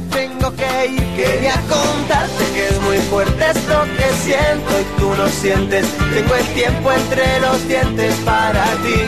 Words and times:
tengo 0.00 0.52
que 0.54 0.86
ir. 0.86 1.16
Quería 1.16 1.54
contarte 1.68 2.44
que 2.54 2.68
es 2.68 2.80
muy 2.82 2.98
fuerte 3.10 3.50
esto 3.50 3.84
que 3.96 4.08
siento 4.24 4.80
y 4.80 5.00
tú 5.00 5.14
no 5.14 5.28
sientes. 5.28 5.86
Tengo 6.14 6.34
el 6.34 6.46
tiempo 6.54 6.92
entre 6.92 7.40
los 7.40 7.68
dientes 7.68 8.14
para 8.24 8.64
ti. 8.84 9.00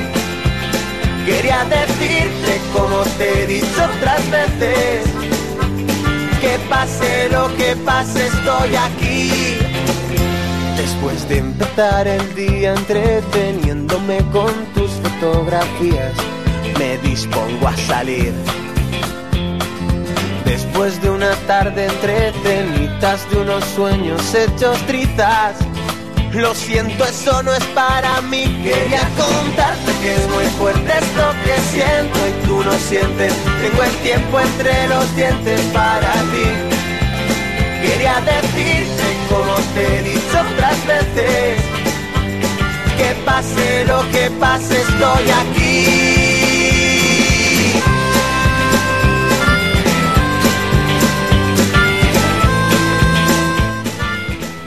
Quería 1.27 1.65
decirte 1.65 2.61
como 2.73 3.03
te 3.19 3.43
he 3.43 3.47
dicho 3.47 3.85
otras 3.97 4.31
veces. 4.31 5.05
Que 6.41 6.59
pase 6.69 7.29
lo 7.31 7.55
que 7.57 7.77
pase, 7.85 8.27
estoy 8.27 8.75
aquí. 8.75 9.59
Después 10.77 11.29
de 11.29 11.39
empezar 11.39 12.09
el 12.09 12.35
día 12.35 12.75
entreteniéndome 12.75 14.19
con 14.33 14.53
tus 14.75 14.91
fotografías, 14.93 16.15
me 16.79 16.97
dispongo 16.99 17.69
a 17.69 17.77
salir. 17.77 18.33
Después 20.51 21.01
de 21.01 21.09
una 21.09 21.31
tarde 21.47 21.87
entretenidas 21.87 23.31
de 23.31 23.37
unos 23.37 23.65
sueños 23.67 24.35
hechos 24.35 24.85
trizas, 24.85 25.55
lo 26.33 26.53
siento, 26.57 27.05
eso 27.05 27.41
no 27.45 27.55
es 27.55 27.63
para 27.67 28.21
mí. 28.23 28.61
Quería 28.61 29.09
contarte 29.17 29.93
que 30.03 30.17
es 30.17 30.29
muy 30.29 30.45
fuerte 30.59 30.91
esto 30.91 31.35
que 31.45 31.57
siento 31.71 32.19
y 32.27 32.47
tú 32.49 32.65
no 32.65 32.73
sientes. 32.73 33.33
Tengo 33.63 33.83
el 33.85 33.97
tiempo 33.99 34.41
entre 34.41 34.89
los 34.89 35.15
dientes 35.15 35.61
para 35.73 36.13
ti. 36.33 36.47
Quería 37.81 38.21
decirte 38.21 39.05
como 39.29 39.55
te 39.73 39.99
he 39.99 40.03
dicho 40.03 40.41
otras 40.53 40.85
veces 40.85 41.63
que 42.99 43.15
pase 43.25 43.85
lo 43.85 44.01
que 44.11 44.29
pase 44.41 44.81
estoy 44.81 45.31
aquí. 45.31 46.20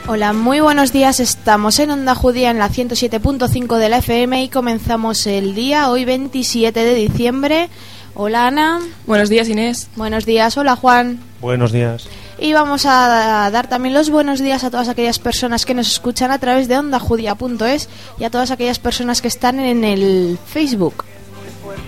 Hola, 0.06 0.34
muy 0.34 0.60
buenos 0.60 0.92
días. 0.92 1.18
Estamos 1.18 1.78
en 1.78 1.90
Onda 1.90 2.14
Judía 2.14 2.50
en 2.50 2.58
la 2.58 2.68
107.5 2.68 3.78
de 3.78 3.88
la 3.88 3.98
FM 3.98 4.42
y 4.42 4.48
comenzamos 4.50 5.26
el 5.26 5.54
día 5.54 5.88
hoy 5.88 6.04
27 6.04 6.78
de 6.78 6.94
diciembre. 6.94 7.70
Hola 8.12 8.48
Ana. 8.48 8.80
Buenos 9.06 9.30
días 9.30 9.48
Inés. 9.48 9.88
Buenos 9.96 10.26
días. 10.26 10.58
Hola 10.58 10.76
Juan. 10.76 11.20
Buenos 11.40 11.72
días. 11.72 12.06
Y 12.38 12.52
vamos 12.52 12.84
a 12.84 13.48
dar 13.50 13.68
también 13.68 13.94
los 13.94 14.10
buenos 14.10 14.40
días 14.40 14.62
a 14.62 14.70
todas 14.70 14.90
aquellas 14.90 15.18
personas 15.18 15.64
que 15.64 15.72
nos 15.72 15.88
escuchan 15.88 16.30
a 16.30 16.38
través 16.38 16.68
de 16.68 16.76
ondajudia.es 16.76 17.88
y 18.18 18.24
a 18.24 18.30
todas 18.30 18.50
aquellas 18.50 18.78
personas 18.78 19.22
que 19.22 19.28
están 19.28 19.58
en 19.58 19.84
el 19.84 20.38
Facebook. 20.46 21.06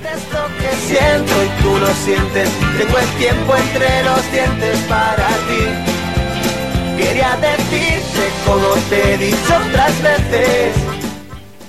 Esto 0.02 0.38
que 0.58 0.94
siento 0.94 1.32
y 1.44 1.62
tú 1.62 1.78
lo 1.78 1.94
sientes, 1.94 2.48
tengo 2.78 2.98
el 2.98 3.08
tiempo 3.18 3.54
entre 3.56 4.04
los 4.04 4.32
dientes 4.32 4.78
para 4.88 5.28
ti. 5.28 6.05
Quería 6.96 7.36
decirte 7.36 8.28
como 8.44 8.66
te 8.88 9.14
he 9.14 9.18
dicho 9.18 9.54
otras 9.68 10.02
veces. 10.02 10.74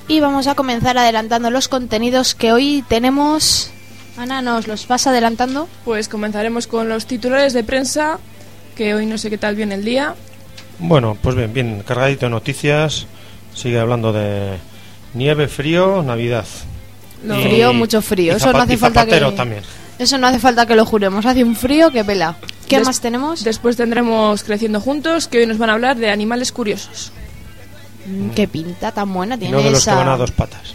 Y 0.07 0.19
vamos 0.21 0.47
a 0.47 0.55
comenzar 0.55 0.97
adelantando 0.97 1.49
los 1.49 1.67
contenidos 1.67 2.33
que 2.33 2.51
hoy 2.53 2.83
tenemos. 2.87 3.71
Ana, 4.17 4.41
¿nos 4.41 4.67
los 4.67 4.87
vas 4.87 5.05
adelantando? 5.05 5.67
Pues 5.85 6.07
comenzaremos 6.07 6.65
con 6.67 6.87
los 6.89 7.05
titulares 7.05 7.53
de 7.53 7.63
prensa, 7.63 8.19
que 8.75 8.95
hoy 8.95 9.05
no 9.05 9.17
sé 9.17 9.29
qué 9.29 9.37
tal 9.37 9.55
viene 9.55 9.75
el 9.75 9.83
día. 9.85 10.15
Bueno, 10.79 11.17
pues 11.21 11.35
bien, 11.35 11.53
bien, 11.53 11.83
cargadito 11.85 12.25
de 12.25 12.29
noticias. 12.31 13.05
Sigue 13.53 13.79
hablando 13.79 14.13
de 14.13 14.57
nieve, 15.13 15.47
frío, 15.47 16.03
Navidad. 16.03 16.45
No. 17.23 17.37
Y- 17.39 17.43
Frío, 17.43 17.73
mucho 17.73 18.01
frío. 18.01 18.33
y 18.33 18.35
Eso 18.37 18.53
no 18.53 18.59
hace 18.59 18.73
y 18.75 18.77
falta 18.77 19.05
que- 19.05 19.19
también. 19.35 19.63
Eso 19.99 20.17
no 20.19 20.27
hace 20.27 20.39
falta 20.39 20.65
que 20.65 20.75
lo 20.75 20.85
juremos. 20.85 21.25
Hace 21.25 21.43
un 21.43 21.55
frío 21.55 21.91
que 21.91 22.03
pela. 22.05 22.37
¿Qué 22.67 22.77
Des- 22.79 22.87
más 22.87 22.99
tenemos? 22.99 23.43
Después 23.43 23.77
tendremos 23.77 24.43
Creciendo 24.43 24.79
Juntos, 24.81 25.27
que 25.27 25.39
hoy 25.39 25.45
nos 25.47 25.57
van 25.57 25.69
a 25.69 25.73
hablar 25.73 25.97
de 25.97 26.09
animales 26.09 26.51
curiosos. 26.51 27.11
Mm, 28.05 28.29
Qué 28.31 28.47
pinta 28.47 28.91
tan 28.91 29.13
buena 29.13 29.35
Y 29.35 29.39
tiene 29.39 29.57
no 29.57 29.63
de 29.63 29.71
los 29.71 29.79
esa- 29.81 29.91
que 29.91 29.97
van 29.97 30.09
a 30.09 30.17
dos 30.17 30.31
patas. 30.31 30.73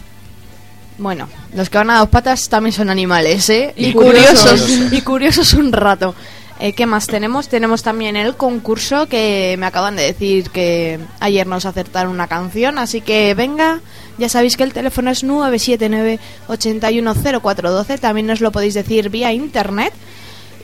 Bueno, 0.97 1.27
los 1.55 1.69
que 1.69 1.77
van 1.79 1.89
a 1.89 1.99
dos 1.99 2.09
patas 2.09 2.49
también 2.49 2.73
son 2.73 2.89
animales, 2.89 3.49
¿eh? 3.49 3.73
Y 3.75 3.93
curiosos. 3.93 4.41
curiosos. 4.61 4.93
y 4.93 5.01
curiosos 5.01 5.53
un 5.53 5.71
rato. 5.71 6.13
Eh, 6.59 6.73
¿Qué 6.73 6.85
más 6.85 7.07
tenemos? 7.07 7.47
Tenemos 7.49 7.81
también 7.81 8.15
el 8.15 8.35
concurso 8.35 9.07
que 9.07 9.55
me 9.57 9.65
acaban 9.65 9.95
de 9.95 10.03
decir 10.03 10.51
que 10.51 10.99
ayer 11.19 11.47
nos 11.47 11.65
acertaron 11.65 12.11
una 12.11 12.27
canción, 12.27 12.77
así 12.77 13.01
que 13.01 13.33
venga, 13.33 13.81
ya 14.19 14.29
sabéis 14.29 14.55
que 14.55 14.63
el 14.63 14.71
teléfono 14.71 15.09
es 15.09 15.23
979 15.23 16.19
810412, 16.47 17.97
también 17.97 18.27
nos 18.27 18.39
lo 18.39 18.51
podéis 18.51 18.75
decir 18.75 19.09
vía 19.09 19.33
internet 19.33 19.93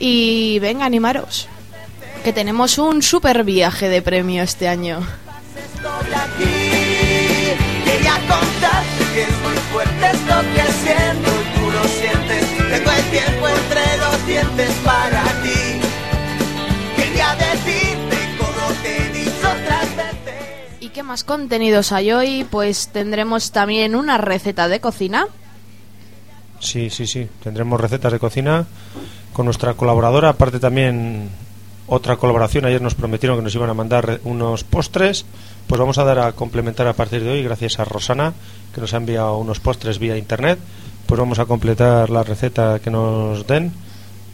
y 0.00 0.58
venga, 0.60 0.86
animaros, 0.86 1.46
que 2.24 2.32
tenemos 2.32 2.78
un 2.78 3.02
super 3.02 3.44
viaje 3.44 3.88
de 3.88 4.02
premio 4.02 4.42
este 4.42 4.66
año. 4.66 5.00
Estoy 5.54 6.14
aquí. 6.14 6.80
Quería 7.84 8.14
contarte 8.14 9.04
que 9.14 9.22
es 9.22 9.38
muy 9.42 9.56
fuerte 9.70 10.06
esto 10.06 10.34
que 10.54 10.72
siento 10.72 11.30
y 11.30 11.58
tú 11.58 11.70
lo 11.70 11.84
sientes. 11.84 12.46
Tengo 12.56 12.90
el 12.90 13.04
tiempo 13.10 13.48
entre 13.48 13.96
los 13.98 14.26
dientes 14.26 14.70
para 14.84 15.22
ti. 15.42 15.80
Quería 16.96 17.34
decirte 17.34 18.16
como 18.38 18.72
te 18.82 18.96
he 18.96 19.12
dicho 19.12 19.38
otras 19.40 19.96
veces. 19.96 20.80
¿Y 20.80 20.88
qué 20.88 21.02
más 21.02 21.24
contenidos 21.24 21.92
hay 21.92 22.12
hoy? 22.12 22.46
Pues 22.50 22.88
tendremos 22.88 23.52
también 23.52 23.94
una 23.94 24.16
receta 24.16 24.66
de 24.68 24.80
cocina. 24.80 25.26
Sí, 26.58 26.88
sí, 26.88 27.06
sí. 27.06 27.28
Tendremos 27.42 27.80
recetas 27.80 28.12
de 28.12 28.18
cocina 28.18 28.66
con 29.40 29.46
nuestra 29.46 29.72
colaboradora. 29.72 30.28
Aparte 30.28 30.60
también 30.60 31.30
otra 31.86 32.16
colaboración. 32.16 32.66
Ayer 32.66 32.82
nos 32.82 32.94
prometieron 32.94 33.38
que 33.38 33.42
nos 33.42 33.54
iban 33.54 33.70
a 33.70 33.74
mandar 33.74 34.20
unos 34.24 34.64
postres. 34.64 35.24
Pues 35.66 35.78
vamos 35.78 35.96
a 35.96 36.04
dar 36.04 36.18
a 36.18 36.32
complementar 36.32 36.86
a 36.86 36.92
partir 36.92 37.24
de 37.24 37.30
hoy, 37.30 37.42
gracias 37.42 37.80
a 37.80 37.86
Rosana, 37.86 38.34
que 38.74 38.82
nos 38.82 38.92
ha 38.92 38.98
enviado 38.98 39.38
unos 39.38 39.58
postres 39.58 39.98
vía 39.98 40.18
internet. 40.18 40.58
Pues 41.06 41.18
vamos 41.18 41.38
a 41.38 41.46
completar 41.46 42.10
la 42.10 42.22
receta 42.22 42.80
que 42.80 42.90
nos 42.90 43.46
den 43.46 43.72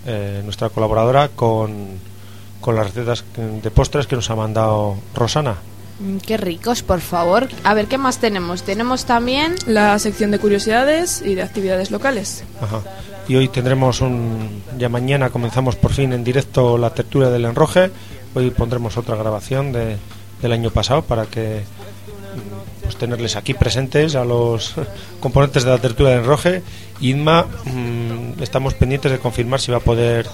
eh, 0.07 0.41
nuestra 0.43 0.71
colaboradora 0.71 1.29
con, 1.29 2.01
con 2.61 2.75
las 2.75 2.87
recetas 2.87 3.25
de 3.37 3.71
postres 3.71 4.09
que 4.09 4.17
nos 4.17 4.29
ha 4.31 4.35
mandado 4.35 4.97
Rosana. 5.15 5.55
Mm, 6.01 6.19
Qué 6.19 6.37
ricos, 6.37 6.83
por 6.83 7.01
favor. 7.01 7.49
A 7.65 7.75
ver, 7.75 7.87
¿qué 7.87 7.99
más 7.99 8.19
tenemos? 8.19 8.63
Tenemos 8.63 9.05
también... 9.05 9.55
La 9.67 9.99
sección 9.99 10.31
de 10.31 10.39
curiosidades 10.39 11.23
y 11.25 11.35
de 11.35 11.43
actividades 11.43 11.91
locales. 11.91 12.45
Ajá. 12.61 12.81
Y 13.29 13.35
hoy 13.37 13.49
tendremos 13.49 14.01
un. 14.03 14.63
Ya 14.79 14.89
mañana 14.89 15.31
comenzamos 15.31 15.75
por 15.75 15.93
fin 15.93 16.13
en 16.13 16.23
directo 16.23 16.79
la 16.79 16.91
tertulia 16.91 17.29
del 17.29 17.45
enroje. 17.45 17.91
Hoy 18.35 18.51
pondremos 18.51 18.97
otra 18.97 19.17
grabación 19.17 19.73
de, 19.73 19.97
del 20.41 20.53
año 20.53 20.71
pasado 20.71 21.03
para 21.03 21.27
que. 21.27 21.63
mm, 21.63 22.83
Pues 22.85 22.97
tenerles 22.97 23.35
aquí 23.35 23.53
presentes 23.55 24.15
a 24.15 24.25
los 24.25 24.75
componentes 25.21 25.65
de 25.65 25.71
la 25.71 25.79
tertulia 25.79 26.13
del 26.13 26.21
enroje. 26.21 26.63
Inma, 27.01 27.47
mm, 27.65 28.41
estamos 28.43 28.75
pendientes 28.75 29.11
de 29.11 29.19
confirmar 29.19 29.61
si 29.61 29.73
va 29.73 29.79
a 29.79 29.81
poder 29.81 30.29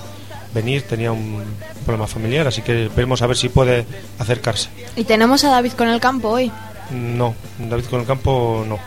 venir. 0.55 0.83
Tenía 0.83 1.13
un 1.13 1.43
problema 1.85 2.07
familiar, 2.07 2.47
así 2.47 2.63
que 2.63 2.89
veremos 2.95 3.23
a 3.23 3.27
ver 3.27 3.37
si 3.37 3.49
puede 3.49 3.85
acercarse. 4.19 4.69
Y 4.97 5.05
tenemos 5.05 5.45
a 5.45 5.51
David 5.51 5.73
con 5.73 5.89
el 5.89 6.01
campo 6.01 6.29
hoy. 6.29 6.51
No, 6.91 7.35
David 7.59 7.85
con 7.87 8.01
el 8.01 8.07
campo 8.07 8.65
no. 8.69 8.79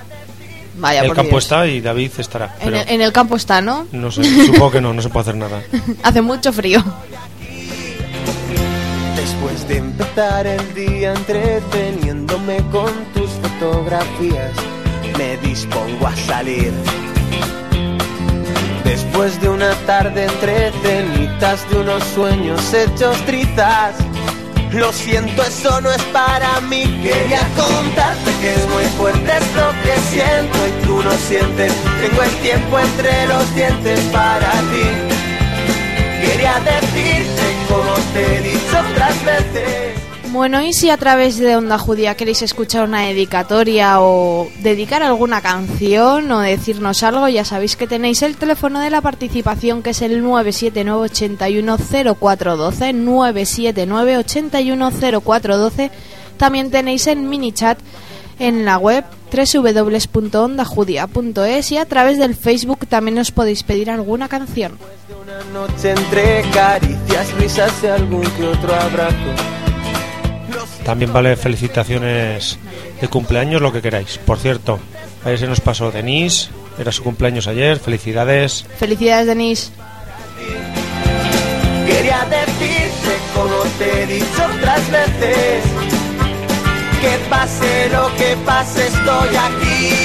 Vaya, 0.78 1.02
el 1.02 1.08
por 1.08 1.16
campo 1.16 1.32
Dios. 1.32 1.44
está 1.46 1.68
y 1.68 1.80
David 1.82 2.12
estará. 2.18 2.56
En 2.60 2.66
Pero 2.66 2.78
el, 2.82 2.90
en 2.90 3.02
el 3.02 3.12
campo 3.14 3.36
está, 3.38 3.62
¿no? 3.62 3.88
no 3.94 4.12
sé, 4.12 4.24
supongo 4.46 4.72
que 4.72 4.82
no, 4.82 4.94
no 4.94 5.02
se 5.02 5.10
puede 5.10 5.22
hacer 5.22 5.36
nada. 5.38 5.62
Hace 6.04 6.22
mucho 6.22 6.52
frío. 6.52 6.84
Después 9.16 9.68
de 9.68 9.78
empezar 9.78 10.46
el 10.46 10.74
día 10.74 11.14
entreteniéndome 11.14 12.58
con 12.72 12.92
tus 13.14 13.30
fotografías, 13.42 14.52
me 15.18 15.38
dispongo 15.38 16.08
a 16.08 16.16
salir. 16.16 16.74
Después 18.86 19.42
de 19.42 19.50
una 19.50 19.74
tarde 19.88 20.26
entretenidas 20.26 21.70
de 21.70 21.78
unos 21.78 22.04
sueños 22.14 22.74
hechos 22.74 23.18
trizas, 23.26 23.96
lo 24.72 24.94
siento, 24.94 25.42
eso 25.42 25.82
no 25.82 25.92
es 25.92 26.02
para 26.14 26.62
mí. 26.62 26.84
Quería 27.02 27.42
contarte 27.56 28.32
que 28.40 28.54
es 28.54 28.70
muy 28.70 28.86
fuerte 28.98 29.32
esto 29.38 29.74
que 29.84 30.00
siento 30.12 30.58
y 30.68 30.86
tú 30.86 31.02
no 31.02 31.12
sientes. 31.14 31.74
Tengo 32.00 32.22
el 32.22 32.36
tiempo 32.42 32.80
entre 32.80 33.28
los 33.28 33.56
dientes 33.56 34.00
para 34.14 34.52
ti. 34.52 34.88
Quería 36.22 36.60
decirte 36.60 37.56
como 37.68 37.94
te 38.14 38.38
he 38.38 38.42
dicho 38.42 38.80
otras 38.92 39.26
veces. 39.26 39.95
Bueno, 40.32 40.62
y 40.62 40.74
si 40.74 40.90
a 40.90 40.98
través 40.98 41.38
de 41.38 41.56
Onda 41.56 41.78
Judía 41.78 42.16
queréis 42.16 42.42
escuchar 42.42 42.88
una 42.88 43.02
dedicatoria 43.02 44.02
o 44.02 44.48
dedicar 44.62 45.04
alguna 45.04 45.42
canción 45.42 46.32
o 46.32 46.40
decirnos 46.40 47.04
algo, 47.04 47.28
ya 47.30 47.46
sabéis 47.46 47.76
que 47.76 47.86
tenéis 47.88 48.22
el 48.22 48.36
teléfono 48.36 48.80
de 48.82 48.90
la 48.90 49.02
participación 49.02 49.82
que 49.82 49.92
es 49.92 50.02
el 50.02 50.22
979-810412, 50.24 53.06
979-810412. 53.06 55.92
También 56.38 56.70
tenéis 56.70 57.08
en 57.08 57.30
minichat 57.30 57.80
en 58.40 58.66
la 58.66 58.78
web 58.78 59.06
www.ondajudia.es 59.32 61.72
y 61.72 61.78
a 61.78 61.86
través 61.86 62.20
del 62.20 62.36
Facebook 62.36 62.86
también 62.88 63.18
os 63.20 63.32
podéis 63.32 63.64
pedir 63.64 63.90
alguna 63.90 64.28
canción. 64.28 64.78
una 65.22 65.42
noche 65.54 65.92
entre 65.92 66.42
caricias, 66.52 67.34
risas 67.40 67.86
algún 67.86 68.30
que 68.32 68.48
otro 68.48 68.76
abrazo. 68.76 69.16
También 70.86 71.12
vale 71.12 71.36
felicitaciones 71.36 72.60
de 73.02 73.08
cumpleaños, 73.08 73.60
lo 73.60 73.74
que 73.74 73.82
queráis. 73.82 74.20
Por 74.20 74.38
cierto, 74.38 74.80
ayer 75.26 75.40
se 75.40 75.48
nos 75.48 75.60
pasó 75.60 75.92
Denise, 75.92 76.50
era 76.78 76.92
su 76.92 77.04
cumpleaños 77.04 77.48
ayer, 77.48 77.80
felicidades. 77.80 78.66
Felicidades, 78.78 79.26
Denise. 79.26 79.72
Quería 81.88 82.24
decirte 82.30 83.18
como 83.34 83.56
te 83.80 84.04
he 84.04 84.06
dicho 84.06 84.46
otras 84.58 84.92
veces, 84.92 85.64
que 87.02 87.30
pase 87.32 87.90
lo 87.92 88.16
que 88.16 88.38
pase 88.46 88.88
estoy 88.88 89.36
aquí. 89.36 90.05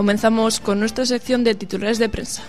Comenzamos 0.00 0.60
con 0.60 0.80
nuestra 0.80 1.04
sección 1.04 1.44
de 1.44 1.54
titulares 1.54 1.98
de 1.98 2.08
prensa. 2.08 2.42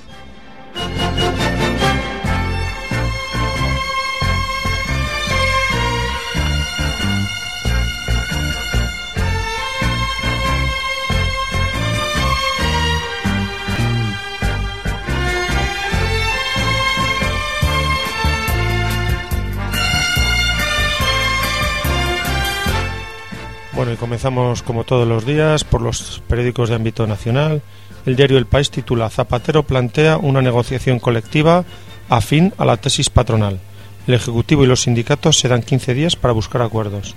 Bueno, 23.82 23.96
y 23.96 23.98
comenzamos 23.98 24.62
como 24.62 24.84
todos 24.84 25.08
los 25.08 25.26
días 25.26 25.64
por 25.64 25.82
los 25.82 26.22
periódicos 26.28 26.70
de 26.70 26.76
ámbito 26.76 27.08
nacional. 27.08 27.64
El 28.06 28.16
diario 28.16 28.38
El 28.38 28.46
País 28.46 28.70
titula 28.70 29.10
Zapatero 29.10 29.64
plantea 29.64 30.18
una 30.18 30.44
negociación 30.44 31.00
colectiva 31.00 31.66
afín 32.08 32.54
a 32.60 32.66
la 32.66 32.78
tesis 32.78 33.10
patronal. 33.10 33.60
El 34.06 34.14
Ejecutivo 34.14 34.64
y 34.64 34.68
los 34.68 34.84
sindicatos 34.84 35.40
se 35.40 35.48
dan 35.48 35.64
15 35.64 35.96
días 35.96 36.16
para 36.16 36.32
buscar 36.32 36.62
acuerdos. 36.62 37.16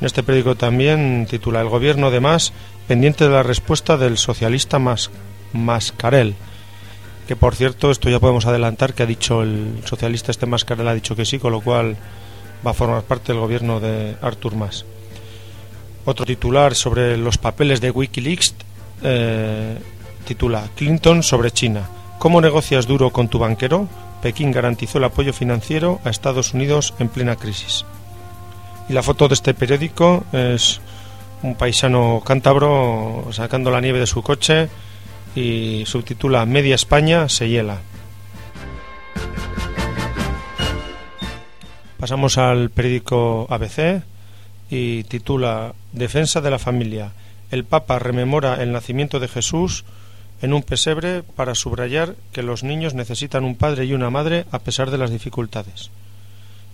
En 0.00 0.06
este 0.06 0.22
periódico 0.22 0.54
también 0.54 1.26
titula 1.28 1.60
El 1.60 1.68
Gobierno 1.68 2.10
de 2.10 2.20
Más 2.20 2.54
pendiente 2.88 3.24
de 3.24 3.34
la 3.34 3.42
respuesta 3.42 3.98
del 3.98 4.16
socialista 4.16 4.78
Mas 4.78 5.10
Mascarel. 5.52 6.34
Que 7.28 7.36
por 7.36 7.54
cierto, 7.54 7.90
esto 7.90 8.08
ya 8.08 8.20
podemos 8.20 8.46
adelantar 8.46 8.94
que 8.94 9.02
ha 9.02 9.06
dicho 9.06 9.42
el 9.42 9.82
socialista 9.84 10.30
este 10.30 10.46
Mascarel 10.46 10.88
ha 10.88 10.94
dicho 10.94 11.14
que 11.14 11.26
sí, 11.26 11.38
con 11.38 11.52
lo 11.52 11.60
cual 11.60 11.98
va 12.66 12.70
a 12.70 12.74
formar 12.74 13.02
parte 13.02 13.34
del 13.34 13.42
gobierno 13.42 13.80
de 13.80 14.16
Artur 14.22 14.56
Mas. 14.56 14.86
Otro 16.04 16.26
titular 16.26 16.74
sobre 16.74 17.16
los 17.16 17.38
papeles 17.38 17.80
de 17.80 17.90
Wikileaks 17.90 18.54
eh, 19.02 19.78
titula 20.26 20.68
Clinton 20.74 21.22
sobre 21.22 21.50
China. 21.50 21.88
¿Cómo 22.18 22.40
negocias 22.40 22.86
duro 22.86 23.10
con 23.10 23.28
tu 23.28 23.38
banquero? 23.38 23.88
Pekín 24.20 24.52
garantizó 24.52 24.98
el 24.98 25.04
apoyo 25.04 25.32
financiero 25.32 26.00
a 26.04 26.10
Estados 26.10 26.54
Unidos 26.54 26.94
en 26.98 27.08
plena 27.08 27.36
crisis. 27.36 27.84
Y 28.88 28.92
la 28.92 29.02
foto 29.02 29.28
de 29.28 29.34
este 29.34 29.54
periódico 29.54 30.24
es 30.32 30.80
un 31.42 31.54
paisano 31.54 32.22
cántabro 32.24 33.28
sacando 33.32 33.70
la 33.70 33.80
nieve 33.80 33.98
de 33.98 34.06
su 34.06 34.22
coche 34.22 34.68
y 35.34 35.84
subtitula 35.86 36.46
Media 36.46 36.74
España 36.74 37.28
se 37.28 37.48
hiela. 37.48 37.80
Pasamos 41.98 42.38
al 42.38 42.70
periódico 42.70 43.46
ABC 43.48 44.02
y 44.70 45.04
titula 45.04 45.74
Defensa 45.92 46.40
de 46.40 46.50
la 46.50 46.58
familia. 46.58 47.12
El 47.50 47.64
Papa 47.64 47.98
rememora 47.98 48.62
el 48.62 48.72
nacimiento 48.72 49.20
de 49.20 49.28
Jesús 49.28 49.84
en 50.40 50.54
un 50.54 50.62
pesebre 50.62 51.22
para 51.22 51.54
subrayar 51.54 52.16
que 52.32 52.42
los 52.42 52.64
niños 52.64 52.94
necesitan 52.94 53.44
un 53.44 53.56
padre 53.56 53.84
y 53.84 53.92
una 53.92 54.10
madre 54.10 54.46
a 54.50 54.58
pesar 54.58 54.90
de 54.90 54.98
las 54.98 55.10
dificultades. 55.10 55.90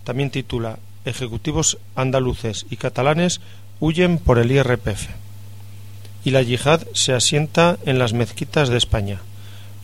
También 0.05 0.31
titula 0.31 0.79
Ejecutivos 1.05 1.79
andaluces 1.97 2.65
y 2.71 2.77
catalanes 2.77 3.41
huyen 3.81 4.19
por 4.19 4.39
el 4.39 4.51
IRPF. 4.53 5.09
Y 6.25 6.31
la 6.31 6.43
yihad 6.43 6.83
se 6.93 7.13
asienta 7.13 7.77
en 7.87 7.99
las 7.99 8.13
mezquitas 8.13 8.69
de 8.69 8.79
España. 8.79 9.21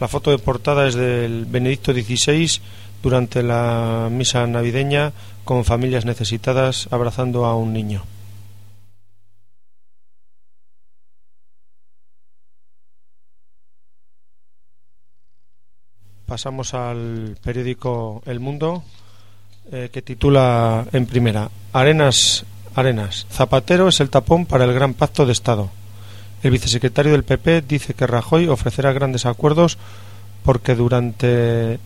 La 0.01 0.09
foto 0.09 0.31
de 0.31 0.39
portada 0.39 0.87
es 0.87 0.95
del 0.95 1.45
Benedicto 1.45 1.93
XVI 1.93 2.61
durante 3.03 3.43
la 3.43 4.09
misa 4.11 4.47
navideña 4.47 5.13
con 5.45 5.65
familias 5.65 6.05
necesitadas 6.05 6.89
abrazando 6.91 7.45
a 7.45 7.55
un 7.55 7.73
niño. 7.73 8.05
Pasamos 16.27 16.73
al 16.73 17.37
periódico 17.43 18.23
El 18.25 18.41
Mundo, 18.41 18.83
eh, 19.71 19.91
que 19.93 20.01
titula 20.01 20.87
en 20.93 21.07
primera 21.07 21.51
Arenas, 21.73 22.45
Arenas. 22.75 23.27
Zapatero 23.31 23.89
es 23.89 24.01
el 24.01 24.11
tapón 24.11 24.47
para 24.47 24.65
el 24.65 24.73
gran 24.73 24.95
pacto 24.95 25.27
de 25.27 25.33
Estado. 25.33 25.71
El 26.43 26.51
vicesecretario 26.51 27.13
del 27.13 27.25
PP 27.25 27.63
dice 27.63 27.95
que 27.95 28.07
Rajoy 28.07 28.49
ofrecerá 28.49 28.93
grandes 28.93 29.27
acuerdos 29.27 29.79
porque 30.45 30.75
durante 30.75 31.79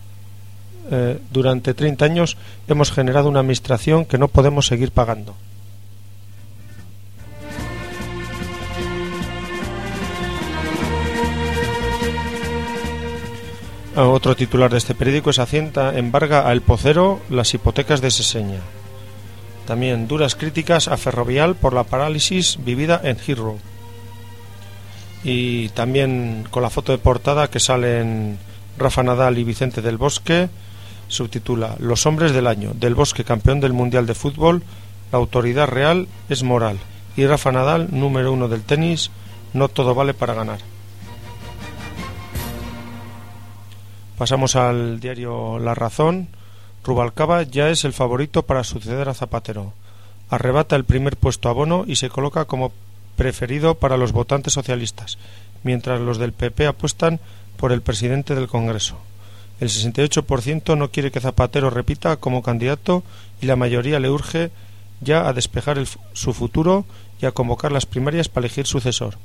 eh, 0.91 1.19
durante 1.31 1.73
30 1.73 2.05
años 2.05 2.37
hemos 2.67 2.91
generado 2.91 3.29
una 3.29 3.41
administración 3.41 4.05
que 4.05 4.17
no 4.17 4.27
podemos 4.27 4.67
seguir 4.67 4.91
pagando. 4.91 5.35
Otro 13.95 14.35
titular 14.35 14.71
de 14.71 14.77
este 14.77 14.93
periódico 14.93 15.31
es 15.31 15.39
Hacienda 15.39 15.97
embarga 15.97 16.47
a 16.47 16.51
El 16.51 16.61
Pocero 16.61 17.19
las 17.29 17.53
hipotecas 17.53 18.01
de 18.01 18.11
Seseña. 18.11 18.59
También 19.65 20.07
duras 20.07 20.35
críticas 20.35 20.87
a 20.87 20.95
Ferrovial 20.95 21.55
por 21.55 21.73
la 21.73 21.83
parálisis 21.83 22.59
vivida 22.63 23.01
en 23.03 23.17
Heathrow. 23.17 23.57
Y 25.23 25.69
también 25.69 26.45
con 26.49 26.61
la 26.63 26.69
foto 26.69 26.91
de 26.91 26.99
portada 26.99 27.49
que 27.49 27.59
salen 27.59 28.37
Rafa 28.77 29.03
Nadal 29.03 29.37
y 29.37 29.43
Vicente 29.43 29.81
del 29.81 29.97
Bosque, 29.97 30.49
subtitula 31.07 31.75
Los 31.79 32.05
hombres 32.05 32.31
del 32.31 32.47
año, 32.47 32.71
del 32.75 32.95
Bosque 32.95 33.23
campeón 33.23 33.59
del 33.59 33.73
Mundial 33.73 34.05
de 34.05 34.15
Fútbol, 34.15 34.63
la 35.11 35.17
autoridad 35.17 35.67
real 35.67 36.07
es 36.29 36.43
moral. 36.43 36.77
Y 37.17 37.25
Rafa 37.25 37.51
Nadal, 37.51 37.87
número 37.91 38.31
uno 38.31 38.47
del 38.47 38.61
tenis, 38.61 39.09
no 39.53 39.67
todo 39.67 39.95
vale 39.95 40.13
para 40.13 40.35
ganar. 40.35 40.59
Pasamos 44.19 44.57
al 44.57 44.99
diario 44.99 45.59
La 45.59 45.75
Razón. 45.75 46.27
Rubalcaba 46.83 47.43
ya 47.43 47.69
es 47.69 47.85
el 47.85 47.93
favorito 47.93 48.43
para 48.43 48.65
suceder 48.65 49.07
a 49.07 49.13
Zapatero. 49.13 49.71
Arrebata 50.29 50.75
el 50.75 50.83
primer 50.83 51.15
puesto 51.15 51.47
a 51.47 51.53
Bono 51.53 51.85
y 51.87 51.95
se 51.95 52.09
coloca 52.09 52.43
como 52.43 52.73
preferido 53.15 53.75
para 53.75 53.95
los 53.95 54.11
votantes 54.11 54.51
socialistas, 54.51 55.17
mientras 55.63 56.01
los 56.01 56.17
del 56.17 56.33
PP 56.33 56.67
apuestan 56.67 57.21
por 57.55 57.71
el 57.71 57.81
presidente 57.81 58.35
del 58.35 58.49
Congreso. 58.49 58.97
El 59.61 59.69
68% 59.69 60.77
no 60.77 60.91
quiere 60.91 61.11
que 61.11 61.21
Zapatero 61.21 61.69
repita 61.69 62.17
como 62.17 62.43
candidato 62.43 63.03
y 63.39 63.45
la 63.45 63.55
mayoría 63.55 64.01
le 64.01 64.09
urge 64.09 64.51
ya 64.99 65.29
a 65.29 65.33
despejar 65.33 65.81
su 66.11 66.33
futuro 66.33 66.83
y 67.21 67.25
a 67.25 67.31
convocar 67.31 67.71
las 67.71 67.85
primarias 67.85 68.27
para 68.27 68.47
elegir 68.47 68.67
sucesor. 68.67 69.15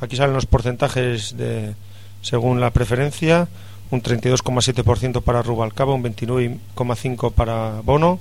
Aquí 0.00 0.16
salen 0.16 0.34
los 0.34 0.46
porcentajes 0.46 1.36
de 1.36 1.76
según 2.20 2.58
la 2.58 2.72
preferencia 2.72 3.46
un 3.90 4.02
32,7% 4.02 5.22
para 5.22 5.42
Rubalcaba, 5.42 5.94
un 5.94 6.04
29,5% 6.04 7.32
para 7.32 7.80
Bono, 7.82 8.18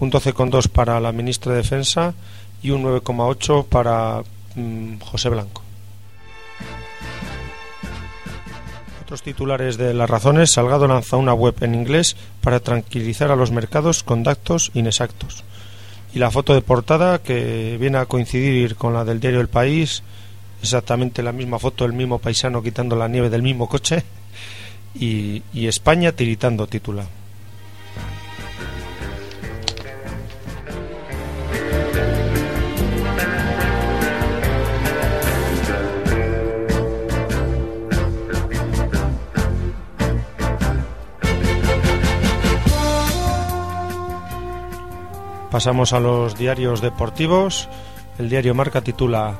un 0.00 0.10
12,2% 0.10 0.68
para 0.68 1.00
la 1.00 1.12
ministra 1.12 1.52
de 1.52 1.58
Defensa 1.58 2.14
y 2.62 2.70
un 2.70 2.84
9,8% 2.84 3.66
para 3.66 4.22
mm, 4.54 5.00
José 5.00 5.28
Blanco. 5.28 5.62
Otros 9.02 9.22
titulares 9.22 9.76
de 9.76 9.92
las 9.92 10.08
razones, 10.08 10.52
Salgado 10.52 10.86
lanza 10.86 11.16
una 11.16 11.34
web 11.34 11.54
en 11.60 11.74
inglés 11.74 12.16
para 12.40 12.60
tranquilizar 12.60 13.30
a 13.30 13.36
los 13.36 13.50
mercados 13.50 14.02
con 14.02 14.22
datos 14.22 14.70
inexactos. 14.74 15.44
Y 16.14 16.18
la 16.18 16.30
foto 16.30 16.54
de 16.54 16.62
portada, 16.62 17.18
que 17.18 17.76
viene 17.80 17.98
a 17.98 18.06
coincidir 18.06 18.76
con 18.76 18.94
la 18.94 19.04
del 19.04 19.20
diario 19.20 19.40
El 19.40 19.48
País, 19.48 20.02
exactamente 20.62 21.22
la 21.22 21.32
misma 21.32 21.58
foto 21.58 21.84
del 21.84 21.92
mismo 21.92 22.18
paisano 22.18 22.62
quitando 22.62 22.96
la 22.96 23.08
nieve 23.08 23.30
del 23.30 23.42
mismo 23.42 23.68
coche 23.68 24.04
y, 24.94 25.42
España 25.54 26.12
tiritando 26.12 26.66
titula. 26.66 27.06
Pasamos 45.50 45.92
a 45.92 46.00
los 46.00 46.38
diarios 46.38 46.80
deportivos. 46.80 47.68
El 48.18 48.30
diario 48.30 48.54
Marca 48.54 48.80
titula 48.80 49.38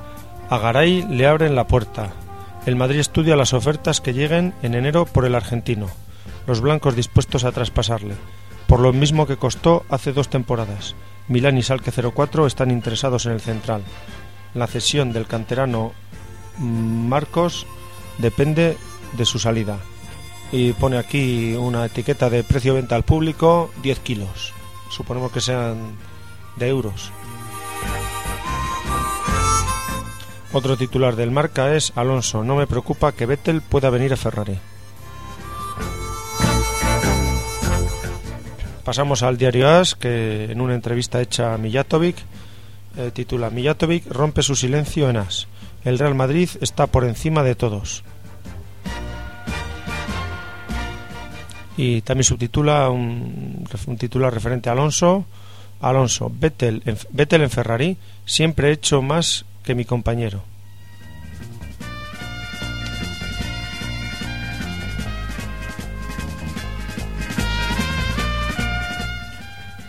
A 0.51 0.59
Garay 0.59 1.07
le 1.09 1.27
abren 1.27 1.55
la 1.55 1.67
puerta. 1.67 2.13
El 2.67 2.77
Madrid 2.77 3.01
estudia 3.01 3.37
las 3.37 3.53
ofertas 3.53 4.01
que 4.01 4.13
lleguen 4.13 4.55
en 4.63 4.75
enero 4.75 5.07
por 5.07 5.25
el 5.25 5.35
argentino. 5.35 5.89
Los 6.47 6.61
blancos 6.61 6.97
dispuestos 6.97 7.45
a 7.45 7.53
traspasarle. 7.53 8.15
Por 8.67 8.81
lo 8.81 8.93
mismo 8.93 9.27
que 9.27 9.37
costó 9.37 9.85
hace 9.89 10.13
dos 10.13 10.29
temporadas. 10.29 10.95
Milán 11.29 11.59
y 11.59 11.63
Salque 11.63 11.91
04 11.91 12.47
están 12.47 12.71
interesados 12.71 13.27
en 13.27 13.33
el 13.33 13.41
central. 13.41 13.83
La 14.55 14.67
cesión 14.67 15.13
del 15.13 15.27
canterano 15.27 15.93
Marcos 16.59 17.67
depende 18.19 18.77
de 19.17 19.25
su 19.25 19.39
salida. 19.39 19.79
Y 20.53 20.73
pone 20.73 20.99
aquí 20.99 21.55
una 21.55 21.85
etiqueta 21.87 22.31
de 22.31 22.45
precio-venta 22.45 22.95
al 22.95 23.05
público 23.05 23.71
10 23.83 23.99
kilos 24.01 24.53
suponemos 24.93 25.33
que 25.33 25.41
sean 25.41 25.97
de 26.57 26.69
euros. 26.69 27.11
Otro 30.53 30.77
titular 30.77 31.17
del 31.17 31.31
marca 31.31 31.75
es 31.75 31.93
Alonso, 31.97 32.45
no 32.45 32.57
me 32.57 32.67
preocupa 32.67 33.13
que 33.13 33.27
Vettel 33.27 33.63
pueda 33.63 33.91
venir 33.91 34.13
a 34.13 34.17
Ferrari. 34.17 34.59
Pasamos 38.85 39.23
al 39.23 39.39
diario 39.39 39.69
AS, 39.69 39.95
que 39.95 40.51
en 40.51 40.61
una 40.61 40.75
entrevista 40.75 41.21
hecha 41.21 41.55
a 41.55 41.59
Mijatovic 41.59 42.17
eh, 42.97 43.11
titula 43.15 43.49
Mijatovic 43.49 44.07
rompe 44.11 44.43
su 44.43 44.55
silencio 44.55 45.09
en 45.09 45.17
AS. 45.17 45.47
El 45.85 45.99
Real 45.99 46.15
Madrid 46.15 46.51
está 46.61 46.87
por 46.87 47.05
encima 47.05 47.43
de 47.43 47.55
todos. 47.55 48.05
y 51.77 52.03
también 52.03 52.25
subtitula 52.25 52.91
un, 52.91 53.67
titular 53.99 54.33
referente 54.33 54.69
a 54.69 54.73
Alonso. 54.73 55.25
Alonso, 55.81 56.31
Vettel 56.33 56.83
en, 56.85 56.97
Vettel 57.11 57.43
en 57.43 57.51
Ferrari, 57.51 57.97
siempre 58.25 58.69
he 58.69 58.73
hecho 58.73 59.03
más 59.03 59.45
que 59.63 59.75
mi 59.75 59.85
compañero. 59.85 60.43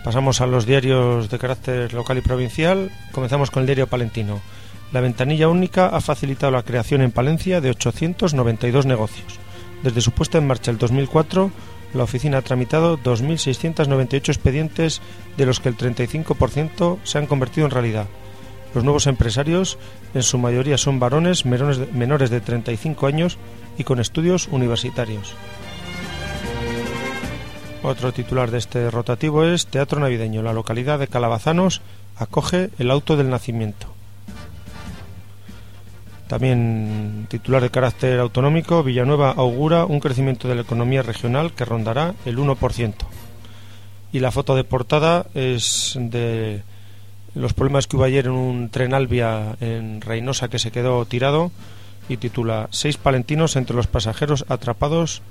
Pasamos 0.03 0.42
a 0.42 0.48
los 0.48 0.65
diarios 0.65 1.30
de 1.30 1.39
carácter 1.39 1.94
local 1.94 2.18
y 2.18 2.22
provincial. 2.22 2.92
Comenzamos 3.13 3.51
con 3.51 3.62
el 3.62 3.68
diario 3.68 3.88
palentino. 3.88 4.42
La 4.92 5.00
ventanilla 5.00 5.48
única 5.48 5.88
ha 5.88 6.01
facilitado 6.01 6.51
la 6.51 6.63
creación 6.63 7.01
en 7.01 7.12
Palencia 7.12 7.62
de 7.62 7.70
892 7.70 8.86
negocios. 8.86 9.39
Desde 9.82 10.01
su 10.01 10.12
puesta 10.12 10.38
en 10.38 10.46
marcha 10.46 10.72
el 10.72 10.77
2004, 10.77 11.51
la 11.94 12.03
oficina 12.03 12.39
ha 12.39 12.42
tramitado 12.42 12.98
2.698 12.98 14.30
expedientes, 14.30 15.01
de 15.38 15.46
los 15.46 15.60
que 15.60 15.70
el 15.70 15.77
35% 15.77 17.00
se 17.03 17.18
han 17.18 17.25
convertido 17.25 17.65
en 17.65 17.72
realidad. 17.72 18.08
Los 18.74 18.84
nuevos 18.84 19.08
empresarios, 19.08 19.77
en 20.13 20.24
su 20.24 20.38
mayoría, 20.38 20.77
son 20.77 21.00
varones 21.00 21.46
menores 21.46 22.30
de 22.30 22.42
35 22.42 23.08
años 23.08 23.38
y 23.77 23.84
con 23.84 24.00
estudios 24.00 24.48
universitarios. 24.48 25.36
Otro 27.84 28.13
titular 28.13 28.50
de 28.50 28.60
este 28.60 28.89
rotativo 28.89 29.44
es 29.44 29.68
Teatro 29.68 30.00
Navideño. 30.00 30.42
La 30.42 30.53
localidad 30.53 31.00
de 31.00 31.08
Calabazanos 31.08 31.82
acoge 32.18 32.70
el 32.80 32.89
auto 32.89 33.18
del 33.18 33.30
nacimiento. 33.30 33.88
También 36.27 37.27
titular 37.30 37.62
de 37.62 37.70
carácter 37.70 38.20
autonómico, 38.20 38.82
Villanueva 38.84 39.32
augura 39.32 39.86
un 39.86 40.00
crecimiento 40.00 40.48
de 40.48 40.56
la 40.56 40.62
economía 40.62 41.03
regional 41.03 41.51
que 41.51 41.65
rondará 41.65 42.15
el 42.25 42.38
1%. 42.38 42.94
Y 44.13 44.20
la 44.20 44.32
foto 44.32 44.56
de 44.56 44.63
portada 44.63 45.25
es 45.34 45.98
de 46.00 46.63
los 47.35 47.53
problemas 47.53 47.87
que 47.87 47.95
hubo 47.95 48.03
ayer 48.03 48.25
en 48.25 48.33
un 48.33 48.69
tren 48.69 48.93
Albia 48.93 49.55
en 49.59 50.01
Reynosa 50.01 50.49
que 50.49 50.59
se 50.59 50.71
quedó 50.71 51.03
tirado 51.05 51.51
y 52.09 52.17
titula 52.17 52.67
Seis 52.71 52.97
palentinos 52.97 53.55
entre 53.55 53.75
los 53.75 53.87
pasajeros 53.87 54.45
atrapados 54.49 55.21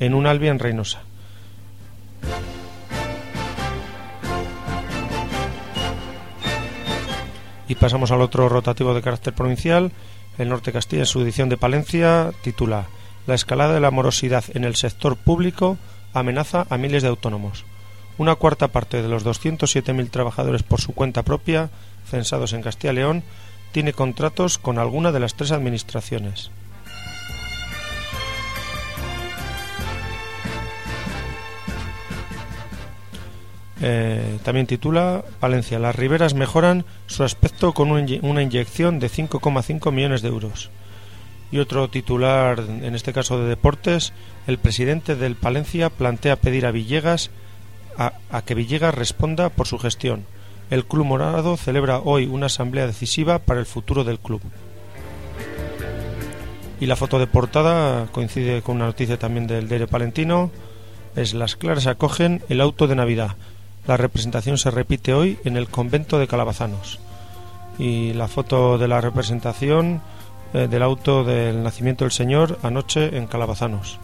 en 0.00 0.14
un 0.14 0.26
Albia 0.26 0.50
en 0.50 0.58
Reynosa. 0.58 1.02
Y 7.68 7.74
pasamos 7.76 8.10
al 8.10 8.20
otro 8.20 8.48
rotativo 8.48 8.92
de 8.94 9.02
carácter 9.02 9.32
provincial 9.32 9.92
el 10.38 10.48
Norte 10.48 10.72
Castilla, 10.72 11.02
en 11.02 11.06
su 11.06 11.20
edición 11.20 11.48
de 11.48 11.58
Palencia, 11.58 12.32
titula 12.42 12.86
La 13.26 13.34
escalada 13.34 13.74
de 13.74 13.80
la 13.80 13.90
morosidad 13.90 14.44
en 14.54 14.64
el 14.64 14.76
sector 14.76 15.16
público 15.16 15.76
amenaza 16.14 16.66
a 16.70 16.78
miles 16.78 17.02
de 17.02 17.10
autónomos. 17.10 17.64
Una 18.18 18.34
cuarta 18.34 18.68
parte 18.68 19.02
de 19.02 19.08
los 19.08 19.24
207.000 19.24 20.10
trabajadores 20.10 20.62
por 20.62 20.80
su 20.80 20.92
cuenta 20.92 21.22
propia, 21.22 21.70
censados 22.08 22.52
en 22.52 22.62
Castilla 22.62 22.92
y 22.92 22.96
León, 22.96 23.22
tiene 23.72 23.92
contratos 23.92 24.58
con 24.58 24.78
alguna 24.78 25.12
de 25.12 25.20
las 25.20 25.34
tres 25.34 25.50
administraciones. 25.50 26.50
Eh, 33.84 34.38
también 34.44 34.68
titula 34.68 35.24
Palencia, 35.40 35.80
las 35.80 35.96
riberas 35.96 36.34
mejoran 36.34 36.84
su 37.08 37.24
aspecto 37.24 37.72
con 37.72 37.90
una 37.90 38.42
inyección 38.42 39.00
de 39.00 39.10
5,5 39.10 39.90
millones 39.90 40.22
de 40.22 40.28
euros. 40.28 40.70
Y 41.50 41.58
otro 41.58 41.90
titular, 41.90 42.60
en 42.60 42.94
este 42.94 43.12
caso 43.12 43.40
de 43.40 43.48
deportes, 43.48 44.12
el 44.46 44.58
presidente 44.58 45.16
del 45.16 45.34
Palencia 45.34 45.90
plantea 45.90 46.36
pedir 46.36 46.64
a 46.64 46.70
Villegas 46.70 47.30
a, 47.96 48.42
que 48.42 48.54
Villegas 48.54 48.94
responda 48.94 49.48
por 49.48 49.66
su 49.66 49.78
gestión. 49.78 50.24
El 50.70 50.84
Club 50.84 51.06
Morado 51.06 51.56
celebra 51.56 51.98
hoy 51.98 52.26
una 52.26 52.46
asamblea 52.46 52.86
decisiva 52.86 53.38
para 53.38 53.60
el 53.60 53.66
futuro 53.66 54.04
del 54.04 54.18
club. 54.18 54.40
Y 56.80 56.86
la 56.86 56.96
foto 56.96 57.18
de 57.18 57.26
portada 57.26 58.06
coincide 58.10 58.62
con 58.62 58.76
una 58.76 58.86
noticia 58.86 59.18
también 59.18 59.46
del 59.46 59.68
diario 59.68 59.86
palentino. 59.86 60.50
Es 61.14 61.34
las 61.34 61.56
claras 61.56 61.86
acogen 61.86 62.42
el 62.48 62.60
auto 62.60 62.86
de 62.88 62.96
Navidad. 62.96 63.36
La 63.86 63.96
representación 63.96 64.58
se 64.58 64.70
repite 64.70 65.14
hoy 65.14 65.38
en 65.44 65.56
el 65.56 65.68
convento 65.68 66.18
de 66.18 66.26
Calabazanos. 66.26 66.98
Y 67.78 68.12
la 68.14 68.28
foto 68.28 68.78
de 68.78 68.88
la 68.88 69.00
representación 69.00 70.00
eh, 70.54 70.68
del 70.68 70.82
auto 70.82 71.24
del 71.24 71.62
nacimiento 71.62 72.04
del 72.04 72.12
Señor 72.12 72.58
anoche 72.62 73.16
en 73.16 73.26
Calabazanos. 73.26 73.98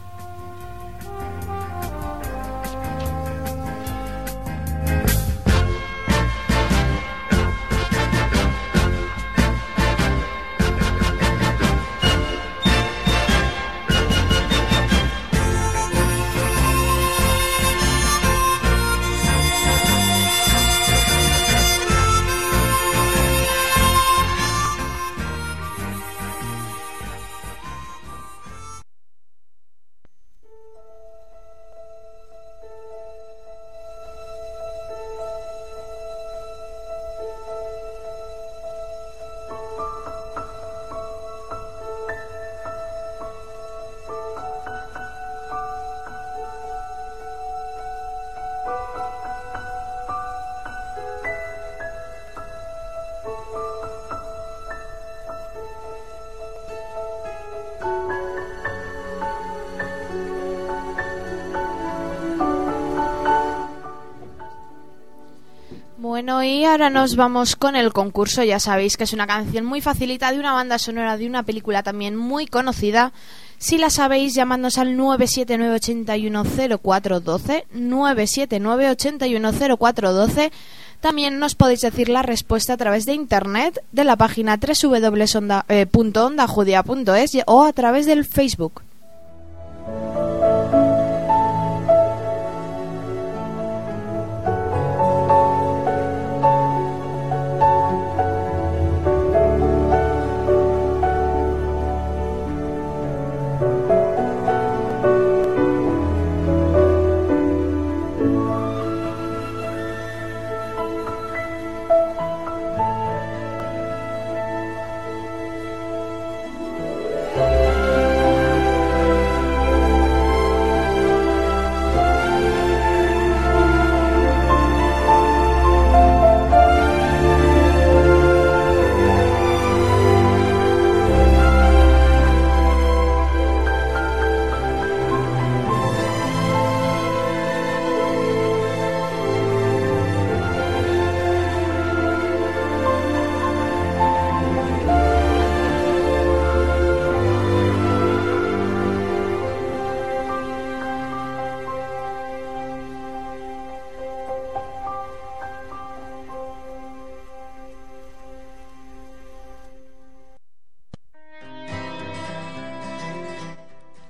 Ahora 66.79 66.91
nos 66.91 67.17
vamos 67.17 67.57
con 67.57 67.75
el 67.75 67.93
concurso. 67.93 68.45
Ya 68.45 68.61
sabéis 68.61 68.97
que 68.97 69.03
es 69.03 69.13
una 69.13 69.27
canción 69.27 69.65
muy 69.65 69.81
facilita 69.81 70.31
de 70.31 70.39
una 70.39 70.53
banda 70.53 70.79
sonora 70.79 71.17
de 71.17 71.27
una 71.27 71.43
película 71.43 71.83
también 71.83 72.15
muy 72.15 72.47
conocida. 72.47 73.13
Si 73.59 73.79
la 73.79 73.91
sabéis, 73.91 74.35
llamadnos 74.35 74.79
al 74.79 74.97
979-810412, 74.97 77.65
979-810412. 77.75 80.53
También 81.01 81.41
nos 81.41 81.57
podéis 81.57 81.81
decir 81.81 82.09
la 82.09 82.23
respuesta 82.23 82.75
a 82.75 82.77
través 82.77 83.07
de 83.07 83.15
internet, 83.15 83.83
de 83.91 84.05
la 84.05 84.15
página 84.15 84.57
www.ondajudia.es 84.57 87.39
o 87.47 87.65
a 87.65 87.73
través 87.73 88.07
del 88.07 88.25
Facebook. 88.25 88.83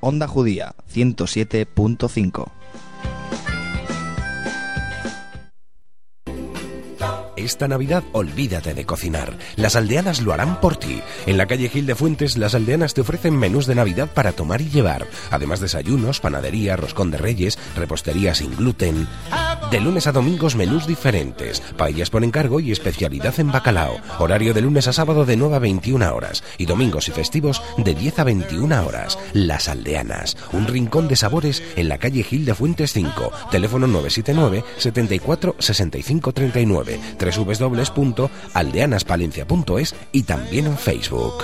Onda 0.08 0.26
Judía 0.26 0.74
107.5. 0.94 2.50
Esta 7.36 7.68
Navidad 7.68 8.02
olvídate 8.12 8.72
de 8.72 8.86
cocinar. 8.86 9.36
Las 9.56 9.76
aldeanas 9.76 10.22
lo 10.22 10.32
harán 10.32 10.62
por 10.62 10.76
ti. 10.76 11.02
En 11.26 11.36
la 11.36 11.44
calle 11.44 11.68
Gil 11.68 11.84
de 11.84 11.94
Fuentes, 11.94 12.38
las 12.38 12.54
aldeanas 12.54 12.94
te 12.94 13.02
ofrecen 13.02 13.36
menús 13.36 13.66
de 13.66 13.74
Navidad 13.74 14.08
para 14.14 14.32
tomar 14.32 14.62
y 14.62 14.70
llevar. 14.70 15.06
Además 15.30 15.60
desayunos, 15.60 16.20
panadería, 16.20 16.76
roscón 16.76 17.10
de 17.10 17.18
reyes, 17.18 17.58
repostería 17.76 18.34
sin 18.34 18.56
gluten. 18.56 19.06
De 19.70 19.80
lunes 19.80 20.06
a 20.06 20.12
domingos 20.12 20.56
menús 20.56 20.86
diferentes, 20.86 21.60
paellas 21.76 22.08
por 22.08 22.24
encargo 22.24 22.60
y 22.60 22.72
especialidad 22.72 23.38
en 23.38 23.52
bacalao. 23.52 23.98
Horario 24.18 24.54
de 24.54 24.62
lunes 24.62 24.88
a 24.88 24.94
sábado 24.94 25.26
de 25.26 25.36
9 25.36 25.56
a 25.56 25.58
21 25.58 26.14
horas 26.14 26.42
y 26.56 26.64
domingos 26.64 27.08
y 27.08 27.10
festivos 27.12 27.60
de 27.76 27.94
10 27.94 28.20
a 28.20 28.24
21 28.24 28.86
horas. 28.86 29.18
Las 29.34 29.68
Aldeanas, 29.68 30.38
un 30.52 30.66
rincón 30.66 31.08
de 31.08 31.16
sabores 31.16 31.62
en 31.76 31.88
la 31.88 31.98
calle 31.98 32.22
Gil 32.22 32.46
de 32.46 32.54
Fuentes 32.54 32.94
5. 32.94 33.30
Teléfono 33.50 33.86
979 33.86 34.64
74 34.78 35.56
65 35.58 36.32
39 36.32 36.98
www.aldeanaspalencia.es 37.20 39.94
y 40.12 40.22
también 40.22 40.66
en 40.66 40.78
Facebook. 40.78 41.34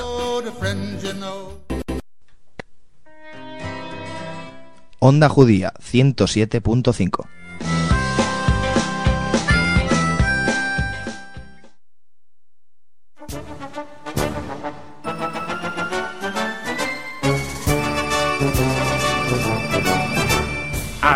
Onda 4.98 5.28
Judía 5.28 5.74
107.5. 5.80 7.26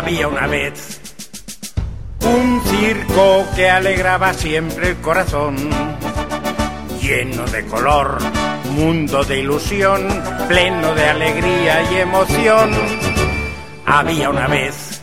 Había 0.09 0.27
una 0.27 0.47
vez 0.47 0.99
un 2.25 2.61
circo 2.65 3.45
que 3.55 3.69
alegraba 3.69 4.33
siempre 4.33 4.89
el 4.89 4.95
corazón, 5.01 5.55
lleno 6.99 7.45
de 7.45 7.63
color, 7.67 8.17
mundo 8.71 9.23
de 9.23 9.41
ilusión, 9.41 10.07
pleno 10.47 10.95
de 10.95 11.05
alegría 11.05 11.91
y 11.91 11.97
emoción. 11.97 12.71
Había 13.85 14.31
una 14.31 14.47
vez 14.47 14.99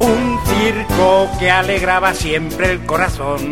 un 0.00 0.38
circo 0.44 1.30
que 1.38 1.50
alegraba 1.50 2.12
siempre 2.12 2.72
el 2.72 2.84
corazón. 2.84 3.50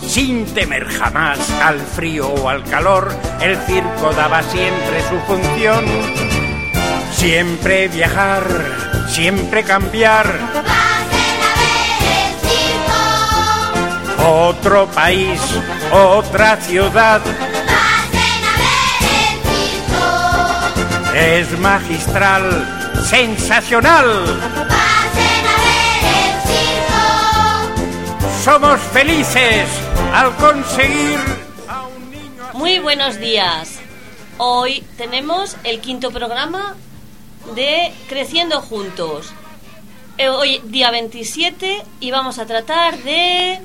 Sin 0.00 0.46
temer 0.46 0.88
jamás 0.88 1.38
al 1.62 1.78
frío 1.78 2.26
o 2.26 2.48
al 2.48 2.64
calor, 2.64 3.14
el 3.40 3.56
circo 3.58 4.12
daba 4.16 4.42
siempre 4.42 5.00
su 5.08 5.16
función. 5.32 5.84
Siempre 7.12 7.86
viajar, 7.86 8.91
siempre 9.08 9.64
cambiar. 9.64 10.26
Otro 14.24 14.86
país, 14.88 15.40
otra 15.90 16.56
ciudad. 16.56 17.20
Es 21.14 21.58
magistral, 21.58 22.92
sensacional. 23.08 24.40
Somos 28.44 28.80
felices 28.92 29.68
al 30.12 30.34
conseguir 30.36 31.20
a 31.68 31.82
un 31.82 32.10
niño. 32.10 32.44
Muy 32.54 32.78
buenos 32.78 33.18
días. 33.18 33.78
Hoy 34.38 34.84
tenemos 34.96 35.56
el 35.64 35.80
quinto 35.80 36.10
programa 36.10 36.74
de 37.54 37.92
Creciendo 38.08 38.60
Juntos. 38.60 39.32
Eh, 40.18 40.28
Hoy 40.28 40.60
día 40.64 40.90
27 40.90 41.82
y 42.00 42.10
vamos 42.10 42.38
a 42.38 42.46
tratar 42.46 42.98
de... 43.02 43.60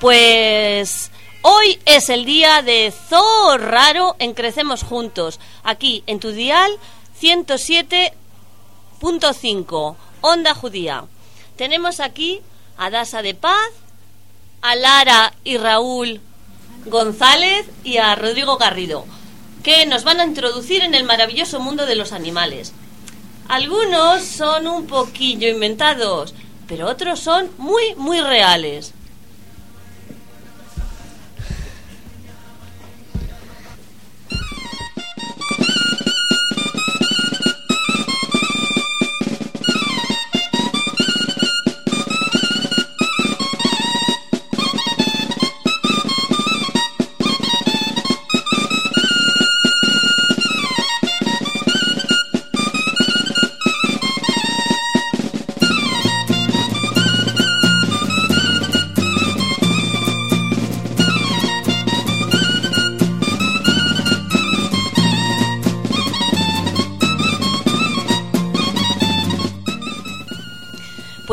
Pues 0.00 1.10
hoy 1.40 1.78
es 1.86 2.10
el 2.10 2.26
día 2.26 2.60
de 2.62 2.92
Zoo 2.92 3.56
Raro 3.56 4.16
en 4.18 4.34
Crecemos 4.34 4.82
Juntos, 4.82 5.40
aquí 5.62 6.04
en 6.06 6.20
tu 6.20 6.32
dial 6.32 6.70
107.5, 7.20 9.96
Onda 10.20 10.54
Judía. 10.54 11.04
Tenemos 11.56 12.00
aquí 12.00 12.40
a 12.76 12.90
Dasa 12.90 13.22
de 13.22 13.34
Paz, 13.34 13.70
a 14.60 14.74
Lara 14.74 15.34
y 15.44 15.56
Raúl 15.56 16.20
González 16.86 17.66
y 17.84 17.98
a 17.98 18.14
Rodrigo 18.14 18.58
Garrido, 18.58 19.06
que 19.62 19.86
nos 19.86 20.04
van 20.04 20.20
a 20.20 20.24
introducir 20.24 20.82
en 20.82 20.94
el 20.94 21.04
maravilloso 21.04 21.60
mundo 21.60 21.86
de 21.86 21.94
los 21.94 22.12
animales. 22.12 22.72
Algunos 23.48 24.24
son 24.24 24.66
un 24.66 24.86
poquillo 24.86 25.48
inventados, 25.48 26.34
pero 26.66 26.88
otros 26.88 27.20
son 27.20 27.50
muy, 27.56 27.94
muy 27.96 28.20
reales. 28.20 28.92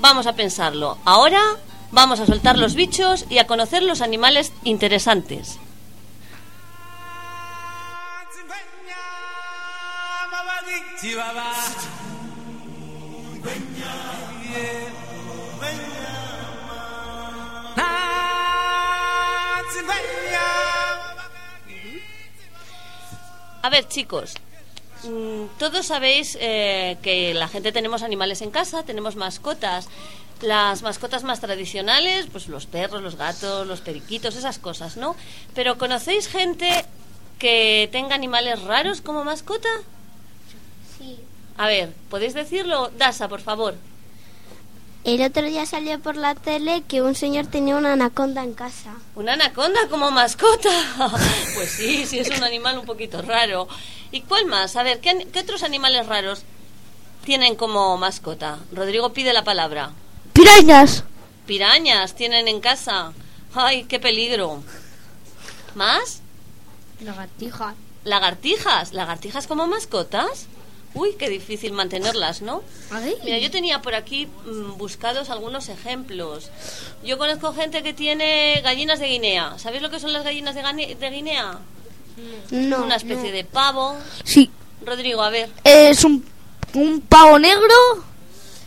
Vamos 0.00 0.26
a 0.26 0.32
pensarlo. 0.32 0.96
Ahora 1.04 1.42
vamos 1.90 2.20
a 2.20 2.26
soltar 2.26 2.56
los 2.56 2.74
bichos 2.74 3.26
y 3.28 3.36
a 3.36 3.46
conocer 3.46 3.82
los 3.82 4.00
animales 4.00 4.52
interesantes. 4.64 5.58
A 23.62 23.68
ver, 23.68 23.86
chicos, 23.88 24.34
todos 25.58 25.86
sabéis 25.86 26.36
eh, 26.40 26.98
que 27.02 27.34
la 27.34 27.48
gente 27.48 27.72
tenemos 27.72 28.02
animales 28.02 28.42
en 28.42 28.50
casa, 28.50 28.82
tenemos 28.82 29.16
mascotas. 29.16 29.88
Las 30.42 30.82
mascotas 30.82 31.22
más 31.22 31.40
tradicionales, 31.40 32.26
pues 32.32 32.48
los 32.48 32.66
perros, 32.66 33.02
los 33.02 33.16
gatos, 33.16 33.66
los 33.66 33.80
periquitos, 33.82 34.36
esas 34.36 34.58
cosas, 34.58 34.96
¿no? 34.96 35.14
Pero 35.54 35.76
¿conocéis 35.76 36.28
gente 36.28 36.86
que 37.38 37.88
tenga 37.92 38.14
animales 38.14 38.62
raros 38.62 39.02
como 39.02 39.22
mascota? 39.22 39.68
Sí. 40.98 41.18
A 41.58 41.66
ver, 41.66 41.92
¿podéis 42.08 42.32
decirlo? 42.32 42.90
Dasa, 42.96 43.28
por 43.28 43.40
favor. 43.42 43.74
El 45.02 45.22
otro 45.22 45.46
día 45.46 45.64
salió 45.64 45.98
por 45.98 46.16
la 46.16 46.34
tele 46.34 46.82
que 46.86 47.00
un 47.00 47.14
señor 47.14 47.46
tenía 47.46 47.76
una 47.76 47.94
anaconda 47.94 48.42
en 48.42 48.52
casa. 48.52 48.92
¿Una 49.14 49.32
anaconda 49.32 49.80
como 49.88 50.10
mascota? 50.10 50.68
pues 51.54 51.70
sí, 51.70 52.04
sí, 52.04 52.18
es 52.18 52.28
un 52.36 52.44
animal 52.44 52.78
un 52.78 52.84
poquito 52.84 53.22
raro. 53.22 53.66
¿Y 54.12 54.20
cuál 54.22 54.44
más? 54.44 54.76
A 54.76 54.82
ver, 54.82 55.00
¿qué, 55.00 55.26
otros 55.40 55.62
animales 55.62 56.06
raros 56.06 56.42
tienen 57.24 57.56
como 57.56 57.96
mascota? 57.96 58.58
Rodrigo 58.72 59.14
pide 59.14 59.32
la 59.32 59.42
palabra. 59.42 59.92
¡Pirañas! 60.34 61.04
Pirañas 61.46 62.14
tienen 62.14 62.46
en 62.46 62.60
casa. 62.60 63.12
¡Ay, 63.54 63.84
qué 63.84 64.00
peligro! 64.00 64.62
¿Más? 65.74 66.20
Lagartijas. 67.00 67.74
Lagartijas. 68.04 68.92
¿Lagartijas 68.92 69.46
como 69.46 69.66
mascotas? 69.66 70.46
Uy, 70.92 71.14
qué 71.18 71.28
difícil 71.28 71.72
mantenerlas, 71.72 72.42
¿no? 72.42 72.62
Mira, 73.24 73.38
yo 73.38 73.50
tenía 73.50 73.80
por 73.80 73.94
aquí 73.94 74.26
mm, 74.26 74.76
buscados 74.76 75.30
algunos 75.30 75.68
ejemplos. 75.68 76.50
Yo 77.04 77.16
conozco 77.16 77.52
gente 77.54 77.82
que 77.84 77.92
tiene 77.94 78.60
gallinas 78.62 78.98
de 78.98 79.06
Guinea. 79.06 79.54
¿Sabéis 79.58 79.82
lo 79.82 79.90
que 79.90 80.00
son 80.00 80.12
las 80.12 80.24
gallinas 80.24 80.54
de, 80.54 80.96
de 80.98 81.10
Guinea? 81.10 81.58
No. 82.50 82.82
Una 82.84 82.96
especie 82.96 83.30
de 83.30 83.44
pavo. 83.44 83.96
Sí, 84.24 84.50
Rodrigo, 84.84 85.22
a 85.22 85.30
ver. 85.30 85.48
es 85.64 86.02
un, 86.04 86.24
un 86.74 87.00
pavo 87.02 87.38
negro 87.38 87.74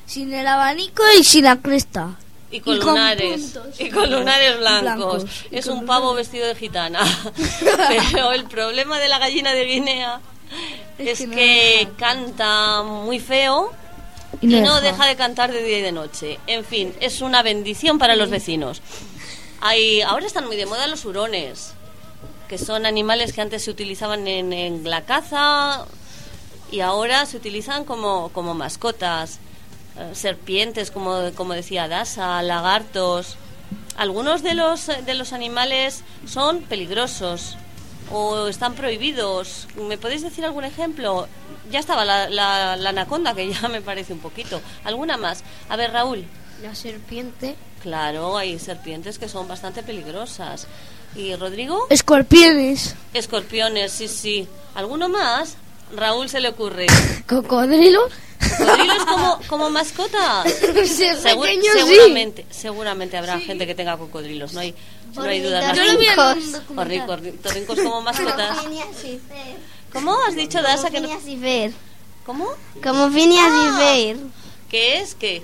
sin 0.05 0.33
el 0.33 0.47
abanico 0.47 1.03
y 1.19 1.23
sin 1.23 1.43
la 1.43 1.57
cresta. 1.57 2.17
Y 2.51 2.59
con, 2.62 2.75
Y 2.75 2.79
con 2.79 2.89
lunares. 2.89 3.41
puntos. 3.41 3.81
Y 3.81 3.89
con 3.89 4.12
lunares 4.12 4.57
blancos. 4.59 5.25
Es 5.51 5.65
un 5.67 5.86
pavo 5.86 6.13
vestido 6.13 6.47
de 6.47 6.55
gitana. 6.55 7.01
Pero 8.12 8.31
el 8.31 8.45
problema 8.45 8.99
de 8.99 9.09
la 9.09 9.17
gallina 9.19 9.53
de 9.53 9.65
Guinea 9.65 10.21
es, 10.97 11.27
que 11.27 11.89
canta 11.97 12.83
muy 12.83 13.19
feo 13.19 13.71
Y 14.41 14.47
y 14.47 14.61
no 14.61 14.61
no 14.61 14.81
deja. 14.81 14.81
deja 14.81 15.05
de 15.05 15.15
cantar 15.15 15.51
de 15.51 15.63
día 15.63 15.79
y 15.79 15.81
de 15.81 15.91
noche. 15.91 16.39
En 16.47 16.65
fin, 16.65 16.93
es 16.99 17.21
una 17.21 17.43
bendición 17.43 17.97
para 17.99 18.15
los 18.15 18.29
vecinos. 18.29 18.81
Hay, 19.61 20.01
ahora 20.01 20.25
están 20.25 20.45
muy 20.45 20.55
de 20.57 20.65
moda 20.65 20.87
los 20.87 21.05
hurones, 21.05 21.73
que 22.47 22.57
son 22.57 22.85
animales 22.85 23.33
que 23.33 23.41
antes 23.41 23.63
se 23.63 23.71
utilizaban 23.71 24.27
en, 24.27 24.51
en 24.53 24.89
la 24.89 25.03
caza 25.05 25.85
y 26.71 26.81
ahora 26.81 27.25
se 27.25 27.37
utilizan 27.37 27.85
como, 27.85 28.29
como 28.33 28.53
mascotas. 28.53 29.39
Eh, 29.97 30.15
serpientes, 30.15 30.89
como, 30.89 31.31
como 31.35 31.53
decía 31.53 31.87
Dasa, 31.87 32.41
lagartos. 32.41 33.37
Algunos 33.95 34.41
de 34.41 34.55
los, 34.55 34.87
de 34.87 35.13
los 35.13 35.33
animales 35.33 36.03
son 36.25 36.61
peligrosos 36.61 37.57
o 38.11 38.47
están 38.47 38.75
prohibidos. 38.75 39.67
¿Me 39.75 39.97
podéis 39.97 40.21
decir 40.21 40.45
algún 40.45 40.63
ejemplo? 40.63 41.27
Ya 41.71 41.79
estaba 41.79 42.05
la, 42.05 42.29
la, 42.29 42.75
la 42.75 42.89
anaconda, 42.89 43.33
que 43.33 43.51
ya 43.51 43.67
me 43.69 43.81
parece 43.81 44.13
un 44.13 44.19
poquito. 44.19 44.61
¿Alguna 44.83 45.17
más? 45.17 45.43
A 45.69 45.75
ver, 45.75 45.91
Raúl. 45.91 46.25
La 46.61 46.75
serpiente. 46.75 47.55
Claro, 47.81 48.37
hay 48.37 48.59
serpientes 48.59 49.19
que 49.19 49.27
son 49.27 49.47
bastante 49.47 49.83
peligrosas. 49.83 50.67
¿Y 51.15 51.35
Rodrigo? 51.35 51.87
Escorpiones. 51.89 52.95
Escorpiones, 53.13 53.91
sí, 53.91 54.07
sí. 54.07 54.47
¿Alguno 54.73 55.09
más? 55.09 55.57
Raúl 55.95 56.29
se 56.29 56.39
le 56.39 56.49
ocurre. 56.49 56.87
Cocodrilos. 57.27 58.11
¿Cocodrilos 58.57 59.05
como, 59.05 59.39
como 59.47 59.69
sí. 60.85 61.05
seguramente, 61.21 62.45
seguramente 62.49 63.17
habrá 63.17 63.39
gente 63.39 63.65
que 63.65 63.75
tenga 63.75 63.97
cocodrilos, 63.97 64.53
no 64.53 64.59
hay, 64.59 64.75
no 65.15 65.23
hay 65.23 65.45
un 65.45 65.54
Ornico- 66.78 67.10
ornitorrincos 67.12 67.80
como 67.80 68.02
mascotas. 68.02 68.58
¿Cómo 69.91 70.15
has 70.28 70.36
dicho, 70.36 70.62
Dasa? 70.62 70.89
Que 70.89 70.99
no- 71.02 71.08
Phineas 71.08 71.28
y 71.28 71.38
Fer. 71.38 71.71
¿Cómo? 72.26 72.47
Como 72.82 73.10
Phineas 73.12 73.47
Ah. 73.52 73.65
y 73.65 73.78
Fer. 74.13 74.17
¿Qué 74.69 74.99
es? 74.99 75.13
¿Qué? 75.13 75.43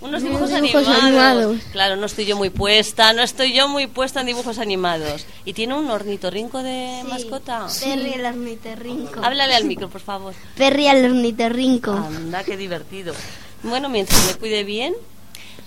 Unos 0.00 0.22
Unos 0.22 0.50
dibujos, 0.50 0.52
animados. 0.52 0.88
animados. 1.02 1.56
Claro, 1.72 1.96
no 1.96 2.06
estoy 2.06 2.26
yo 2.26 2.36
muy 2.36 2.50
puesta, 2.50 3.12
no 3.14 3.22
estoy 3.22 3.52
yo 3.54 3.68
muy 3.68 3.86
puesta 3.88 4.20
en 4.20 4.26
dibujos 4.26 4.58
animados. 4.58 5.26
¿Y 5.44 5.54
tiene 5.54 5.74
un 5.74 5.90
ornitorrinco 5.90 6.62
de 6.62 7.02
mascota? 7.08 7.66
Perry 7.82 8.12
el 8.12 8.24
ornitorrinco. 8.26 9.20
Háblale 9.24 9.54
al 9.54 9.64
micro, 9.64 9.88
por 9.88 10.02
favor. 10.02 10.34
Perry 10.56 10.86
el 10.86 11.04
ornitorrinco. 11.06 11.92
Anda, 11.92 12.44
qué 12.44 12.56
divertido. 12.56 13.14
Bueno, 13.62 13.88
mientras 13.88 14.24
me 14.26 14.34
cuide 14.34 14.62
bien. 14.62 14.94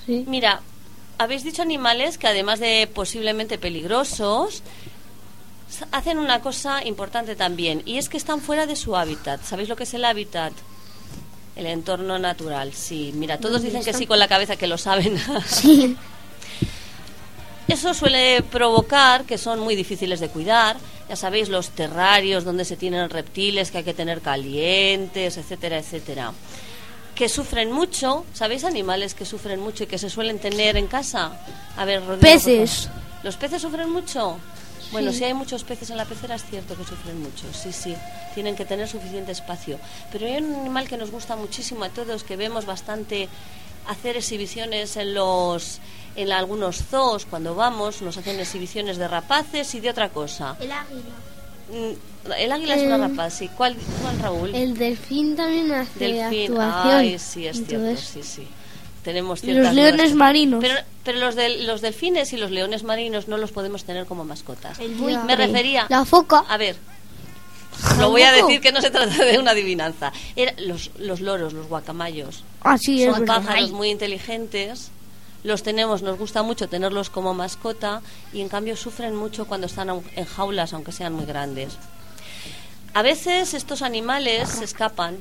Mira, 0.08 0.62
habéis 1.18 1.44
dicho 1.44 1.62
animales 1.62 2.18
que 2.18 2.28
además 2.28 2.60
de 2.60 2.90
posiblemente 2.94 3.58
peligrosos, 3.58 4.64
hacen 5.92 6.18
una 6.20 6.42
cosa 6.42 6.86
importante 6.86 7.36
también, 7.36 7.82
y 7.86 7.98
es 7.98 8.10
que 8.10 8.18
están 8.18 8.42
fuera 8.42 8.66
de 8.66 8.76
su 8.76 8.96
hábitat. 8.96 9.42
¿Sabéis 9.44 9.70
lo 9.70 9.76
que 9.76 9.84
es 9.84 9.94
el 9.94 10.06
hábitat? 10.06 10.54
El 11.56 11.66
entorno 11.66 12.20
natural, 12.20 12.74
sí. 12.74 13.12
Mira, 13.16 13.40
todos 13.40 13.64
dicen 13.64 13.84
que 13.84 13.94
sí 13.94 14.06
con 14.06 14.20
la 14.20 14.28
cabeza 14.28 14.56
que 14.56 14.68
lo 14.68 14.78
saben. 14.78 15.20
Sí. 15.48 15.98
Eso 17.68 17.94
suele 17.94 18.44
provocar 18.44 19.26
que 19.26 19.38
son 19.38 19.60
muy 19.60 19.76
difíciles 19.76 20.22
de 20.22 20.30
cuidar. 20.30 20.78
Ya 21.10 21.18
sabéis, 21.18 21.50
los 21.50 21.72
terrarios 21.72 22.46
donde 22.46 22.64
se 22.64 22.78
tienen 22.78 23.10
reptiles 23.10 23.72
que 23.72 23.80
hay 23.80 23.84
que 23.84 23.94
tener 23.94 24.22
calientes, 24.22 25.36
etcétera, 25.36 25.78
etcétera. 25.80 26.32
Que 27.18 27.30
sufren 27.30 27.72
mucho. 27.72 28.26
¿Sabéis 28.34 28.64
animales 28.64 29.14
que 29.16 29.26
sufren 29.26 29.60
mucho 29.60 29.84
y 29.84 29.88
que 29.88 29.98
se 29.98 30.10
suelen 30.10 30.40
tener 30.40 30.78
en 30.78 30.88
casa? 30.88 31.32
A 31.76 31.84
ver, 31.86 32.02
Rodrigo, 32.06 32.22
Peces. 32.22 32.90
¿Los 33.24 33.36
peces 33.38 33.62
sufren 33.62 33.90
mucho? 33.90 34.38
Bueno, 34.92 35.12
Sí. 35.12 35.18
si 35.18 35.24
hay 35.26 35.34
muchos 35.34 35.64
peces 35.64 35.90
en 35.90 35.98
la 35.98 36.06
pecera 36.06 36.36
es 36.36 36.46
cierto 36.46 36.76
que 36.78 36.86
sufren 36.86 37.20
mucho, 37.22 37.44
sí, 37.52 37.74
sí, 37.74 37.94
tienen 38.36 38.56
que 38.56 38.64
tener 38.64 38.88
suficiente 38.88 39.34
espacio. 39.34 39.80
Pero 40.14 40.28
hay 40.28 40.38
un 40.38 40.56
animal 40.56 40.88
que 40.88 40.96
nos 40.96 41.12
gusta 41.12 41.36
muchísimo 41.36 41.84
a 41.84 41.90
todos, 41.90 42.24
que 42.24 42.38
vemos 42.38 42.66
bastante 42.66 43.28
hacer 43.88 44.16
exhibiciones 44.16 44.96
en 44.96 45.14
los 45.14 45.80
en 46.16 46.32
algunos 46.32 46.78
zoos 46.90 47.26
cuando 47.26 47.54
vamos, 47.54 48.02
nos 48.02 48.18
hacen 48.18 48.40
exhibiciones 48.40 48.98
de 48.98 49.08
rapaces 49.08 49.76
y 49.76 49.80
de 49.82 49.90
otra 49.90 50.10
cosa. 50.10 50.56
El 50.60 50.72
águila. 50.72 51.02
Mm, 51.70 52.32
El 52.38 52.52
águila 52.52 52.76
es 52.76 52.84
una 52.84 52.98
rapaz, 53.08 53.34
sí. 53.34 53.50
¿Cuál, 53.56 53.76
cuál 54.02 54.20
Raúl? 54.20 54.56
El 54.56 54.78
delfín 54.78 55.36
también 55.36 55.72
hace 55.72 56.00
Delfín. 56.00 56.52
actuación. 56.52 56.96
Ay, 56.98 57.20
sí, 57.20 57.48
es 57.48 57.66
cierto, 57.66 58.02
sí, 58.02 58.24
sí. 58.24 58.48
Tenemos 59.04 59.42
Y 59.44 59.48
los 59.48 59.56
ciertas 59.56 59.74
leones 59.76 59.98
dudas. 60.02 60.14
marinos. 60.16 60.60
Pero, 60.62 60.76
pero 61.06 61.20
los, 61.20 61.36
del- 61.36 61.66
los 61.66 61.80
delfines 61.82 62.34
y 62.34 62.38
los 62.38 62.52
leones 62.52 62.84
marinos 62.84 63.28
no 63.30 63.38
los 63.38 63.52
podemos 63.52 63.86
tener 63.86 64.06
como 64.06 64.26
mascotas. 64.26 64.78
El 64.80 64.92
Me 64.92 64.98
buitre. 65.18 65.36
refería... 65.38 65.86
La 65.90 66.04
foca. 66.04 66.44
A 66.50 66.58
ver, 66.58 66.76
lo 68.00 68.10
voy 68.10 68.24
a 68.24 68.32
decir 68.34 68.60
que 68.60 68.72
no 68.74 68.82
se 68.82 68.90
trata 68.92 69.24
de 69.24 69.40
una 69.40 69.52
adivinanza. 69.52 70.12
Era 70.36 70.54
los, 70.60 70.92
los 71.00 71.22
loros, 71.22 71.54
los 71.54 71.68
guacamayos. 71.68 72.44
Ah, 72.64 72.78
sí, 72.78 73.04
es 73.04 73.14
Son 73.16 73.26
pájaros 73.26 73.72
muy 73.72 73.90
inteligentes. 73.92 74.92
Los 75.48 75.64
tenemos, 75.64 76.02
nos 76.02 76.20
gusta 76.20 76.44
mucho 76.44 76.68
tenerlos 76.68 77.10
como 77.10 77.34
mascota 77.34 78.02
y 78.34 78.42
en 78.42 78.50
cambio 78.50 78.76
sufren 78.76 79.16
mucho 79.16 79.46
cuando 79.46 79.68
están 79.68 79.90
en 79.90 80.26
jaulas, 80.26 80.74
aunque 80.74 80.92
sean 80.92 81.14
muy 81.14 81.26
grandes. 81.26 81.78
A 82.94 83.02
veces 83.02 83.54
estos 83.54 83.82
animales 83.82 84.50
se 84.50 84.66
escapan 84.66 85.20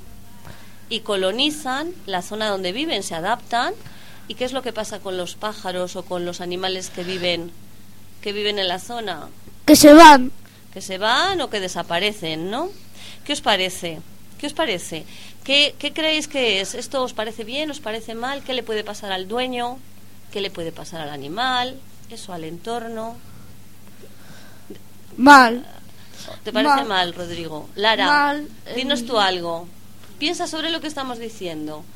y 0.88 1.00
colonizan 1.00 1.92
la 2.06 2.22
zona 2.22 2.48
donde 2.48 2.72
viven, 2.72 3.04
se 3.04 3.14
adaptan 3.14 3.72
¿Y 4.26 4.34
qué 4.34 4.44
es 4.44 4.52
lo 4.52 4.62
que 4.62 4.72
pasa 4.72 4.98
con 4.98 5.16
los 5.16 5.36
pájaros 5.36 5.94
o 5.94 6.04
con 6.04 6.24
los 6.24 6.40
animales 6.40 6.90
que 6.90 7.04
viven 7.04 7.52
que 8.20 8.32
viven 8.32 8.58
en 8.58 8.66
la 8.66 8.80
zona? 8.80 9.28
Que 9.64 9.76
se 9.76 9.94
van. 9.94 10.32
Que 10.74 10.80
se 10.80 10.98
van 10.98 11.40
o 11.40 11.50
que 11.50 11.60
desaparecen, 11.60 12.50
¿no? 12.50 12.70
¿Qué 13.24 13.32
os 13.32 13.40
parece? 13.42 14.00
¿Qué 14.38 14.48
os 14.48 14.52
parece? 14.52 15.04
¿Qué, 15.44 15.76
qué 15.78 15.92
creéis 15.92 16.26
que 16.26 16.60
es? 16.60 16.74
¿Esto 16.74 17.04
os 17.04 17.12
parece 17.12 17.44
bien? 17.44 17.70
¿Os 17.70 17.78
parece 17.78 18.16
mal? 18.16 18.42
¿Qué 18.42 18.52
le 18.52 18.64
puede 18.64 18.82
pasar 18.82 19.12
al 19.12 19.28
dueño? 19.28 19.78
¿Qué 20.36 20.42
le 20.42 20.50
puede 20.50 20.70
pasar 20.70 21.00
al 21.00 21.08
animal? 21.08 21.80
¿Eso 22.10 22.34
al 22.34 22.44
entorno? 22.44 23.16
Mal. 25.16 25.64
¿Te 26.44 26.52
parece 26.52 26.74
mal, 26.74 26.86
Mal. 26.88 27.14
Rodrigo? 27.14 27.70
Lara, 27.74 28.04
Mal, 28.04 28.48
dinos 28.74 29.00
eh, 29.00 29.04
tú 29.04 29.18
algo. 29.18 29.66
Piensa 30.18 30.46
sobre 30.46 30.68
lo 30.70 30.82
que 30.82 30.88
estamos 30.88 31.18
diciendo. 31.18 31.86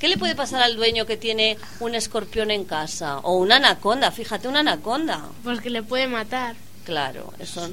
¿Qué 0.00 0.08
le 0.08 0.18
puede 0.18 0.34
pasar 0.34 0.64
al 0.64 0.74
dueño 0.74 1.06
que 1.06 1.16
tiene 1.16 1.58
un 1.78 1.94
escorpión 1.94 2.50
en 2.50 2.64
casa? 2.64 3.18
O 3.18 3.36
una 3.36 3.54
anaconda, 3.54 4.10
fíjate, 4.10 4.48
una 4.48 4.58
anaconda. 4.60 5.22
Pues 5.44 5.60
que 5.60 5.70
le 5.70 5.84
puede 5.84 6.08
matar. 6.08 6.56
Claro, 6.84 7.32
eso. 7.38 7.70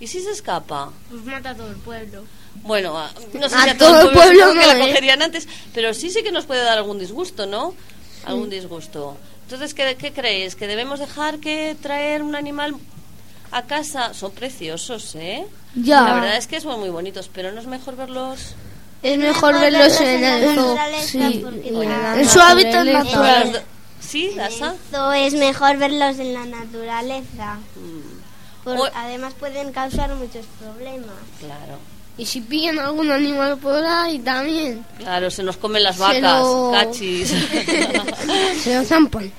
¿Y 0.00 0.06
si 0.08 0.20
se 0.20 0.32
escapa? 0.32 0.92
Pues 1.08 1.24
mata 1.24 1.48
a 1.48 1.54
todo 1.54 1.70
el 1.70 1.76
pueblo. 1.76 2.24
Bueno, 2.56 2.98
a- 2.98 3.10
no 3.32 3.48
sé 3.48 3.54
A 3.56 3.62
si 3.62 3.68
a 3.70 3.78
todo 3.78 3.88
todo 4.00 4.10
el 4.10 4.14
pueblo, 4.14 4.48
que 4.52 4.54
no, 4.58 4.66
la 4.66 4.76
¿eh? 4.76 4.80
cogerían 4.88 5.22
antes, 5.22 5.48
pero 5.72 5.94
sí 5.94 6.10
sí 6.10 6.22
que 6.22 6.30
nos 6.30 6.44
puede 6.44 6.62
dar 6.62 6.76
algún 6.76 6.98
disgusto, 6.98 7.46
¿no? 7.46 7.74
Algún 8.24 8.50
disgusto. 8.50 9.16
Entonces, 9.44 9.74
¿qué, 9.74 9.96
qué 9.96 10.12
creéis? 10.12 10.54
¿Que 10.56 10.66
debemos 10.66 10.98
dejar 11.00 11.38
que 11.38 11.76
traer 11.82 12.22
un 12.22 12.34
animal 12.36 12.74
a 13.50 13.62
casa? 13.62 14.14
Son 14.14 14.30
preciosos, 14.32 15.14
¿eh? 15.16 15.46
Ya. 15.74 16.02
La 16.02 16.14
verdad 16.14 16.36
es 16.36 16.46
que 16.46 16.60
son 16.60 16.78
muy 16.80 16.90
bonitos, 16.90 17.30
pero 17.32 17.50
no 17.52 17.60
es 17.60 17.66
mejor 17.66 17.96
verlos... 17.96 18.54
Es 19.02 19.18
mejor 19.18 19.54
verlos 19.58 19.98
en 20.00 20.22
el 20.24 20.54
zoo. 20.54 20.76
Sí. 21.02 21.44
En 22.16 22.28
su 22.28 22.38
hábitat 22.40 22.84
natural. 22.84 23.62
¿Sí, 24.00 24.32
Dasa? 24.36 24.74
Eso 24.90 25.12
es 25.12 25.34
mejor 25.34 25.76
verlos 25.78 26.18
en 26.18 26.34
la 26.34 26.44
naturaleza. 26.44 27.54
Mm. 27.76 28.64
Por- 28.64 28.78
O- 28.78 28.90
además 28.94 29.32
pueden 29.38 29.72
causar 29.72 30.14
muchos 30.16 30.44
problemas. 30.60 31.14
Claro. 31.38 31.78
Y 32.20 32.26
si 32.26 32.42
pillan 32.42 32.78
algún 32.78 33.10
animal 33.10 33.56
por 33.58 33.82
ahí 33.82 34.18
también. 34.18 34.84
Claro, 34.98 35.30
se 35.30 35.42
nos 35.42 35.56
comen 35.56 35.82
las 35.82 35.96
vacas, 35.96 36.42
lo- 36.42 36.70
cachis. 36.72 37.28
Se 38.62 38.74
lo 38.78 38.84
zampan. 38.84 39.32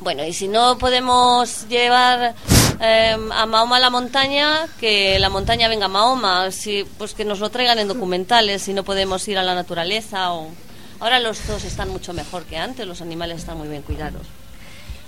Bueno, 0.00 0.24
y 0.24 0.32
si 0.32 0.48
no 0.48 0.76
podemos 0.78 1.66
llevar 1.68 2.34
eh, 2.80 3.16
a 3.32 3.46
Mahoma 3.46 3.76
a 3.76 3.80
la 3.80 3.90
montaña, 3.90 4.66
que 4.78 5.18
la 5.18 5.28
montaña 5.30 5.66
venga 5.68 5.86
a 5.86 5.88
Mahoma, 5.88 6.50
si, 6.50 6.84
pues 6.98 7.14
que 7.14 7.24
nos 7.24 7.40
lo 7.40 7.50
traigan 7.50 7.78
en 7.78 7.88
documentales, 7.88 8.62
si 8.62 8.74
no 8.74 8.84
podemos 8.84 9.26
ir 9.26 9.38
a 9.38 9.42
la 9.42 9.54
naturaleza. 9.54 10.32
o 10.34 10.48
Ahora 11.00 11.18
los 11.20 11.38
zoos 11.40 11.64
están 11.64 11.88
mucho 11.88 12.12
mejor 12.12 12.44
que 12.44 12.58
antes, 12.58 12.86
los 12.86 13.00
animales 13.00 13.38
están 13.40 13.56
muy 13.58 13.68
bien 13.68 13.82
cuidados. 13.82 14.22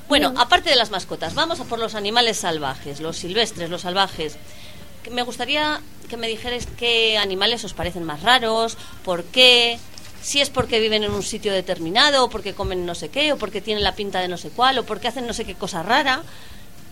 Bueno, 0.09 0.33
aparte 0.37 0.71
de 0.71 0.77
las 0.77 0.91
mascotas, 0.91 1.35
vamos 1.35 1.61
a 1.61 1.65
por 1.65 1.79
los 1.79 1.95
animales 1.95 2.39
salvajes, 2.39 3.01
los 3.01 3.17
silvestres, 3.17 3.71
los 3.71 3.83
salvajes. 3.83 4.37
Me 5.11 5.23
gustaría 5.23 5.81
que 6.09 6.17
me 6.17 6.29
dijerais 6.29 6.67
qué 6.77 7.17
animales 7.17 7.65
os 7.65 7.73
parecen 7.73 8.05
más 8.05 8.23
raros, 8.23 8.77
por 9.05 9.25
qué, 9.25 9.79
si 10.21 10.41
es 10.41 10.51
porque 10.51 10.81
viven 10.81 11.05
en 11.05 11.13
un 11.13 11.23
sitio 11.23 11.53
determinado, 11.53 12.25
o 12.25 12.31
porque 12.31 12.53
comen 12.53 12.85
no 12.85 12.95
sé 12.95 13.09
qué, 13.09 13.33
o 13.33 13.39
porque 13.39 13.61
tienen 13.61 13.85
la 13.85 13.95
pinta 13.95 14.21
de 14.21 14.29
no 14.29 14.37
sé 14.37 14.51
cuál, 14.51 14.79
o 14.79 14.85
porque 14.85 15.09
hacen 15.09 15.27
no 15.27 15.33
sé 15.33 15.45
qué 15.45 15.55
cosa 15.55 15.83
rara. 15.83 16.23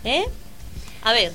¿Eh? 0.03 0.25
A 1.03 1.11
ver, 1.11 1.33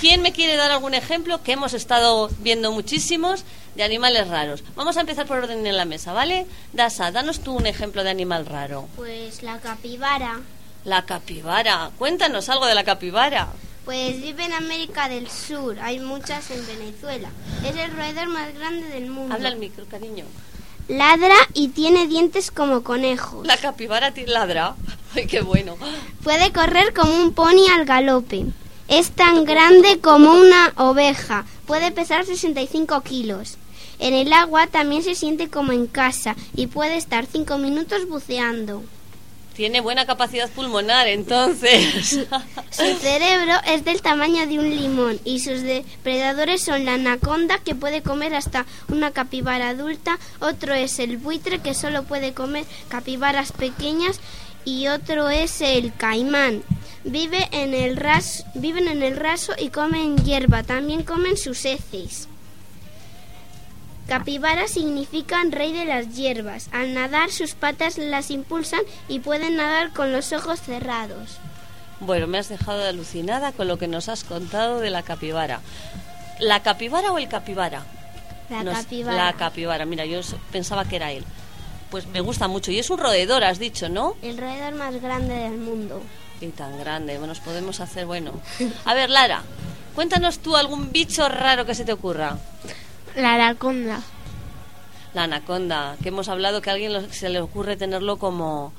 ¿quién 0.00 0.22
me 0.22 0.32
quiere 0.32 0.56
dar 0.56 0.70
algún 0.70 0.94
ejemplo? 0.94 1.42
Que 1.42 1.52
hemos 1.52 1.72
estado 1.72 2.30
viendo 2.40 2.70
muchísimos 2.72 3.44
de 3.74 3.84
animales 3.84 4.28
raros. 4.28 4.62
Vamos 4.76 4.96
a 4.96 5.00
empezar 5.00 5.26
por 5.26 5.38
orden 5.38 5.66
en 5.66 5.76
la 5.76 5.84
mesa, 5.84 6.12
¿vale? 6.12 6.46
Dasa, 6.72 7.10
danos 7.10 7.40
tú 7.40 7.54
un 7.54 7.66
ejemplo 7.66 8.04
de 8.04 8.10
animal 8.10 8.46
raro. 8.46 8.88
Pues 8.96 9.42
la 9.42 9.58
capibara. 9.60 10.40
La 10.84 11.04
capibara. 11.04 11.90
Cuéntanos 11.98 12.48
algo 12.48 12.66
de 12.66 12.74
la 12.74 12.84
capibara. 12.84 13.48
Pues 13.88 14.20
vive 14.20 14.44
en 14.44 14.52
América 14.52 15.08
del 15.08 15.30
Sur. 15.30 15.80
Hay 15.80 15.98
muchas 15.98 16.50
en 16.50 16.66
Venezuela. 16.66 17.30
Es 17.64 17.74
el 17.74 17.90
roedor 17.90 18.28
más 18.28 18.52
grande 18.52 18.86
del 18.86 19.08
mundo. 19.08 19.34
Habla 19.34 19.48
el 19.48 19.56
micro, 19.56 19.86
cariño. 19.86 20.26
Ladra 20.88 21.34
y 21.54 21.68
tiene 21.68 22.06
dientes 22.06 22.50
como 22.50 22.82
conejos. 22.82 23.46
La 23.46 23.56
capibara 23.56 24.12
ladra. 24.26 24.76
Ay, 25.14 25.26
qué 25.26 25.40
bueno. 25.40 25.78
Puede 26.22 26.52
correr 26.52 26.92
como 26.92 27.16
un 27.16 27.32
pony 27.32 27.66
al 27.72 27.86
galope. 27.86 28.44
Es 28.88 29.12
tan 29.12 29.46
grande 29.46 30.00
como 30.00 30.34
una 30.34 30.74
oveja. 30.76 31.46
Puede 31.66 31.90
pesar 31.90 32.26
65 32.26 33.00
kilos. 33.00 33.56
En 33.98 34.12
el 34.12 34.34
agua 34.34 34.66
también 34.66 35.02
se 35.02 35.14
siente 35.14 35.48
como 35.48 35.72
en 35.72 35.86
casa 35.86 36.36
y 36.54 36.66
puede 36.66 36.98
estar 36.98 37.24
5 37.24 37.56
minutos 37.56 38.06
buceando. 38.06 38.82
Tiene 39.58 39.80
buena 39.80 40.06
capacidad 40.06 40.48
pulmonar, 40.50 41.08
entonces. 41.08 42.10
Su 42.70 42.96
cerebro 43.00 43.54
es 43.66 43.84
del 43.84 44.00
tamaño 44.02 44.46
de 44.46 44.56
un 44.60 44.70
limón 44.70 45.18
y 45.24 45.40
sus 45.40 45.62
depredadores 45.62 46.62
son 46.64 46.84
la 46.84 46.94
anaconda 46.94 47.58
que 47.58 47.74
puede 47.74 48.00
comer 48.02 48.36
hasta 48.36 48.66
una 48.88 49.10
capibara 49.10 49.70
adulta, 49.70 50.16
otro 50.38 50.74
es 50.74 51.00
el 51.00 51.16
buitre 51.16 51.58
que 51.58 51.74
solo 51.74 52.04
puede 52.04 52.34
comer 52.34 52.66
capibaras 52.88 53.50
pequeñas 53.50 54.20
y 54.64 54.86
otro 54.86 55.28
es 55.28 55.60
el 55.60 55.92
caimán. 55.92 56.62
Vive 57.02 57.48
en 57.50 57.74
el 57.74 57.96
ras- 57.96 58.44
viven 58.54 58.86
en 58.86 59.02
el 59.02 59.16
raso 59.16 59.54
y 59.58 59.70
comen 59.70 60.18
hierba, 60.18 60.62
también 60.62 61.02
comen 61.02 61.36
sus 61.36 61.64
heces. 61.64 62.28
Capibara 64.08 64.68
significan 64.68 65.52
rey 65.52 65.72
de 65.72 65.84
las 65.84 66.14
hierbas. 66.16 66.68
Al 66.72 66.94
nadar 66.94 67.30
sus 67.30 67.54
patas 67.54 67.98
las 67.98 68.30
impulsan 68.30 68.80
y 69.06 69.18
pueden 69.20 69.56
nadar 69.56 69.92
con 69.92 70.12
los 70.12 70.32
ojos 70.32 70.60
cerrados. 70.62 71.36
Bueno, 72.00 72.26
me 72.26 72.38
has 72.38 72.48
dejado 72.48 72.84
alucinada 72.86 73.52
con 73.52 73.68
lo 73.68 73.76
que 73.78 73.86
nos 73.86 74.08
has 74.08 74.24
contado 74.24 74.80
de 74.80 74.88
la 74.90 75.02
capibara. 75.02 75.60
¿La 76.40 76.62
capibara 76.62 77.12
o 77.12 77.18
el 77.18 77.28
capibara? 77.28 77.82
La 78.48 78.62
Nos- 78.64 78.78
capibara. 78.78 79.24
La 79.26 79.32
capibara, 79.34 79.84
mira, 79.84 80.06
yo 80.06 80.20
pensaba 80.52 80.86
que 80.86 80.96
era 80.96 81.12
él. 81.12 81.24
Pues 81.90 82.06
me 82.06 82.20
gusta 82.20 82.48
mucho. 82.48 82.70
Y 82.70 82.78
es 82.78 82.88
un 82.88 82.98
roedor, 82.98 83.44
has 83.44 83.58
dicho, 83.58 83.88
¿no? 83.90 84.16
El 84.22 84.38
roedor 84.38 84.74
más 84.74 84.94
grande 85.02 85.34
del 85.34 85.58
mundo. 85.58 86.00
Y 86.40 86.46
tan 86.48 86.78
grande, 86.78 87.14
bueno, 87.18 87.28
nos 87.34 87.40
podemos 87.40 87.80
hacer, 87.80 88.06
bueno. 88.06 88.32
A 88.86 88.94
ver, 88.94 89.10
Lara, 89.10 89.42
cuéntanos 89.94 90.38
tú 90.38 90.56
algún 90.56 90.92
bicho 90.92 91.28
raro 91.28 91.66
que 91.66 91.74
se 91.74 91.84
te 91.84 91.92
ocurra. 91.92 92.38
La 93.18 93.34
anaconda. 93.34 94.00
La 95.12 95.24
anaconda, 95.24 95.96
que 96.02 96.10
hemos 96.10 96.28
hablado 96.28 96.62
que 96.62 96.70
a 96.70 96.74
alguien 96.74 96.92
lo- 96.92 97.12
se 97.12 97.28
le 97.28 97.40
ocurre 97.40 97.76
tenerlo 97.76 98.16
como 98.18 98.72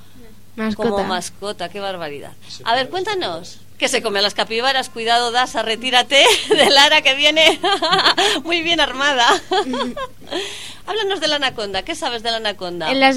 Mascota. 0.56 0.90
como 0.90 1.04
mascota, 1.04 1.68
qué 1.70 1.80
barbaridad. 1.82 2.32
A 2.64 2.74
ver, 2.76 2.90
cuéntanos. 2.90 3.60
Que 3.78 3.88
se 3.90 4.02
come 4.02 4.20
a 4.20 4.22
las 4.22 4.34
capibaras, 4.34 4.90
cuidado, 4.90 5.32
Dasa, 5.32 5.62
retírate 5.62 6.24
de 6.50 6.70
Lara 6.70 7.02
que 7.02 7.16
viene 7.16 7.60
muy 8.46 8.62
bien 8.62 8.80
armada. 8.80 9.28
Háblanos 10.88 11.20
de 11.20 11.28
la 11.28 11.36
anaconda, 11.36 11.84
¿qué 11.84 11.96
sabes 11.96 12.24
de 12.24 12.32
la 12.32 12.38
anaconda? 12.38 12.94
La 12.94 13.10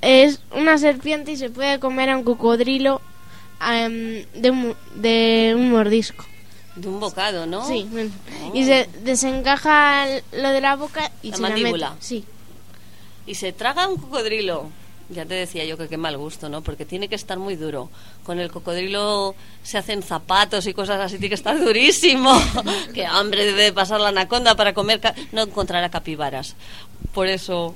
es 0.00 0.40
una 0.54 0.78
serpiente 0.78 1.32
y 1.32 1.36
se 1.36 1.50
puede 1.50 1.78
comer 1.78 2.08
a 2.10 2.16
un 2.16 2.24
cocodrilo 2.24 3.00
em, 3.70 4.24
de, 4.34 4.50
un, 4.50 4.76
de 4.94 5.52
un 5.54 5.70
mordisco. 5.70 6.24
De 6.76 6.88
un 6.88 7.00
bocado, 7.00 7.46
¿no? 7.46 7.66
Sí. 7.66 7.88
Oh. 8.44 8.50
y 8.54 8.64
se 8.64 8.88
desencaja 9.02 10.06
lo 10.32 10.50
de 10.50 10.60
la 10.60 10.76
boca 10.76 11.10
y 11.22 11.30
La 11.30 11.36
se 11.36 11.42
mandíbula. 11.42 11.86
la 11.88 11.90
mete. 11.94 12.06
Sí. 12.06 12.24
Y 13.26 13.34
se 13.34 13.52
traga 13.52 13.86
un 13.88 13.96
cocodrilo. 13.96 14.70
Ya 15.12 15.26
te 15.26 15.34
decía 15.34 15.64
yo 15.64 15.76
que 15.76 15.88
qué 15.88 15.96
mal 15.96 16.16
gusto, 16.16 16.48
¿no? 16.48 16.62
Porque 16.62 16.84
tiene 16.86 17.08
que 17.08 17.16
estar 17.16 17.36
muy 17.36 17.56
duro. 17.56 17.90
Con 18.22 18.38
el 18.38 18.48
cocodrilo 18.52 19.34
se 19.64 19.76
hacen 19.76 20.04
zapatos 20.04 20.68
y 20.68 20.72
cosas 20.72 21.00
así, 21.00 21.14
tiene 21.18 21.30
que 21.30 21.34
estar 21.34 21.58
durísimo. 21.58 22.32
qué 22.94 23.04
hambre 23.06 23.44
debe 23.44 23.64
de 23.64 23.72
pasar 23.72 24.00
la 24.00 24.10
anaconda 24.10 24.54
para 24.54 24.72
comer. 24.72 25.00
No 25.32 25.42
encontrará 25.42 25.88
capibaras. 25.90 26.54
Por 27.12 27.26
eso. 27.26 27.74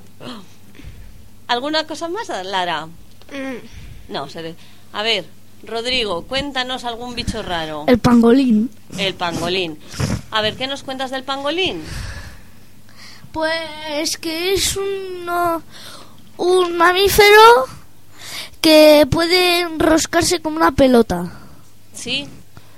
¿Alguna 1.49 1.87
cosa 1.87 2.09
más, 2.09 2.29
Lara? 2.45 2.87
Mm, 2.87 4.13
No, 4.13 4.29
se 4.29 4.43
de- 4.43 4.55
A 4.93 5.03
ver, 5.03 5.25
Rodrigo, 5.67 6.23
cuéntanos 6.23 6.85
algún 6.85 7.15
bicho 7.15 7.43
raro. 7.43 7.85
El 7.87 7.99
pangolín. 7.99 8.71
El 8.99 9.15
pangolín. 9.15 9.79
A 10.31 10.41
ver, 10.43 10.55
¿qué 10.57 10.67
nos 10.67 10.83
cuentas 10.83 11.11
del 11.11 11.25
pangolín? 11.25 11.83
Pues 13.33 14.17
que 14.19 14.55
es 14.55 14.77
uno, 14.77 15.63
un 16.37 16.77
mamífero 16.77 17.67
que 18.61 19.07
puede 19.11 19.61
enroscarse 19.61 20.41
como 20.41 20.57
una 20.57 20.73
pelota. 20.73 21.33
¿Sí? 21.93 22.27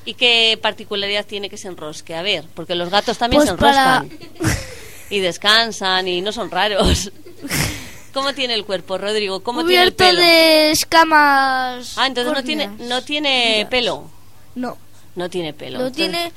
¿Y 0.04 0.14
qué 0.14 0.58
particularidad 0.60 1.26
tiene 1.26 1.50
que 1.50 1.56
se 1.56 1.68
enrosque? 1.68 2.14
A 2.14 2.22
ver, 2.22 2.46
porque 2.54 2.74
los 2.74 2.88
gatos 2.90 3.18
también 3.18 3.40
Pues 3.42 3.50
se 3.50 3.56
para- 3.56 3.98
enroscan. 4.04 4.56
Y 5.10 5.20
descansan 5.20 6.08
y 6.08 6.20
no 6.20 6.32
son 6.32 6.50
raros. 6.50 7.12
¿Cómo 8.16 8.32
tiene 8.32 8.54
el 8.54 8.64
cuerpo, 8.64 8.96
Rodrigo? 8.96 9.40
¿Cómo 9.40 9.62
tiene 9.64 9.82
el 9.84 9.92
pelo? 9.92 10.18
de 10.20 10.70
escamas. 10.70 11.98
Ah, 11.98 12.06
entonces 12.06 12.32
no 12.32 12.42
tiene, 12.42 12.66
no 12.78 13.02
tiene 13.02 13.66
pelo. 13.70 14.08
No, 14.54 14.78
No 15.16 15.28
tiene 15.28 15.52
pelo. 15.52 15.78
lo 15.80 15.86
Entonces, 15.88 16.10
tiene 16.10 16.32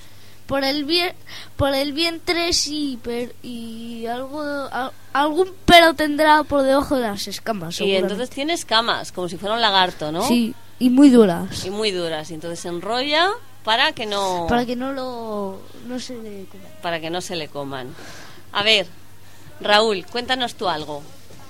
por 0.46 0.66
el 0.66 0.84
bien, 0.84 1.14
por 1.56 1.74
el 1.74 1.94
vientre 1.94 2.52
sí, 2.52 3.00
pero, 3.02 3.32
y 3.44 4.06
algo, 4.08 4.42
a- 4.42 4.92
algún 5.14 5.54
pelo 5.66 5.94
tendrá 5.94 6.44
por 6.44 6.64
debajo 6.64 6.98
de 6.98 7.04
las 7.04 7.28
escamas. 7.30 7.80
Y 7.80 7.96
entonces 7.96 8.30
tiene 8.30 8.54
escamas, 8.54 9.14
como 9.14 9.30
si 9.30 9.38
fuera 9.38 9.56
un 9.56 9.62
lagarto, 9.62 10.12
¿no? 10.12 10.28
Sí, 10.28 10.54
y 10.80 10.90
muy 10.90 11.10
duras. 11.10 11.64
Y 11.66 11.70
muy 11.70 11.92
duras. 11.92 12.30
Y 12.32 12.34
entonces 12.34 12.60
se 12.60 12.68
enrolla 12.68 13.30
para 13.64 13.94
que 13.94 14.06
no... 14.06 14.48
Para 14.50 14.66
que 14.66 14.76
no 14.76 14.92
lo, 14.92 15.62
no 15.88 15.98
se 16.00 16.16
le 16.18 16.44
coma. 16.52 16.64
para 16.82 17.00
que 17.00 17.10
no 17.10 17.22
se 17.22 17.38
le 17.38 17.48
coman. 17.48 17.88
A 18.52 18.64
ver, 18.64 18.86
Raúl, 19.62 20.06
cuéntanos 20.06 20.56
tú 20.56 20.68
algo. 20.68 21.04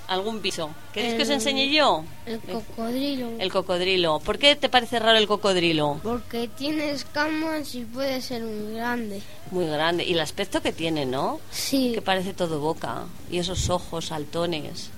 ¿Algún 0.09 0.39
piso? 0.39 0.71
¿Queréis 0.91 1.13
que 1.13 1.21
os 1.21 1.29
El- 1.29 1.35
enseñe 1.35 1.69
yo? 1.71 2.03
El 2.25 2.39
cocodrilo. 2.39 3.29
El 3.39 3.51
cocodrilo. 3.51 4.19
¿Por 4.19 4.39
qué 4.39 4.55
te 4.55 4.67
parece 4.67 4.97
raro 4.97 5.19
el 5.19 5.27
cocodrilo? 5.27 5.99
Porque 6.01 6.47
tiene 6.47 6.89
escamas 6.89 7.75
y 7.75 7.85
puede 7.85 8.19
ser 8.21 8.41
muy 8.41 8.73
grande. 8.73 9.21
Muy 9.51 9.67
grande. 9.67 10.03
Y 10.03 10.13
el 10.13 10.19
aspecto 10.19 10.61
que 10.63 10.73
tiene, 10.73 11.05
¿no? 11.05 11.39
Sí. 11.51 11.91
Que 11.93 12.01
parece 12.01 12.33
todo 12.33 12.59
boca. 12.59 13.03
Y 13.29 13.37
esos 13.37 13.69
ojos 13.69 14.07
saltones. 14.07 14.89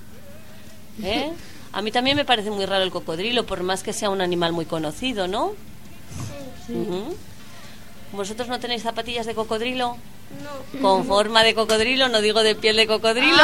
¿Eh? 1.04 1.30
A 1.74 1.82
mí 1.82 1.91
también 1.91 2.15
me 2.15 2.24
parece 2.24 2.50
muy 2.50 2.65
raro 2.65 2.84
el 2.86 2.91
cocodrilo, 2.91 3.45
por 3.45 3.63
más 3.63 3.84
que 3.84 3.91
sea 3.91 4.10
un 4.10 4.21
animal 4.21 4.54
muy 4.54 4.65
conocido, 4.65 5.28
¿no? 5.28 5.54
Ujú. 6.69 7.15
¿Vosotros 8.13 8.47
no 8.47 8.60
tenéis 8.62 8.84
zapatillas 8.84 9.26
de 9.26 9.34
cocodrilo? 9.36 9.97
No. 10.44 10.82
Con 10.82 11.06
forma 11.06 11.44
de 11.44 11.54
cocodrilo, 11.54 12.08
no 12.10 12.22
digo 12.22 12.44
de 12.44 12.56
piel 12.56 12.76
de 12.78 12.88
cocodrilo. 12.88 13.44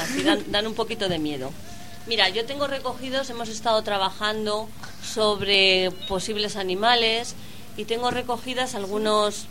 Así 0.00 0.22
dan, 0.22 0.44
dan 0.50 0.66
un 0.66 0.74
poquito 0.74 1.08
de 1.08 1.18
miedo. 1.18 1.52
Mira, 2.06 2.28
yo 2.28 2.44
tengo 2.44 2.66
recogidos, 2.66 3.30
hemos 3.30 3.48
estado 3.48 3.82
trabajando 3.82 4.68
sobre 5.02 5.90
posibles 6.08 6.56
animales 6.56 7.34
y 7.76 7.84
tengo 7.84 8.10
recogidas 8.10 8.74
algunos 8.74 9.46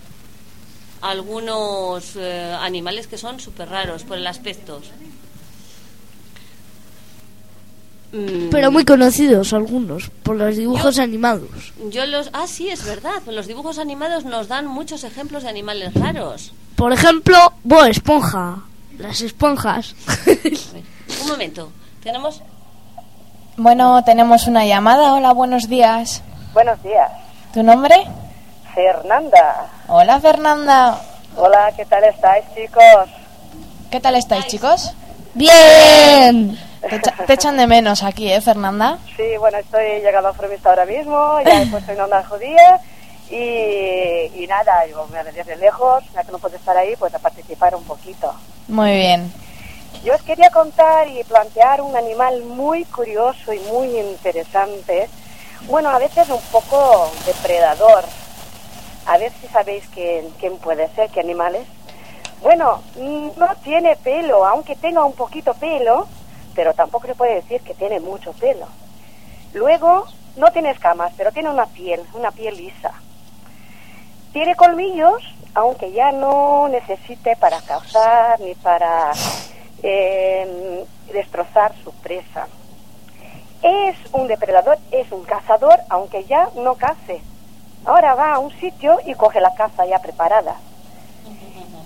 algunos 1.01 2.15
eh, 2.15 2.55
animales 2.59 3.07
que 3.07 3.17
son 3.17 3.39
súper 3.39 3.69
raros 3.69 4.03
por 4.03 4.17
el 4.17 4.25
aspecto. 4.25 4.81
Mm, 8.13 8.49
Pero 8.51 8.71
muy 8.71 8.85
conocidos 8.85 9.53
algunos, 9.53 10.09
por 10.21 10.35
los 10.35 10.55
dibujos 10.55 10.99
animados. 10.99 11.73
Yo 11.89 12.05
los... 12.05 12.29
Ah, 12.31 12.45
sí, 12.47 12.69
es 12.69 12.85
verdad. 12.85 13.21
Los 13.25 13.47
dibujos 13.47 13.79
animados 13.79 14.23
nos 14.23 14.47
dan 14.47 14.67
muchos 14.67 15.03
ejemplos 15.03 15.43
de 15.43 15.49
animales 15.49 15.93
raros. 15.95 16.53
Por 16.75 16.93
ejemplo, 16.93 17.35
Bob 17.63 17.85
Esponja. 17.85 18.59
Las 18.99 19.21
esponjas. 19.21 19.95
Un 21.23 21.27
momento. 21.27 21.71
Tenemos... 22.03 22.41
Bueno, 23.57 24.03
tenemos 24.03 24.47
una 24.47 24.65
llamada. 24.65 25.13
Hola, 25.15 25.31
buenos 25.33 25.67
días. 25.67 26.21
Buenos 26.53 26.81
días. 26.83 27.11
¿Tu 27.53 27.63
nombre? 27.63 27.95
Fernanda. 28.75 29.69
Hola, 29.87 30.19
Fernanda. 30.19 31.01
Hola, 31.35 31.71
¿qué 31.75 31.85
tal 31.85 32.03
estáis, 32.03 32.45
chicos? 32.55 33.09
¿Qué 33.89 33.99
tal 33.99 34.15
estáis, 34.15 34.47
chicos? 34.47 34.91
Bien. 35.33 36.57
Te, 36.89 36.95
echa- 36.97 37.25
te 37.25 37.33
echan 37.33 37.57
de 37.57 37.67
menos 37.67 38.03
aquí, 38.03 38.31
¿eh, 38.31 38.41
Fernanda? 38.41 38.97
Sí, 39.15 39.37
bueno, 39.39 39.57
estoy 39.57 40.01
llegando 40.01 40.29
a 40.29 40.33
Fromista 40.33 40.69
ahora 40.69 40.85
mismo, 40.85 41.39
ya 41.45 41.61
he 41.61 41.65
puesto 41.67 41.91
en 41.91 42.01
onda 42.01 42.23
judía 42.25 42.79
y, 43.29 44.31
y 44.43 44.45
nada, 44.47 44.85
yo 44.87 45.05
me 45.11 45.23
desde 45.31 45.55
lejos, 45.55 46.03
ya 46.13 46.23
que 46.23 46.31
no 46.31 46.39
puedo 46.39 46.55
estar 46.55 46.75
ahí, 46.77 46.95
pues 46.97 47.13
a 47.13 47.19
participar 47.19 47.75
un 47.75 47.83
poquito. 47.83 48.33
Muy 48.67 48.91
bien. 48.91 49.31
Yo 50.03 50.13
os 50.15 50.21
quería 50.23 50.49
contar 50.49 51.07
y 51.07 51.23
plantear 51.23 51.81
un 51.81 51.95
animal 51.95 52.41
muy 52.43 52.83
curioso 52.85 53.53
y 53.53 53.59
muy 53.71 53.97
interesante. 53.99 55.09
Bueno, 55.67 55.89
a 55.89 55.97
veces 55.99 56.27
un 56.29 56.41
poco 56.51 57.09
depredador. 57.25 58.03
A 59.05 59.17
ver 59.17 59.31
si 59.41 59.47
sabéis 59.47 59.83
quién, 59.93 60.29
quién 60.39 60.57
puede 60.57 60.89
ser, 60.95 61.09
qué 61.09 61.21
animal 61.21 61.55
es. 61.55 61.67
Bueno, 62.41 62.81
mm, 62.97 63.29
no 63.37 63.47
tiene 63.63 63.95
pelo, 63.95 64.45
aunque 64.45 64.75
tenga 64.75 65.05
un 65.05 65.13
poquito 65.13 65.53
pelo, 65.53 66.07
pero 66.55 66.73
tampoco 66.73 67.07
se 67.07 67.15
puede 67.15 67.35
decir 67.35 67.61
que 67.61 67.73
tiene 67.73 67.99
mucho 67.99 68.33
pelo. 68.33 68.67
Luego, 69.53 70.05
no 70.35 70.51
tiene 70.51 70.71
escamas, 70.71 71.13
pero 71.15 71.31
tiene 71.31 71.49
una 71.49 71.65
piel, 71.67 72.01
una 72.13 72.31
piel 72.31 72.57
lisa. 72.57 72.91
Tiene 74.31 74.55
colmillos, 74.55 75.21
aunque 75.53 75.91
ya 75.91 76.11
no 76.11 76.67
necesite 76.69 77.35
para 77.35 77.61
cazar 77.61 78.39
ni 78.39 78.55
para 78.55 79.11
eh, 79.83 80.85
destrozar 81.11 81.73
su 81.83 81.91
presa. 81.91 82.47
Es 83.61 83.95
un 84.11 84.27
depredador, 84.27 84.77
es 84.91 85.11
un 85.11 85.23
cazador, 85.23 85.79
aunque 85.89 86.25
ya 86.25 86.49
no 86.55 86.75
cace. 86.75 87.21
Ahora 87.85 88.15
va 88.15 88.33
a 88.33 88.39
un 88.39 88.51
sitio 88.59 88.97
y 89.05 89.13
coge 89.13 89.39
la 89.39 89.53
caza 89.53 89.85
ya 89.85 89.99
preparada. 89.99 90.55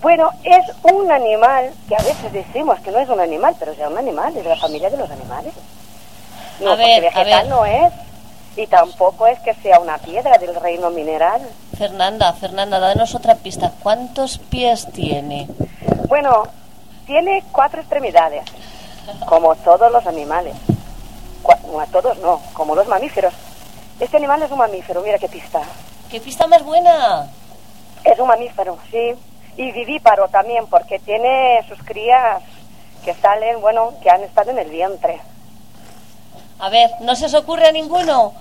Bueno, 0.01 0.29
es 0.43 0.63
un 0.83 1.11
animal 1.11 1.71
que 1.87 1.95
a 1.95 1.99
veces 2.03 2.31
decimos 2.31 2.79
que 2.81 2.91
no 2.91 2.99
es 2.99 3.09
un 3.09 3.19
animal, 3.19 3.55
pero 3.59 3.71
es 3.71 3.79
un 3.79 3.97
animal, 3.97 4.35
es 4.37 4.43
de 4.43 4.49
la 4.49 4.55
familia 4.57 4.89
de 4.89 4.97
los 4.97 5.09
animales. 5.09 5.53
No, 6.59 6.71
A 6.71 6.75
ver, 6.75 7.01
porque 7.03 7.19
a 7.19 7.23
vegetal 7.23 7.43
ver. 7.43 7.49
no 7.49 7.65
es. 7.65 7.93
Y 8.55 8.65
tampoco 8.67 9.27
es 9.27 9.39
que 9.39 9.53
sea 9.55 9.79
una 9.79 9.97
piedra 9.99 10.37
del 10.39 10.55
reino 10.55 10.89
mineral. 10.89 11.41
Fernanda, 11.77 12.33
Fernanda, 12.33 12.79
danos 12.79 13.13
otra 13.13 13.35
pista. 13.35 13.71
¿Cuántos 13.83 14.39
pies 14.39 14.87
tiene? 14.91 15.47
Bueno, 16.07 16.43
tiene 17.05 17.43
cuatro 17.51 17.79
extremidades, 17.81 18.43
como 19.27 19.55
todos 19.57 19.91
los 19.91 20.05
animales. 20.07 20.55
No, 21.71 21.79
a 21.79 21.85
todos 21.87 22.17
no, 22.19 22.41
como 22.53 22.75
los 22.75 22.87
mamíferos. 22.87 23.33
Este 23.99 24.17
animal 24.17 24.41
es 24.41 24.51
un 24.51 24.57
mamífero, 24.57 25.01
mira 25.01 25.17
qué 25.19 25.27
pista. 25.29 25.61
¿Qué 26.09 26.19
pista 26.19 26.47
más 26.47 26.63
buena? 26.63 27.27
Es 28.03 28.17
un 28.17 28.27
mamífero, 28.27 28.77
sí. 28.89 29.13
Y 29.57 29.71
vivíparo 29.71 30.27
también, 30.29 30.67
porque 30.67 30.99
tiene 30.99 31.59
sus 31.67 31.79
crías 31.83 32.41
que 33.03 33.13
salen, 33.15 33.59
bueno, 33.61 33.93
que 34.01 34.09
han 34.09 34.23
estado 34.23 34.51
en 34.51 34.59
el 34.59 34.69
vientre. 34.69 35.19
A 36.59 36.69
ver, 36.69 36.89
¿no 37.01 37.15
se 37.15 37.25
os 37.25 37.33
ocurre 37.33 37.67
a 37.67 37.71
ninguno? 37.71 38.33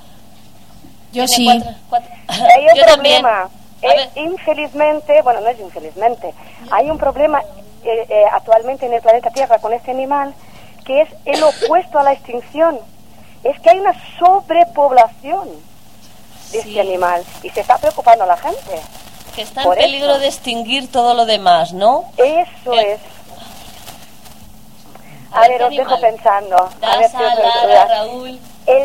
Yo 1.12 1.26
sí. 1.26 1.44
cuatro- 1.46 1.74
cuatro- 1.88 2.10
Hay 2.28 2.66
un 2.68 2.74
Yo 2.76 2.84
también. 2.86 3.22
problema. 3.22 3.48
Eh, 3.82 4.10
infelizmente, 4.16 5.20
bueno, 5.22 5.40
no 5.42 5.48
es 5.48 5.60
infelizmente, 5.60 6.32
hay 6.70 6.90
un 6.90 6.96
problema 6.96 7.40
eh, 7.84 8.06
eh, 8.08 8.24
actualmente 8.32 8.86
en 8.86 8.94
el 8.94 9.02
planeta 9.02 9.30
Tierra 9.30 9.58
con 9.58 9.72
este 9.74 9.90
animal 9.90 10.34
que 10.84 11.02
es 11.02 11.08
el 11.26 11.42
opuesto 11.42 11.98
a 11.98 12.02
la 12.02 12.12
extinción. 12.12 12.78
Es 13.44 13.60
que 13.60 13.70
hay 13.70 13.78
una 13.80 13.92
sobrepoblación 14.18 15.48
de 16.52 16.58
este 16.58 16.80
animal 16.80 17.22
y 17.42 17.50
se 17.50 17.60
está 17.60 17.76
preocupando 17.78 18.24
a 18.24 18.28
la 18.28 18.36
gente. 18.36 18.80
Que 19.36 19.42
está 19.42 19.60
en 19.60 19.66
Por 19.68 19.76
peligro 19.76 20.12
eso. 20.12 20.18
de 20.20 20.26
extinguir 20.28 20.90
todo 20.90 21.12
lo 21.14 21.26
demás, 21.26 21.72
¿no? 21.74 22.04
Eso 22.16 22.72
es. 22.72 22.98
A, 25.30 25.38
A 25.38 25.40
ver, 25.42 25.50
ver, 25.50 25.58
¿qué 25.58 25.64
os 25.64 25.76
dejo 25.76 26.00
pensando. 26.00 26.56
A 26.56 26.96
ver 26.96 27.10
si 27.10 27.16
os 27.16 27.34
Lara. 27.66 27.86
Raúl. 27.86 28.38
El, 28.66 28.82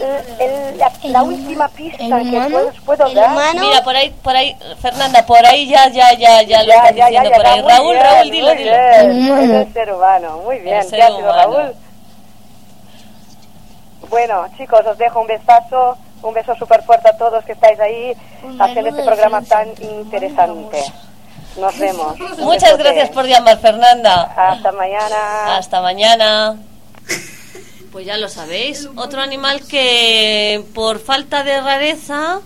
el- 0.00 0.40
el- 0.40 0.78
la, 0.78 0.90
la 1.02 1.22
última 1.22 1.68
pista 1.68 1.98
que 1.98 2.04
humano? 2.06 2.48
puedo, 2.50 2.68
os 2.68 2.80
puedo 2.80 3.06
¿El 3.08 3.14
dar. 3.14 3.30
humano? 3.32 3.60
Mira, 3.60 3.82
por 3.84 3.94
ahí, 3.96 4.10
por 4.22 4.34
ahí, 4.34 4.56
Fernanda, 4.80 5.26
por 5.26 5.44
ahí 5.44 5.68
ya, 5.68 5.88
ya, 5.88 6.14
ya, 6.14 6.40
ya 6.42 6.62
lo 6.62 6.72
están 6.72 6.94
ya, 6.96 7.06
diciendo 7.08 7.30
ya, 7.30 7.36
por 7.36 7.46
ahí. 7.46 7.60
Raúl, 7.60 7.92
bien, 7.92 8.02
Raúl, 8.06 8.30
dilo, 8.30 8.54
dilo. 8.54 8.70
bien. 8.70 9.38
Es 9.42 9.66
el 9.66 9.72
ser 9.74 9.92
humano, 9.92 10.38
muy 10.44 10.58
bien. 10.60 10.76
El 10.76 10.82
¿Qué 10.84 10.88
ser 10.90 11.02
ha 11.02 11.06
sido 11.08 11.18
humano. 11.18 11.34
Raúl? 11.58 11.74
Bueno, 14.08 14.46
chicos, 14.56 14.86
os 14.86 14.96
dejo 14.96 15.20
un 15.20 15.26
besazo, 15.26 15.98
un 16.22 16.34
beso 16.34 16.54
súper 16.56 16.82
fuerte 16.82 17.08
a 17.08 17.16
todos 17.16 17.44
que 17.44 17.52
estáis 17.52 17.78
ahí 17.80 18.14
haciendo 18.58 18.90
este 18.90 19.02
programa 19.02 19.42
tan 19.42 19.68
interesante. 19.82 20.82
Nos 21.58 21.78
vemos. 21.78 22.16
Muchas 22.38 22.78
gracias 22.78 23.10
por 23.10 23.26
llamar, 23.26 23.58
Fernanda. 23.58 24.22
Hasta 24.36 24.72
mañana. 24.72 25.56
Hasta 25.56 25.80
mañana. 25.80 26.56
Pues 27.90 28.06
ya 28.06 28.16
lo 28.18 28.28
sabéis, 28.28 28.88
otro 28.96 29.22
animal 29.22 29.62
que 29.66 30.62
por 30.74 30.98
falta 30.98 31.42
de 31.42 31.60
rareza 31.60 32.40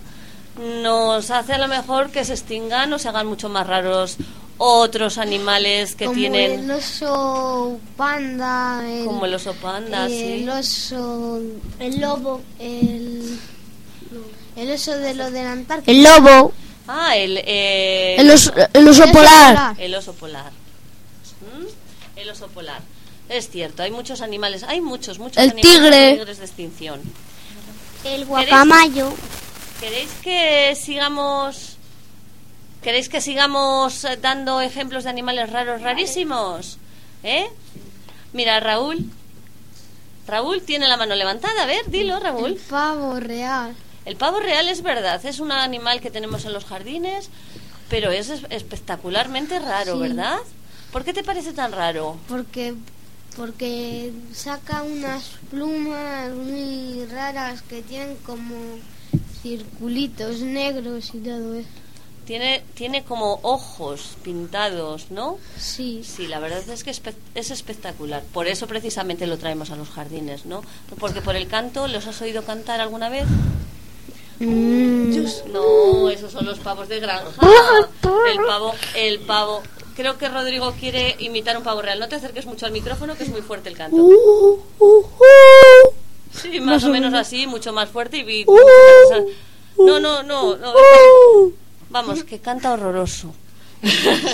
nos 0.81 1.31
hace 1.31 1.53
a 1.53 1.57
lo 1.57 1.67
mejor 1.67 2.11
que 2.11 2.23
se 2.23 2.33
extingan 2.33 2.93
o 2.93 2.99
se 2.99 3.09
hagan 3.09 3.27
mucho 3.27 3.49
más 3.49 3.67
raros 3.67 4.17
otros 4.57 5.17
animales 5.17 5.95
que 5.95 6.05
Como 6.05 6.17
tienen 6.17 6.59
el 6.59 6.71
oso 6.71 7.79
panda, 7.97 8.81
el, 8.87 9.05
como 9.05 9.25
el 9.25 9.33
oso 9.33 9.53
panda, 9.55 10.07
sí. 10.07 10.43
el 10.43 10.49
oso, 10.49 11.41
el 11.79 11.99
lobo, 11.99 12.41
el, 12.59 13.39
el 14.55 14.71
oso 14.71 14.97
de 14.97 15.13
lo 15.13 15.31
de 15.31 15.43
la 15.43 15.51
Antártida. 15.51 15.91
El 15.91 16.03
lobo. 16.03 16.53
Ah, 16.87 17.15
el, 17.15 17.37
eh, 17.45 18.15
El 18.19 18.29
oso- 18.29 18.53
el 18.73 18.87
oso 18.87 19.05
polar. 19.11 19.75
El 19.79 19.95
oso 19.95 20.13
polar. 20.13 20.51
¿Mm? 21.41 22.19
El 22.19 22.29
oso 22.29 22.47
polar. 22.49 22.81
Es 23.29 23.49
cierto, 23.49 23.83
hay 23.83 23.91
muchos 23.91 24.21
animales, 24.21 24.63
hay 24.63 24.81
muchos, 24.81 25.17
muchos 25.17 25.37
El 25.37 25.51
animales 25.51 26.15
tigre. 26.15 26.25
de 26.25 26.31
extinción. 26.45 27.01
El 28.03 28.25
guacamayo. 28.25 29.13
¿Queréis 29.79 30.09
que 30.21 30.75
sigamos 30.75 31.77
queréis 32.81 33.07
que 33.07 33.21
sigamos 33.21 34.03
eh, 34.03 34.17
dando 34.21 34.59
ejemplos 34.59 35.05
de 35.05 35.09
animales 35.09 35.49
raros 35.49 35.81
rarísimos? 35.81 36.77
¿Eh? 37.23 37.47
Mira, 38.33 38.59
Raúl. 38.59 39.05
Raúl 40.27 40.61
tiene 40.63 40.87
la 40.87 40.97
mano 40.97 41.15
levantada, 41.15 41.63
a 41.63 41.65
ver, 41.65 41.81
dilo, 41.87 42.19
Raúl. 42.19 42.51
El 42.51 42.55
pavo 42.57 43.19
real. 43.19 43.73
El 44.05 44.15
pavo 44.17 44.39
real 44.39 44.67
es 44.69 44.81
verdad, 44.81 45.25
es 45.25 45.39
un 45.39 45.51
animal 45.51 46.01
que 46.01 46.11
tenemos 46.11 46.45
en 46.45 46.53
los 46.53 46.65
jardines, 46.65 47.29
pero 47.89 48.11
es 48.11 48.29
es- 48.29 48.43
espectacularmente 48.49 49.59
raro, 49.59 49.93
Sí. 49.95 49.99
¿verdad? 49.99 50.39
¿Por 50.91 51.03
qué 51.03 51.13
te 51.13 51.23
parece 51.23 51.53
tan 51.53 51.71
raro? 51.71 52.17
Porque 52.27 52.73
porque 53.35 54.11
saca 54.31 54.83
unas 54.83 55.23
plumas 55.49 56.29
muy 56.33 57.03
raras 57.11 57.63
que 57.63 57.81
tienen 57.81 58.15
como 58.17 58.53
circulitos 59.41 60.39
negros 60.41 61.11
y 61.13 61.17
todo 61.19 61.55
eso. 61.55 61.67
Tiene, 62.25 62.63
tiene 62.75 63.03
como 63.03 63.39
ojos 63.41 64.15
pintados, 64.23 65.11
¿no? 65.11 65.37
Sí. 65.59 66.03
Sí, 66.05 66.27
la 66.27 66.39
verdad 66.39 66.61
es 66.69 66.83
que 66.85 66.91
espe- 66.91 67.15
es 67.35 67.51
espectacular. 67.51 68.23
Por 68.31 68.47
eso 68.47 68.65
precisamente 68.67 69.27
lo 69.27 69.37
traemos 69.37 69.71
a 69.71 69.75
los 69.75 69.89
jardines, 69.89 70.45
¿no? 70.45 70.61
Porque 70.99 71.21
por 71.21 71.35
el 71.35 71.47
canto, 71.47 71.87
¿los 71.89 72.07
has 72.07 72.21
oído 72.21 72.43
cantar 72.45 72.79
alguna 72.79 73.09
vez? 73.09 73.25
No, 74.39 76.09
esos 76.09 76.31
son 76.31 76.45
los 76.45 76.59
pavos 76.59 76.87
de 76.89 76.99
granja. 76.99 77.29
El 78.31 78.39
pavo, 78.45 78.73
el 78.95 79.19
pavo. 79.19 79.63
Creo 79.95 80.17
que 80.17 80.27
Rodrigo 80.27 80.73
quiere 80.79 81.15
imitar 81.19 81.55
un 81.55 81.63
pavo 81.63 81.81
real. 81.81 81.99
No 81.99 82.07
te 82.07 82.15
acerques 82.15 82.45
mucho 82.47 82.65
al 82.65 82.71
micrófono, 82.71 83.15
que 83.15 83.23
es 83.23 83.29
muy 83.29 83.41
fuerte 83.41 83.69
el 83.69 83.77
canto. 83.77 83.95
Sí, 86.33 86.59
más 86.59 86.83
o 86.83 86.89
menos 86.89 87.13
así, 87.13 87.45
mucho 87.45 87.71
más 87.73 87.89
fuerte 87.89 88.17
y... 88.17 88.23
vi- 88.23 88.45
No, 89.77 89.99
no, 89.99 90.23
no, 90.23 90.55
no. 90.57 90.73
Vamos, 91.89 92.23
que 92.23 92.39
canta 92.39 92.73
horroroso. 92.73 93.33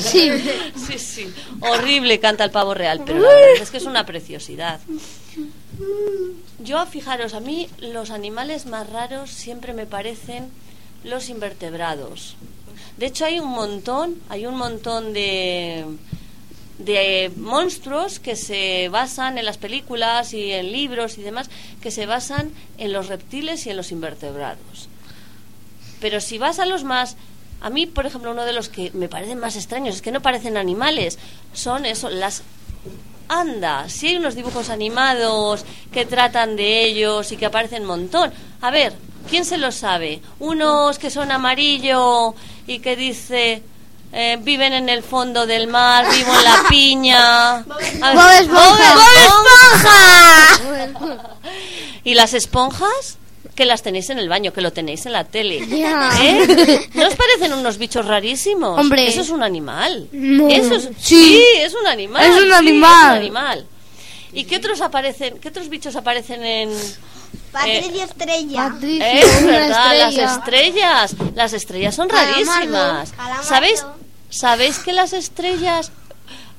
Sí. 0.02 0.30
sí, 0.88 1.00
sí. 1.00 1.34
Horrible 1.62 2.20
canta 2.20 2.45
el 2.45 2.52
pavo 2.52 2.74
real, 2.76 3.02
pero 3.06 3.20
la 3.20 3.28
verdad 3.30 3.62
es 3.64 3.72
que 3.72 3.78
es 3.78 3.86
una 3.86 4.06
preciosidad. 4.06 4.80
Yo, 6.59 6.86
fijaros, 6.86 7.34
a 7.34 7.39
mí 7.39 7.69
los 7.80 8.11
animales 8.11 8.65
más 8.65 8.89
raros 8.89 9.30
siempre 9.30 9.73
me 9.73 9.86
parecen 9.86 10.49
los 11.03 11.30
invertebrados. 11.30 12.36
De 12.97 13.05
hecho, 13.05 13.25
hay 13.25 13.39
un 13.39 13.49
montón, 13.49 14.21
hay 14.27 14.45
un 14.45 14.57
montón 14.57 15.13
de, 15.13 15.86
de 16.80 17.32
monstruos 17.38 18.19
que 18.19 18.36
se 18.36 18.89
basan 18.89 19.38
en 19.38 19.45
las 19.45 19.57
películas 19.57 20.34
y 20.34 20.51
en 20.51 20.71
libros 20.71 21.17
y 21.17 21.21
demás, 21.21 21.49
que 21.82 21.91
se 21.91 22.05
basan 22.05 22.51
en 22.77 22.91
los 22.91 23.07
reptiles 23.07 23.65
y 23.65 23.69
en 23.69 23.77
los 23.77 23.91
invertebrados. 23.91 24.89
Pero 26.01 26.21
si 26.21 26.38
vas 26.38 26.59
a 26.59 26.65
los 26.65 26.84
más... 26.84 27.15
A 27.61 27.69
mí, 27.69 27.86
por 27.86 28.05
ejemplo, 28.05 28.32
uno 28.32 28.45
de 28.45 28.53
los 28.53 28.69
que 28.69 28.91
me 28.91 29.09
parecen 29.09 29.38
más 29.38 29.57
extraños, 29.57 29.95
es 29.95 30.01
que 30.01 30.11
no 30.11 30.21
parecen 30.21 30.57
animales, 30.57 31.19
son 31.53 31.86
eso, 31.86 32.09
las... 32.09 32.43
Anda, 33.30 33.88
si 33.88 34.07
hay 34.07 34.17
unos 34.17 34.36
dibujos 34.36 34.69
animados 34.69 35.63
que 35.93 36.05
tratan 36.05 36.55
de 36.55 36.84
ellos 36.86 37.32
y 37.32 37.38
que 37.38 37.45
aparecen 37.45 37.84
un 37.84 37.88
montón. 37.88 38.34
A 38.61 38.71
ver, 38.71 38.93
¿quién 39.30 39.45
se 39.45 39.57
lo 39.57 39.71
sabe? 39.71 40.21
Unos 40.39 40.99
que 40.99 41.09
son 41.09 41.32
amarillo 41.32 42.34
y 42.67 42.80
que 42.80 42.95
dice... 42.95 43.63
eh, 44.11 44.38
viven 44.41 44.73
en 44.73 44.89
el 44.89 45.03
fondo 45.03 45.45
del 45.45 45.67
mar, 45.67 46.05
vivo 46.11 46.34
en 46.34 46.43
la 46.43 46.63
piña. 46.69 47.61
Bob 47.61 47.80
Esponja. 48.41 48.95
Bob 48.95 49.03
Esponja. 50.75 51.19
¿Y 52.03 52.15
las 52.15 52.34
esponjas? 52.34 53.17
Que 53.60 53.66
las 53.66 53.84
tenéis 53.84 54.10
en 54.10 54.20
el 54.20 54.30
baño, 54.30 54.53
que 54.53 54.62
lo 54.62 54.72
tenéis 54.72 55.05
en 55.05 55.12
la 55.12 55.26
tele. 55.26 55.60
Ya. 55.68 56.10
¿Eh? 56.24 56.89
¿No 56.93 57.05
os 57.05 57.14
parecen 57.16 57.51
unos 57.51 57.78
bichos 57.78 58.05
rarísimos? 58.05 58.80
Hombre. 58.80 59.05
Eso 59.05 59.20
es 59.20 59.30
un 59.32 59.43
animal. 59.43 60.07
No. 60.14 60.47
Eso 60.47 60.76
es, 60.76 60.84
Sí. 60.97 61.41
sí. 61.41 61.43
es 61.57 61.74
un 61.74 61.86
animal. 61.86 62.24
Es 62.24 62.38
un 62.41 62.47
sí, 62.47 62.51
animal. 62.53 62.91
es 62.93 63.12
un 63.12 63.18
animal. 63.18 63.66
¿Y 64.32 64.45
qué 64.45 64.55
otros 64.55 64.80
aparecen? 64.80 65.39
¿Qué 65.39 65.49
otros 65.49 65.68
bichos 65.68 65.97
aparecen 65.97 66.41
en 66.45 66.70
Patricia 67.51 68.05
Estrella. 68.05 68.74
Eh, 68.82 69.20
es 69.26 69.45
verdad, 69.45 69.97
las 69.97 70.18
estrellas. 70.18 71.16
Las 71.36 71.51
estrellas 71.51 71.95
son 71.95 72.07
Calamardo, 72.07 72.34
rarísimas. 72.53 73.12
calamardo. 73.12 73.43
¿Sabéis? 73.43 73.86
¿Sabéis 74.30 74.80
que 74.80 74.93
las 74.93 75.12
estrellas 75.12 75.91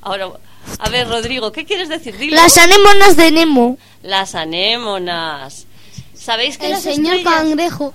Ahora, 0.03 0.29
a 0.77 0.89
ver, 0.89 1.07
Rodrigo, 1.09 1.51
¿qué 1.51 1.65
quieres 1.65 1.89
decir? 1.89 2.15
Dilo. 2.15 2.35
Las 2.35 2.59
anémonas 2.59 3.15
de 3.17 3.31
Nemo. 3.31 3.79
Las 4.03 4.35
anémonas. 4.35 5.65
¿Sabéis 6.21 6.57
que 6.57 6.65
El 6.67 6.71
las 6.73 6.81
señor 6.83 7.15
estrellas... 7.15 7.33
cangrejo. 7.41 7.93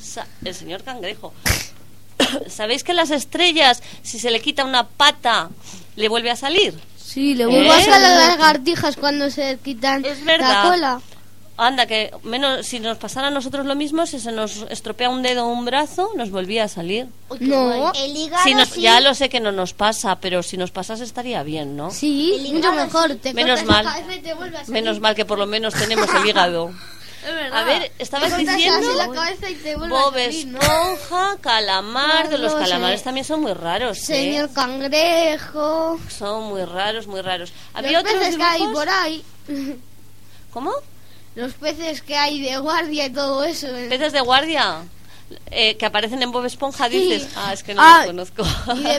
Sa- 0.00 0.26
el 0.44 0.54
señor 0.54 0.82
cangrejo. 0.84 1.32
¿Sabéis 2.48 2.84
que 2.84 2.92
las 2.94 3.10
estrellas, 3.10 3.82
si 4.02 4.18
se 4.18 4.30
le 4.30 4.40
quita 4.40 4.64
una 4.64 4.86
pata, 4.86 5.50
le 5.96 6.08
vuelve 6.08 6.30
a 6.30 6.36
salir? 6.36 6.74
Sí, 6.96 7.34
le 7.34 7.44
¿Eh? 7.44 7.46
vuelvo 7.46 7.72
a 7.72 7.80
salir 7.80 8.00
las 8.08 8.28
lagartijas 8.28 8.96
cuando 8.96 9.30
se 9.30 9.58
quitan 9.62 10.02
verdad. 10.24 10.64
la 10.64 10.70
cola. 10.70 11.00
Anda, 11.56 11.86
que 11.86 12.10
menos 12.24 12.66
si 12.66 12.80
nos 12.80 12.98
pasara 12.98 13.28
a 13.28 13.30
nosotros 13.30 13.64
lo 13.64 13.76
mismo, 13.76 14.06
si 14.06 14.18
se 14.18 14.32
nos 14.32 14.66
estropea 14.70 15.08
un 15.08 15.22
dedo 15.22 15.44
o 15.46 15.52
un 15.52 15.64
brazo, 15.64 16.10
nos 16.16 16.30
volvía 16.32 16.64
a 16.64 16.68
salir. 16.68 17.06
No. 17.38 17.92
El 17.94 18.16
hígado 18.16 18.42
Si 18.42 18.54
nos- 18.54 18.70
sí. 18.70 18.80
Ya 18.80 18.98
lo 19.00 19.14
sé 19.14 19.28
que 19.28 19.38
no 19.38 19.52
nos 19.52 19.72
pasa, 19.72 20.16
pero 20.20 20.42
si 20.42 20.56
nos 20.56 20.72
pasase 20.72 21.04
estaría 21.04 21.44
bien, 21.44 21.76
¿no? 21.76 21.92
Sí, 21.92 22.50
mucho 22.52 22.72
mejor. 22.72 23.14
Te 23.16 23.32
Menos 23.34 23.62
mal. 23.64 23.84
cabeza 23.84 24.14
y 24.16 24.20
te 24.20 24.34
vuelve 24.34 24.56
a 24.56 24.60
salir. 24.64 24.72
Menos 24.72 24.98
mal 24.98 25.14
que 25.14 25.24
por 25.24 25.38
lo 25.38 25.46
menos 25.46 25.74
tenemos 25.74 26.08
el 26.12 26.26
hígado. 26.26 26.72
Es 27.26 27.34
verdad. 27.34 27.58
A 27.58 27.64
ver, 27.64 27.92
estabas 27.98 28.36
diciendo 28.36 28.92
la 28.94 29.08
cabeza 29.10 29.48
y 29.50 29.54
te 29.54 29.76
vuelve 29.76 29.96
a 29.96 30.00
Bob 30.00 30.12
salir, 30.14 30.46
¿no? 30.48 30.60
Esponja, 30.60 31.36
calamardo. 31.40 32.36
Los 32.38 32.52
No 32.52 32.58
sé. 32.58 32.64
calamares 32.64 33.02
también 33.02 33.24
son 33.24 33.40
muy 33.40 33.52
raros, 33.54 33.98
¿eh? 33.98 34.04
Señor 34.04 34.52
cangrejo. 34.52 35.98
Son 36.08 36.44
muy 36.44 36.64
raros, 36.64 37.06
muy 37.06 37.20
raros. 37.22 37.52
Había 37.72 37.92
Los 37.92 38.00
otros 38.02 38.14
peces 38.18 38.36
que 38.36 38.42
hay 38.42 38.58
dibujos? 38.60 38.78
por 38.78 38.88
ahí. 38.88 39.24
¿Cómo? 40.52 40.72
Los 41.34 41.52
peces 41.54 42.02
que 42.02 42.16
hay 42.16 42.40
de 42.40 42.56
guardia 42.58 43.06
y 43.06 43.10
todo 43.10 43.42
eso. 43.44 43.66
¿Peces 43.88 44.12
de 44.12 44.20
guardia? 44.20 44.82
Eh, 45.50 45.76
que 45.76 45.86
aparecen 45.86 46.22
en 46.22 46.30
Bob 46.32 46.44
Esponja, 46.44 46.88
Sí. 46.88 46.98
dices. 47.00 47.28
Ah, 47.36 47.52
es 47.52 47.62
que 47.62 47.74
no 47.74 47.82
Ah, 47.82 48.04
los 48.12 48.30
conozco. 48.30 48.42
Y, 48.76 48.82
de 48.82 48.98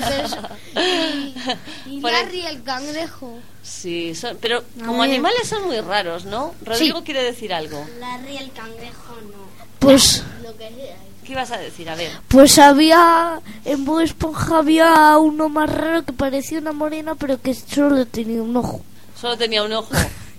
y, 1.88 1.97
y 1.97 2.01
Larry 2.01 2.41
el 2.45 2.63
cangrejo. 2.63 3.39
Sí, 3.63 4.15
son- 4.15 4.38
pero 4.41 4.59
A 4.82 4.86
como 4.86 5.01
ver. 5.01 5.11
animales 5.11 5.47
son 5.47 5.65
muy 5.65 5.80
raros, 5.82 6.26
¿no? 6.26 6.53
Rodrigo 6.63 7.03
quiere 7.03 7.23
decir 7.23 7.53
algo. 7.53 7.86
Larry 7.99 8.38
el 8.38 8.51
cangrejo 8.51 9.15
no. 9.23 9.45
Pues, 9.80 10.23
Lo 10.43 10.55
que 10.57 10.69
sea. 10.69 10.95
¿Qué 11.26 11.32
ibas 11.32 11.51
a 11.51 11.57
decir? 11.57 11.89
A 11.89 11.95
ver. 11.95 12.11
pues 12.28 12.57
había. 12.59 13.39
En 13.65 13.84
Bob 13.86 13.99
Esponja 14.01 14.57
había 14.59 15.17
uno 15.17 15.49
más 15.49 15.69
raro 15.69 16.03
que 16.05 16.13
parecía 16.13 16.59
una 16.59 16.71
morena, 16.71 17.15
pero 17.15 17.41
que 17.41 17.53
solo 17.53 18.05
tenía 18.05 18.41
un 18.41 18.55
ojo. 18.55 18.82
Solo 19.19 19.38
tenía 19.38 19.63
un 19.63 19.73
ojo, 19.73 19.89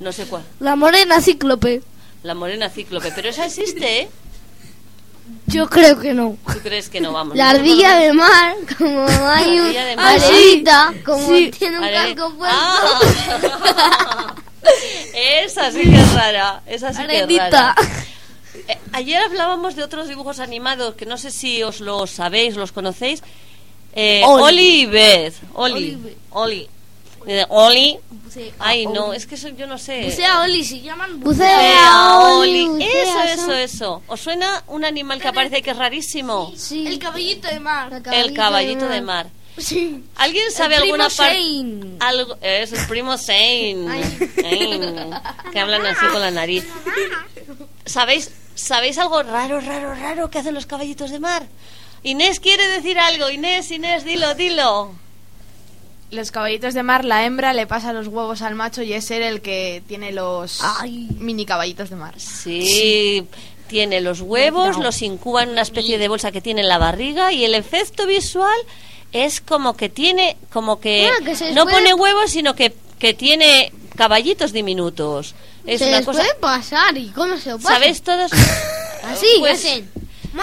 no 0.01 0.13
sé 0.13 0.27
cuál. 0.27 0.43
La 0.61 0.77
morena 0.77 1.21
cíclope. 1.21 1.83
La 2.23 2.35
morena 2.35 2.69
cíclope, 2.71 3.13
pero 3.15 3.29
esa 3.31 3.47
existe, 3.47 4.01
¿eh? 4.03 4.09
Yo 5.49 5.69
creo 5.69 5.99
que 6.01 6.13
no. 6.13 6.37
¿Tú 6.53 6.59
crees 6.61 6.89
que 6.89 7.01
no 7.01 7.13
vamos? 7.13 7.37
La 7.37 7.51
ardilla 7.51 7.97
de 7.97 8.13
mar, 8.13 8.55
como 8.79 9.07
hay 9.29 9.59
un 9.61 9.77
arenita, 9.99 10.93
como 11.05 11.27
Sí. 11.29 11.51
tiene 11.57 11.79
un 11.79 11.85
Are- 11.85 12.15
casco 12.15 12.35
Ah. 12.43 13.01
puesto. 13.01 14.37
Esa 15.15 15.71
sí 15.71 15.83
que 15.83 15.97
es 15.97 16.13
rara. 16.15 16.63
Esa 16.67 16.93
sí 16.93 17.03
que 17.07 17.21
es 17.21 17.29
rara. 17.39 17.75
Eh, 18.69 18.79
ayer 18.93 19.23
hablábamos 19.23 19.77
de 19.77 19.85
otros 19.85 20.09
dibujos 20.09 20.41
animados 20.41 20.95
que 20.95 21.07
no 21.07 21.17
sé 21.19 21.31
si 21.31 21.63
os 21.63 21.81
los 21.81 22.11
sabéis, 22.11 22.57
los 22.57 22.73
conocéis. 22.73 23.23
Eh, 23.95 24.23
Oli. 24.27 24.43
Oli 24.43 24.81
y 24.83 24.87
Beth. 24.87 25.35
Oli. 25.55 25.73
Oli. 25.95 26.17
Oli. 26.31 26.69
Oli. 27.49 27.99
Bucea, 28.11 28.53
Ay, 28.59 28.87
no, 28.87 29.07
Oli. 29.07 29.17
es 29.17 29.27
que 29.27 29.35
eso 29.37 29.49
yo 29.49 29.67
no 29.67 29.79
sé. 29.79 30.05
Bucea 30.05 30.41
Oli, 30.43 30.65
se 30.65 30.81
llaman 30.81 31.21
Bucea, 31.21 31.57
bucea 31.57 32.19
Oli. 32.39 32.69
bucea, 32.69 33.03
Eso, 33.03 33.23
eso, 33.23 33.47
son- 33.47 33.55
eso. 33.57 34.03
¿Os 34.07 34.21
suena 34.21 34.63
un 34.69 34.85
animal 34.85 35.21
que 35.21 35.29
aparece 35.29 35.63
que 35.63 35.71
es 35.71 35.77
rarísimo? 35.77 36.53
El 36.71 36.99
caballito 36.99 37.49
de 37.49 37.61
mar. 37.61 38.03
El 38.13 38.33
caballito 38.35 38.87
de 38.89 39.01
mar. 39.01 39.27
Sí. 39.59 40.05
¿Alguien 40.17 40.51
sabe 40.51 40.77
El 40.77 40.83
alguna 40.83 41.09
parte? 41.09 41.35
Shane. 41.41 41.97
Algo, 42.01 42.37
es 42.43 42.73
el 42.73 42.87
primo. 42.87 43.17
Zane, 43.17 43.87
que 45.53 45.59
hablan 45.61 45.87
así 45.87 46.05
con 46.13 46.21
la 46.21 46.31
nariz. 46.31 46.65
¿Sabéis, 47.87 48.31
¿Sabéis 48.55 48.99
algo 48.99 49.23
raro, 49.23 49.61
raro, 49.61 49.95
raro 49.95 50.31
que 50.31 50.39
hacen 50.39 50.55
los 50.55 50.67
caballitos 50.67 51.11
de 51.11 51.21
mar? 51.21 51.47
Inés 52.03 52.39
quiere 52.41 52.67
decir 52.69 52.99
algo. 52.99 53.31
Inés, 53.31 53.71
Inés, 53.71 54.05
dilo, 54.05 54.35
dilo. 54.35 54.93
Los 56.11 56.31
caballitos 56.31 56.73
de 56.75 56.83
mar, 56.85 57.05
la 57.05 57.25
hembra 57.27 57.53
le 57.53 57.67
pasa 57.67 57.93
los 57.93 58.07
huevos 58.07 58.41
al 58.43 58.55
macho 58.55 58.83
y 58.83 58.93
es 58.93 59.11
él 59.11 59.23
el 59.23 59.41
que 59.41 59.83
tiene 59.89 60.13
los 60.13 60.61
mini 61.19 61.45
caballitos 61.45 61.91
de 61.91 61.97
mar. 61.97 62.15
Sí, 62.19 63.27
tiene 63.67 64.01
los 64.01 64.21
huevos, 64.21 64.77
No. 64.79 64.85
los 64.85 65.03
incuba 65.03 65.43
en 65.43 65.51
una 65.51 65.63
especie 65.63 65.99
de 65.99 66.07
bolsa 66.09 66.31
que 66.31 66.41
tiene 66.41 66.61
en 66.61 66.69
la 66.69 66.79
barriga 66.79 67.33
y 67.33 67.45
el 67.45 67.55
efecto 67.57 68.07
visual 68.07 68.57
es 69.13 69.41
como 69.41 69.77
que 69.77 69.89
tiene, 69.89 70.37
como 70.53 70.79
que, 70.79 71.09
Ah, 71.09 71.25
que 71.25 71.53
no 71.53 71.65
puede- 71.65 71.77
pone 71.79 71.95
huevos, 71.95 72.31
sino 72.31 72.55
que, 72.55 72.73
que 73.01 73.13
tiene 73.15 73.73
caballitos 73.97 74.53
diminutos. 74.53 75.35
Es 75.67 75.81
se 75.81 75.89
una 75.89 75.97
les 75.99 76.07
cosa. 76.07 76.21
puede 76.21 76.35
pasar 76.37 76.97
y 76.97 77.09
cómo 77.09 77.37
se 77.39 77.51
lo 77.51 77.57
pasa. 77.59 77.71
¿Sabéis 77.71 78.03
todos? 78.03 78.31
Así, 79.03 79.27
Pues, 79.41 79.59
hacen. 79.65 79.91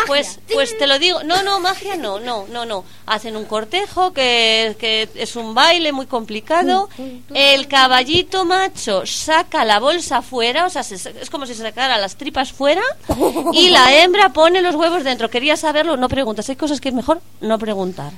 Pues, 0.08 0.40
pues 0.54 0.78
te 0.78 0.88
lo 0.88 1.00
digo, 1.00 1.24
no, 1.24 1.44
no, 1.44 1.60
magia 1.60 1.96
no, 1.96 2.20
no, 2.20 2.46
no, 2.50 2.66
no. 2.66 2.84
Hacen 3.06 3.36
un 3.36 3.46
cortejo 3.46 4.12
que, 4.14 4.76
que 4.80 5.08
es 5.16 5.36
un 5.36 5.54
baile 5.54 5.92
muy 5.92 6.06
complicado. 6.06 6.90
El 7.34 7.68
caballito 7.68 8.46
macho 8.46 9.06
saca 9.06 9.64
la 9.66 9.80
bolsa 9.80 10.22
fuera, 10.22 10.66
o 10.66 10.70
sea, 10.70 10.84
se- 10.84 10.96
es 11.22 11.30
como 11.30 11.46
si 11.46 11.54
sacara 11.56 11.98
las 11.98 12.16
tripas 12.16 12.52
fuera 12.52 12.82
y 13.54 13.70
la 13.70 13.96
hembra 13.96 14.30
pone 14.30 14.62
los 14.62 14.76
huevos 14.76 15.04
dentro. 15.04 15.30
Quería 15.30 15.56
saberlo, 15.58 15.98
no 15.98 16.10
preguntas. 16.10 16.50
Hay 16.50 16.56
cosas 16.56 16.82
que 16.82 16.90
es 16.90 16.96
mejor 16.96 17.22
no 17.42 17.58
preguntar. 17.60 18.12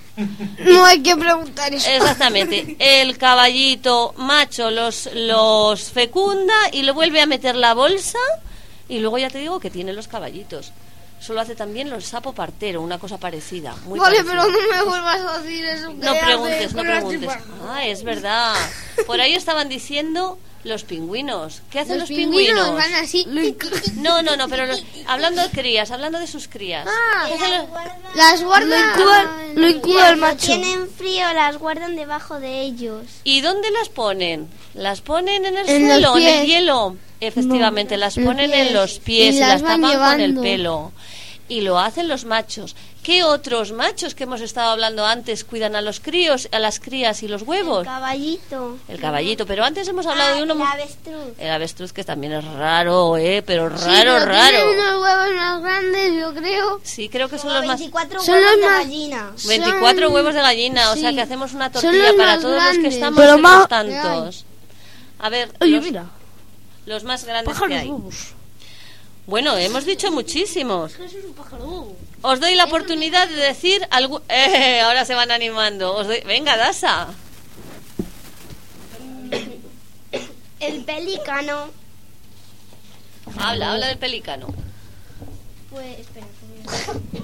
No 0.59 0.85
hay 0.85 1.01
que 1.03 1.15
preguntar 1.15 1.73
eso. 1.73 1.89
Exactamente. 1.89 2.75
El 2.79 3.17
caballito 3.17 4.13
macho 4.17 4.71
los, 4.71 5.09
los 5.13 5.91
fecunda 5.91 6.53
y 6.71 6.83
le 6.83 6.91
vuelve 6.91 7.21
a 7.21 7.25
meter 7.25 7.55
la 7.55 7.73
bolsa 7.73 8.19
y 8.87 8.99
luego 8.99 9.17
ya 9.17 9.29
te 9.29 9.39
digo 9.39 9.59
que 9.59 9.69
tiene 9.69 9.93
los 9.93 10.07
caballitos. 10.07 10.71
Eso 11.19 11.33
lo 11.33 11.41
hace 11.41 11.55
también 11.55 11.89
los 11.89 12.05
sapo 12.05 12.33
partero, 12.33 12.81
una 12.81 12.99
cosa 12.99 13.17
parecida. 13.17 13.75
Muy 13.85 13.99
vale, 13.99 14.17
parecida. 14.23 14.43
pero 14.43 14.51
no 14.61 14.75
me 14.75 14.83
vuelvas 14.89 15.21
a 15.21 15.39
decir 15.41 15.65
eso. 15.65 15.93
No 15.93 16.13
preguntes, 16.19 16.73
no 16.73 16.83
las 16.83 17.03
preguntes. 17.03 17.31
Ah, 17.67 17.85
es 17.85 18.03
verdad. 18.03 18.55
Por 19.07 19.19
ahí 19.21 19.33
estaban 19.33 19.67
diciendo 19.69 20.37
los 20.63 20.83
pingüinos. 20.83 21.61
¿Qué 21.71 21.79
hacen 21.79 21.99
los, 21.99 22.09
Los 22.09 22.17
pingüinos 22.17 22.65
pingüinos? 22.67 22.75
van 22.75 22.93
así. 23.03 23.25
No, 23.95 24.21
no, 24.23 24.35
no, 24.35 24.47
pero 24.49 24.65
los- 24.65 24.83
hablando 25.07 25.41
de 25.43 25.49
crías, 25.49 25.89
hablando 25.91 26.19
de 26.19 26.27
sus 26.27 26.47
crías. 26.47 26.87
Ah, 26.87 27.25
¿Qué 27.27 27.33
hacen 27.35 27.51
los- 27.57 28.15
Las 28.15 28.43
guarda. 28.43 28.95
Lo 29.55 29.67
incuba 29.69 30.09
el 30.09 30.17
macho. 30.17 30.47
tienen 30.47 30.89
frío, 30.89 31.31
las 31.33 31.57
guardan 31.57 31.95
debajo 31.95 32.39
de 32.39 32.61
ellos. 32.61 33.03
¿Y 33.23 33.41
dónde 33.41 33.69
las 33.71 33.89
ponen? 33.89 34.47
¿Las 34.73 35.01
ponen 35.01 35.45
en 35.45 35.57
el 35.57 35.69
En 35.69 35.87
suelo, 35.87 36.17
en 36.17 36.27
el 36.27 36.45
hielo? 36.45 36.97
Efectivamente, 37.27 37.95
No, 37.95 37.99
las 38.01 38.15
ponen 38.15 38.51
pies. 38.51 38.67
en 38.67 38.73
los 38.73 38.99
pies 38.99 39.33
Y 39.35 39.37
y, 39.37 39.39
las 39.41 39.49
las 39.49 39.61
van 39.61 39.81
tapan 39.81 39.97
con 39.97 40.19
el 40.21 40.31
llevando. 40.31 40.41
pelo. 40.41 40.91
Y 41.47 41.61
lo 41.61 41.77
hacen 41.79 42.07
los 42.07 42.25
machos. 42.25 42.75
¿Qué 43.03 43.23
otros 43.23 43.71
machos 43.71 44.15
que 44.15 44.23
hemos 44.23 44.41
estado 44.41 44.71
hablando 44.71 45.05
antes 45.05 45.43
cuidan 45.43 45.75
a 45.75 45.81
los 45.81 45.99
críos, 45.99 46.49
a 46.51 46.57
las 46.57 46.79
crías 46.79 47.21
y 47.21 47.27
los 47.27 47.43
huevos? 47.43 47.85
Caballito. 47.85 48.79
El 48.87 48.99
caballito, 48.99 49.45
pero 49.45 49.63
antes 49.63 49.87
hemos 49.87 50.07
hablado 50.07 50.37
de 50.37 50.41
uno 50.41 50.55
El 50.55 50.61
avestruz. 50.63 51.33
el 51.37 51.51
avestruz 51.51 51.93
que 51.93 52.03
también 52.03 52.33
es 52.33 52.43
raro, 52.45 53.15
eh, 53.17 53.43
pero 53.45 53.69
Sí, 53.77 53.85
raro, 53.85 54.13
pero 54.15 54.25
raro. 54.25 54.57
Tiene 54.57 54.73
unos 54.89 55.03
huevos 55.03 55.35
más 55.35 55.61
grandes, 55.61 56.13
yo 56.19 56.33
creo. 56.33 56.79
Sí, 56.81 57.07
creo 57.09 57.29
que 57.29 57.37
son 57.37 57.53
los 57.53 57.63
más 57.67 57.77
24 57.77 58.21
Son 58.21 58.33
huevos 58.33 58.51
los 58.53 58.59
de 58.61 58.65
más- 58.65 58.79
gallina. 58.79 59.31
24 59.45 60.05
Son- 60.07 60.15
huevos 60.15 60.33
de 60.33 60.41
gallina, 60.41 60.91
o 60.91 60.95
sea 60.95 61.13
que 61.13 61.21
hacemos 61.21 61.53
una 61.53 61.71
tortilla 61.71 62.11
para 62.17 62.39
todos 62.39 62.63
los 62.63 62.77
que 62.79 62.87
estamos 62.87 63.19
Pero 63.19 63.37
más- 63.37 63.67
tantos. 63.67 64.45
A 65.19 65.29
ver, 65.29 65.51
Oye, 65.61 65.71
los, 65.75 65.83
mira. 65.85 66.05
Los 66.85 67.03
más 67.03 67.23
grandes 67.25 67.53
Pájaros 67.53 67.69
que 67.69 67.75
hay. 67.75 67.91
Bueno, 69.27 69.57
hemos 69.57 69.85
dicho 69.85 70.11
muchísimos. 70.11 70.93
Os 72.21 72.39
doy 72.39 72.55
la 72.55 72.65
oportunidad 72.65 73.27
de 73.27 73.35
decir 73.35 73.85
algo. 73.91 74.21
Eh, 74.29 74.81
ahora 74.81 75.03
se 75.05 75.15
van 75.15 75.31
animando. 75.31 75.95
Os 75.95 76.07
doy- 76.07 76.21
Venga, 76.25 76.55
Dasa. 76.57 77.07
El 80.59 80.83
pelícano. 80.83 81.69
Habla, 83.39 83.73
habla 83.73 83.87
del 83.87 83.97
pelícano. 83.97 84.47
Pues, 85.69 85.99
espera, 85.99 86.25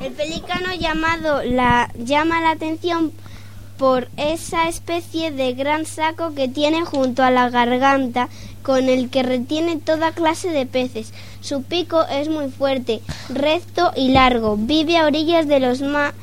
El 0.02 0.12
pelícano 0.14 0.74
llamado 0.74 1.42
la 1.44 1.92
llama 1.98 2.42
la 2.42 2.52
atención 2.52 3.14
por 3.82 4.10
esa 4.16 4.68
especie 4.70 5.32
de 5.32 5.54
gran 5.54 5.88
saco 5.88 6.36
que 6.36 6.48
tiene 6.48 6.86
junto 6.86 7.24
a 7.24 7.32
la 7.32 7.50
garganta 7.50 8.30
con 8.62 8.88
el 8.90 9.10
que 9.10 9.24
retiene 9.24 9.78
toda 9.78 10.12
clase 10.12 10.52
de 10.52 10.68
peces. 10.68 11.14
Su 11.42 11.64
pico 11.64 12.06
es 12.06 12.30
muy 12.30 12.52
fuerte, 12.52 13.02
recto 13.30 13.92
y 13.96 14.10
largo. 14.10 14.56
Vive 14.56 14.98
a 15.00 15.06
orillas 15.08 15.48
de 15.48 15.60
los 15.60 15.82
ma- 15.82 16.14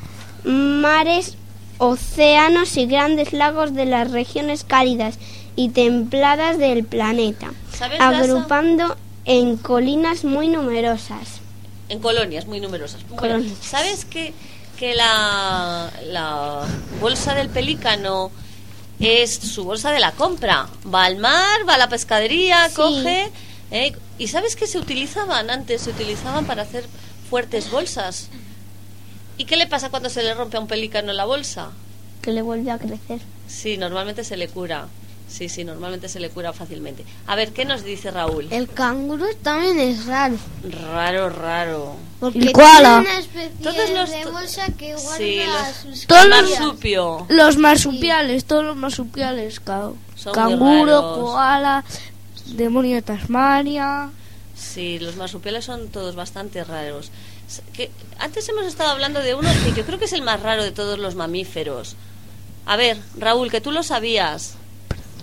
mares, 0.45 1.35
océanos 1.79 2.77
y 2.77 2.87
grandes 2.87 3.33
lagos 3.33 3.75
de 3.75 3.87
las 3.87 4.13
regiones 4.13 4.63
cálidas 4.63 5.19
y 5.57 5.71
templadas 5.71 6.59
del 6.59 6.85
planeta, 6.85 7.51
agrupando 7.99 8.97
en 9.25 9.57
colinas 9.57 10.23
muy 10.23 10.47
numerosas. 10.47 11.41
En 11.89 11.99
colonias 11.99 12.47
muy 12.47 12.61
numerosas. 12.61 13.01
Colonias. 13.17 13.59
¿Sabes 13.63 14.05
que, 14.05 14.33
que 14.79 14.95
la, 14.95 15.91
la 16.07 16.65
bolsa 17.01 17.35
del 17.35 17.49
pelícano 17.49 18.31
es 19.01 19.35
su 19.35 19.65
bolsa 19.65 19.91
de 19.91 20.01
la 20.01 20.13
compra? 20.13 20.69
Va 20.93 21.05
al 21.05 21.17
mar, 21.17 21.69
va 21.69 21.75
a 21.75 21.79
la 21.79 21.89
pescadería, 21.89 22.69
Sí. 22.69 22.75
coge. 22.77 23.31
¿eh? 23.71 23.93
¿Y 24.19 24.29
sabes 24.29 24.57
que 24.57 24.67
se 24.67 24.79
utilizaban 24.79 25.51
antes? 25.51 25.83
Se 25.83 25.91
utilizaban 25.91 26.47
para 26.47 26.63
hacer 26.63 26.85
fuertes 27.29 27.71
bolsas. 27.71 28.29
¿Y 29.37 29.45
qué 29.45 29.57
le 29.57 29.67
pasa 29.67 29.91
cuando 29.91 30.11
se 30.11 30.23
le 30.23 30.35
rompe 30.35 30.57
a 30.57 30.61
un 30.61 30.67
pelícano 30.67 31.13
la 31.13 31.25
bolsa? 31.25 31.71
Que 32.23 32.33
le 32.33 32.43
vuelve 32.43 32.71
a 32.71 32.79
crecer. 32.79 33.21
Sí, 33.47 33.77
normalmente 33.77 34.25
se 34.25 34.37
le 34.37 34.49
cura. 34.49 34.87
Sí, 35.29 35.49
sí, 35.49 35.63
normalmente 35.63 36.09
se 36.09 36.21
le 36.21 36.31
cura 36.31 36.53
fácilmente. 36.53 37.05
A 37.27 37.37
ver, 37.37 37.53
¿qué 37.53 37.65
nos 37.65 37.85
dice 37.85 38.11
Raúl? 38.11 38.49
El 38.51 38.69
canguro 38.69 39.27
también 39.43 39.79
es 39.79 40.07
raro. 40.07 40.37
Raro, 40.93 41.29
raro. 41.29 41.97
Porque 42.19 42.39
El 42.39 42.45
tiene 42.47 42.53
koala. 42.55 42.99
una 43.01 43.19
especie 43.19 43.51
Todos 43.63 43.91
los 43.91 44.11
de 44.11 44.25
bolsa 44.27 44.67
que 44.77 44.95
guarda 44.95 45.17
Sí, 45.19 45.41
los- 45.45 45.97
sus 45.99 46.07
Todos 46.07 46.29
marsupio. 46.29 47.27
Los 47.29 47.57
marsupiales, 47.59 48.45
todos 48.47 48.65
los 48.65 48.77
marsupiales. 48.77 49.61
ca- 49.61 49.91
Son 50.17 50.33
canguro, 50.33 51.15
koala, 51.21 51.85
demonio 52.47 52.97
de 52.97 53.03
Tasmania. 53.03 54.11
Sí, 54.57 54.99
los 54.99 55.15
marsupiales 55.17 55.65
son 55.67 55.89
todos 55.89 56.17
bastante 56.17 56.65
raros. 56.65 57.11
Que, 57.73 57.91
antes 58.19 58.49
hemos 58.49 58.65
estado 58.67 58.91
hablando 58.91 59.21
de 59.21 59.35
uno 59.35 59.49
que 59.65 59.73
yo 59.75 59.85
creo 59.87 59.99
que 59.99 60.07
es 60.07 60.13
el 60.13 60.23
más 60.23 60.41
raro 60.43 60.65
de 60.65 60.73
todos 60.73 60.99
los 60.99 61.15
mamíferos. 61.15 61.97
A 62.67 62.77
ver, 62.77 62.99
Raúl, 63.19 63.51
que 63.51 63.61
tú 63.61 63.71
lo 63.71 63.83
sabías. 63.83 64.55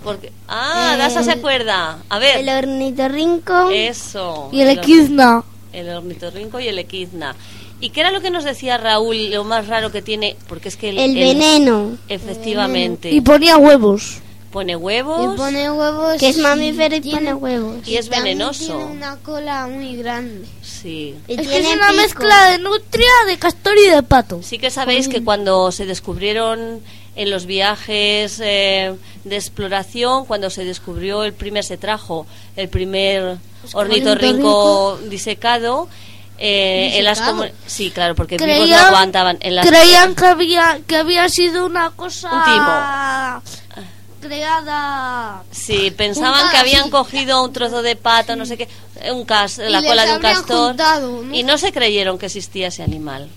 Porque, 0.04 0.32
ah, 0.48 0.90
El- 0.92 0.98
Dasa 0.98 1.22
se 1.22 1.32
acuerda. 1.32 1.98
A 2.08 2.18
ver. 2.18 2.38
El 2.38 2.48
ornitorrinco. 2.48 3.70
Eso. 3.70 4.48
Y 4.52 4.60
el 4.60 4.68
equidna. 4.70 5.42
El 5.72 5.88
ornitorrinco 5.90 6.60
y 6.60 6.68
el 6.68 6.78
equidna. 6.78 7.34
¿Y 7.80 7.90
qué 7.90 8.00
era 8.00 8.10
lo 8.10 8.20
que 8.22 8.30
nos 8.30 8.44
decía 8.44 8.78
Raúl, 8.78 9.30
lo 9.30 9.44
más 9.44 9.66
raro 9.66 9.92
que 9.92 10.00
tiene? 10.00 10.36
Porque 10.48 10.68
es 10.68 10.76
que 10.76 10.88
el, 10.90 10.98
El 10.98 11.16
el- 11.16 11.24
veneno. 11.38 11.98
Efectivamente. 12.08 13.10
Y 13.10 13.20
ponía 13.20 13.58
huevos. 13.58 14.18
Pone 14.50 14.74
huevos. 14.76 15.34
Y 15.34 15.36
pone 15.36 15.70
huevos. 15.70 16.16
Que 16.18 16.28
es 16.30 16.38
mamífero 16.38 16.96
y 16.96 17.00
tiene- 17.02 17.18
pone 17.18 17.34
huevos. 17.34 17.86
Y 17.86 17.96
es 17.96 18.08
venenoso. 18.08 18.64
Tiene 18.78 18.84
una 18.84 19.16
cola 19.16 19.66
muy 19.66 19.96
grande. 19.96 20.46
Sí. 20.62 21.14
Y 21.28 21.32
Es 21.34 21.40
que 21.42 21.46
tiene 21.48 21.68
es 21.72 21.76
una 21.76 21.88
pico. 21.88 22.00
mezcla 22.00 22.50
de 22.52 22.58
nutria, 22.60 23.10
de 23.26 23.38
castor 23.38 23.74
y 23.76 23.88
de 23.90 24.02
pato. 24.02 24.40
Sí 24.42 24.56
que 24.58 24.70
sabéis 24.70 25.08
que 25.08 25.22
cuando 25.22 25.70
se 25.72 25.84
descubrieron 25.84 26.80
en 27.16 27.30
los 27.30 27.46
viajes 27.46 28.38
eh, 28.40 28.94
de 29.24 29.36
exploración, 29.36 30.26
cuando 30.26 30.50
se 30.50 30.64
descubrió 30.64 31.24
el 31.24 31.32
primer, 31.32 31.64
se 31.64 31.76
trajo 31.76 32.26
el 32.56 32.68
primer 32.68 33.38
ornitorrinco 33.72 34.98
disecado, 35.08 35.88
eh, 36.38 36.98
en 36.98 37.04
las 37.04 37.22
sí, 37.66 37.90
claro, 37.90 38.14
porque 38.14 38.36
vivos 38.36 38.50
Creían- 38.66 38.80
no 38.82 38.86
aguantaban. 38.88 39.38
En 39.40 39.54
las 39.54 39.66
Creían 39.66 40.14
que 40.14 40.26
había, 40.26 40.80
que 40.86 40.96
había 40.96 41.28
sido 41.30 41.64
una 41.64 41.90
cosa 41.90 42.30
Un 42.30 43.40
creada. 44.20 45.42
Sí, 45.50 45.90
pensaban 45.96 46.50
que 46.50 46.56
habían 46.56 46.90
cogido 46.90 47.42
un 47.42 47.52
trozo 47.52 47.82
de 47.82 47.96
pato, 47.96 48.36
no 48.36 48.44
sé 48.44 48.56
qué, 48.56 48.68
un 49.12 49.24
cas, 49.24 49.58
la 49.58 49.82
cola 49.82 50.04
de 50.04 50.16
un 50.16 50.20
castor, 50.20 50.68
juntado, 50.68 51.22
¿no? 51.22 51.34
y 51.34 51.42
no 51.42 51.58
se 51.58 51.72
creyeron 51.72 52.18
que 52.18 52.26
existía 52.26 52.68
ese 52.68 52.82
animal. 52.82 53.28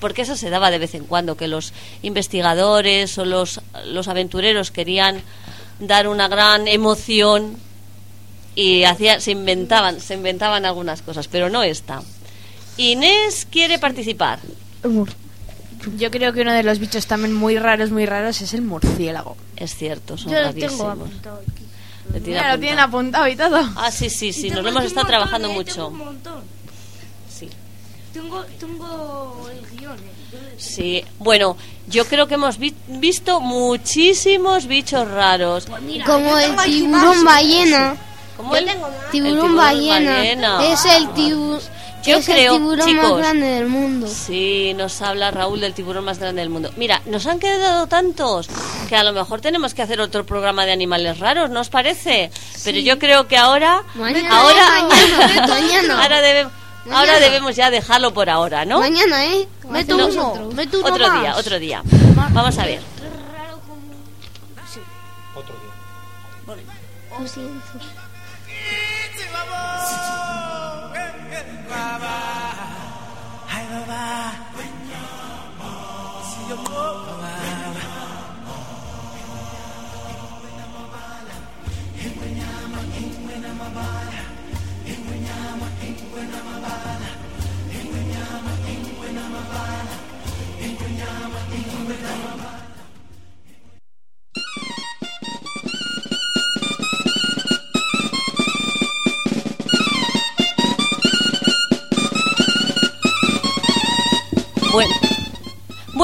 Porque 0.00 0.22
eso 0.22 0.36
se 0.36 0.50
daba 0.50 0.70
de 0.70 0.78
vez 0.78 0.94
en 0.94 1.04
cuando, 1.04 1.36
que 1.36 1.48
los 1.48 1.72
investigadores 2.02 3.16
o 3.18 3.24
los, 3.24 3.60
los 3.86 4.08
aventureros 4.08 4.70
querían 4.70 5.22
dar 5.80 6.08
una 6.08 6.28
gran 6.28 6.68
emoción 6.68 7.56
y 8.54 8.84
hacía, 8.84 9.20
se 9.20 9.32
inventaban, 9.32 10.00
se 10.00 10.14
inventaban 10.14 10.64
algunas 10.64 11.02
cosas, 11.02 11.28
pero 11.28 11.48
no 11.50 11.62
esta. 11.62 12.02
Inés 12.76 13.46
quiere 13.50 13.78
participar. 13.78 14.38
Yo 15.96 16.10
creo 16.10 16.32
que 16.32 16.40
uno 16.42 16.52
de 16.52 16.62
los 16.62 16.78
bichos 16.78 17.06
también 17.06 17.32
muy 17.32 17.58
raros, 17.58 17.90
muy 17.90 18.06
raros 18.06 18.40
es 18.40 18.54
el 18.54 18.62
murciélago. 18.62 19.36
Es 19.56 19.74
cierto, 19.74 20.16
son 20.16 20.32
Yo 20.32 20.38
lo 20.38 20.44
rarísimos. 20.46 20.70
tengo 20.78 20.90
apuntado 20.90 21.40
aquí. 21.40 21.62
Lo 22.06 22.12
tiene 22.20 22.28
Mira, 22.38 22.52
lo 22.54 22.60
tienen 22.60 22.78
apuntado. 22.80 23.28
y 23.28 23.36
todo. 23.36 23.58
Ah, 23.76 23.90
sí, 23.90 24.10
sí, 24.10 24.32
sí, 24.32 24.50
nos 24.50 24.62
lo 24.62 24.68
hemos 24.70 24.84
estado 24.84 25.04
montón, 25.04 25.10
trabajando 25.10 25.48
eh, 25.50 25.54
mucho. 25.54 25.92
Tengo, 28.20 28.44
tengo 28.58 29.48
el 29.52 29.78
guion. 29.78 29.94
eh. 29.98 30.54
Sí, 30.58 31.04
bueno, 31.18 31.56
yo 31.88 32.06
creo 32.06 32.26
que 32.26 32.34
hemos 32.34 32.58
vi- 32.58 32.74
visto 32.88 33.40
muchísimos 33.40 34.66
bichos 34.66 35.06
raros. 35.10 35.66
Como 35.66 36.38
el 36.38 36.56
tiburón 36.64 37.24
ballena. 37.24 37.96
Como 38.36 38.54
el, 38.56 38.64
Tiburón, 38.66 38.92
el 38.94 39.10
tiburón 39.10 39.56
ballena. 39.56 40.12
ballena. 40.16 40.66
Es 40.72 40.84
el, 40.84 41.08
tibu- 41.08 41.60
Yo 42.04 42.16
es 42.18 42.26
creo, 42.26 42.54
el 42.54 42.58
tiburón 42.60 42.86
chicos, 42.88 43.02
más 43.10 43.18
grande 43.18 43.46
del 43.46 43.66
mundo. 43.66 44.06
Sí, 44.08 44.72
nos 44.76 45.00
habla 45.02 45.30
Raúl 45.30 45.60
del 45.60 45.72
tiburón 45.74 46.04
más 46.04 46.18
grande 46.18 46.40
del 46.40 46.50
mundo. 46.50 46.70
Mira, 46.76 47.00
nos 47.06 47.26
han 47.26 47.38
quedado 47.38 47.86
tantos 47.86 48.48
que 48.88 48.96
a 48.96 49.04
lo 49.04 49.12
mejor 49.12 49.40
tenemos 49.40 49.72
que 49.74 49.82
hacer 49.82 50.00
otro 50.00 50.24
programa 50.26 50.66
de 50.66 50.72
animales 50.72 51.18
raros, 51.18 51.48
¿no 51.50 51.60
os 51.60 51.68
parece? 51.70 52.30
Pero 52.64 52.78
yo 52.78 52.98
creo 52.98 53.26
que 53.26 53.36
ahora, 53.38 53.82
Mañana, 53.94 54.38
ahora, 54.38 54.82
mañana, 54.88 55.46
mañana. 55.48 56.02
ahora 56.02 56.20
ahora 56.92 57.18
debemos 57.20 57.56
ya 57.56 57.70
dejarlo 57.70 58.12
por 58.14 58.28
ahora, 58.30 58.64
¿no? 58.64 58.78
Mañana, 58.80 59.24
¿eh? 59.26 59.48
Mete 59.68 59.94
No, 59.94 60.06
uno. 60.06 60.32
Otro 60.84 61.08
más. 61.08 61.20
día, 61.20 61.36
otro 61.36 61.58
día. 61.58 61.82
Vamos 62.32 62.58
a 62.58 62.64
ver. 62.64 62.80
Lo 67.18 67.26
siento. 67.26 67.62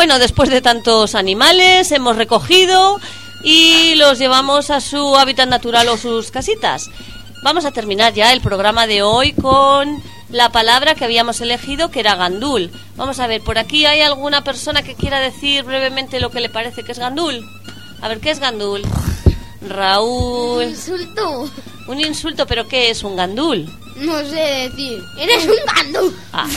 Bueno, 0.03 0.19
después 0.19 0.51
de 0.51 0.61
tantos 0.61 1.15
animales 1.15 1.93
hemos 1.93 2.17
recogido 2.17 2.99
y 3.45 3.95
los 3.95 4.19
llevamos 4.19 4.71
a 4.71 4.81
su 4.81 5.17
hábitat 5.17 5.49
natural 5.49 5.87
o 5.91 5.97
sus 5.97 6.33
casitas. 6.33 6.91
Vamos 7.45 7.65
a 7.67 7.71
terminar 7.71 8.13
ya 8.13 8.33
el 8.33 8.41
programa 8.41 8.89
de 8.89 9.03
hoy 9.03 9.33
con 9.33 10.03
la 10.29 10.51
palabra 10.51 10.97
que 10.97 11.05
habíamos 11.05 11.41
elegido, 11.41 11.93
que 11.93 12.01
era 12.01 12.17
gandul. 12.17 12.73
Vamos 12.97 13.21
a 13.21 13.29
ver, 13.29 13.43
por 13.43 13.59
aquí 13.59 13.87
hay 13.87 14.01
alguna 14.01 14.43
persona 14.43 14.83
que 14.83 14.97
quiera 14.97 15.21
decir 15.21 15.63
brevemente 15.63 16.19
lo 16.19 16.33
que 16.33 16.41
le 16.41 16.49
parece 16.49 16.83
que 16.83 16.91
es 16.91 16.99
gandul. 16.99 17.41
A 18.01 18.09
ver, 18.09 18.19
¿qué 18.19 18.33
es 18.33 18.41
gandul? 18.41 18.83
Raúl. 19.69 20.65
Un 20.65 20.69
insulto. 20.69 21.51
Un 21.87 22.01
insulto, 22.01 22.49
pero 22.49 22.67
¿qué 22.67 22.91
es 22.91 23.05
un 23.05 23.15
gandul? 23.15 23.71
No 23.97 24.19
sé 24.21 24.69
decir. 24.71 24.99
Eres 25.19 25.45
un 25.45 25.55
gandú. 25.67 26.15
Ah, 26.33 26.49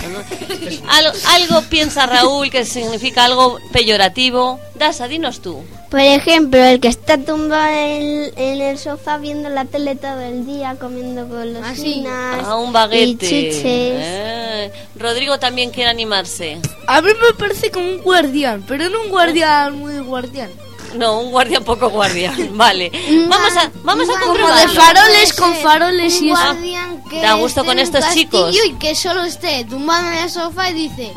Al- 0.89 1.13
algo 1.27 1.61
piensa 1.69 2.05
Raúl 2.05 2.49
que 2.49 2.65
significa 2.65 3.25
algo 3.25 3.59
peyorativo. 3.71 4.59
Dasa, 4.75 5.07
dinos 5.07 5.41
tú. 5.41 5.63
Por 5.91 5.99
ejemplo, 5.99 6.61
el 6.63 6.79
que 6.79 6.87
está 6.87 7.17
tumbado 7.17 7.69
en, 7.69 8.31
en 8.35 8.61
el 8.61 8.77
sofá 8.77 9.17
viendo 9.17 9.49
la 9.49 9.65
tele 9.65 9.95
todo 9.95 10.19
el 10.21 10.45
día, 10.45 10.75
comiendo 10.79 11.27
golosinas 11.27 12.43
Ah, 12.45 12.55
un 12.55 12.69
y 12.69 12.73
baguete. 12.73 13.27
chiches. 13.27 13.61
Eh, 13.63 14.71
Rodrigo 14.97 15.37
también 15.39 15.69
quiere 15.71 15.89
animarse. 15.89 16.57
A 16.87 17.01
mí 17.01 17.09
me 17.21 17.33
parece 17.37 17.71
como 17.71 17.85
un 17.87 18.01
guardián, 18.01 18.63
pero 18.67 18.89
no 18.89 19.01
un 19.03 19.09
guardián 19.09 19.77
muy 19.79 19.99
guardián. 19.99 20.49
No, 20.97 21.19
un 21.19 21.31
guardián 21.31 21.63
poco 21.63 21.89
guardián. 21.89 22.35
Vale. 22.57 22.91
Vamos 23.29 23.55
a, 23.57 23.71
vamos 23.83 24.09
a 24.09 24.13
Como 24.13 24.25
comprobarlo. 24.27 24.73
de 24.73 24.79
faroles 24.79 25.33
con 25.33 25.53
faroles 25.55 26.21
y 26.21 26.29
Un 26.31 26.37
eso. 26.37 26.43
guardián 26.45 27.03
que 27.09 27.21
Da 27.21 27.33
gusto 27.33 27.63
con 27.65 27.79
estos 27.79 28.03
chicos. 28.13 28.55
Y 28.65 28.73
que 28.73 28.95
solo 28.95 29.23
esté 29.23 29.65
tumbado 29.65 30.07
en 30.07 30.13
el 30.19 30.29
sofá 30.29 30.69
y 30.69 30.73
dice, 30.73 31.13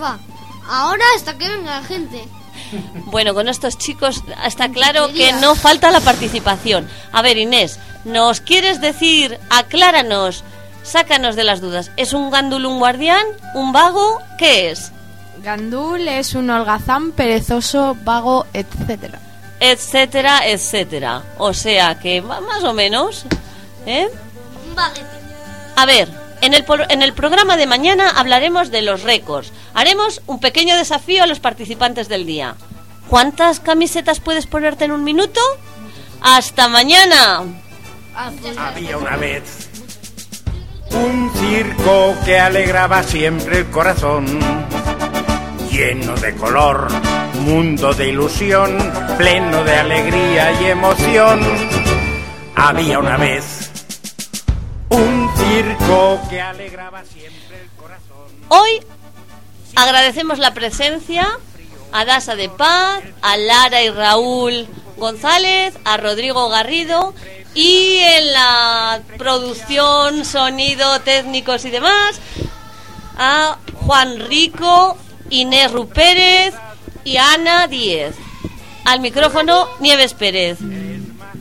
va, 0.00 0.18
ahora 0.68 1.04
hasta 1.16 1.36
que 1.38 1.48
venga 1.48 1.80
la 1.80 1.86
gente. 1.86 2.24
Bueno, 3.06 3.34
con 3.34 3.48
estos 3.48 3.76
chicos 3.76 4.22
está 4.46 4.68
claro 4.70 5.08
que 5.12 5.32
no 5.34 5.54
falta 5.54 5.90
la 5.90 6.00
participación. 6.00 6.88
A 7.12 7.20
ver, 7.20 7.36
Inés, 7.36 7.78
¿nos 8.04 8.40
quieres 8.40 8.80
decir, 8.80 9.38
acláranos, 9.50 10.42
sácanos 10.82 11.36
de 11.36 11.44
las 11.44 11.60
dudas? 11.60 11.90
¿Es 11.96 12.12
un 12.14 12.30
gándul 12.30 12.64
un 12.66 12.78
guardián? 12.78 13.24
¿Un 13.54 13.72
vago? 13.72 14.20
¿Qué 14.38 14.70
es? 14.70 14.90
Gandul 15.42 16.06
es 16.08 16.34
un 16.34 16.48
holgazán, 16.50 17.12
perezoso, 17.12 17.96
vago, 18.04 18.46
etcétera. 18.52 19.18
Etcétera, 19.64 20.48
etcétera. 20.48 21.22
O 21.38 21.54
sea 21.54 22.00
que 22.00 22.20
más 22.20 22.64
o 22.64 22.72
menos, 22.72 23.24
¿eh? 23.86 24.08
A 25.76 25.86
ver, 25.86 26.08
en 26.40 26.52
el, 26.52 26.64
en 26.88 27.00
el 27.00 27.12
programa 27.12 27.56
de 27.56 27.68
mañana 27.68 28.10
hablaremos 28.10 28.72
de 28.72 28.82
los 28.82 29.02
récords. 29.04 29.52
Haremos 29.72 30.20
un 30.26 30.40
pequeño 30.40 30.76
desafío 30.76 31.22
a 31.22 31.28
los 31.28 31.38
participantes 31.38 32.08
del 32.08 32.26
día. 32.26 32.56
¿Cuántas 33.08 33.60
camisetas 33.60 34.18
puedes 34.18 34.48
ponerte 34.48 34.84
en 34.84 34.90
un 34.90 35.04
minuto? 35.04 35.40
¡Hasta 36.20 36.66
mañana! 36.66 37.42
Había 38.58 38.98
una 38.98 39.16
vez 39.16 39.68
un 40.90 41.30
circo 41.34 42.16
que 42.24 42.40
alegraba 42.40 43.04
siempre 43.04 43.58
el 43.58 43.70
corazón, 43.70 44.26
lleno 45.72 46.14
de 46.16 46.34
color, 46.36 46.92
mundo 47.46 47.94
de 47.94 48.10
ilusión, 48.10 48.76
pleno 49.16 49.64
de 49.64 49.74
alegría 49.74 50.52
y 50.60 50.66
emoción. 50.66 51.40
Había 52.54 52.98
una 52.98 53.16
vez 53.16 53.70
un 54.90 55.30
circo 55.34 56.20
que 56.28 56.42
alegraba 56.42 57.02
siempre 57.04 57.62
el 57.62 57.68
corazón. 57.70 58.28
Hoy 58.48 58.82
agradecemos 59.74 60.38
la 60.38 60.52
presencia 60.52 61.26
a 61.90 62.04
Dasa 62.04 62.36
de 62.36 62.50
Paz, 62.50 63.02
a 63.22 63.38
Lara 63.38 63.82
y 63.82 63.88
Raúl 63.88 64.68
González, 64.98 65.74
a 65.86 65.96
Rodrigo 65.96 66.50
Garrido 66.50 67.14
y 67.54 67.96
en 67.98 68.32
la 68.34 69.00
producción, 69.16 70.26
sonido, 70.26 71.00
técnicos 71.00 71.64
y 71.64 71.70
demás 71.70 72.20
a 73.16 73.58
Juan 73.74 74.20
Rico, 74.20 74.96
Inés 75.32 75.72
Rupérez 75.72 76.54
y 77.04 77.16
Ana 77.16 77.66
Díez. 77.66 78.14
Al 78.84 79.00
micrófono, 79.00 79.66
Nieves 79.80 80.12
Pérez. 80.14 80.58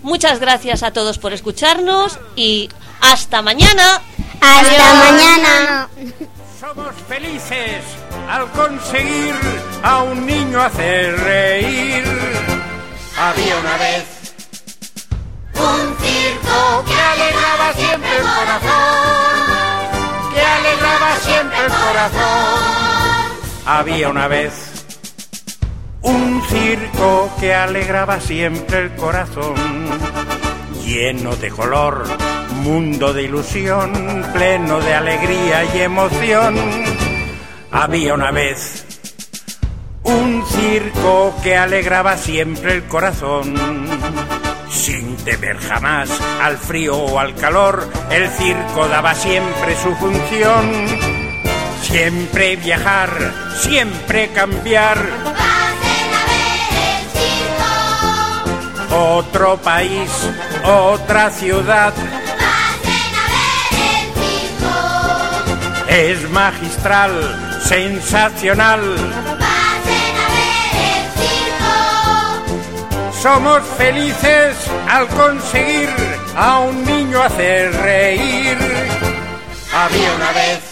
Muchas 0.02 0.40
gracias 0.40 0.82
a 0.82 0.92
todos 0.92 1.20
por 1.20 1.34
escucharnos 1.34 2.18
y 2.36 2.70
hasta 3.02 3.42
mañana. 3.42 4.02
Hasta 4.40 4.94
mañana. 4.94 5.90
Somos 6.60 6.96
felices 7.08 7.84
al 8.30 8.50
conseguir 8.52 9.36
a 9.84 10.04
un 10.04 10.26
niño 10.26 10.62
hacer 10.62 11.20
reír. 11.20 12.04
Había 13.18 13.58
una 13.58 13.78
vez 13.78 14.06
un 15.54 15.98
circo 16.00 16.86
que 16.86 17.02
alegraba 17.02 17.74
siempre 17.74 18.18
el 18.18 18.24
corazón, 18.24 19.14
que 20.34 20.42
alegraba 20.42 21.16
siempre 21.18 21.58
el 21.60 21.72
corazón. 21.72 22.81
Había 23.66 24.10
una 24.10 24.28
vez 24.28 24.86
un 26.02 26.42
circo 26.50 27.30
que 27.40 27.54
alegraba 27.54 28.20
siempre 28.20 28.80
el 28.80 28.96
corazón, 28.96 29.56
lleno 30.84 31.36
de 31.36 31.50
color, 31.52 32.06
mundo 32.64 33.14
de 33.14 33.24
ilusión, 33.24 34.26
pleno 34.34 34.80
de 34.80 34.94
alegría 34.96 35.64
y 35.76 35.80
emoción. 35.82 36.56
Había 37.72 38.16
una 38.16 38.32
vez 38.32 38.86
un 40.04 40.44
circo 40.48 41.36
que 41.44 41.56
alegraba 41.56 42.18
siempre 42.18 42.74
el 42.74 42.84
corazón. 42.86 43.54
Sin 44.70 45.18
temer 45.18 45.58
jamás 45.60 46.10
al 46.42 46.58
frío 46.58 46.98
o 46.98 47.20
al 47.20 47.36
calor, 47.36 47.88
el 48.10 48.28
circo 48.30 48.88
daba 48.88 49.14
siempre 49.14 49.76
su 49.76 49.94
función. 49.96 51.21
Siempre 51.82 52.56
viajar, 52.56 53.34
siempre 53.60 54.30
cambiar. 54.30 54.98
Otro 58.92 59.58
país, 59.58 60.10
otra 60.64 61.30
ciudad. 61.30 61.94
Es 65.88 66.30
magistral, 66.30 67.60
sensacional. 67.64 68.82
Somos 73.22 73.62
felices 73.78 74.56
al 74.90 75.08
conseguir 75.10 75.90
a 76.36 76.60
un 76.60 76.84
niño 76.86 77.22
hacer 77.22 77.72
reír. 77.76 78.58
Había 79.74 80.16
una 80.16 80.32
vez 80.32 80.71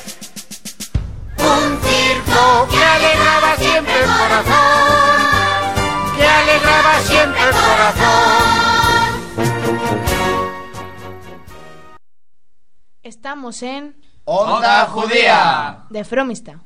circo 2.40 2.68
que 2.70 2.84
alegraba 2.84 3.56
siempre 3.58 3.94
el 4.00 4.06
corazón, 4.06 5.22
que 6.16 6.26
alegraba 6.26 7.00
siempre 7.02 7.42
el 7.42 7.52
corazón. 7.52 8.50
Estamos 13.04 13.64
en 13.64 14.00
Onda 14.26 14.86
Judía. 14.86 15.86
de 15.90 16.04
Fromista. 16.04 16.60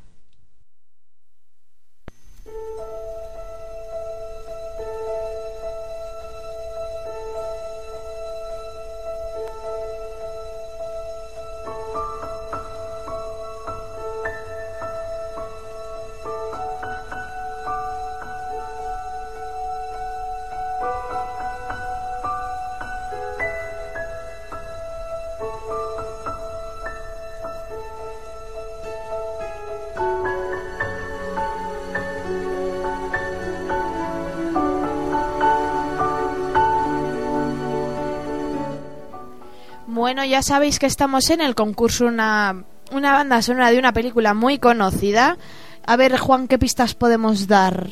Ya 40.34 40.42
sabéis 40.42 40.80
que 40.80 40.88
estamos 40.88 41.30
en 41.30 41.42
el 41.42 41.54
concurso 41.54 42.08
una, 42.08 42.64
una 42.92 43.14
banda 43.14 43.40
sonora 43.44 43.70
de 43.70 43.78
una 43.78 43.94
película 43.94 44.34
muy 44.34 44.58
conocida. 44.58 45.38
A 45.86 45.96
ver, 45.96 46.18
Juan, 46.18 46.48
¿qué 46.48 46.58
pistas 46.58 46.96
podemos 46.96 47.48
dar? 47.48 47.86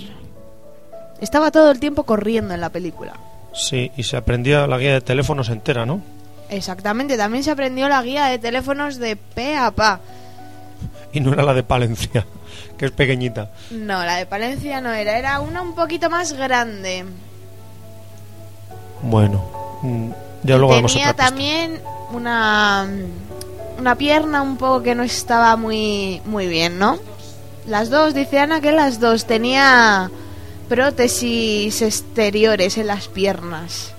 Estaba 1.20 1.52
todo 1.52 1.70
el 1.70 1.80
tiempo 1.80 2.02
corriendo 2.02 2.56
en 2.56 2.62
la 2.62 2.72
película. 2.72 3.14
Sí, 3.54 3.92
y 3.96 4.02
se 4.02 4.18
aprendía 4.18 4.66
la 4.66 4.80
guía 4.80 4.94
de 4.94 5.02
teléfonos 5.02 5.50
entera, 5.50 5.86
¿no? 5.86 6.02
Exactamente, 6.50 7.16
también 7.16 7.44
se 7.44 7.52
aprendió 7.52 7.88
la 7.88 8.02
guía 8.02 8.26
de 8.26 8.40
teléfonos 8.40 8.98
de 8.98 9.18
pe 9.18 9.56
a 9.56 9.70
pa. 9.70 10.00
Y 11.14 11.20
no 11.20 11.34
era 11.34 11.44
la 11.44 11.54
de 11.54 11.62
Palencia, 11.62 12.26
que 12.80 12.86
es 12.86 12.92
pequeñita. 12.92 13.52
No, 13.70 14.04
la 14.04 14.16
de 14.16 14.26
Palencia 14.26 14.82
no 14.82 14.92
era, 14.92 15.20
era 15.20 15.42
una 15.42 15.62
un 15.62 15.76
poquito 15.76 16.10
más 16.10 16.34
grande. 16.34 17.06
Bueno, 19.04 19.46
mm, 19.84 20.10
ya 20.42 20.58
luego 20.58 20.74
Tenía 20.74 21.12
otra 21.12 21.30
pista. 21.30 21.92
Una 22.14 22.88
una 23.78 23.96
pierna 23.96 24.42
un 24.42 24.58
poco 24.58 24.84
que 24.84 24.96
no 24.96 25.04
estaba 25.04 25.56
muy 25.56 26.22
muy 26.26 26.48
bien, 26.48 26.80
¿no? 26.80 27.00
Las 27.68 27.90
dos, 27.90 28.14
dice 28.14 28.40
Ana 28.40 28.62
que 28.62 28.72
las 28.72 29.00
dos 29.00 29.26
tenía 29.26 30.10
prótesis 30.70 31.82
exteriores 31.82 32.78
en 32.78 32.88
las 32.88 33.08
piernas. 33.08 33.94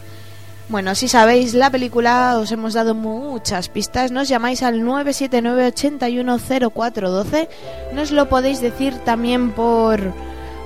Bueno, 0.69 0.95
si 0.95 1.07
sabéis 1.07 1.55
la 1.55 1.71
película, 1.71 2.39
os 2.39 2.51
hemos 2.51 2.73
dado 2.73 2.95
muchas 2.95 3.69
pistas. 3.69 4.11
Nos 4.11 4.29
llamáis 4.29 4.63
al 4.63 4.81
979-810412. 4.81 7.49
Nos 7.93 8.11
lo 8.11 8.31
podéis 8.31 8.63
decir 8.63 8.95
también 9.05 9.51
por, 9.51 10.15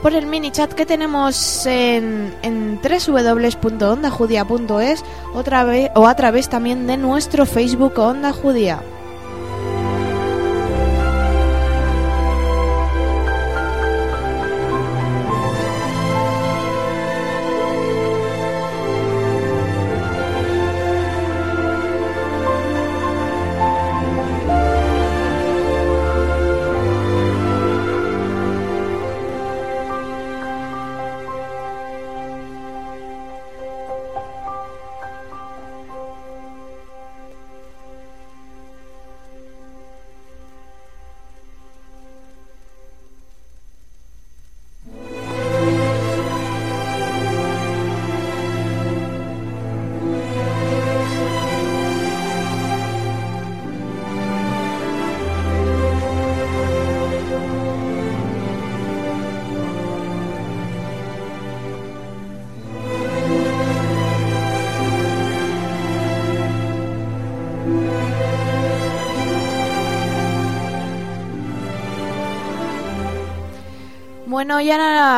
por 0.06 0.14
el 0.14 0.26
mini 0.26 0.52
chat 0.52 0.72
que 0.72 0.86
tenemos 0.86 1.66
en, 1.66 2.32
en 2.42 2.78
www.ondajudia.es 2.80 5.04
otra 5.34 5.64
vez, 5.64 5.90
o 5.96 6.06
a 6.06 6.14
través 6.14 6.48
también 6.48 6.86
de 6.86 6.96
nuestro 6.96 7.44
Facebook 7.44 7.98
Onda 7.98 8.32
Judía. 8.32 8.84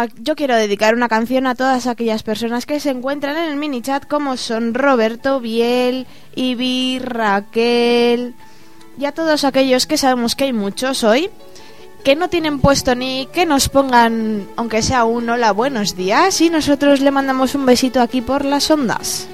Yo 0.07 0.37
quiero 0.37 0.57
dedicar 0.57 0.95
una 0.95 1.09
canción 1.09 1.47
a 1.47 1.55
todas 1.55 1.87
aquellas 1.87 2.23
personas 2.23 2.67
que 2.67 2.81
se 2.81 2.91
encuentran 2.91 3.37
en 3.37 3.51
el 3.51 3.57
mini 3.57 3.83
chat, 3.83 4.07
como 4.07 4.37
son 4.37 4.75
Roberto, 4.75 5.41
Biel, 5.41 6.07
Ibi, 6.35 6.99
Raquel, 6.99 8.35
y 8.99 9.05
a 9.05 9.13
todos 9.13 9.45
aquellos 9.45 9.87
que 9.87 9.97
sabemos 9.97 10.35
que 10.35 10.45
hay 10.45 10.53
muchos 10.53 11.05
hoy, 11.05 11.31
que 12.05 12.17
no 12.17 12.29
tienen 12.29 12.61
puesto 12.61 12.95
ni 12.95 13.27
que 13.33 13.47
nos 13.47 13.69
pongan, 13.69 14.49
aunque 14.57 14.83
sea 14.83 15.05
un 15.05 15.29
hola, 15.29 15.53
buenos 15.53 15.97
días, 15.97 16.41
y 16.41 16.51
nosotros 16.51 17.01
le 17.01 17.11
mandamos 17.11 17.55
un 17.55 17.67
besito 17.67 18.01
aquí 18.01 18.21
por 18.21 18.45
las 18.45 18.71
ondas. 18.71 19.29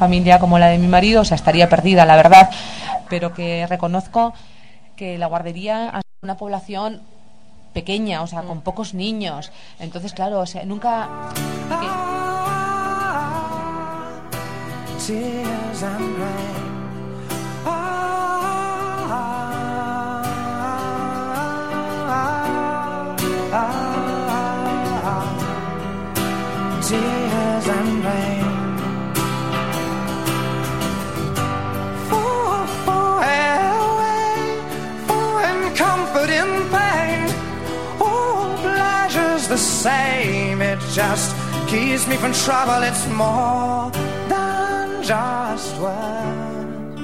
Familia 0.00 0.38
como 0.38 0.58
la 0.58 0.68
de 0.68 0.78
mi 0.78 0.88
marido, 0.88 1.20
o 1.20 1.24
sea, 1.24 1.34
estaría 1.36 1.68
perdida, 1.68 2.06
la 2.06 2.16
verdad, 2.16 2.48
pero 3.10 3.34
que 3.34 3.66
reconozco 3.68 4.32
que 4.96 5.18
la 5.18 5.26
guardería 5.26 5.92
es 5.98 6.02
una 6.22 6.38
población 6.38 7.02
pequeña, 7.74 8.22
o 8.22 8.26
sea, 8.26 8.42
con 8.42 8.62
pocos 8.62 8.94
niños. 8.94 9.52
Entonces, 9.78 10.14
claro, 10.14 10.40
o 10.40 10.46
sea, 10.46 10.64
nunca... 10.64 11.08
tears 15.06 15.82
just 41.00 41.34
keeps 41.66 42.06
me 42.06 42.16
from 42.16 42.32
trouble. 42.34 42.82
It's 42.82 43.06
more 43.08 43.90
than 44.28 45.02
just 45.02 45.78
words. 45.80 47.00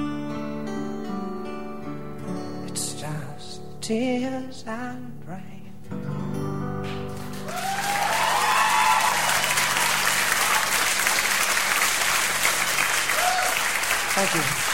It's 2.67 2.93
just 3.01 3.61
tears 3.81 4.63
and 4.67 5.11
rain. 5.25 5.73
Thank 14.13 14.35
you. 14.35 14.66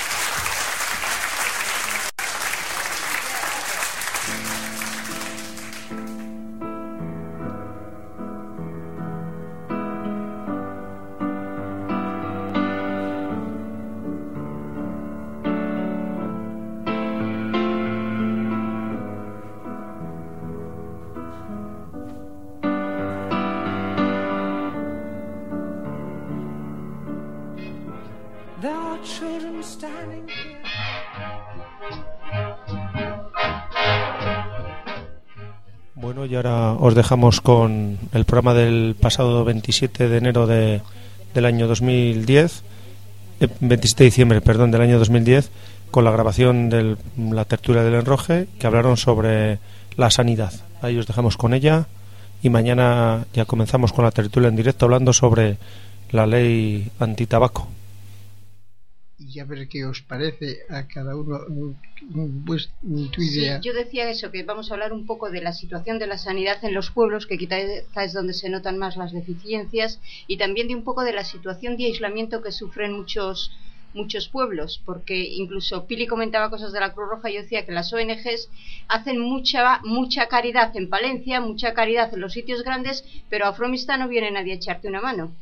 Os 36.93 36.95
dejamos 36.95 37.41
con 37.41 37.97
el 38.13 38.23
programa 38.23 38.53
del 38.53 38.95
pasado 38.99 39.43
27 39.43 40.09
de 40.09 40.17
enero 40.17 40.45
de, 40.45 40.81
del 41.33 41.45
año 41.45 41.67
2010, 41.67 42.61
eh, 43.39 43.47
27 43.59 44.03
de 44.03 44.05
diciembre, 44.05 44.41
perdón, 44.41 44.69
del 44.69 44.81
año 44.81 44.99
2010, 44.99 45.49
con 45.89 46.03
la 46.03 46.11
grabación 46.11 46.69
de 46.69 46.95
la 47.17 47.45
tertulia 47.45 47.81
del 47.81 47.95
enroje, 47.95 48.47
que 48.59 48.67
hablaron 48.67 48.97
sobre 48.97 49.57
la 49.97 50.11
sanidad. 50.11 50.53
Ahí 50.83 50.95
os 50.99 51.07
dejamos 51.07 51.35
con 51.35 51.55
ella 51.55 51.87
y 52.43 52.51
mañana 52.51 53.25
ya 53.33 53.45
comenzamos 53.45 53.91
con 53.91 54.05
la 54.05 54.11
tertulia 54.11 54.49
en 54.49 54.55
directo 54.55 54.85
hablando 54.85 55.13
sobre 55.13 55.57
la 56.11 56.27
ley 56.27 56.91
antitabaco. 56.99 57.69
Y 59.33 59.39
a 59.39 59.45
ver 59.45 59.67
qué 59.67 59.85
os 59.85 60.01
parece 60.01 60.59
a 60.69 60.87
cada 60.87 61.15
uno 61.15 61.39
pues, 62.45 62.69
tu 62.81 63.21
idea. 63.21 63.61
Sí, 63.61 63.67
yo 63.67 63.73
decía 63.73 64.09
eso, 64.09 64.31
que 64.31 64.43
vamos 64.43 64.69
a 64.69 64.73
hablar 64.75 64.93
un 64.93 65.05
poco 65.05 65.29
de 65.29 65.41
la 65.41 65.53
situación 65.53 65.99
de 65.99 66.07
la 66.07 66.17
sanidad 66.17 66.63
en 66.63 66.73
los 66.73 66.91
pueblos, 66.91 67.25
que 67.25 67.37
quizá 67.37 67.57
es 67.59 68.13
donde 68.13 68.33
se 68.33 68.49
notan 68.49 68.77
más 68.77 68.97
las 68.97 69.11
deficiencias, 69.11 69.99
y 70.27 70.37
también 70.37 70.67
de 70.67 70.75
un 70.75 70.83
poco 70.83 71.03
de 71.03 71.13
la 71.13 71.23
situación 71.23 71.77
de 71.77 71.85
aislamiento 71.85 72.41
que 72.41 72.51
sufren 72.51 72.93
muchos 72.93 73.51
muchos 73.93 74.27
pueblos, 74.27 74.81
porque 74.85 75.15
incluso 75.15 75.85
Pili 75.85 76.07
comentaba 76.07 76.49
cosas 76.49 76.73
de 76.73 76.79
la 76.79 76.93
Cruz 76.93 77.09
Roja 77.09 77.29
y 77.29 77.35
yo 77.35 77.41
decía 77.43 77.63
que 77.63 77.71
las 77.71 77.93
ONGs 77.93 78.49
hacen 78.87 79.19
mucha 79.19 79.81
mucha 79.83 80.27
caridad 80.27 80.75
en 80.75 80.89
Palencia, 80.89 81.39
mucha 81.41 81.75
caridad 81.75 82.11
en 82.11 82.21
los 82.21 82.33
sitios 82.33 82.63
grandes, 82.63 83.05
pero 83.29 83.45
a 83.45 83.53
Fromista 83.53 83.95
no 83.97 84.07
viene 84.07 84.31
nadie 84.31 84.53
a 84.53 84.55
echarte 84.55 84.87
una 84.87 84.99
mano. 84.99 85.35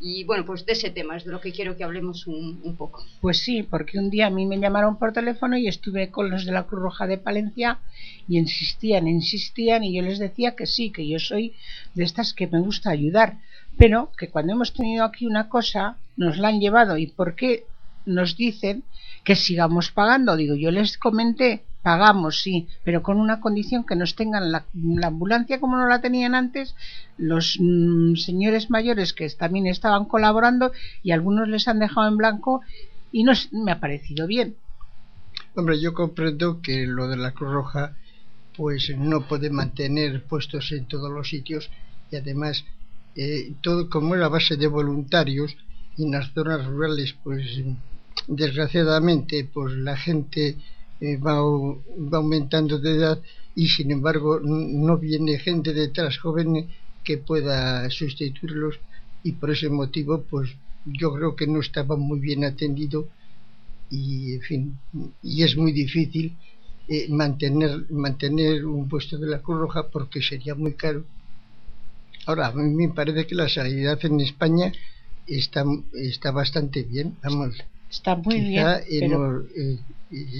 Y 0.00 0.24
bueno, 0.24 0.44
pues 0.44 0.66
de 0.66 0.72
ese 0.72 0.90
tema 0.90 1.16
es 1.16 1.24
de 1.24 1.32
lo 1.32 1.40
que 1.40 1.52
quiero 1.52 1.76
que 1.76 1.84
hablemos 1.84 2.26
un, 2.26 2.60
un 2.62 2.76
poco. 2.76 3.04
Pues 3.20 3.38
sí, 3.38 3.62
porque 3.62 3.98
un 3.98 4.10
día 4.10 4.26
a 4.26 4.30
mí 4.30 4.44
me 4.44 4.58
llamaron 4.58 4.98
por 4.98 5.12
teléfono 5.12 5.56
y 5.56 5.68
estuve 5.68 6.10
con 6.10 6.30
los 6.30 6.44
de 6.44 6.52
la 6.52 6.64
Cruz 6.64 6.82
Roja 6.82 7.06
de 7.06 7.18
Palencia 7.18 7.78
y 8.28 8.38
insistían, 8.38 9.08
insistían 9.08 9.84
y 9.84 9.94
yo 9.94 10.02
les 10.02 10.18
decía 10.18 10.56
que 10.56 10.66
sí, 10.66 10.90
que 10.90 11.08
yo 11.08 11.18
soy 11.18 11.54
de 11.94 12.04
estas 12.04 12.34
que 12.34 12.46
me 12.46 12.60
gusta 12.60 12.90
ayudar, 12.90 13.38
pero 13.78 14.10
que 14.18 14.28
cuando 14.28 14.52
hemos 14.52 14.72
tenido 14.74 15.04
aquí 15.04 15.26
una 15.26 15.48
cosa 15.48 15.96
nos 16.16 16.38
la 16.38 16.48
han 16.48 16.60
llevado 16.60 16.96
y 16.96 17.06
por 17.06 17.34
qué 17.34 17.64
nos 18.06 18.36
dicen 18.36 18.84
que 19.24 19.36
sigamos 19.36 19.90
pagando. 19.90 20.36
Digo, 20.36 20.54
yo 20.54 20.70
les 20.70 20.98
comenté, 20.98 21.62
pagamos, 21.88 22.34
sí, 22.44 22.56
pero 22.84 23.02
con 23.06 23.16
una 23.26 23.40
condición 23.44 23.86
que 23.88 23.96
nos 24.00 24.16
tengan 24.20 24.50
la, 24.52 24.60
la 24.72 25.08
ambulancia 25.08 25.60
como 25.60 25.76
no 25.76 25.86
la 25.88 26.00
tenían 26.06 26.34
antes, 26.34 26.74
los 27.16 27.44
mm, 27.60 28.16
señores 28.28 28.70
mayores 28.76 29.12
que 29.16 29.28
también 29.42 29.66
estaban 29.66 30.04
colaborando 30.06 30.72
y 31.02 31.12
algunos 31.12 31.46
les 31.48 31.68
han 31.68 31.78
dejado 31.84 32.08
en 32.08 32.16
blanco 32.22 32.52
y 33.12 33.24
no 33.24 33.32
es- 33.32 33.52
me 33.52 33.72
ha 33.72 33.80
parecido 33.80 34.26
bien. 34.26 34.48
Hombre, 35.56 35.80
yo 35.80 35.94
comprendo 35.94 36.60
que 36.60 36.86
lo 36.86 37.08
de 37.08 37.16
la 37.16 37.32
Cruz 37.32 37.50
Roja 37.52 37.96
pues 38.56 38.90
no 38.96 39.26
puede 39.28 39.50
mantener 39.50 40.24
puestos 40.26 40.72
en 40.72 40.86
todos 40.88 41.10
los 41.12 41.28
sitios 41.30 41.70
y 42.10 42.16
además 42.16 42.64
eh, 43.16 43.54
todo 43.62 43.88
como 43.90 44.14
era 44.14 44.26
a 44.26 44.30
base 44.36 44.56
de 44.56 44.68
voluntarios 44.68 45.56
en 45.98 46.12
las 46.12 46.32
zonas 46.34 46.66
rurales 46.66 47.14
pues 47.24 47.42
desgraciadamente 48.28 49.50
pues 49.54 49.72
la 49.74 49.96
gente 49.96 50.58
eh, 51.04 51.16
va, 51.26 51.34
va 52.10 52.18
aumentando 52.18 52.74
de 52.84 52.90
edad 52.98 53.18
y 53.54 53.64
sin 53.74 53.88
embargo 53.96 54.40
no 54.42 54.94
viene 55.08 55.38
gente 55.46 55.70
detrás 55.82 56.18
joven 56.24 56.50
que 57.04 57.18
pueda 57.28 57.88
sustituirlos 57.90 58.74
y 59.22 59.30
por 59.38 59.48
ese 59.50 59.68
motivo 59.80 60.12
pues 60.30 60.46
yo 61.00 61.08
creo 61.14 61.30
que 61.38 61.46
no 61.52 61.60
estaba 61.60 61.94
muy 62.08 62.18
bien 62.28 62.42
atendido 62.44 62.98
y 63.90 64.34
en 64.36 64.42
fin 64.48 64.62
y 65.22 65.42
es 65.46 65.52
muy 65.62 65.72
difícil 65.72 66.26
eh, 66.88 67.06
mantener 67.10 67.72
mantener 67.90 68.64
un 68.66 68.88
puesto 68.88 69.14
de 69.18 69.28
la 69.32 69.40
Cruz 69.42 69.58
Roja 69.60 69.82
porque 69.90 70.20
sería 70.22 70.54
muy 70.54 70.74
caro. 70.84 71.00
Ahora 72.26 72.46
a 72.48 72.52
mí 72.52 72.64
me 72.74 72.92
parece 72.94 73.26
que 73.26 73.34
la 73.34 73.48
sanidad 73.48 73.98
en 74.04 74.20
España 74.20 74.72
está 75.26 75.60
está 76.10 76.30
bastante 76.40 76.82
bien 76.82 77.08
vamos. 77.22 77.54
Está 77.90 78.16
muy 78.16 78.36
quizá 78.46 78.80
bien, 78.80 79.10
pero- 79.10 79.46
eh, 79.62 79.78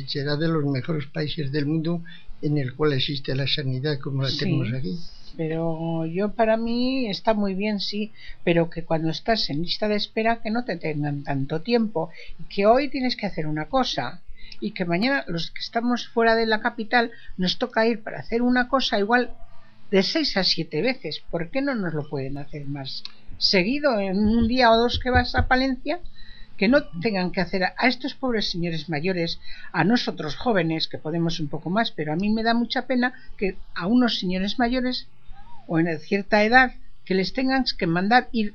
será 0.07 0.37
de 0.37 0.49
los 0.49 0.65
mejores 0.65 1.07
países 1.07 1.51
del 1.53 1.67
mundo 1.67 2.03
en 2.43 2.59
el 2.59 2.75
cual 2.75 2.93
existe 2.93 3.35
la 3.35 3.47
sanidad 3.47 3.99
como 4.01 4.23
la 4.23 4.29
Sí. 4.29 4.39
tenemos 4.39 4.73
aquí 4.73 4.99
Pero 5.37 6.07
yo 6.07 6.33
para 6.35 6.57
mí 6.57 7.09
está 7.11 7.35
muy 7.35 7.55
bien, 7.55 7.81
sí, 7.81 8.13
pero 8.45 8.71
que 8.71 8.85
cuando 8.85 9.11
estás 9.11 9.51
en 9.51 9.63
lista 9.63 9.89
de 9.89 9.97
espera 9.97 10.41
que 10.43 10.51
no 10.51 10.65
te 10.65 10.77
tengan 10.77 11.25
tanto 11.25 11.61
tiempo, 11.61 12.11
y 12.39 12.45
que 12.45 12.67
hoy 12.67 12.89
tienes 12.89 13.17
que 13.17 13.27
hacer 13.27 13.47
una 13.49 13.69
cosa 13.69 14.23
y 14.61 14.71
que 14.71 14.85
mañana 14.85 15.25
los 15.27 15.51
que 15.51 15.61
estamos 15.61 16.07
fuera 16.07 16.37
de 16.37 16.47
la 16.47 16.61
capital 16.61 17.11
nos 17.37 17.59
toca 17.59 17.87
ir 17.87 18.03
para 18.05 18.21
hacer 18.21 18.43
una 18.43 18.69
cosa 18.69 18.99
igual 19.01 19.33
de 19.91 20.03
seis 20.03 20.37
a 20.37 20.45
siete 20.45 20.83
veces. 20.83 21.21
¿Por 21.31 21.51
qué 21.51 21.63
no 21.63 21.75
nos 21.75 21.95
lo 21.95 22.09
pueden 22.09 22.39
hacer 22.39 22.67
más 22.67 23.03
seguido 23.39 23.99
en 23.99 24.19
un 24.19 24.47
día 24.47 24.71
o 24.71 24.77
dos 24.79 24.99
que 24.99 25.11
vas 25.11 25.35
a 25.35 25.49
Palencia? 25.49 26.01
Que 26.57 26.69
no 26.69 26.85
tengan 27.03 27.33
que 27.33 27.41
hacer 27.41 27.65
a, 27.65 27.75
estos 27.89 28.15
pobres 28.15 28.51
señores 28.51 28.89
mayores, 28.89 29.41
a 29.73 29.83
nosotros 29.85 30.37
jóvenes 30.37 30.87
que 30.89 30.99
podemos 30.99 31.41
un 31.41 31.49
poco 31.49 31.69
más, 31.71 31.91
pero 31.91 32.13
a 32.13 32.17
mí 32.17 32.31
me 32.31 32.43
da 32.43 32.55
mucha 32.55 32.87
pena 32.87 33.13
que 33.37 33.57
a 33.75 33.87
unos 33.87 34.19
señores 34.19 34.59
mayores 34.59 35.09
o 35.67 35.79
en 35.79 35.99
cierta 36.01 36.45
edad 36.45 36.73
que 37.05 37.15
les 37.15 37.33
tengan 37.33 37.65
que 37.77 37.87
mandar 37.87 38.29
ir 38.33 38.55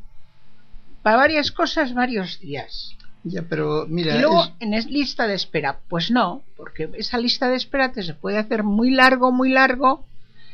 para 1.03 1.17
varias 1.17 1.51
cosas 1.51 1.93
varios 1.93 2.39
días. 2.39 2.95
ya 3.23 3.41
pero 3.43 3.85
mira 3.87 4.15
y 4.15 4.19
luego 4.21 4.43
es- 4.45 4.51
en 4.61 4.73
es- 4.73 4.85
lista 4.85 5.27
de 5.27 5.35
espera, 5.35 5.79
pues 5.89 6.09
no, 6.09 6.41
porque 6.55 6.89
esa 6.97 7.17
lista 7.17 7.49
de 7.49 7.57
espera 7.57 7.91
te 7.91 8.01
se 8.03 8.13
puede 8.13 8.37
hacer 8.37 8.63
muy 8.63 8.91
largo, 8.91 9.31
muy 9.31 9.49
largo, 9.49 10.05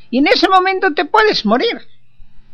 y 0.09 0.17
en 0.19 0.27
ese 0.27 0.47
momento 0.49 0.93
te 0.93 1.05
puedes 1.05 1.45
morir. 1.45 1.77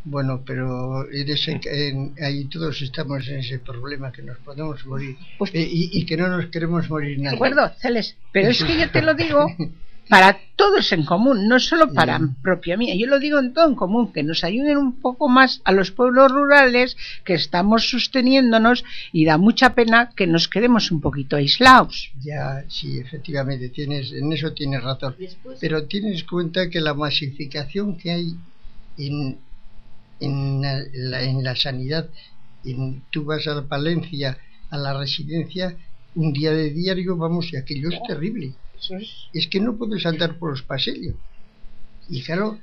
Bueno, 0.04 0.42
pero 0.46 1.10
en 1.12 1.30
ese, 1.30 1.60
en- 1.66 2.16
ahí 2.24 2.46
todos 2.46 2.82
estamos 2.82 3.28
en 3.28 3.38
ese 3.40 3.60
problema 3.60 4.12
que 4.12 4.24
nos 4.24 4.38
podemos 4.40 4.84
morir 4.86 5.16
Eh, 5.54 5.70
y, 5.72 5.90
y 6.00 6.06
que 6.06 6.18
no 6.18 6.28
nos 6.28 6.48
queremos 6.48 6.90
morir 6.90 7.18
¿De 7.18 7.24
nadie. 7.24 7.36
acuerdo, 7.36 7.72
Celes? 7.80 8.16
Pero 8.32 8.50
es 8.50 8.64
que 8.64 8.80
yo 8.80 8.90
te 8.90 9.02
lo 9.04 9.14
digo 9.14 9.46
para 10.10 10.40
todos 10.56 10.92
en 10.92 11.06
común, 11.06 11.48
no 11.48 11.60
solo 11.60 11.94
para 11.94 12.20
propia 12.42 12.76
mía. 12.78 12.96
Yo 12.96 13.06
lo 13.08 13.20
digo 13.20 13.38
en 13.40 13.54
todo 13.54 13.68
en 13.70 13.76
común, 13.76 14.12
que 14.12 14.24
nos 14.24 14.44
ayuden 14.44 14.78
un 14.78 15.00
poco 15.02 15.30
más 15.30 15.62
a 15.66 15.72
los 15.72 15.92
pueblos 15.92 16.32
rurales 16.32 16.98
que 17.24 17.36
estamos 17.36 17.88
sosteniéndonos 17.90 18.84
y 19.14 19.26
da 19.26 19.38
mucha 19.38 19.76
pena 19.76 20.12
que 20.16 20.26
nos 20.28 20.48
quedemos 20.48 20.92
un 20.92 21.00
poquito 21.00 21.36
aislados. 21.36 22.12
Ya, 22.24 22.66
sí, 22.70 22.98
efectivamente, 22.98 23.70
tienes, 23.70 24.12
en 24.12 24.34
eso 24.34 24.52
tienes 24.54 24.84
razón. 24.84 25.16
Pero 25.60 25.86
tienes 25.86 26.24
cuenta 26.24 26.70
que 26.72 26.82
la 26.82 26.94
masificación 26.96 27.98
que 27.98 28.12
hay 28.12 28.36
en, 28.98 29.38
en, 30.22 30.62
la, 30.62 31.24
en 31.24 31.44
la 31.44 31.56
sanidad, 31.56 32.10
en, 32.64 33.04
tú 33.12 33.26
vas 33.26 33.46
a 33.48 33.56
la 33.56 33.68
Palencia, 33.68 34.38
a 34.70 34.78
la 34.78 34.98
residencia, 34.98 35.76
un 36.16 36.32
día 36.34 36.52
de 36.52 36.70
diario, 36.70 37.18
vamos, 37.18 37.52
y 37.52 37.58
aquello 37.58 37.90
es 37.90 38.00
terrible. 38.08 38.54
es. 39.34 39.48
que 39.48 39.60
no 39.60 39.76
puedes 39.78 40.06
andar 40.06 40.38
por 40.38 40.52
los 40.52 40.62
pasillos. 40.62 41.16
Y 42.10 42.22
claro, 42.24 42.60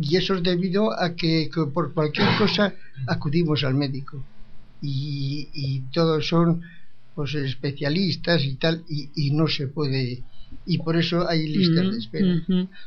y 0.00 0.16
eso 0.16 0.34
es 0.34 0.42
debido 0.42 0.92
a 0.98 1.14
que, 1.14 1.50
que 1.52 1.66
por 1.66 1.92
cualquier 1.94 2.28
cosa 2.38 2.74
acudimos 3.06 3.64
al 3.64 3.74
médico. 3.74 4.24
Y, 4.80 5.48
y 5.52 5.80
todos 5.92 6.28
son 6.28 6.62
pues 7.14 7.34
especialistas 7.34 8.44
y 8.44 8.54
tal, 8.54 8.84
y, 8.88 9.10
y 9.16 9.30
no 9.32 9.48
se 9.48 9.66
puede 9.66 10.22
y 10.66 10.78
por 10.78 10.96
eso 10.96 11.28
hay 11.28 11.48
listas 11.48 11.90
de 11.90 11.98
espera. 11.98 12.42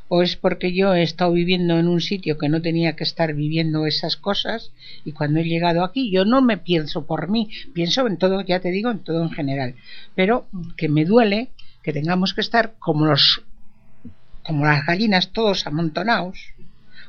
O 0.07 0.21
es 0.21 0.35
porque 0.35 0.73
yo 0.73 0.93
he 0.93 1.03
estado 1.03 1.33
viviendo 1.33 1.77
en 1.79 1.87
un 1.87 2.01
sitio 2.01 2.37
que 2.37 2.49
no 2.49 2.61
tenía 2.61 2.95
que 2.95 3.03
estar 3.03 3.33
viviendo 3.33 3.85
esas 3.87 4.17
cosas 4.17 4.71
y 5.03 5.11
cuando 5.13 5.39
he 5.39 5.45
llegado 5.45 5.83
aquí 5.83 6.11
yo 6.11 6.25
no 6.25 6.41
me 6.41 6.57
pienso 6.57 7.05
por 7.05 7.29
mí, 7.29 7.49
pienso 7.73 8.05
en 8.07 8.17
todo, 8.17 8.41
ya 8.41 8.59
te 8.59 8.69
digo, 8.69 8.91
en 8.91 8.99
todo 8.99 9.23
en 9.23 9.31
general. 9.31 9.75
Pero 10.15 10.47
que 10.77 10.89
me 10.89 11.05
duele 11.05 11.49
que 11.83 11.93
tengamos 11.93 12.33
que 12.33 12.41
estar 12.41 12.75
como 12.77 13.05
los 13.05 13.43
como 14.43 14.65
las 14.65 14.85
gallinas 14.85 15.31
todos 15.31 15.67
amontonados 15.67 16.53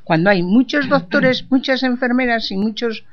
cuando 0.05 0.31
hay 0.31 0.43
muchos 0.43 0.89
doctores, 0.89 1.47
muchas 1.51 1.83
enfermeras 1.83 2.51
y 2.51 2.57
muchos 2.57 3.05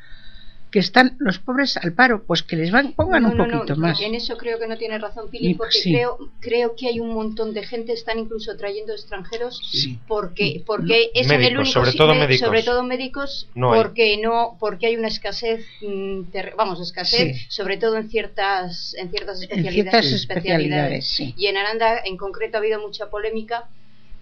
que 0.72 0.80
están 0.80 1.16
los 1.20 1.40
pobres 1.40 1.78
al 1.78 1.94
paro, 1.94 2.24
pues 2.26 2.44
que 2.44 2.56
les 2.56 2.72
van, 2.72 2.94
pongan 2.94 3.24
No, 3.24 3.32
un 3.32 3.38
no, 3.38 3.48
no, 3.48 3.54
poquito 3.62 3.76
más. 3.76 4.00
En 4.02 4.14
eso 4.14 4.38
creo 4.38 4.60
que 4.60 4.68
no 4.68 4.78
tiene 4.78 5.00
razón 5.00 5.28
Pili, 5.30 5.56
porque 5.56 5.80
sí. 5.80 5.92
creo, 5.92 6.18
creo 6.40 6.76
que 6.76 6.88
hay 6.88 7.00
un 7.00 7.12
montón 7.14 7.54
de 7.56 7.64
gente, 7.64 7.92
están 7.94 8.20
incluso 8.20 8.56
trayendo 8.56 8.94
extranjeros, 8.94 9.60
Sí. 9.72 9.98
porque, 10.08 10.62
porque 10.68 11.10
es 11.16 11.30
en 11.32 11.42
el 11.42 11.58
único 11.58 11.72
sobre 11.74 11.94
todo 11.94 12.14
médicos. 12.14 12.46
sobre 12.48 12.62
todo 12.64 12.84
médicos, 12.84 13.48
No 13.56 13.74
hay. 13.74 13.82
porque 13.82 14.18
no, 14.22 14.58
porque 14.60 14.86
hay 14.88 14.96
una 14.96 15.08
escasez, 15.08 15.66
mm, 15.82 16.22
vamos, 16.56 16.80
escasez, 16.82 17.36
Sí. 17.36 17.46
sobre 17.50 17.78
todo 17.78 17.98
en 17.98 18.10
ciertas, 18.10 18.94
en 18.96 19.10
ciertas 19.10 19.38
En 19.38 19.44
especialidades. 19.44 19.74
ciertas 19.92 20.06
Sí. 20.08 20.16
especialidades, 20.16 21.08
sí. 21.08 21.34
Y 21.36 21.48
en 21.48 21.58
Aranda, 21.58 22.00
en 22.06 22.16
concreto, 22.16 22.58
ha 22.58 22.60
habido 22.60 22.80
mucha 22.80 23.10
polémica 23.10 23.68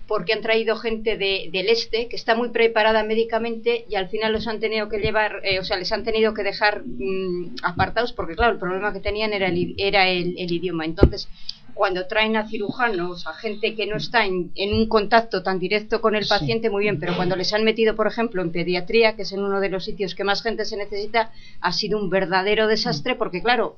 porque 0.07 0.33
han 0.33 0.41
traído 0.41 0.77
gente 0.77 1.17
de- 1.17 1.49
del 1.51 1.67
este 1.69 2.07
que 2.07 2.15
está 2.15 2.35
muy 2.35 2.49
preparada 2.49 3.03
médicamente 3.03 3.85
y 3.89 3.95
al 3.95 4.07
final 4.09 4.33
los 4.33 4.47
han 4.47 4.59
tenido 4.59 4.87
que 4.89 4.99
llevar, 4.99 5.41
eh, 5.43 5.59
o 5.59 5.63
sea, 5.63 5.77
les 5.77 5.91
han 5.91 6.03
tenido 6.03 6.33
que 6.33 6.43
dejar 6.43 6.83
mm, 6.85 7.55
apartados 7.63 8.13
porque, 8.13 8.35
claro, 8.35 8.53
el 8.53 8.59
problema 8.59 8.93
que 8.93 8.99
tenían 9.01 9.33
era 9.33 9.47
el, 9.47 9.75
era 9.77 10.07
el, 10.07 10.35
el 10.37 10.51
idioma. 10.51 10.85
Entonces, 10.85 11.27
cuando 11.73 12.07
traen 12.07 12.35
a 12.37 12.47
cirujanos, 12.47 13.27
a 13.27 13.33
gente 13.33 13.75
que 13.75 13.85
no 13.85 13.97
está 13.97 14.25
en, 14.25 14.51
en 14.55 14.73
un 14.73 14.87
contacto 14.87 15.43
tan 15.43 15.59
directo 15.59 16.01
con 16.01 16.15
el 16.15 16.23
Sí. 16.23 16.29
paciente, 16.29 16.69
muy 16.71 16.83
bien, 16.83 16.99
pero 16.99 17.15
cuando 17.15 17.35
les 17.35 17.53
han 17.53 17.63
metido, 17.63 17.95
por 17.95 18.07
ejemplo, 18.07 18.41
en 18.41 18.51
pediatría, 18.51 19.15
que 19.15 19.21
es 19.23 19.31
en 19.31 19.41
uno 19.43 19.59
de 19.59 19.69
los 19.69 19.85
sitios 19.85 20.15
que 20.15 20.23
más 20.23 20.41
gente 20.41 20.65
se 20.65 20.75
necesita, 20.77 21.31
ha 21.61 21.71
sido 21.73 21.99
un 21.99 22.09
verdadero 22.09 22.65
desastre 22.67 23.13
porque, 23.15 23.43
claro, 23.43 23.77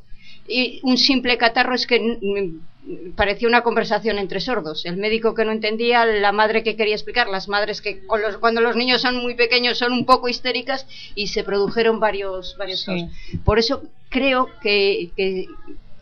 y 0.50 0.80
un 0.84 0.98
simple 0.98 1.38
catarro 1.38 1.76
es 1.76 1.86
que 1.86 2.18
parecía 3.16 3.48
una 3.48 3.62
conversación 3.62 4.18
entre 4.18 4.40
sordos. 4.40 4.86
El 4.86 4.98
médico 4.98 5.36
que 5.36 5.46
no 5.46 5.52
entendía, 5.52 6.06
la 6.06 6.32
madre 6.32 6.64
que 6.64 6.76
quería 6.76 6.96
explicar, 6.96 7.28
las 7.28 7.48
madres 7.48 7.82
que 7.82 8.06
con 8.08 8.22
los- 8.22 8.38
cuando 8.38 8.62
los 8.62 8.76
niños 8.76 9.02
son 9.02 9.18
muy 9.18 9.36
pequeños 9.36 9.78
son 9.78 9.94
un 9.94 10.06
poco 10.06 10.28
histéricas 10.28 10.88
y 11.14 11.28
se 11.28 11.44
produjeron 11.44 12.00
varios, 12.00 12.56
varios 12.58 12.80
Sí. 12.82 13.08
Por 13.46 13.60
eso 13.60 13.84
creo 14.10 14.50
que, 14.62 15.12
que, 15.16 15.46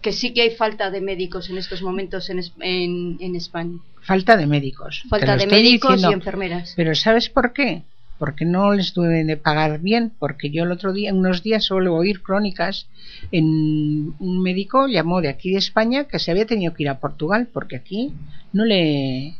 que 0.01 0.11
sí 0.13 0.33
que 0.33 0.43
hay 0.43 0.51
falta 0.51 0.89
de 0.91 1.01
médicos 1.01 1.49
en 1.49 1.57
estos 1.57 1.81
momentos 1.81 2.29
en, 2.29 2.39
en, 2.61 3.17
en 3.19 3.35
España. 3.35 3.77
Falta 4.03 4.37
de 4.37 4.45
médicos. 4.47 5.03
Falta 5.09 5.35
de 5.35 5.47
médicos 5.47 5.95
diciendo. 5.95 6.11
y 6.11 6.13
enfermeras. 6.13 6.73
Pero 6.77 6.95
¿sabes 6.95 7.27
por 7.29 7.51
qué? 7.51 7.81
Porque 8.17 8.45
no 8.45 8.73
les 8.73 8.93
deben 8.93 9.27
de 9.27 9.37
pagar 9.37 9.79
bien, 9.79 10.11
porque 10.17 10.49
yo 10.49 10.63
el 10.63 10.71
otro 10.71 10.91
día, 10.91 11.13
unos 11.13 11.43
días 11.43 11.65
suelo 11.65 11.95
oír 11.95 12.21
crónicas, 12.23 12.87
en 13.31 14.13
un 14.19 14.41
médico 14.41 14.87
llamó 14.87 15.21
de 15.21 15.29
aquí 15.29 15.51
de 15.51 15.59
España 15.59 16.05
que 16.05 16.19
se 16.19 16.31
había 16.31 16.45
tenido 16.45 16.73
que 16.73 16.83
ir 16.83 16.89
a 16.89 16.99
Portugal, 16.99 17.47
porque 17.51 17.75
aquí 17.75 18.13
no 18.53 18.65
le... 18.65 19.35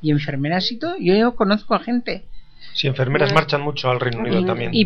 Y 0.00 0.10
enfermeras 0.10 0.70
y 0.70 0.76
todo, 0.76 0.96
yo 0.98 1.34
conozco 1.34 1.74
a 1.74 1.80
gente. 1.80 2.24
Si 2.74 2.86
enfermeras 2.86 3.32
marchan 3.32 3.60
mucho 3.60 3.90
al 3.90 3.98
Reino 3.98 4.20
Unido 4.20 4.44
también. 4.44 4.72
Y, 4.72 4.82
y 4.82 4.84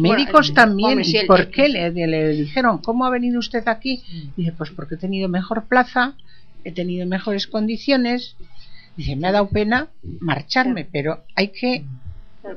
Bueno, 0.00 0.14
médicos 0.14 0.52
también. 0.54 0.90
hombre, 0.90 1.04
sí, 1.04 1.18
¿Y 1.22 1.26
por 1.26 1.50
qué 1.50 1.68
le, 1.68 1.90
le 1.92 2.28
dijeron, 2.30 2.78
cómo 2.78 3.04
ha 3.04 3.10
venido 3.10 3.38
usted 3.38 3.66
aquí? 3.68 4.02
Dice, 4.36 4.52
pues 4.52 4.70
porque 4.70 4.96
he 4.96 4.98
tenido 4.98 5.28
mejor 5.28 5.66
plaza, 5.66 6.14
he 6.64 6.72
tenido 6.72 7.06
mejores 7.06 7.46
condiciones. 7.46 8.34
Dice, 8.96 9.14
me 9.14 9.28
ha 9.28 9.32
dado 9.32 9.48
pena 9.48 9.88
marcharme, 10.20 10.84
pero 10.90 11.22
hay 11.36 11.48
que 11.48 11.84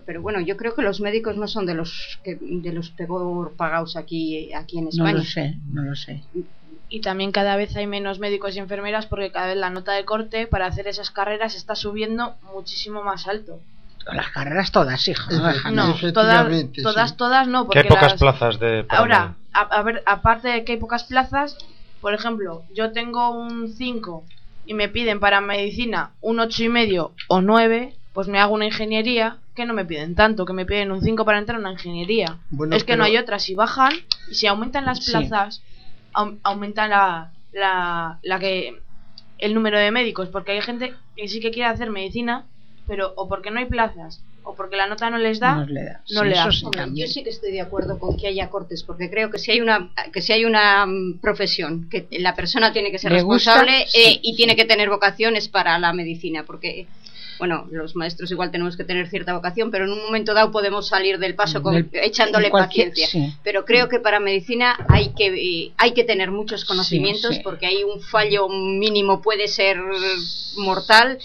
Pero 0.06 0.22
bueno, 0.22 0.40
yo 0.42 0.58
creo 0.58 0.76
que 0.76 0.82
los 0.82 1.02
médicos 1.02 1.36
no 1.38 1.48
son 1.48 1.66
de 1.66 1.74
los 1.76 2.20
que, 2.24 2.38
de 2.42 2.74
los 2.74 2.90
peor 2.90 3.54
pagados 3.56 3.96
aquí, 3.96 4.54
aquí 4.54 4.78
en 4.78 4.86
No 4.86 4.90
España. 4.90 5.14
lo 5.14 5.24
sé, 5.24 5.56
no 5.72 5.82
lo 5.84 5.96
sé. 5.96 6.24
Y 6.90 7.02
también 7.02 7.32
cada 7.32 7.56
vez 7.56 7.76
hay 7.76 7.86
menos 7.88 8.18
médicos 8.20 8.56
y 8.56 8.60
enfermeras 8.60 9.06
porque 9.06 9.32
cada 9.32 9.48
vez 9.48 9.58
la 9.58 9.70
nota 9.70 9.92
de 9.94 10.06
corte 10.06 10.48
para 10.48 10.66
hacer 10.66 10.88
esas 10.88 11.12
carreras 11.12 11.56
está 11.56 11.76
subiendo 11.76 12.36
muchísimo 12.54 13.04
más 13.04 13.28
alto. 13.28 13.60
Las 14.12 14.30
carreras 14.32 14.72
todas, 14.72 15.08
hija. 15.08 15.30
no. 15.72 15.88
No, 15.88 15.94
todas, 16.14 16.48
todas, 16.82 17.10
sí. 17.12 17.16
todas 17.18 17.48
no. 17.48 17.64
Que 17.64 17.66
Porque 17.68 17.80
hay 17.80 17.88
pocas 17.90 18.12
las- 18.14 18.20
plazas 18.20 18.60
de. 18.60 18.86
Ahora, 18.90 19.36
a, 19.54 19.62
a 19.62 19.84
ver, 19.84 20.02
aparte 20.08 20.48
de 20.48 20.64
que 20.64 20.72
hay 20.72 20.78
pocas 20.80 21.04
plazas, 21.04 21.58
por 22.02 22.14
ejemplo, 22.16 22.64
yo 22.74 22.92
tengo 22.92 23.30
un 23.32 23.72
5 23.72 24.24
y 24.66 24.74
me 24.74 24.88
piden 24.90 25.20
para 25.20 25.42
medicina 25.42 26.12
un 26.22 26.40
ocho 26.40 26.64
y 26.64 26.70
medio 26.70 27.12
o 27.28 27.42
9, 27.42 27.96
pues 28.20 28.28
me 28.28 28.38
hago 28.40 28.54
una 28.54 28.66
ingeniería 28.66 29.38
que 29.56 29.66
no 29.66 29.74
me 29.74 29.86
piden 29.86 30.14
tanto, 30.14 30.44
que 30.46 30.52
me 30.52 30.66
piden 30.66 30.92
un 30.92 31.02
5 31.02 31.24
para 31.24 31.38
entrar 31.40 31.56
a 31.56 31.62
una 31.62 31.72
ingeniería. 31.72 32.38
Bueno, 32.50 32.76
es 32.76 32.84
que 32.84 32.98
no 32.98 33.06
hay 33.06 33.16
otras. 33.16 33.44
Si 33.44 33.56
bajan 33.56 33.94
y 34.30 34.36
si 34.36 34.46
aumentan 34.46 34.84
las 34.86 35.00
Sí. 35.00 35.10
plazas, 35.14 35.62
au- 36.14 36.38
aumentan 36.44 36.90
la, 36.90 37.32
la, 37.54 38.20
la 38.22 38.40
que 38.40 38.76
el 39.38 39.54
número 39.54 39.80
de 39.80 39.92
médicos, 39.92 40.28
porque 40.28 40.52
hay 40.52 40.62
gente 40.62 40.94
que 41.16 41.30
sí 41.30 41.40
que 41.40 41.52
quiere 41.52 41.70
hacer 41.70 41.90
medicina, 41.92 42.44
pero 42.90 43.14
o 43.16 43.30
porque 43.30 43.52
no 43.52 43.60
hay 43.60 43.68
plazas 43.68 44.22
o 44.44 44.54
porque 44.54 44.76
la 44.76 44.88
nota 44.88 45.10
no 45.10 45.18
les 45.18 45.40
da, 45.40 45.56
No 45.56 45.66
le 45.66 45.84
da. 45.86 46.02
no 46.12 46.22
Sí, 46.24 46.28
le 46.28 46.32
eso 46.32 46.44
da. 46.44 46.52
sí, 46.52 46.66
Hombre, 46.66 46.80
también. 46.82 47.08
yo 47.08 47.14
sí 47.14 47.24
que 47.24 47.30
estoy 47.30 47.54
de 47.54 47.62
acuerdo 47.62 48.00
con 48.00 48.18
que 48.18 48.28
haya 48.28 48.50
cortes, 48.50 48.84
porque 48.84 49.10
creo 49.10 49.32
que 49.32 49.38
si 49.40 49.52
hay 49.52 49.62
una 49.62 49.94
que 50.12 50.22
si 50.22 50.34
hay 50.34 50.44
una 50.44 50.86
mm, 50.86 51.20
profesión 51.22 51.88
que 51.90 52.06
la 52.20 52.36
persona 52.36 52.74
tiene 52.74 52.92
que 52.92 52.98
ser 52.98 53.14
gusta, 53.14 53.64
responsable 53.64 53.88
sí. 53.88 53.98
eh, 53.98 54.20
y 54.24 54.36
tiene 54.36 54.58
que 54.58 54.66
tener 54.66 54.90
vocaciones 54.90 55.48
para 55.48 55.80
la 55.80 55.94
medicina, 55.94 56.44
porque 56.44 56.88
bueno, 57.40 57.66
los 57.72 57.96
maestros 57.96 58.30
igual 58.32 58.52
tenemos 58.52 58.78
que 58.78 58.84
tener 58.84 59.08
cierta 59.10 59.34
vocación, 59.34 59.72
pero 59.72 59.86
en 59.86 59.92
un 59.92 60.00
momento 60.04 60.34
dado 60.34 60.52
podemos 60.52 60.88
salir 60.90 61.18
del 61.18 61.34
paso 61.36 61.64
con- 61.64 61.74
Del- 61.74 61.90
echándole 61.94 62.52
paciencia. 62.52 63.08
sí. 63.08 63.34
Pero 63.44 63.66
creo 63.66 63.90
que 63.90 64.00
para 64.00 64.20
medicina 64.20 64.76
hay 64.90 65.14
que 65.16 65.28
eh, 65.28 65.72
hay 65.78 65.94
que 65.94 66.04
tener 66.04 66.30
muchos 66.32 66.66
conocimientos, 66.66 67.36
sí. 67.36 67.42
porque 67.44 67.66
hay 67.66 67.84
un 67.84 68.02
fallo 68.02 68.48
mínimo 68.50 69.22
puede 69.22 69.48
ser 69.48 69.78
mortal. 70.58 71.18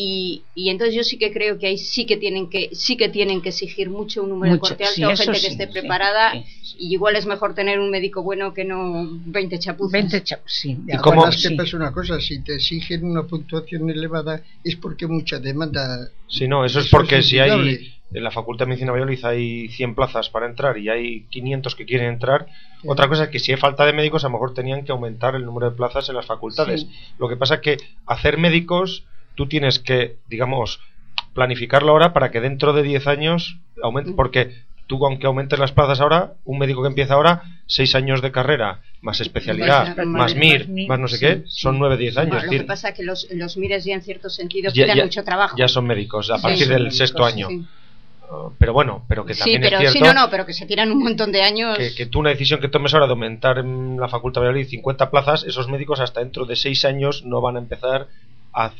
Y, 0.00 0.44
y 0.54 0.70
entonces 0.70 0.94
yo 0.94 1.02
sí 1.02 1.18
que 1.18 1.32
creo 1.32 1.58
que 1.58 1.66
ahí 1.66 1.76
sí 1.76 2.06
que 2.06 2.16
tienen 2.16 2.48
que 2.48 2.70
sí 2.72 2.96
que 2.96 3.08
tienen 3.08 3.42
que 3.42 3.48
exigir 3.48 3.90
mucho 3.90 4.22
un 4.22 4.28
número 4.28 4.54
Mucho, 4.54 4.74
de 4.76 4.84
corte 4.84 4.84
alto 4.84 5.16
sí, 5.16 5.24
gente 5.24 5.40
sí, 5.40 5.46
que 5.46 5.52
esté 5.52 5.66
sí, 5.66 5.72
preparada 5.72 6.34
sí, 6.34 6.76
y 6.78 6.92
igual 6.92 7.16
es 7.16 7.26
mejor 7.26 7.52
tener 7.56 7.80
un 7.80 7.90
médico 7.90 8.22
bueno 8.22 8.54
que 8.54 8.64
no 8.64 9.08
20 9.26 9.58
chapuzas 9.58 9.90
20 9.90 10.22
cha- 10.22 10.40
sí, 10.46 10.76
¿Y 10.86 11.32
sí. 11.32 11.54
pasa 11.56 11.76
una 11.76 11.92
cosa, 11.92 12.20
si 12.20 12.40
te 12.44 12.54
exigen 12.54 13.04
una 13.06 13.24
puntuación 13.24 13.90
elevada 13.90 14.40
es 14.62 14.76
porque 14.76 15.06
hay 15.06 15.10
mucha 15.10 15.40
demanda. 15.40 16.08
Sí, 16.28 16.46
no, 16.46 16.64
eso 16.64 16.78
es 16.78 16.86
Eso 16.86 16.96
porque 16.96 17.18
es 17.18 17.26
si 17.26 17.40
hay. 17.40 17.94
En 18.10 18.24
la 18.24 18.30
Facultad 18.30 18.64
de 18.64 18.70
Medicina 18.70 18.92
Valladolid 18.92 19.22
hay 19.26 19.68
100 19.68 19.94
plazas 19.94 20.30
para 20.30 20.46
entrar 20.46 20.78
y 20.78 20.88
hay 20.88 21.24
500 21.24 21.74
que 21.74 21.84
quieren 21.84 22.08
entrar. 22.08 22.46
Otra 22.86 23.06
cosa 23.06 23.24
es 23.24 23.28
que 23.30 23.38
si 23.38 23.52
hay 23.52 23.58
falta 23.58 23.84
de 23.84 23.92
médicos, 23.92 24.24
a 24.24 24.28
lo 24.28 24.32
mejor 24.32 24.54
tenían 24.54 24.84
que 24.84 24.92
aumentar 24.92 25.34
el 25.34 25.44
número 25.44 25.68
de 25.70 25.76
plazas 25.76 26.08
en 26.08 26.14
las 26.14 26.24
facultades. 26.24 26.82
Sí. 26.82 26.88
Lo 27.18 27.28
que 27.28 27.36
pasa 27.36 27.56
es 27.56 27.60
que 27.60 27.76
hacer 28.06 28.38
médicos, 28.38 29.04
tú 29.38 29.46
tienes 29.46 29.78
que, 29.78 30.16
digamos, 30.28 30.80
planificarlo 31.32 31.92
ahora 31.92 32.12
para 32.12 32.32
que 32.32 32.40
dentro 32.40 32.72
de 32.72 32.82
10 32.82 33.06
años 33.06 33.56
aumente. 33.80 34.10
Porque 34.16 34.50
tú, 34.88 35.04
aunque 35.06 35.28
aumentes 35.28 35.60
las 35.60 35.70
plazas 35.70 36.00
ahora, 36.00 36.32
un 36.44 36.58
médico 36.58 36.82
que 36.82 36.88
empieza 36.88 37.14
ahora, 37.14 37.42
6 37.66 37.94
años 37.94 38.20
de 38.20 38.32
carrera, 38.32 38.80
más 39.00 39.20
especialidad, 39.20 39.96
Más- 39.96 39.96
más, 39.98 40.06
más- 40.06 40.34
MIR, 40.34 40.58
más 40.60 40.68
MIR, 40.68 40.88
más 40.88 40.98
no 40.98 41.06
sé 41.08 41.16
sí, 41.18 41.20
qué, 41.26 41.36
sí. 41.46 41.60
son 41.60 41.78
9-10 41.78 42.16
años. 42.18 42.30
Bueno, 42.30 42.38
es 42.38 42.44
lo 42.46 42.50
que 42.50 42.64
pasa 42.64 42.88
es 42.88 42.94
que 42.96 43.04
los, 43.04 43.28
los 43.30 43.56
mires 43.56 43.84
ya 43.84 43.94
en 43.94 44.02
cierto 44.02 44.28
sentido 44.28 44.72
ya, 44.74 44.92
mucho 44.96 45.22
trabajo 45.22 45.56
ya 45.56 45.68
son 45.68 45.86
médicos 45.86 46.30
a 46.32 46.36
Sí, 46.38 46.42
partir 46.42 46.66
del 46.68 46.78
médicos, 46.84 46.96
sexto 46.98 47.24
año. 47.24 47.46
Sí. 47.48 47.64
Uh, 48.30 48.50
pero 48.58 48.74
bueno, 48.74 49.04
pero 49.08 49.24
que 49.24 49.32
Sí, 49.32 49.40
también 49.40 49.62
pero 49.62 49.78
es 49.78 49.90
sí, 49.92 49.98
cierto 50.00 50.12
no, 50.14 50.24
no, 50.26 50.30
pero 50.30 50.44
que 50.44 50.52
se 50.52 50.66
tiran 50.66 50.90
un 50.92 50.98
montón 51.02 51.32
de 51.32 51.40
años. 51.42 51.78
que, 51.78 51.94
que 51.94 52.04
tú 52.06 52.18
una 52.18 52.28
decisión 52.30 52.60
que 52.60 52.68
tomes 52.68 52.92
ahora 52.92 53.06
de 53.06 53.12
aumentar 53.12 53.56
en 53.58 53.98
la 53.98 54.08
Facultad 54.08 54.42
de 54.42 54.48
Valladolid 54.48 54.68
50 54.68 55.10
plazas, 55.10 55.44
esos 55.44 55.68
médicos 55.68 56.00
hasta 56.00 56.20
dentro 56.20 56.44
de 56.44 56.54
6 56.56 56.84
años 56.84 57.24
no 57.24 57.40
van 57.40 57.56
a 57.56 57.58
empezar 57.60 58.08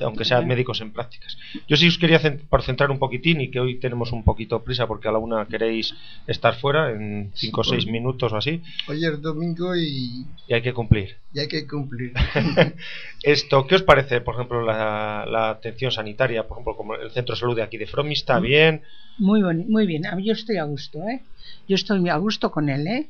aunque 0.01 0.25
sean 0.25 0.47
médicos 0.47 0.81
en 0.81 0.93
prácticas. 0.93 1.37
Yo 1.69 1.77
sí 1.77 1.87
os 1.89 1.99
quería 1.99 2.21
cent- 2.21 2.43
por 2.49 2.63
centrar 2.63 2.91
un 2.91 2.99
poquitín 2.99 3.41
y 3.41 3.51
que 3.51 3.61
hoy 3.61 3.77
tenemos 3.79 4.13
un 4.13 4.25
poquito 4.25 4.63
prisa 4.63 4.87
porque 4.87 5.09
a 5.09 5.13
la 5.13 5.19
una 5.19 5.47
queréis 5.47 5.95
estar 6.27 6.55
fuera 6.57 6.91
en 6.91 7.31
5 7.35 7.61
o 7.61 7.65
6 7.65 7.85
Sí. 7.85 7.91
minutos 7.91 8.33
o 8.33 8.37
así 8.37 8.63
Hoy 8.89 9.05
es 9.05 9.21
domingo 9.23 9.75
y, 9.77 10.27
y 10.49 10.55
hay 10.55 10.63
que 10.63 10.73
cumplir. 10.73 11.17
y 11.33 11.41
hay 11.41 11.49
que 11.49 11.67
cumplir. 11.67 12.13
Esto, 13.23 13.67
¿qué 13.67 13.75
os 13.77 13.83
parece, 13.83 14.21
por 14.21 14.35
ejemplo, 14.35 14.65
la, 14.65 15.27
la 15.29 15.51
atención 15.51 15.91
sanitaria, 15.91 16.47
por 16.47 16.57
ejemplo, 16.57 16.77
como 16.77 16.95
el 16.95 17.11
centro 17.11 17.35
de 17.35 17.41
salud 17.41 17.57
de 17.57 17.63
aquí 17.63 17.77
de 17.77 17.87
Fromi 17.87 18.13
está 18.15 18.39
bien? 18.41 18.83
Muy, 19.19 19.43
muy 19.43 19.87
bien, 19.87 20.03
yo 20.23 20.33
estoy 20.33 20.57
a 20.59 20.65
gusto, 20.65 20.99
¿eh? 21.09 21.23
Yo 21.69 21.75
estoy 21.75 22.09
a 22.09 22.17
gusto 22.17 22.51
con 22.51 22.69
él, 22.69 22.87
¿eh? 22.87 23.07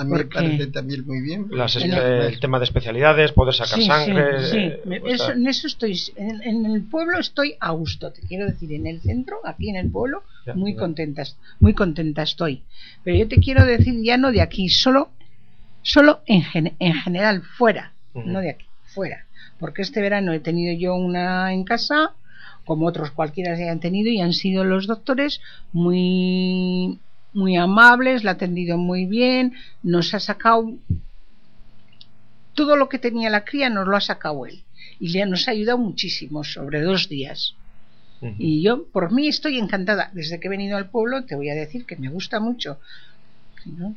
A 0.00 0.04
mí 0.04 0.12
me 0.12 0.16
Porque- 0.20 0.34
parece 0.34 0.66
también 0.68 1.06
muy 1.06 1.20
bien. 1.20 1.48
Las 1.50 1.76
el 1.76 2.40
tema 2.40 2.58
de 2.58 2.64
especialidades, 2.64 3.32
poder 3.32 3.54
sacar 3.54 3.74
Sí, 3.76 3.82
sí, 3.82 3.86
sangre. 3.86 4.46
sí, 4.50 4.56
eh, 4.58 4.80
me- 4.86 5.00
pues, 5.00 5.14
eso- 5.20 5.32
en 5.32 5.46
eso 5.46 5.66
estoy, 5.66 6.00
en, 6.16 6.42
en 6.42 6.64
el 6.64 6.82
pueblo 6.84 7.18
estoy 7.18 7.56
a 7.60 7.72
gusto, 7.72 8.10
te 8.10 8.22
quiero 8.22 8.46
decir, 8.46 8.72
en 8.72 8.86
el 8.86 9.02
centro, 9.02 9.36
aquí 9.44 9.68
en 9.68 9.76
el 9.76 9.90
pueblo, 9.90 10.22
Ya, 10.46 10.54
muy 10.54 10.72
ya. 10.72 10.78
contenta, 10.80 11.22
muy 11.58 11.74
contenta 11.74 12.22
estoy. 12.22 12.62
Pero 13.04 13.18
yo 13.18 13.28
te 13.28 13.36
quiero 13.40 13.66
decir 13.66 14.02
ya 14.02 14.16
no 14.16 14.32
de 14.32 14.40
aquí, 14.40 14.70
solo, 14.70 15.10
solo 15.82 16.20
en, 16.24 16.42
gen- 16.44 16.72
en 16.78 16.94
general, 16.94 17.42
fuera, 17.42 17.92
no 18.14 18.40
de 18.40 18.50
aquí, 18.50 18.64
fuera. 18.86 19.26
Porque 19.58 19.82
este 19.82 20.00
verano 20.00 20.32
he 20.32 20.40
tenido 20.40 20.72
yo 20.78 20.94
una 20.94 21.52
en 21.52 21.64
casa, 21.64 22.12
como 22.64 22.86
otros 22.86 23.10
cualquiera 23.10 23.54
se 23.56 23.68
han 23.68 23.80
tenido, 23.80 24.08
y 24.10 24.22
han 24.22 24.32
sido 24.32 24.64
los 24.64 24.86
doctores 24.86 25.42
muy 25.72 26.98
muy 27.32 27.56
amables, 27.56 28.24
la 28.24 28.32
ha 28.32 28.34
atendido 28.34 28.76
muy 28.78 29.06
bien, 29.06 29.54
nos 29.82 30.14
ha 30.14 30.20
sacado 30.20 30.78
todo 32.54 32.76
lo 32.76 32.88
que 32.88 32.98
tenía 32.98 33.30
la 33.30 33.44
cría 33.44 33.70
nos 33.70 33.86
lo 33.86 33.96
ha 33.96 34.00
sacado 34.00 34.44
él 34.44 34.62
y 34.98 35.10
le 35.10 35.24
nos 35.26 35.48
ha 35.48 35.52
ayudado 35.52 35.78
muchísimo 35.78 36.44
sobre 36.44 36.82
dos 36.82 37.08
días 37.08 37.54
y 38.38 38.62
yo 38.62 38.84
por 38.92 39.12
mí 39.12 39.28
estoy 39.28 39.58
encantada 39.58 40.10
desde 40.12 40.40
que 40.40 40.48
he 40.48 40.50
venido 40.50 40.76
al 40.76 40.90
pueblo 40.90 41.24
te 41.24 41.36
voy 41.36 41.48
a 41.48 41.54
decir 41.54 41.86
que 41.86 41.96
me 41.96 42.10
gusta 42.10 42.38
mucho 42.38 42.78
¿no? 43.64 43.94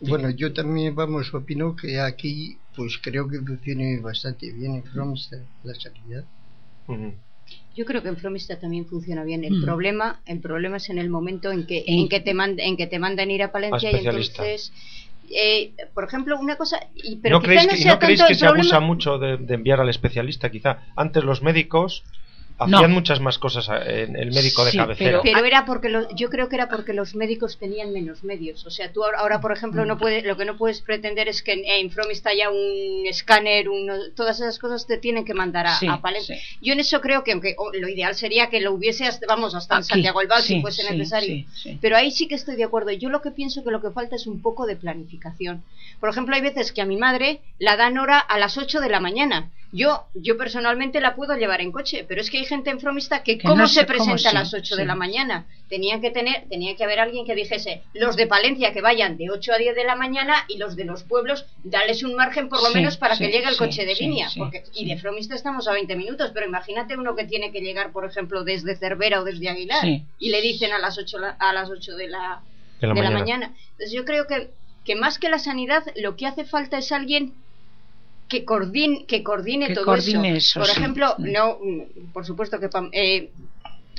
Bueno, 0.00 0.30
yo 0.30 0.52
también, 0.52 0.94
vamos, 0.94 1.32
opino 1.32 1.74
que 1.74 2.00
aquí, 2.00 2.58
pues 2.74 2.98
creo 3.02 3.28
que 3.28 3.38
funciona 3.40 4.00
bastante 4.02 4.52
bien 4.52 4.76
en 4.76 4.84
Fromstad 4.84 5.38
la 5.64 5.74
sanidad. 5.74 6.24
Ujú. 6.86 7.14
Yo 7.76 7.84
creo 7.84 8.02
que 8.02 8.08
en 8.08 8.16
Fromista 8.16 8.58
también 8.58 8.86
funciona 8.86 9.22
bien. 9.22 9.44
El 9.44 9.58
Mm. 9.58 9.62
problema, 9.64 10.20
el 10.26 10.40
problema 10.40 10.78
es 10.78 10.88
en 10.88 10.98
el 10.98 11.10
momento 11.10 11.52
en 11.52 11.66
que, 11.66 11.84
En- 11.86 12.08
que 12.08 12.20
te 12.20 12.34
mand- 12.34 12.58
en 12.60 12.76
que 12.76 12.86
te 12.86 12.98
mandan 12.98 13.30
ir 13.30 13.42
a 13.42 13.52
Palencia 13.52 13.90
A 13.90 13.92
y 13.92 13.96
entonces, 14.06 14.72
eh, 15.30 15.72
por 15.94 16.04
ejemplo, 16.04 16.38
una 16.38 16.56
cosa, 16.56 16.80
y, 16.94 17.16
pero 17.16 17.36
¿No 17.36 17.42
creéis 17.42 17.66
no 17.66 17.68
que, 17.76 17.84
no 17.84 17.98
creéis 17.98 18.20
se 18.20 18.46
problema. 18.46 18.60
abusa 18.62 18.80
mucho 18.80 19.18
de, 19.18 19.36
de 19.36 19.54
enviar 19.54 19.80
al 19.80 19.90
especialista? 19.90 20.50
Quizá 20.50 20.78
antes 20.96 21.22
los 21.24 21.42
médicos 21.42 22.02
No. 22.58 22.78
hacían 22.78 22.92
muchas 22.92 23.20
más 23.20 23.38
cosas 23.38 23.68
eh, 23.68 24.04
en 24.04 24.16
el 24.16 24.30
médico 24.32 24.64
de 24.64 24.70
Sí, 24.70 24.78
cabecera. 24.78 25.20
Pero 25.22 25.44
era 25.44 25.66
porque 25.66 25.90
lo- 25.90 26.08
yo 26.16 26.30
creo 26.30 26.48
que 26.48 26.56
era 26.56 26.68
porque 26.70 26.94
los 26.94 27.14
médicos 27.14 27.58
tenían 27.58 27.92
menos 27.92 28.24
medios. 28.24 28.64
O 28.64 28.70
sea, 28.70 28.90
tú 28.92 29.04
ahora, 29.04 29.40
por 29.42 29.52
ejemplo, 29.52 29.84
Mm. 29.84 29.88
no 29.88 29.98
puedes, 29.98 30.24
lo 30.24 30.38
que 30.38 30.46
no 30.46 30.56
puedes 30.56 30.80
pretender 30.80 31.28
es 31.28 31.42
que 31.42 31.52
en, 31.52 31.64
en 31.66 31.90
Fromista 31.90 32.30
haya 32.30 32.48
un 32.50 33.06
escáner, 33.06 33.68
uno- 33.68 34.10
todas 34.14 34.40
esas 34.40 34.58
cosas 34.58 34.86
te 34.86 34.96
tienen 34.96 35.26
que 35.26 35.34
mandar 35.34 35.66
a, 35.66 35.74
Sí, 35.78 35.86
a 35.86 36.00
Palencia. 36.00 36.36
sí. 36.36 36.56
Yo 36.62 36.72
en 36.72 36.80
eso 36.80 37.00
creo 37.02 37.24
que, 37.24 37.32
aunque 37.32 37.54
oh, 37.58 37.70
lo 37.74 37.88
ideal 37.88 38.14
sería 38.14 38.48
que 38.48 38.60
lo 38.60 38.72
hubiese, 38.72 39.04
hasta, 39.04 39.26
vamos, 39.26 39.54
hasta 39.54 39.74
en 39.74 39.78
Aquí, 39.80 39.88
Santiago 39.88 40.20
el 40.22 40.28
Val, 40.28 40.42
si 40.42 40.62
fuese 40.62 40.82
sí, 40.82 40.92
necesario. 40.96 41.28
sí, 41.28 41.46
sí. 41.54 41.78
Pero 41.82 41.96
ahí 41.96 42.10
sí 42.10 42.26
que 42.26 42.36
estoy 42.36 42.56
de 42.56 42.64
acuerdo. 42.64 42.90
Yo 42.92 43.10
lo 43.10 43.20
que 43.20 43.32
pienso 43.32 43.62
que 43.64 43.70
lo 43.70 43.82
que 43.82 43.90
falta 43.90 44.16
es 44.16 44.26
un 44.26 44.40
poco 44.40 44.64
de 44.66 44.76
planificación. 44.76 45.62
Por 46.00 46.08
ejemplo, 46.08 46.34
hay 46.34 46.40
veces 46.40 46.72
que 46.72 46.80
a 46.80 46.86
mi 46.86 46.96
madre 46.96 47.40
la 47.58 47.76
dan 47.76 47.98
hora 47.98 48.18
a 48.18 48.38
las 48.38 48.56
8 48.56 48.80
de 48.80 48.88
la 48.88 49.00
mañana. 49.00 49.50
Yo, 49.76 50.04
yo 50.14 50.36
personalmente 50.38 51.00
la 51.00 51.14
puedo 51.14 51.36
llevar 51.36 51.60
en 51.60 51.70
coche, 51.70 52.04
pero 52.08 52.20
es 52.22 52.30
que 52.30 52.38
hay 52.38 52.44
gente 52.46 52.70
en 52.70 52.80
Fromista 52.80 53.22
que, 53.22 53.36
Que 53.36 53.42
¿cómo 53.46 53.56
no 53.62 53.68
se 53.68 53.84
cómo 53.84 53.98
presenta 53.98 54.30
a 54.30 54.32
las 54.32 54.54
8 54.54 54.74
de 54.76 54.82
sí. 54.82 54.86
la 54.86 54.94
mañana? 54.94 55.46
Tenían 55.68 56.00
que 56.00 56.10
tener, 56.10 56.44
tenía 56.48 56.74
que 56.76 56.84
haber 56.84 56.98
alguien 57.00 57.26
que 57.26 57.34
dijese, 57.34 57.82
los 57.92 58.16
de 58.16 58.26
Palencia 58.26 58.72
que 58.72 58.80
vayan 58.80 59.16
de 59.18 59.30
8 59.30 59.52
a 59.52 59.58
10 59.58 59.74
de 59.74 59.84
la 59.84 59.94
mañana 59.96 60.34
y 60.48 60.56
los 60.58 60.76
de 60.76 60.84
los 60.84 61.02
pueblos, 61.04 61.44
darles 61.62 62.02
un 62.02 62.14
margen 62.14 62.48
por 62.48 62.60
lo 62.62 62.68
Sí, 62.68 62.74
menos 62.74 62.96
para 62.96 63.16
sí, 63.16 63.24
que 63.24 63.30
llegue 63.32 63.48
el 63.48 63.52
sí, 63.54 63.58
coche 63.58 63.84
de 63.84 63.94
sí, 63.94 64.04
línea. 64.04 64.30
sí, 64.30 64.38
porque, 64.38 64.64
sí. 64.64 64.70
Y 64.84 64.88
de 64.88 64.96
Fromista 64.98 65.34
estamos 65.34 65.68
a 65.68 65.72
20 65.72 65.94
minutos, 65.96 66.30
pero 66.32 66.46
imagínate 66.46 66.96
uno 66.96 67.14
que 67.14 67.24
tiene 67.24 67.52
que 67.52 67.60
llegar, 67.60 67.92
por 67.92 68.04
ejemplo, 68.06 68.44
desde 68.44 68.76
Cervera 68.76 69.20
o 69.20 69.24
desde 69.24 69.48
Aguilar 69.50 69.82
Sí. 69.82 70.04
y 70.18 70.30
le 70.30 70.40
dicen 70.40 70.72
a 70.72 70.78
las 70.78 70.96
8, 70.96 71.18
la- 71.18 71.36
a 71.38 71.52
las 71.52 71.68
8 71.68 71.96
de 71.96 72.08
la, 72.08 72.40
De 72.80 72.86
la 72.86 72.94
de 72.94 73.02
la 73.02 73.10
mañana. 73.10 73.18
mañana. 73.48 73.56
Entonces 73.72 73.92
yo 73.92 74.04
creo 74.06 74.26
que, 74.26 74.48
que 74.84 74.94
más 74.94 75.18
que 75.18 75.28
la 75.28 75.38
sanidad, 75.38 75.82
lo 75.96 76.16
que 76.16 76.26
hace 76.26 76.44
falta 76.44 76.78
es 76.78 76.92
alguien 76.92 77.34
que 78.28 78.44
coordine, 78.44 79.04
que 79.06 79.22
coordine 79.22 79.68
Que 79.68 79.74
todo 79.74 79.84
coordine 79.84 80.36
eso. 80.36 80.38
eso, 80.38 80.60
Por 80.60 80.68
sí. 80.68 80.78
ejemplo, 80.80 81.14
Mm. 81.18 81.32
no, 81.32 81.58
mm, 81.62 82.12
por 82.12 82.24
supuesto 82.26 82.58
que 82.58 82.68
eh, 82.92 83.30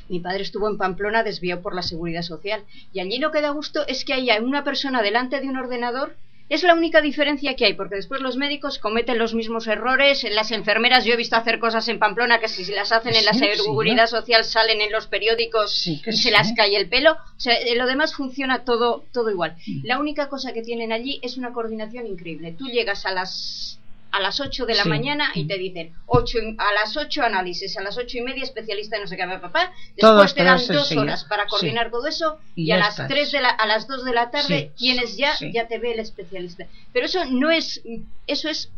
mi 0.09 0.19
padre 0.19 0.43
estuvo 0.43 0.69
en 0.69 0.77
Pamplona 0.77 1.23
desviado 1.23 1.61
por 1.61 1.75
la 1.75 1.81
seguridad 1.81 2.21
social 2.21 2.63
y 2.93 2.99
allí 2.99 3.17
lo 3.19 3.31
que 3.31 3.41
da 3.41 3.49
gusto 3.51 3.85
es 3.87 4.05
que 4.05 4.13
haya 4.13 4.41
una 4.41 4.63
persona 4.63 5.01
delante 5.01 5.39
de 5.41 5.47
un 5.47 5.57
ordenador. 5.57 6.15
Es 6.49 6.63
la 6.63 6.75
única 6.75 7.01
diferencia 7.01 7.57
que 7.57 7.65
hay, 7.65 7.73
porque 7.73 7.95
después 7.95 8.21
los 8.21 8.37
médicos 8.37 8.79
cometen 8.79 9.17
los 9.17 9.33
mismos 9.33 9.67
errores. 9.67 10.25
Las 10.31 10.51
enfermeras, 10.51 11.03
yo 11.03 11.13
he 11.13 11.17
visto 11.17 11.35
hacer 11.35 11.59
cosas 11.59 11.85
en 11.89 11.99
Pamplona 11.99 12.39
que 12.39 12.47
si 12.47 12.63
las 12.73 12.93
hacen 12.93 13.13
en 13.15 13.25
la 13.25 13.33
sí, 13.33 13.43
seguridad 13.57 14.03
¿no? 14.03 14.07
social 14.07 14.45
salen 14.45 14.79
en 14.79 14.89
los 14.93 15.07
periódicos 15.07 15.73
Sí, 15.73 16.01
y 16.05 16.13
se 16.13 16.31
las 16.31 16.53
cae 16.53 16.77
el 16.77 16.87
pelo. 16.87 17.11
O 17.35 17.39
sea, 17.39 17.53
eh, 17.53 17.75
lo 17.75 17.85
demás 17.85 18.13
funciona 18.15 18.63
todo, 18.63 19.03
todo 19.11 19.29
igual. 19.29 19.57
Mm. 19.67 19.85
La 19.87 19.99
única 19.99 20.29
cosa 20.29 20.53
que 20.53 20.61
tienen 20.61 20.93
allí 20.93 21.19
es 21.21 21.35
una 21.35 21.51
coordinación 21.51 22.07
increíble. 22.07 22.55
Tú 22.57 22.67
llegas 22.69 23.05
a 23.05 23.11
las 23.11 23.77
a 24.17 24.21
las 24.21 24.39
8 24.39 24.65
de 24.65 24.75
la 24.75 24.83
Sí. 24.83 24.89
mañana 24.89 25.29
y 25.35 25.45
te 25.45 25.57
dicen 25.57 25.93
ocho 26.07 26.39
y- 26.39 26.55
a 26.57 26.73
las 26.73 26.97
8 26.97 27.23
análisis, 27.23 27.77
a 27.77 27.81
las 27.83 27.97
ocho 27.97 28.17
y 28.17 28.21
media 28.21 28.43
especialista 28.43 28.95
en 28.95 29.03
no 29.03 29.07
sé 29.07 29.15
qué, 29.17 29.25
papá. 29.41 29.71
Todo 29.99 30.13
Después 30.21 30.33
te 30.35 30.43
dan 30.43 30.59
dos 30.67 30.91
horas 30.93 31.23
para 31.25 31.45
coordinar 31.47 31.91
todo 31.91 32.07
eso 32.07 32.39
Y 32.55 32.71
a 32.71 32.77
las. 32.77 32.95
3 33.07 33.31
de 33.31 33.41
la, 33.41 33.49
a 33.49 33.65
las 33.67 33.87
2 33.87 34.03
de 34.05 34.13
la 34.13 34.29
tarde 34.31 34.71
Sí, 34.75 34.85
tienes 34.85 35.17
ya, 35.17 35.35
sí. 35.35 35.51
ya 35.53 35.67
te 35.67 35.77
ve 35.77 35.93
el 35.93 35.99
especialista. 35.99 36.65
Pero 36.93 37.05
eso 37.05 37.23
no 37.25 37.51
es, 37.51 37.81
eso 38.27 38.49
es 38.49 38.71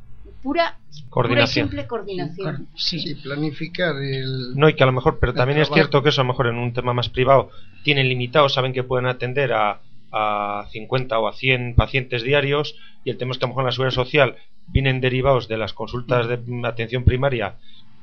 pura, 0.44 0.78
pura 0.84 0.98
y 1.06 1.10
Coordinación. 1.10 1.68
simple 1.68 1.88
coordinación. 1.88 2.68
Sí. 2.76 3.00
Sí, 3.00 3.16
planificar 3.16 3.96
el... 3.97 4.55
No, 4.55 4.70
y 4.70 4.76
que 4.76 4.84
a 4.84 4.86
lo 4.86 4.92
mejor, 4.93 5.20
pero 5.20 5.34
también 5.34 5.59
es 5.59 5.70
cierto 5.70 6.04
que 6.04 6.09
eso 6.09 6.22
a 6.22 6.24
lo 6.24 6.30
mejor 6.30 6.47
en 6.47 6.55
un 6.58 6.74
tema 6.74 6.93
más 6.93 7.09
privado 7.09 7.50
tienen 7.84 8.08
limitado, 8.09 8.47
saben 8.50 8.72
que 8.74 8.84
pueden 8.84 9.05
atender 9.08 9.51
a, 9.54 9.82
a 10.12 10.68
50 10.72 11.18
o 11.20 11.28
a 11.28 11.34
100 11.34 11.76
pacientes 11.76 12.24
diarios 12.24 12.76
y 13.04 13.09
el 13.09 13.18
tema 13.18 13.32
es 13.32 13.38
que 13.38 13.46
a 13.46 13.47
lo 13.47 13.50
mejor 13.50 13.63
en 13.63 13.66
la 13.68 13.72
seguridad 13.72 13.93
social 13.96 14.36
vienen 14.71 15.01
derivados 15.01 15.47
de 15.47 15.58
las 15.58 15.74
consultas 15.74 16.28
de 16.28 16.39
atención 16.67 17.04
primaria 17.04 17.55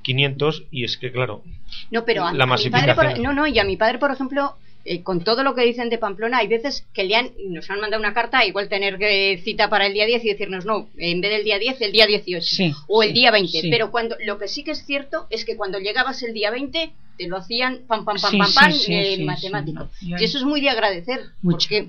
500 0.02 0.64
y 0.70 0.84
es 0.84 0.97
que 0.97 1.10
claro, 1.12 1.43
No, 1.90 2.05
pero 2.05 2.24
a, 2.26 2.32
La 2.32 2.44
a 2.44 2.47
mi 2.47 2.70
padre, 2.70 2.94
por, 2.94 3.05
masificación. 3.05 3.22
no, 3.22 3.32
no, 3.32 3.47
y 3.47 3.59
a 3.59 3.64
mi 3.64 3.76
padre, 3.76 3.98
por 3.98 4.10
ejemplo, 4.12 4.55
eh, 4.84 5.02
con 5.02 5.24
todo 5.24 5.43
lo 5.43 5.56
que 5.56 5.62
dicen 5.64 5.90
de 5.90 5.98
Pamplona, 5.98 6.38
hay 6.38 6.47
veces 6.47 6.86
que 6.94 7.02
le 7.02 7.16
han, 7.16 7.30
nos 7.48 7.68
han 7.70 7.80
mandado 7.80 8.01
una 8.01 8.14
carta, 8.14 8.44
igual 8.47 8.68
tener 8.68 8.98
que 8.98 9.40
cita 9.43 9.68
para 9.68 9.86
el 9.86 9.94
día 9.94 10.06
10 10.06 10.24
y 10.24 10.28
decirnos, 10.28 10.64
no, 10.64 10.88
en 10.97 11.20
vez 11.20 11.32
del 11.32 11.43
día 11.44 11.59
10, 11.59 11.80
el 11.80 11.90
día 11.93 12.06
18 12.06 12.47
Sí, 12.47 12.72
o 12.86 13.02
el 13.02 13.09
sí, 13.09 13.14
día 13.14 13.32
20. 13.32 13.60
sí. 13.62 13.68
Pero 13.70 13.90
cuando 13.90 14.14
lo 14.24 14.38
que 14.38 14.47
sí 14.47 14.62
que 14.62 14.70
es 14.70 14.84
cierto 14.86 15.26
es 15.30 15.44
que 15.44 15.56
cuando 15.56 15.80
llegabas 15.80 16.22
el 16.22 16.32
día 16.34 16.52
20, 16.52 16.93
te 17.18 17.26
lo 17.28 17.38
hacían 17.38 17.80
pam, 17.88 18.05
pam, 18.05 18.16
pam, 18.20 18.30
Sí, 18.30 18.38
pam, 18.38 18.47
sí, 18.48 18.55
pam, 18.60 18.72
sí, 18.72 18.94
eh, 18.94 19.16
sí, 19.16 19.24
matemático. 19.24 19.88
Y 20.02 20.22
eso 20.22 20.38
es 20.38 20.44
muy 20.44 20.60
de 20.60 20.70
agradecer, 20.70 21.20
Mucho, 21.43 21.66
porque, 21.68 21.88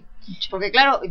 porque 0.50 0.72
claro, 0.72 1.02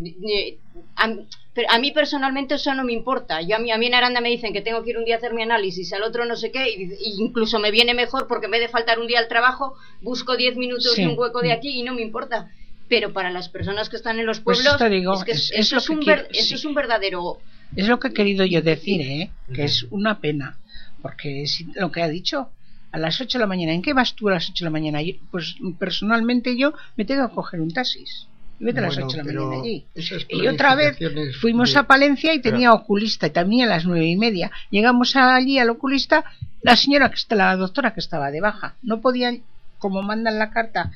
a, 0.96 1.14
pero 1.54 1.68
a 1.70 1.78
mí 1.78 1.90
personalmente 1.92 2.54
eso 2.56 2.74
no 2.74 2.84
me 2.84 2.92
importa. 2.92 3.40
Yo 3.40 3.56
a 3.56 3.58
mí, 3.58 3.70
a 3.70 3.78
mí 3.78 3.86
en 3.86 3.94
Aranda 3.94 4.20
me 4.20 4.28
dicen 4.28 4.52
que 4.52 4.60
tengo 4.60 4.82
que 4.84 4.90
ir 4.90 4.98
un 4.98 5.04
día 5.04 5.14
a 5.14 5.18
hacer 5.18 5.32
mi 5.34 5.42
análisis, 5.42 5.92
al 5.92 6.02
otro 6.02 6.24
no 6.26 6.36
sé 6.36 6.50
qué, 6.50 6.68
y, 6.70 6.82
y 7.00 7.22
incluso 7.22 7.58
me 7.58 7.70
viene 7.70 7.94
mejor 7.94 8.26
porque 8.26 8.46
en 8.46 8.52
vez 8.52 8.60
de 8.60 8.68
faltar 8.68 8.98
un 8.98 9.06
día 9.06 9.18
al 9.18 9.28
trabajo, 9.28 9.74
busco 10.02 10.36
10 10.36 10.56
minutos 10.56 10.92
Sí. 10.94 11.02
de 11.02 11.08
un 11.08 11.18
hueco 11.18 11.40
de 11.40 11.52
aquí 11.52 11.80
y 11.80 11.82
no 11.82 11.94
me 11.94 12.02
importa. 12.02 12.50
Pero 12.88 13.12
para 13.12 13.30
las 13.30 13.48
personas 13.48 13.88
que 13.88 13.96
están 13.96 14.20
en 14.20 14.26
los 14.26 14.38
Pues 14.40 14.62
pueblos, 14.62 14.90
digo, 14.90 15.14
es 15.14 15.24
que 15.24 15.32
es- 15.32 15.50
eso, 15.50 15.58
es 15.60 15.72
lo 15.72 15.78
es 15.78 15.86
que 15.86 15.92
un 15.92 15.98
quiero, 16.02 16.22
ver- 16.22 16.30
eso 16.32 16.48
sí. 16.48 16.54
es 16.54 16.64
un 16.64 16.74
verdadero 16.74 17.38
Es 17.74 17.88
lo 17.88 17.98
que 17.98 18.08
he 18.08 18.12
querido 18.12 18.44
yo 18.44 18.62
decir, 18.62 19.00
¿eh? 19.00 19.30
Que 19.52 19.64
es 19.64 19.84
una 19.90 20.20
pena. 20.20 20.56
Porque 21.02 21.46
si- 21.48 21.66
lo 21.74 21.90
que 21.90 22.02
ha 22.02 22.08
dicho, 22.08 22.48
a 22.92 22.98
las 22.98 23.20
8 23.20 23.38
de 23.38 23.42
la 23.42 23.48
mañana, 23.48 23.72
¿en 23.72 23.82
qué 23.82 23.92
vas 23.92 24.14
tú 24.14 24.28
a 24.28 24.32
las 24.34 24.48
8 24.48 24.64
de 24.64 24.66
la 24.66 24.70
mañana? 24.70 25.02
Yo- 25.02 25.14
pues 25.32 25.56
personalmente 25.80 26.56
yo 26.56 26.74
me 26.96 27.04
tengo 27.04 27.28
que 27.28 27.34
coger 27.34 27.60
un 27.60 27.72
taxis. 27.72 28.28
Y 28.58 28.64
vete 28.64 28.78
a 28.78 28.82
las 28.82 28.94
Bueno, 28.94 29.06
8 29.08 29.16
de 29.18 29.22
la 29.22 29.40
mañana 29.40 29.62
allí. 29.62 29.84
Y 30.28 30.46
otra 30.48 30.74
vez 30.74 30.96
fuimos 31.40 31.72
de- 31.72 31.78
a 31.78 31.82
Palencia 31.84 32.32
y 32.34 32.40
tenía 32.40 32.72
oculista 32.72 33.26
y 33.26 33.30
también 33.30 33.66
a 33.68 33.70
las 33.70 33.84
nueve 33.84 34.06
y 34.06 34.16
media. 34.16 34.50
Llegamos 34.70 35.14
allí 35.16 35.58
al 35.58 35.70
oculista, 35.70 36.24
la 36.62 36.76
señora 36.76 37.08
que 37.10 37.16
está, 37.16 37.34
la 37.36 37.54
doctora 37.56 37.92
que 37.94 38.00
estaba 38.00 38.30
de 38.30 38.40
baja, 38.40 38.76
no 38.82 39.00
podían, 39.00 39.42
como 39.78 40.02
mandan 40.02 40.38
la 40.38 40.50
carta, 40.50 40.92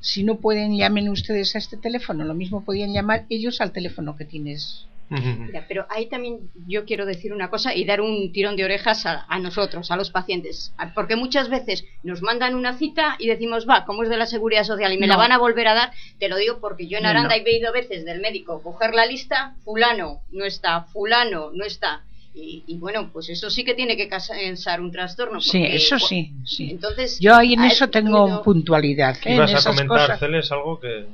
si 0.00 0.22
no 0.24 0.36
pueden 0.36 0.76
llamen 0.76 1.08
ustedes 1.08 1.54
a 1.54 1.58
este 1.58 1.76
teléfono, 1.76 2.24
lo 2.24 2.34
mismo 2.34 2.64
podían 2.64 2.92
llamar 2.92 3.24
ellos 3.30 3.60
al 3.60 3.72
teléfono 3.72 4.16
que 4.16 4.24
tienes. 4.24 4.86
Mira, 5.10 5.64
pero 5.68 5.86
ahí 5.90 6.06
también 6.06 6.50
yo 6.66 6.84
quiero 6.84 7.06
decir 7.06 7.32
una 7.32 7.50
cosa 7.50 7.74
y 7.74 7.84
dar 7.84 8.00
un 8.00 8.32
tirón 8.32 8.56
de 8.56 8.64
orejas 8.64 9.06
a, 9.06 9.24
a 9.28 9.38
nosotros, 9.38 9.90
a 9.90 9.96
los 9.96 10.10
pacientes. 10.10 10.72
A- 10.78 10.92
Porque 10.94 11.14
muchas 11.16 11.48
veces 11.50 11.84
nos 12.02 12.22
mandan 12.22 12.54
una 12.54 12.76
cita 12.78 13.16
y 13.18 13.26
decimos, 13.28 13.68
va, 13.68 13.84
como 13.84 14.02
es 14.02 14.08
de 14.08 14.16
la 14.16 14.26
seguridad 14.26 14.64
social 14.64 14.92
y 14.92 14.98
me 14.98 15.06
la 15.06 15.16
van 15.16 15.30
a 15.32 15.38
volver 15.38 15.68
a 15.68 15.74
dar, 15.74 15.92
te 16.18 16.28
lo 16.28 16.36
digo 16.36 16.58
porque 16.60 16.86
yo 16.88 16.98
en 16.98 17.06
Aranda 17.06 17.36
no. 17.36 17.42
he 17.44 17.56
ido 17.58 17.72
veces 17.72 18.04
del 18.04 18.20
médico 18.20 18.62
coger 18.62 18.94
la 18.94 19.06
lista, 19.06 19.54
fulano 19.64 20.20
no 20.32 20.44
está, 20.44 20.82
fulano 20.84 21.50
no 21.52 21.64
está. 21.64 22.02
Y, 22.36 22.64
y 22.66 22.78
bueno, 22.78 23.10
pues 23.12 23.28
eso 23.28 23.48
sí 23.48 23.62
que 23.62 23.74
tiene 23.74 23.96
que 23.96 24.08
causar 24.08 24.80
un 24.80 24.90
trastorno. 24.90 25.40
Sí, 25.40 25.62
eso 25.64 26.00
sí, 26.00 26.32
sí. 26.44 26.70
Entonces, 26.72 27.20
Yo 27.20 27.36
ahí 27.36 27.52
en 27.54 27.62
eso 27.62 27.88
tengo 27.90 28.42
puntualidad. 28.42 29.16
En 29.24 29.36
Ibas 29.36 29.54
a 29.64 29.70
comentar, 29.70 29.86
cosas. 30.00 30.18
Celes, 30.18 30.50
algo 30.50 30.80
que... 30.80 31.04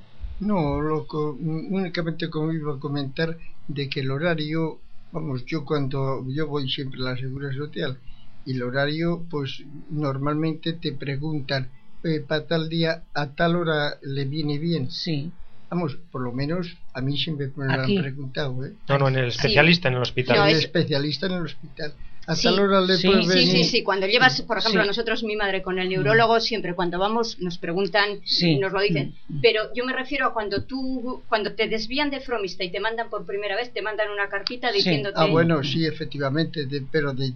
No, 0.41 0.81
lo 0.81 1.07
co- 1.07 1.37
únicamente 1.39 2.31
como 2.31 2.53
iba 2.53 2.75
a 2.75 2.79
comentar 2.81 3.39
de 3.69 3.89
que 3.89 4.01
el 4.01 4.11
horario, 4.11 4.81
vamos, 5.12 5.45
yo 5.47 5.65
cuando 5.65 6.25
yo 6.29 6.47
voy 6.49 6.69
siempre 6.69 7.01
a 7.01 7.11
la 7.11 7.17
seguridad 7.17 7.53
social 7.53 7.99
y 8.45 8.53
el 8.57 8.62
horario, 8.62 9.27
pues 9.31 9.62
normalmente 9.91 10.73
te 10.75 10.93
preguntan 10.93 11.71
eh, 12.03 12.21
para 12.21 12.47
tal 12.47 12.69
día 12.69 13.05
a 13.15 13.35
tal 13.35 13.57
hora 13.57 13.99
le 14.03 14.25
viene 14.25 14.59
bien. 14.59 14.91
Sí. 14.91 15.33
Vamos, 15.71 15.97
por 16.11 16.23
lo 16.23 16.33
menos 16.33 16.67
a 16.95 17.01
mí 17.01 17.17
siempre 17.19 17.53
me 17.57 17.67
lo 17.67 17.83
han 17.83 17.95
preguntado, 17.95 18.65
¿eh? 18.65 18.73
No, 18.89 18.99
no, 18.99 19.09
en 19.09 19.17
el 19.17 19.29
especialista 19.29 19.89
en 19.89 19.95
el 19.95 20.03
hospital. 20.03 20.37
No, 20.39 20.47
El 20.47 20.57
es- 20.57 20.65
especialista 20.65 21.27
en 21.27 21.33
el 21.33 21.43
hospital. 21.45 21.95
A 22.31 22.36
Sí, 22.36 22.44
tal 22.44 22.61
hora 22.61 22.81
le 22.81 22.97
sí, 22.97 23.09
puede 23.09 23.24
sí, 23.24 23.47
sí, 23.51 23.65
sí, 23.65 23.82
cuando 23.82 24.07
llevas, 24.07 24.43
por 24.43 24.59
ejemplo, 24.59 24.82
Sí. 24.82 24.86
nosotros, 24.86 25.24
mi 25.24 25.35
madre 25.35 25.62
con 25.62 25.78
el 25.81 25.89
neurólogo, 25.89 26.39
siempre 26.39 26.74
cuando 26.77 26.97
vamos 26.98 27.39
nos 27.40 27.59
preguntan, 27.59 28.20
Sí. 28.24 28.57
nos 28.59 28.73
lo 28.73 28.81
dicen, 28.81 29.15
pero 29.43 29.61
yo 29.74 29.85
me 29.85 29.93
refiero 29.93 30.27
a 30.27 30.32
cuando 30.32 30.62
tú, 30.65 31.24
cuando 31.28 31.55
te 31.55 31.66
desvían 31.69 32.09
de 32.11 32.20
Fromista 32.20 32.62
y 32.62 32.70
te 32.70 32.78
mandan 32.78 33.11
por 33.11 33.27
primera 33.27 33.57
vez, 33.57 33.73
te 33.73 33.82
mandan 33.82 34.11
una 34.11 34.28
cartita 34.28 34.69
Sí. 34.70 34.78
diciéndote... 34.78 35.19
Ah, 35.19 35.27
bueno, 35.27 35.62
sí, 35.65 35.85
efectivamente, 35.85 36.66
de- 36.66 36.86
pero 36.93 37.12
de, 37.12 37.32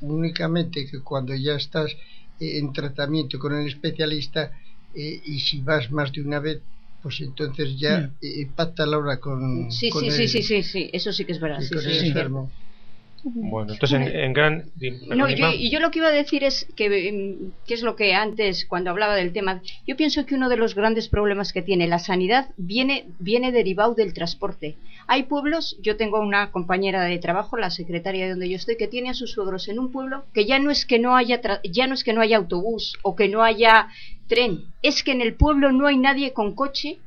únicamente 0.00 0.86
que 0.90 1.00
cuando 1.02 1.34
ya 1.34 1.54
estás 1.54 1.92
eh, 2.40 2.58
en 2.58 2.72
tratamiento 2.72 3.38
con 3.38 3.54
el 3.54 3.68
especialista 3.68 4.50
eh, 4.94 5.20
y 5.24 5.38
si 5.40 5.60
vas 5.60 5.90
más 5.92 6.10
de 6.12 6.22
una 6.22 6.40
vez, 6.40 6.62
pues 7.00 7.20
entonces 7.20 7.78
ya 7.78 8.10
eh, 8.20 8.46
pacta 8.56 8.86
la 8.86 8.98
hora 8.98 9.18
con, 9.20 9.70
Sí, 9.70 9.88
con 9.90 10.02
sí, 10.02 10.08
el, 10.10 10.12
sí, 10.16 10.28
sí, 10.28 10.42
sí, 10.42 10.62
sí, 10.62 10.90
eso 10.92 11.12
sí 11.12 11.24
que 11.24 11.32
es 11.32 11.40
verdad. 11.40 11.60
y 11.60 11.64
sí, 11.66 11.78
sí, 11.78 12.08
enfermo. 12.08 12.50
Bueno, 13.24 13.72
entonces 13.72 14.00
en, 14.00 14.08
en 14.08 14.32
gran... 14.32 14.64
No, 15.08 15.28
yo, 15.28 15.50
y 15.52 15.70
yo 15.70 15.80
lo 15.80 15.90
que 15.90 16.00
iba 16.00 16.08
a 16.08 16.12
decir 16.12 16.42
es 16.44 16.66
que, 16.76 17.08
em, 17.08 17.52
que 17.66 17.74
es 17.74 17.82
lo 17.82 17.94
que 17.96 18.14
antes, 18.14 18.66
cuando 18.66 18.90
hablaba 18.90 19.14
del 19.14 19.32
tema, 19.32 19.62
yo 19.86 19.96
pienso 19.96 20.26
que 20.26 20.34
uno 20.34 20.48
de 20.48 20.56
los 20.56 20.74
grandes 20.74 21.08
problemas 21.08 21.52
que 21.52 21.62
tiene 21.62 21.86
la 21.86 21.98
sanidad 21.98 22.48
viene, 22.56 23.06
viene 23.18 23.52
derivado 23.52 23.94
del 23.94 24.12
transporte. 24.12 24.76
Hay 25.06 25.24
pueblos, 25.24 25.76
yo 25.82 25.96
tengo 25.96 26.20
una 26.20 26.50
compañera 26.50 27.02
de 27.04 27.18
trabajo, 27.18 27.56
la 27.56 27.70
secretaria 27.70 28.24
de 28.24 28.30
donde 28.30 28.48
yo 28.48 28.56
estoy, 28.56 28.76
que 28.76 28.88
tiene 28.88 29.10
a 29.10 29.14
sus 29.14 29.32
suegros 29.32 29.68
en 29.68 29.78
un 29.78 29.92
pueblo 29.92 30.24
que 30.34 30.44
ya 30.46 30.58
no 30.58 30.70
es 30.70 30.86
que 30.86 30.98
no 30.98 31.16
haya, 31.16 31.40
tra- 31.40 31.60
ya 31.64 31.86
no 31.86 31.94
es 31.94 32.04
que 32.04 32.12
no 32.12 32.20
haya 32.20 32.36
autobús 32.36 32.98
o 33.02 33.14
que 33.16 33.28
no 33.28 33.42
haya 33.42 33.88
tren, 34.28 34.64
es 34.82 35.02
que 35.02 35.12
en 35.12 35.20
el 35.20 35.34
pueblo 35.34 35.72
no 35.72 35.86
hay 35.86 35.98
nadie 35.98 36.32
con 36.32 36.54
coche 36.54 36.98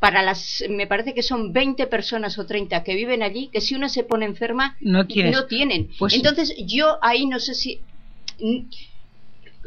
para 0.00 0.22
las, 0.22 0.62
me 0.68 0.86
parece 0.86 1.14
que 1.14 1.22
son 1.22 1.52
20 1.52 1.86
personas 1.86 2.38
o 2.38 2.46
30 2.46 2.82
que 2.84 2.94
viven 2.94 3.22
allí, 3.22 3.48
que 3.48 3.60
si 3.60 3.74
una 3.74 3.88
se 3.88 4.04
pone 4.04 4.26
enferma, 4.26 4.76
No 4.80 5.06
tienes. 5.06 5.32
no 5.34 5.46
tienen. 5.46 5.88
Pues- 5.98 6.14
Entonces 6.14 6.54
yo 6.66 6.98
ahí 7.02 7.26
no 7.26 7.38
sé 7.40 7.54
si... 7.54 7.80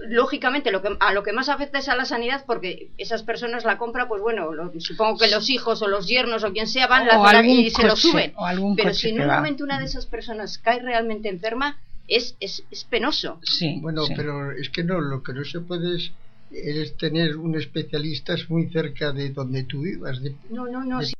Lógicamente 0.07 0.71
lo 0.71 0.81
que, 0.81 0.95
a 1.01 1.11
lo 1.13 1.23
que 1.23 1.33
más 1.33 1.49
afecta 1.49 1.79
es 1.79 1.89
a 1.89 1.95
la 1.95 2.05
sanidad 2.05 2.45
porque 2.47 2.87
esas 2.97 3.23
personas 3.23 3.65
la 3.65 3.77
compra, 3.77 4.07
pues 4.07 4.21
bueno, 4.21 4.53
lo- 4.53 4.71
supongo 4.79 5.17
que 5.17 5.27
los 5.27 5.49
hijos 5.49 5.81
o 5.81 5.89
los 5.89 6.07
yernos 6.07 6.45
o 6.45 6.53
quien 6.53 6.67
sea 6.67 6.87
van 6.87 7.05
la- 7.05 7.15
algún 7.15 7.59
y 7.59 7.69
se 7.69 7.85
lo 7.85 7.97
suben. 7.97 8.31
o 8.37 8.45
algún 8.45 8.77
Pero 8.77 8.89
coche 8.91 8.99
si 9.01 9.09
en 9.09 9.21
un 9.21 9.27
momento 9.27 9.65
una 9.65 9.77
de 9.77 9.85
esas 9.85 10.05
personas 10.05 10.57
cae 10.57 10.79
realmente 10.79 11.27
enferma, 11.27 11.77
es, 12.07 12.37
es, 12.39 12.63
es 12.71 12.85
penoso. 12.85 13.39
Sí, 13.43 13.79
Bueno, 13.81 14.03
sí. 14.05 14.13
pero 14.15 14.53
es 14.53 14.69
que 14.69 14.85
no, 14.85 15.01
lo 15.01 15.21
que 15.21 15.33
no 15.33 15.43
se 15.43 15.59
puede 15.59 15.97
es, 15.97 16.11
es 16.51 16.97
tener 16.97 17.37
un 17.37 17.55
especialista 17.55 18.35
muy 18.49 18.69
cerca 18.69 19.11
de 19.11 19.29
donde 19.29 19.63
tú 19.63 19.81
vivas. 19.81 20.21
de- 20.21 20.35
No, 20.49 20.65
no, 20.67 20.83
no. 20.83 20.99
de- 20.99 21.05
sí. 21.07 21.13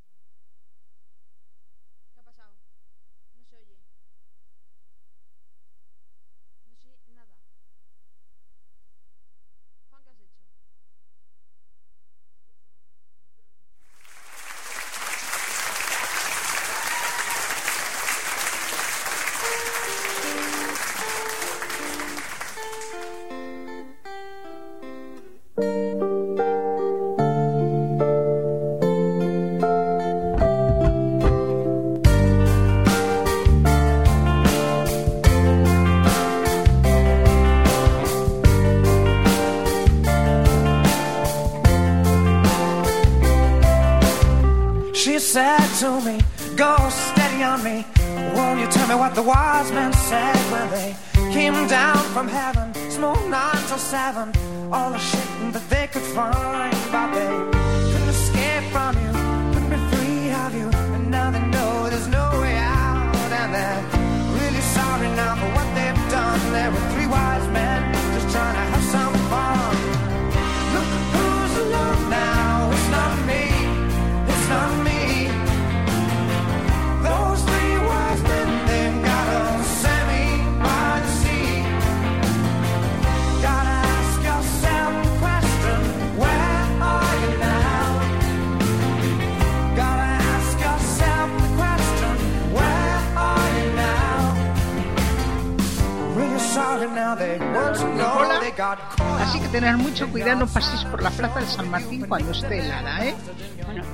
Cuando 102.10 102.32
esté 102.32 102.60
helada, 102.60 103.06
¿eh? 103.06 103.14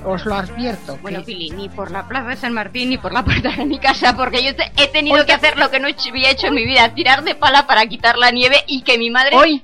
Os 0.04 0.24
lo 0.24 0.34
advierto. 0.34 0.98
Bueno, 1.02 1.18
que- 1.20 1.26
Pili, 1.26 1.50
ni 1.50 1.68
por 1.68 1.90
la 1.90 2.08
plaza 2.08 2.30
de 2.30 2.36
San 2.36 2.54
Martín 2.54 2.88
ni 2.88 2.96
por 2.96 3.12
la 3.12 3.22
puerta 3.24 3.50
de 3.50 3.66
mi 3.66 3.78
casa, 3.78 4.16
porque 4.16 4.42
yo 4.42 4.56
te- 4.56 4.72
he 4.82 4.88
tenido 4.88 5.26
que 5.26 5.32
hacer 5.34 5.58
lo 5.58 5.70
que 5.70 5.78
no 5.80 5.86
he 5.86 5.90
hecho- 5.90 6.08
había 6.08 6.30
hecho 6.30 6.46
en 6.46 6.54
mi 6.54 6.64
vida, 6.64 6.94
tirar 6.94 7.22
de 7.24 7.34
pala 7.34 7.66
para 7.66 7.86
quitar 7.86 8.16
la 8.16 8.30
nieve 8.30 8.56
y 8.66 8.80
que 8.82 8.96
mi 8.96 9.10
madre... 9.10 9.36
Hoy. 9.36 9.62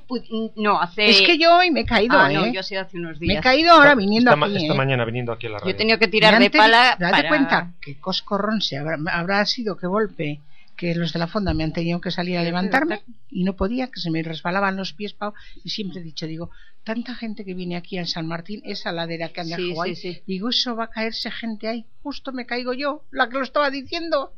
No, 0.55 0.79
hace... 0.79 1.09
Es 1.09 1.21
que 1.21 1.37
yo 1.39 1.55
hoy 1.57 1.71
me 1.71 1.81
he 1.81 1.85
caído, 1.85 2.17
Ah, 2.19 2.31
¿eh? 2.31 2.35
no, 2.35 2.45
yo 2.47 2.59
ha 2.59 2.63
sido 2.63 2.81
hace 2.81 2.97
unos 2.97 3.19
días. 3.19 3.33
Me 3.33 3.39
he 3.39 3.41
caído 3.41 3.73
ahora 3.73 3.95
viniendo 3.95 4.29
esta, 4.29 4.35
ma- 4.35 4.45
aquí, 4.45 4.57
esta 4.57 4.73
¿eh? 4.73 4.77
mañana 4.77 5.03
viniendo 5.05 5.31
aquí 5.31 5.47
a 5.47 5.49
la 5.49 5.57
radio. 5.57 5.71
Yo 5.71 5.75
he 5.75 5.77
tenido 5.77 5.97
que 5.97 6.07
tirar 6.07 6.37
de 6.37 6.49
pala 6.51 6.95
Date 6.99 7.11
para... 7.11 7.29
cuenta 7.29 7.71
que 7.81 7.99
coscorrón 7.99 8.61
se 8.61 8.77
habrá, 8.77 8.97
habrá 9.11 9.43
sido 9.47 9.77
que 9.77 9.87
golpe 9.87 10.39
que 10.83 10.95
los 10.95 11.13
de 11.13 11.19
la 11.19 11.27
fonda 11.27 11.53
me 11.53 11.63
han 11.63 11.71
tenido 11.71 12.01
que 12.01 12.11
salir 12.11 12.37
a 12.37 12.43
levantarme 12.43 13.03
y 13.29 13.45
no 13.45 13.55
podía, 13.55 13.87
que 13.89 14.01
se 14.01 14.11
me 14.11 14.21
resbalaban 14.21 14.75
los 14.75 14.91
pies 14.91 15.13
Pau, 15.13 15.33
y 15.63 15.69
siempre 15.69 16.01
he 16.01 16.03
dicho, 16.03 16.27
digo, 16.27 16.49
tanta 16.83 17.15
gente 17.15 17.45
que 17.45 17.53
viene 17.53 17.77
aquí 17.77 17.97
al 17.97 18.07
San 18.07 18.27
Martín, 18.27 18.61
esa 18.65 18.91
ladera 18.91 19.29
que 19.29 19.39
han 19.39 19.47
Sí, 19.47 19.51
dejado 19.69 19.81
ahí, 19.83 19.95
sí, 19.95 20.13
sí. 20.15 20.21
digo, 20.27 20.49
eso 20.49 20.75
va 20.75 20.83
a 20.85 20.89
caerse 20.89 21.31
gente 21.31 21.69
ahí, 21.69 21.85
justo 22.01 22.33
me 22.33 22.45
caigo 22.45 22.73
yo, 22.73 23.05
la 23.11 23.29
que 23.29 23.37
lo 23.37 23.43
estaba 23.43 23.69
diciendo. 23.69 24.33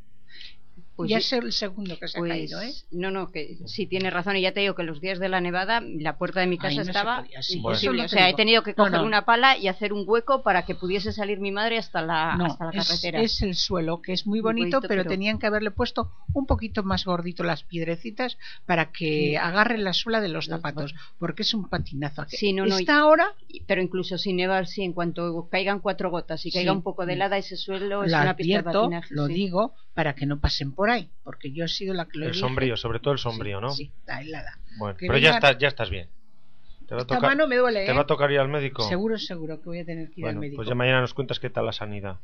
Pues 0.95 1.09
ya 1.09 1.17
es 1.17 1.33
el 1.33 1.51
segundo 1.51 1.97
que 1.99 2.07
se 2.07 2.17
Pues, 2.19 2.31
ha 2.31 2.33
caído, 2.35 2.61
¿eh? 2.61 2.73
No, 2.91 3.11
no, 3.11 3.31
que 3.31 3.57
sí 3.65 3.85
tienes 3.85 4.13
razón. 4.13 4.37
Y 4.37 4.41
ya 4.41 4.53
te 4.53 4.61
digo 4.61 4.75
que 4.75 4.83
los 4.83 5.01
días 5.01 5.19
de 5.19 5.27
la 5.29 5.41
nevada, 5.41 5.81
la 5.81 6.17
puerta 6.17 6.39
de 6.39 6.47
mi 6.47 6.57
casa 6.57 6.69
Ay, 6.69 6.77
no 6.77 6.83
se 6.85 6.91
estaba 6.91 7.21
podía, 7.23 7.41
sí. 7.41 7.57
imposible. 7.57 8.05
O 8.05 8.07
sea, 8.07 8.29
he 8.29 8.33
tenido 8.33 8.63
que 8.63 8.73
coger 8.73 8.93
no. 8.93 9.03
una 9.03 9.25
pala 9.25 9.57
y 9.57 9.67
hacer 9.67 9.91
un 9.91 10.05
hueco 10.07 10.41
para 10.41 10.65
que 10.65 10.73
pudiese 10.75 11.11
salir 11.11 11.39
mi 11.39 11.51
madre 11.51 11.77
hasta 11.77 12.01
la, 12.01 12.33
hasta 12.35 12.65
la 12.65 12.71
es, 12.71 12.87
carretera. 12.87 13.21
es 13.21 13.41
el 13.41 13.55
suelo, 13.55 14.01
que 14.01 14.13
es 14.13 14.25
muy 14.25 14.39
bonito, 14.39 14.77
bonito, 14.77 14.81
pero, 14.87 15.03
pero- 15.03 15.09
tenían 15.09 15.37
que 15.37 15.47
haberle 15.47 15.71
puesto 15.71 16.11
un 16.33 16.45
poquito 16.45 16.83
más 16.83 17.03
gordito 17.05 17.43
las 17.43 17.63
piedrecitas 17.63 18.37
para 18.65 18.91
que 18.91 19.05
Sí. 19.31 19.35
agarre 19.35 19.77
la 19.77 19.93
suela 19.93 20.21
de 20.21 20.29
los 20.29 20.45
zapatos, 20.45 20.93
porque 21.19 21.41
es 21.43 21.53
un 21.53 21.67
patinazo. 21.67 22.21
aquí. 22.21 22.37
Sí, 22.37 22.53
no, 22.53 22.65
no, 22.65 22.77
Está 22.77 22.99
ahora 22.99 23.33
Pero 23.67 23.81
incluso 23.81 24.17
sin 24.17 24.37
nevar, 24.37 24.67
sí, 24.67 24.83
en 24.83 24.93
cuanto 24.93 25.47
caigan 25.49 25.79
cuatro 25.79 26.09
gotas 26.09 26.45
y 26.45 26.51
Sí. 26.51 26.57
caiga 26.57 26.71
un 26.71 26.81
poco 26.83 27.05
de 27.05 27.13
helada, 27.13 27.37
ese 27.37 27.57
suelo 27.57 28.03
es 28.03 28.11
la 28.11 28.21
una 28.21 28.35
pista 28.35 28.57
de 28.57 28.63
patinaje. 28.63 29.07
lo 29.13 29.27
digo, 29.27 29.73
para 29.93 30.13
que 30.13 30.25
no 30.25 30.39
pasen 30.39 30.71
por 30.73 30.84
ahí, 30.89 31.09
porque 31.23 31.51
yo 31.51 31.65
he 31.65 31.67
sido 31.67 31.93
la 31.93 32.05
que 32.05 32.19
lo 32.19 32.25
El 32.25 32.31
dije. 32.31 32.39
sombrío, 32.41 32.77
sobre 32.77 32.99
todo 32.99 33.13
el 33.13 33.19
sombrío, 33.19 33.61
¿no? 33.61 33.69
Sí, 33.71 33.91
la 34.05 34.21
helada. 34.21 34.59
Bueno, 34.77 34.97
Que 34.97 35.07
pero 35.07 35.17
ya, 35.19 35.31
estás, 35.35 35.57
ya 35.57 35.67
estás 35.67 35.89
bien. 35.89 36.09
¿Te 36.87 36.93
va 36.93 37.01
a 37.01 37.03
Esta 37.03 37.15
tocar, 37.15 37.29
mano 37.31 37.47
me 37.47 37.55
duele, 37.57 37.83
¿Te 37.85 37.91
¿eh? 37.91 37.95
va 37.95 38.01
a 38.01 38.05
tocar 38.05 38.31
ir 38.31 38.39
al 38.39 38.47
médico? 38.47 38.83
Seguro, 38.87 39.17
seguro 39.17 39.59
que 39.59 39.65
voy 39.65 39.79
a 39.79 39.85
tener 39.85 40.09
que 40.11 40.21
ir 40.21 40.25
al 40.27 40.33
Bueno, 40.35 40.39
médico. 40.41 40.57
pues 40.57 40.67
ya 40.67 40.75
mañana 40.75 41.01
nos 41.01 41.13
cuentas 41.15 41.39
qué 41.39 41.49
tal 41.49 41.65
la 41.65 41.71
sanidad. 41.71 42.19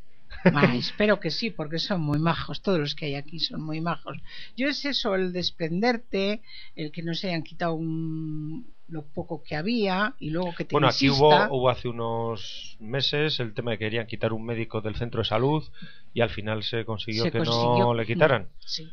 Ah, 0.45 0.73
espero 0.75 1.19
que 1.19 1.31
sí, 1.31 1.49
porque 1.49 1.79
son 1.79 2.01
muy 2.01 2.19
majos. 2.19 2.61
Todos 2.61 2.79
los 2.79 2.93
que 2.93 3.05
hay 3.07 3.15
aquí 3.15 3.39
son 3.39 3.61
muy 3.63 3.81
majos. 3.81 4.17
Yo 4.55 4.67
es 4.67 4.85
eso, 4.85 5.15
el 5.15 5.33
desprenderte, 5.33 6.41
el 6.75 6.91
que 6.91 7.01
no 7.01 7.13
se 7.15 7.29
hayan 7.29 7.41
quitado 7.43 7.73
un- 7.73 8.71
lo 8.91 9.05
poco 9.07 9.41
que 9.43 9.55
había 9.55 10.15
y 10.19 10.29
luego 10.29 10.53
que 10.53 10.65
te 10.65 10.73
Bueno, 10.73 10.87
aquí 10.87 11.09
hubo, 11.09 11.29
hubo 11.55 11.69
hace 11.69 11.87
unos 11.87 12.77
meses 12.79 13.39
el 13.39 13.53
tema 13.53 13.71
de 13.71 13.77
que 13.77 13.85
querían 13.85 14.07
quitar 14.07 14.33
un 14.33 14.45
médico 14.45 14.81
del 14.81 14.95
centro 14.95 15.21
de 15.21 15.25
salud 15.25 15.63
y 16.13 16.21
al 16.21 16.29
final 16.29 16.63
se 16.63 16.85
consiguió 16.85 17.23
Se 17.23 17.31
que 17.31 17.37
consiguió, 17.37 17.85
no 17.85 17.93
le 17.93 18.05
quitaran. 18.05 18.47
Sí. 18.59 18.91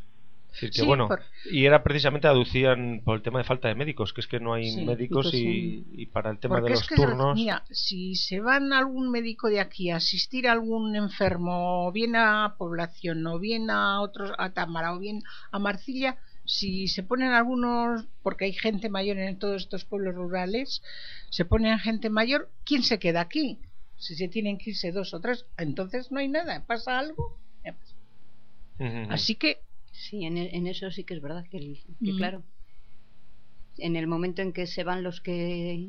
Es 0.48 0.52
decir, 0.54 0.72
que 0.72 0.82
Sí, 0.82 0.86
bueno, 0.86 1.08
por- 1.08 1.22
y 1.44 1.66
era 1.66 1.82
precisamente 1.84 2.26
aducían 2.28 3.02
por 3.04 3.16
el 3.16 3.22
tema 3.22 3.38
de 3.38 3.44
falta 3.44 3.68
de 3.68 3.74
médicos, 3.76 4.12
que 4.12 4.20
es 4.20 4.26
que 4.26 4.40
no 4.40 4.54
hay 4.54 4.72
Sí, 4.72 4.84
médicos 4.86 5.24
pues 5.24 5.34
y, 5.34 6.06
para 6.06 6.30
el 6.30 6.38
tema 6.38 6.56
Porque 6.56 6.66
de 6.66 6.70
es 6.72 6.80
los 6.80 6.88
que, 6.88 6.96
turnos. 6.96 7.38
mira, 7.38 7.64
si 7.70 8.14
se 8.16 8.40
van 8.40 8.72
algún 8.72 9.10
médico 9.10 9.48
de 9.48 9.60
aquí 9.60 9.90
a 9.90 9.96
asistir 9.96 10.48
a 10.48 10.52
algún 10.52 10.96
enfermo, 10.96 11.86
o 11.86 11.92
bien 11.92 12.16
a 12.16 12.54
población, 12.58 13.26
o 13.26 13.38
bien 13.38 13.70
a 13.70 14.00
otros, 14.00 14.32
a 14.38 14.52
Támara, 14.52 14.94
o 14.94 14.98
bien 14.98 15.22
a 15.52 15.58
Marcilla, 15.58 16.16
si 16.48 16.88
se 16.88 17.02
ponen 17.02 17.32
algunos, 17.32 18.06
porque 18.22 18.46
hay 18.46 18.52
gente 18.54 18.88
mayor 18.88 19.18
en 19.18 19.38
todos 19.38 19.62
estos 19.62 19.84
pueblos 19.84 20.14
rurales, 20.14 20.82
se 21.30 21.44
ponen 21.44 21.78
gente 21.78 22.10
mayor, 22.10 22.50
¿quién 22.64 22.82
se 22.82 22.98
queda 22.98 23.20
aquí? 23.20 23.60
Si 23.96 24.14
se 24.16 24.28
tienen 24.28 24.58
que 24.58 24.70
irse 24.70 24.90
dos 24.90 25.12
o 25.14 25.20
tres, 25.20 25.44
entonces 25.58 26.10
no 26.10 26.18
hay 26.20 26.28
nada, 26.28 26.64
pasa 26.66 26.98
algo. 26.98 27.38
ya 27.64 27.74
pasa. 27.74 27.94
Así 29.10 29.34
que 29.36 29.60
Sí, 29.92 30.24
en, 30.24 30.36
e- 30.38 30.56
en 30.56 30.66
eso 30.68 30.90
sí 30.92 31.02
que 31.04 31.14
es 31.14 31.20
verdad 31.20 31.44
que, 31.50 31.56
el- 31.58 31.82
que 32.04 32.12
Mm. 32.12 32.16
claro. 32.16 32.42
En 33.78 33.96
el 33.96 34.06
momento 34.06 34.42
en 34.42 34.52
que 34.52 34.66
se 34.66 34.84
van 34.84 35.02
los 35.02 35.20
que. 35.20 35.88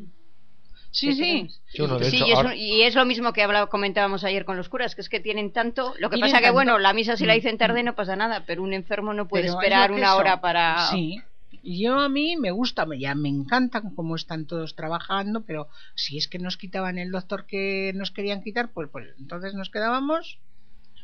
Sí, 0.91 1.07
que 1.09 1.13
sí. 1.15 1.49
Sí, 1.67 1.79
bueno, 1.81 1.99
de 1.99 2.09
Sí, 2.09 2.17
hecho, 2.17 2.25
y, 2.27 2.31
es, 2.31 2.37
ahora- 2.37 2.55
y 2.55 2.81
es 2.81 2.95
lo 2.95 3.05
mismo 3.05 3.31
que 3.33 3.43
habla- 3.43 3.67
comentábamos 3.67 4.23
ayer 4.23 4.43
con 4.45 4.57
los 4.57 4.69
curas, 4.69 4.95
que 4.95 5.01
es 5.01 5.09
que 5.09 5.19
tienen 5.19 5.51
tanto. 5.53 5.93
Lo 5.99 6.09
que 6.09 6.17
pasa 6.17 6.37
que, 6.37 6.43
tanto. 6.45 6.53
bueno, 6.53 6.79
la 6.79 6.93
misa 6.93 7.15
si 7.15 7.25
la 7.25 7.33
Mm. 7.33 7.35
dicen 7.35 7.57
tarde 7.59 7.83
no 7.83 7.95
pasa 7.95 8.15
nada, 8.15 8.43
pero 8.47 8.63
un 8.63 8.73
enfermo 8.73 9.13
no 9.13 9.27
puede 9.27 9.43
Pero 9.43 9.53
esperar 9.53 9.91
que 9.91 9.95
una 9.97 10.15
hora 10.15 10.41
para. 10.41 10.87
Sí. 10.91 11.21
Yo 11.61 11.99
a 11.99 12.09
mí 12.09 12.37
me 12.37 12.51
gusta, 12.51 12.85
me- 12.85 12.97
ya 12.99 13.13
me 13.15 13.27
encantan 13.29 13.93
cómo 13.93 14.15
están 14.15 14.47
todos 14.47 14.75
trabajando, 14.75 15.41
pero 15.45 15.67
si 15.93 16.17
es 16.17 16.27
que 16.27 16.39
nos 16.39 16.57
quitaban 16.57 16.97
el 16.97 17.11
doctor 17.11 17.45
que 17.45 17.91
nos 17.95 18.11
querían 18.11 18.41
quitar, 18.41 18.71
pues, 18.71 18.89
pues 18.91 19.07
entonces 19.19 19.53
nos 19.53 19.69
quedábamos. 19.69 20.39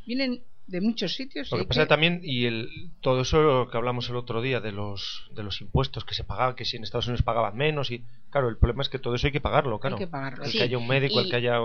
Vienen 0.07 0.43
de 0.67 0.81
muchos 0.81 1.13
sitios. 1.13 1.51
Lo 1.51 1.57
que 1.57 1.61
hay 1.61 1.67
pasa 1.67 1.81
que- 1.83 1.87
también, 1.87 2.21
y 2.23 2.45
el, 2.45 2.69
todo 3.01 3.21
eso 3.21 3.67
que 3.71 3.77
hablamos 3.77 4.09
el 4.09 4.15
otro 4.15 4.41
día 4.41 4.59
de 4.61 4.71
los, 4.71 5.29
de 5.35 5.43
los 5.43 5.61
impuestos 5.61 6.05
que 6.05 6.15
se 6.15 6.23
pagaban, 6.23 6.55
que 6.55 6.65
si 6.65 6.77
en 6.77 6.83
Estados 6.83 7.07
Unidos 7.07 7.21
pagaban 7.23 7.55
menos, 7.55 7.91
y 7.91 8.03
claro, 8.31 8.49
el 8.49 8.57
problema 8.57 8.81
es 8.81 8.89
que 8.89 8.99
todo 8.99 9.15
eso 9.15 9.27
hay 9.27 9.33
que 9.33 9.41
pagarlo, 9.41 9.79
claro. 9.79 9.97
que 9.97 10.07
pagarlo, 10.07 10.43
El 10.43 10.51
sí. 10.51 10.57
que 10.57 10.63
haya 10.63 10.77
un 10.77 10.87
médico, 10.87 11.19
el 11.19 11.29
que 11.29 11.35
haya. 11.35 11.59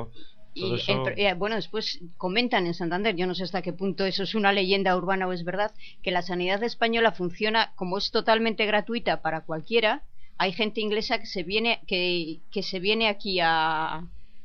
Y 0.52 0.64
el 0.64 0.81
eh, 1.16 1.35
bueno, 1.35 1.55
después 1.55 2.01
comentan 2.16 2.66
en 2.66 2.74
Santander, 2.74 3.14
yo 3.14 3.27
no 3.28 3.36
sé 3.36 3.44
hasta 3.44 3.62
qué 3.62 3.72
punto 3.72 4.05
eso 4.05 4.24
es 4.24 4.35
una 4.35 4.52
leyenda 4.52 4.97
urbana 4.97 5.28
o 5.28 5.32
es 5.32 5.44
verdad, 5.44 5.72
que 6.02 6.10
la 6.10 6.22
sanidad 6.22 6.62
española 6.64 7.12
funciona 7.12 7.72
como 7.77 7.98
es 7.98 8.10
totalmente 8.10 8.66
gratuita 8.66 9.22
para 9.22 9.43
cualquiera. 9.43 10.02
Hay 10.39 10.52
gente 10.52 10.81
inglesa 10.81 11.20
que 11.20 11.27
se 11.27 11.44
viene 11.44 11.81
que, 11.86 12.40
que 12.51 12.62
se 12.64 12.81
viene 12.81 13.09
aquí 13.09 13.39
a 13.40 14.02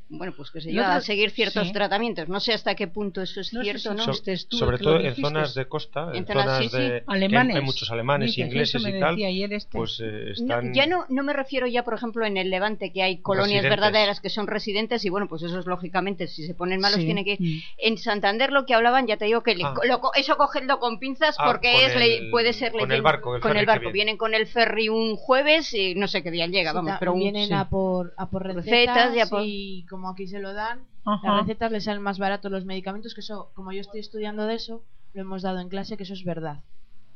bueno, 0.08 0.34
pues 0.38 0.52
que 0.52 0.62
se 0.62 0.72
lleva 0.72 0.86
otro- 0.88 0.98
a 0.98 1.02
seguir 1.02 1.32
ciertos 1.32 1.68
sí. 1.68 1.74
tratamientos. 1.74 2.30
No 2.30 2.40
sé 2.40 2.54
hasta 2.54 2.76
qué 2.76 2.88
punto 2.88 3.22
eso 3.22 3.42
es 3.42 3.52
No 3.54 3.62
cierto, 3.64 3.92
si 3.92 3.98
¿no? 3.98 4.14
So- 4.14 4.22
tú 4.50 4.58
sobre 4.58 4.78
todo 4.78 5.00
en 5.00 5.16
zonas 5.16 5.56
de 5.56 5.68
costa, 5.68 6.10
en, 6.12 6.18
En 6.18 6.28
zonas, 6.28 6.44
zonas 6.46 6.60
sí, 6.64 6.70
sí. 6.70 6.78
de 6.78 6.88
que 6.88 6.94
hay- 6.96 7.04
Alemanes. 7.08 7.56
hay, 7.56 7.62
muchos 7.64 7.90
alemanes, 7.92 8.28
Dice, 8.36 8.42
ingleses 8.42 8.82
y 8.86 9.00
tal, 9.00 9.20
este. 9.20 9.78
pues 9.78 10.00
eh, 10.04 10.26
No, 10.28 10.32
están 10.60 10.74
ya 10.74 10.86
no, 10.86 11.06
no 11.10 11.24
me 11.24 11.34
refiero 11.34 11.66
ya, 11.68 11.84
por 11.84 11.96
ejemplo, 11.96 12.26
en 12.26 12.38
el 12.38 12.50
Levante, 12.50 12.92
que 12.94 13.02
hay 13.04 13.18
colonias 13.18 13.64
Residentes. 13.64 13.70
verdaderas 13.92 14.22
que 14.22 14.30
son 14.30 14.48
residentes 14.48 15.04
y 15.06 15.10
bueno, 15.10 15.28
pues 15.28 15.42
esos 15.44 15.66
lógicamente, 15.66 16.28
si 16.28 16.46
se 16.46 16.54
ponen 16.54 16.80
malos, 16.80 17.00
Sí. 17.00 17.06
tiene 17.06 17.26
que... 17.26 17.38
Mm. 17.40 17.60
En 17.80 17.98
Santander 17.98 18.52
lo 18.52 18.66
que 18.66 18.74
hablaban, 18.76 19.08
ya 19.08 19.18
te 19.18 19.26
digo 19.26 19.42
que 19.42 19.56
le- 19.56 19.64
Ah. 19.64 19.74
lo 19.88 20.02
eso 20.16 20.38
cogedlo 20.38 20.80
con 20.80 21.00
pinzas 21.00 21.36
Ah, 21.40 21.46
porque 21.48 21.72
con 21.72 21.82
es 21.82 21.96
le- 21.96 22.18
el- 22.18 22.30
puede 22.32 22.54
ser 22.54 22.72
con 22.74 22.92
el 22.92 23.02
barco, 23.02 23.36
el 23.36 23.42
con 23.42 23.58
el 23.58 23.66
barco. 23.66 23.82
viene. 23.82 23.94
Vienen 23.94 24.18
con 24.18 24.34
el 24.36 24.46
ferry 24.46 24.90
un 24.90 25.16
jueves 25.16 25.74
y 25.74 25.96
no 25.96 26.08
sé 26.08 26.22
qué 26.22 26.30
día 26.32 26.46
llega, 26.48 26.72
Sí, 26.72 26.76
vamos, 26.76 26.94
pero 27.00 27.14
un- 27.14 27.20
vienen 27.20 27.52
a 27.54 27.70
por 27.70 28.14
a 28.18 28.30
por 28.30 28.44
recetas, 28.44 28.66
Recetas 28.66 29.16
y 29.16 29.20
a 29.20 29.26
por- 29.28 29.42
y 29.44 29.86
como 29.96 30.10
aquí 30.10 30.28
se 30.28 30.40
lo 30.40 30.54
dan, 30.54 30.80
Ajá. 31.06 31.26
las 31.28 31.42
recetas 31.42 31.72
les 31.72 31.86
salen 31.86 32.02
más 32.04 32.20
baratos 32.20 32.52
los 32.52 32.66
medicamentos, 32.66 33.14
que 33.16 33.22
eso, 33.22 33.52
como 33.56 33.72
yo 33.72 33.80
estoy 33.80 34.02
estudiando 34.02 34.46
de 34.46 34.56
eso, 34.56 34.84
lo 35.14 35.22
hemos 35.22 35.42
dado 35.42 35.60
en 35.60 35.70
clase 35.70 35.96
que 35.96 36.04
eso 36.04 36.14
es 36.14 36.26
verdad. 36.26 36.60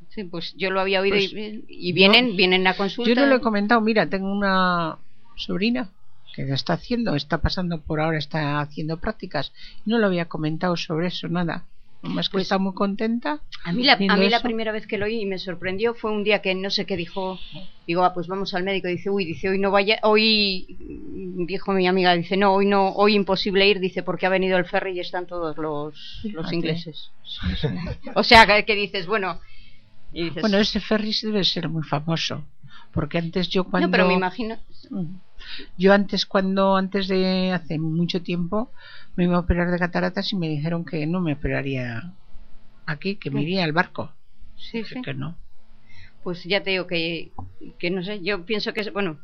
Sí, 0.07 0.23
pues 0.23 0.55
yo 0.55 0.71
lo 0.71 0.79
había 0.79 1.01
oído 1.01 1.17
Pues, 1.17 1.33
y, 1.33 1.65
y 1.67 1.91
vienen, 1.91 2.29
no. 2.29 2.35
vienen 2.37 2.65
a 2.67 2.75
consulta. 2.77 3.09
Yo 3.09 3.15
no 3.19 3.27
lo 3.27 3.35
he 3.35 3.41
comentado, 3.41 3.81
mira, 3.81 4.09
tengo 4.09 4.31
una 4.31 4.97
sobrina 5.35 5.89
que 6.33 6.45
lo 6.45 6.55
está 6.55 6.73
haciendo, 6.73 7.15
está 7.15 7.39
pasando 7.39 7.81
por 7.81 7.99
ahora, 7.99 8.17
está 8.17 8.61
haciendo 8.61 8.97
prácticas. 8.97 9.51
No 9.85 9.97
lo 9.97 10.07
había 10.07 10.29
comentado 10.29 10.77
sobre 10.77 11.07
eso, 11.07 11.27
nada. 11.27 11.65
Más 12.01 12.29
que 12.29 12.33
Pues- 12.33 12.43
está 12.43 12.57
muy 12.57 12.73
contenta. 12.73 13.41
A 13.65 13.73
mí, 13.73 13.83
la, 13.83 13.93
a 13.93 14.15
mí 14.17 14.29
la 14.29 14.41
primera 14.41 14.71
vez 14.71 14.87
que 14.87 14.97
lo 14.97 15.05
oí 15.05 15.21
y 15.21 15.25
me 15.25 15.37
sorprendió 15.37 15.93
fue 15.93 16.11
un 16.11 16.23
día 16.23 16.41
que 16.41 16.55
no 16.55 16.69
sé 16.69 16.85
qué 16.85 16.95
dijo. 16.95 17.37
Digo, 17.85 18.03
ah, 18.05 18.13
pues 18.13 18.27
vamos 18.27 18.53
al 18.53 18.63
médico. 18.63 18.87
Dice, 18.87 19.09
uy, 19.09 19.25
dice, 19.25 19.49
hoy 19.49 19.59
no 19.59 19.69
vaya. 19.69 19.99
Hoy, 20.03 20.77
dijo 21.45 21.73
mi 21.73 21.87
amiga, 21.87 22.13
dice, 22.13 22.37
no, 22.37 22.53
hoy 22.53 22.65
no, 22.67 22.89
hoy 22.93 23.15
imposible 23.15 23.67
ir, 23.67 23.79
dice, 23.81 24.01
porque 24.01 24.25
ha 24.25 24.29
venido 24.29 24.57
el 24.57 24.63
ferry 24.65 24.91
y 24.95 25.01
están 25.01 25.27
todos 25.27 25.57
los, 25.57 25.93
los 26.23 26.31
Fíjate. 26.49 26.55
ingleses. 26.55 27.11
O 28.15 28.23
sea, 28.23 28.45
que, 28.45 28.63
que 28.63 28.75
dices, 28.75 29.05
bueno. 29.05 29.39
Y 30.13 30.25
dices, 30.25 30.41
Bueno, 30.41 30.57
ese 30.57 30.79
Ferris 30.79 31.21
debe 31.21 31.43
ser 31.43 31.67
muy 31.67 31.83
famoso. 31.83 32.45
Porque 32.93 33.17
antes 33.17 33.49
yo 33.49 33.65
cuando... 33.65 33.87
no, 33.87 33.91
pero 33.91 34.07
me 34.07 34.13
imagino. 34.13 34.57
Mm. 34.89 35.15
Yo 35.77 35.93
antes, 35.93 36.25
cuando, 36.25 36.75
antes 36.75 37.07
de 37.07 37.51
hace 37.51 37.77
mucho 37.77 38.21
tiempo, 38.21 38.71
me 39.15 39.25
iba 39.25 39.35
a 39.35 39.39
operar 39.39 39.69
de 39.71 39.79
cataratas 39.79 40.31
y 40.33 40.35
me 40.37 40.47
dijeron 40.49 40.85
que 40.85 41.05
no 41.05 41.21
me 41.21 41.33
operaría 41.33 42.13
aquí, 42.85 43.15
que 43.15 43.31
me 43.31 43.41
iría 43.43 43.63
al 43.63 43.73
barco. 43.73 44.11
Sí, 44.57 44.83
sí. 44.83 45.01
que 45.01 45.13
no. 45.13 45.37
Pues 46.23 46.43
ya 46.43 46.61
te 46.63 46.71
digo 46.71 46.87
que, 46.87 47.31
que 47.79 47.89
no 47.91 48.03
sé, 48.03 48.21
yo 48.21 48.45
pienso 48.45 48.73
que, 48.73 48.81
es- 48.81 48.93
bueno, 48.93 49.19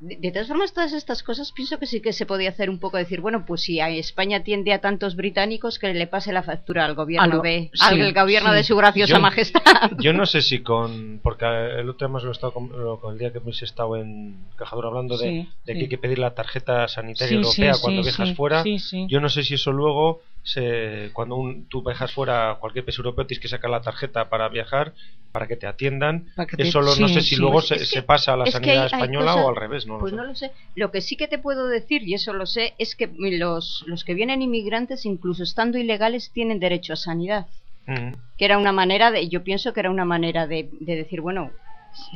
de, 0.00 0.16
de 0.16 0.30
todas 0.32 0.48
formas, 0.48 0.72
todas 0.72 0.92
estas 0.92 1.22
cosas 1.22 1.52
pienso 1.52 1.78
que 1.78 1.86
sí 1.86 2.00
que 2.00 2.12
se 2.12 2.26
podía 2.26 2.50
hacer 2.50 2.70
un 2.70 2.78
poco, 2.78 2.96
decir, 2.96 3.20
bueno, 3.20 3.44
pues 3.46 3.62
si 3.62 3.80
a 3.80 3.88
España 3.90 4.42
tiende 4.42 4.72
a 4.72 4.80
tantos 4.80 5.16
británicos, 5.16 5.78
que 5.78 5.92
le 5.92 6.06
pase 6.06 6.32
la 6.32 6.42
factura 6.42 6.84
al 6.84 6.94
gobierno 6.94 7.24
Algo- 7.24 7.42
de, 7.42 7.70
sí, 7.74 7.80
al 8.00 8.14
gobierno 8.14 8.50
sí. 8.50 8.56
de 8.56 8.62
su 8.64 8.76
graciosa 8.76 9.14
Yo- 9.14 9.20
majestad. 9.20 9.60
Yo 9.98 10.12
no 10.12 10.26
sé 10.26 10.42
si 10.42 10.60
con. 10.62 11.20
Porque 11.22 11.44
el 11.44 11.88
otro 11.90 12.08
día 12.08 12.18
lo 12.24 12.32
estado 12.32 12.52
con, 12.52 12.70
el 13.12 13.18
día 13.18 13.30
que 13.32 13.38
hemos 13.38 13.62
estado 13.62 13.96
en 13.96 14.36
Cajador 14.56 14.86
hablando 14.86 15.16
de, 15.18 15.24
Sí, 15.28 15.48
de 15.66 15.72
que 15.72 15.78
sí. 15.78 15.80
hay 15.84 15.88
que 15.88 15.98
pedir 15.98 16.18
la 16.18 16.34
tarjeta 16.34 16.88
sanitaria 16.88 17.28
Sí, 17.28 17.34
europea 17.36 17.74
sí, 17.74 17.80
cuando 17.82 18.02
sí, 18.02 18.08
viajas 18.08 18.28
sí, 18.30 18.34
fuera. 18.34 18.62
sí, 18.62 18.78
sí. 18.78 19.06
Yo 19.08 19.20
no 19.20 19.28
sé 19.28 19.42
si 19.44 19.54
eso 19.54 19.72
luego, 19.72 20.22
se, 20.42 21.10
cuando 21.12 21.36
un, 21.36 21.68
tú 21.68 21.82
viajas 21.82 22.12
fuera 22.12 22.50
a 22.52 22.54
cualquier 22.56 22.84
país 22.84 22.98
europeo, 22.98 23.26
tienes 23.26 23.40
que 23.42 23.48
sacar 23.48 23.70
la 23.70 23.80
tarjeta 23.82 24.28
para 24.30 24.48
viajar, 24.48 24.94
para 25.32 25.46
que 25.46 25.56
te 25.56 25.66
atiendan. 25.66 26.26
Para 26.36 26.46
que 26.46 26.56
te- 26.56 26.62
Eso 26.64 26.80
lo- 26.80 26.96
no 26.96 27.08
sé 27.08 27.20
si 27.22 27.34
sí. 27.34 27.36
luego 27.36 27.60
se, 27.60 28.02
pasa 28.02 28.34
a 28.34 28.36
la 28.36 28.46
sanidad 28.46 28.72
hay- 28.74 28.78
hay 28.80 28.86
española 28.86 29.32
cosas- 29.32 29.44
o 29.44 29.48
al 29.48 29.56
revés, 29.56 29.86
no 29.86 29.98
pues 29.98 30.12
lo 30.12 30.18
sé. 30.18 30.22
no 30.22 30.28
lo 30.28 30.34
sé. 30.34 30.50
Lo 30.74 30.90
que 30.90 31.00
sí 31.00 31.16
que 31.16 31.28
te 31.28 31.38
puedo 31.38 31.66
decir, 31.68 32.02
y 32.06 32.14
eso 32.14 32.32
lo 32.32 32.46
sé, 32.46 32.74
es 32.78 32.94
que 32.96 33.08
los, 33.16 33.84
los 33.86 34.04
que 34.04 34.14
vienen 34.14 34.42
inmigrantes, 34.42 35.04
incluso 35.06 35.42
estando 35.42 35.78
ilegales, 35.78 36.30
tienen 36.32 36.58
derecho 36.60 36.92
a 36.92 36.96
sanidad. 36.96 37.46
Mm. 37.86 38.12
que 38.36 38.44
era 38.44 38.58
una 38.58 38.72
manera 38.72 39.10
de, 39.10 39.28
yo 39.28 39.42
pienso 39.42 39.72
que 39.72 39.80
era 39.80 39.90
una 39.90 40.04
manera 40.04 40.46
de, 40.46 40.68
de 40.80 40.96
decir, 40.96 41.22
bueno, 41.22 41.50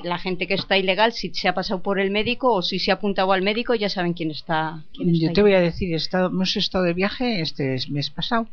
la 0.05 0.19
gente 0.19 0.47
que 0.47 0.55
está 0.55 0.77
ilegal, 0.77 1.12
si 1.12 1.32
se 1.35 1.49
ha 1.49 1.55
pasado 1.55 1.81
por 1.82 1.99
el 1.99 2.11
médico 2.11 2.53
o 2.53 2.62
si 2.62 2.78
se 2.78 2.91
ha 2.93 2.95
apuntado 2.95 3.32
al 3.32 3.43
médico, 3.43 3.74
ya 3.74 3.89
saben 3.89 4.12
quién 4.12 4.31
está. 4.31 4.85
Quién 4.93 5.09
está 5.11 5.23
Yo 5.23 5.28
ahí. 5.31 5.35
te 5.35 5.43
voy 5.43 5.55
a 5.55 5.61
decir, 5.61 5.93
he 5.93 5.97
estado- 5.97 6.28
hemos 6.28 6.55
estado 6.57 6.85
de 6.85 6.93
viaje 6.93 7.41
este 7.41 7.77
mes 7.89 8.11
pasado 8.11 8.47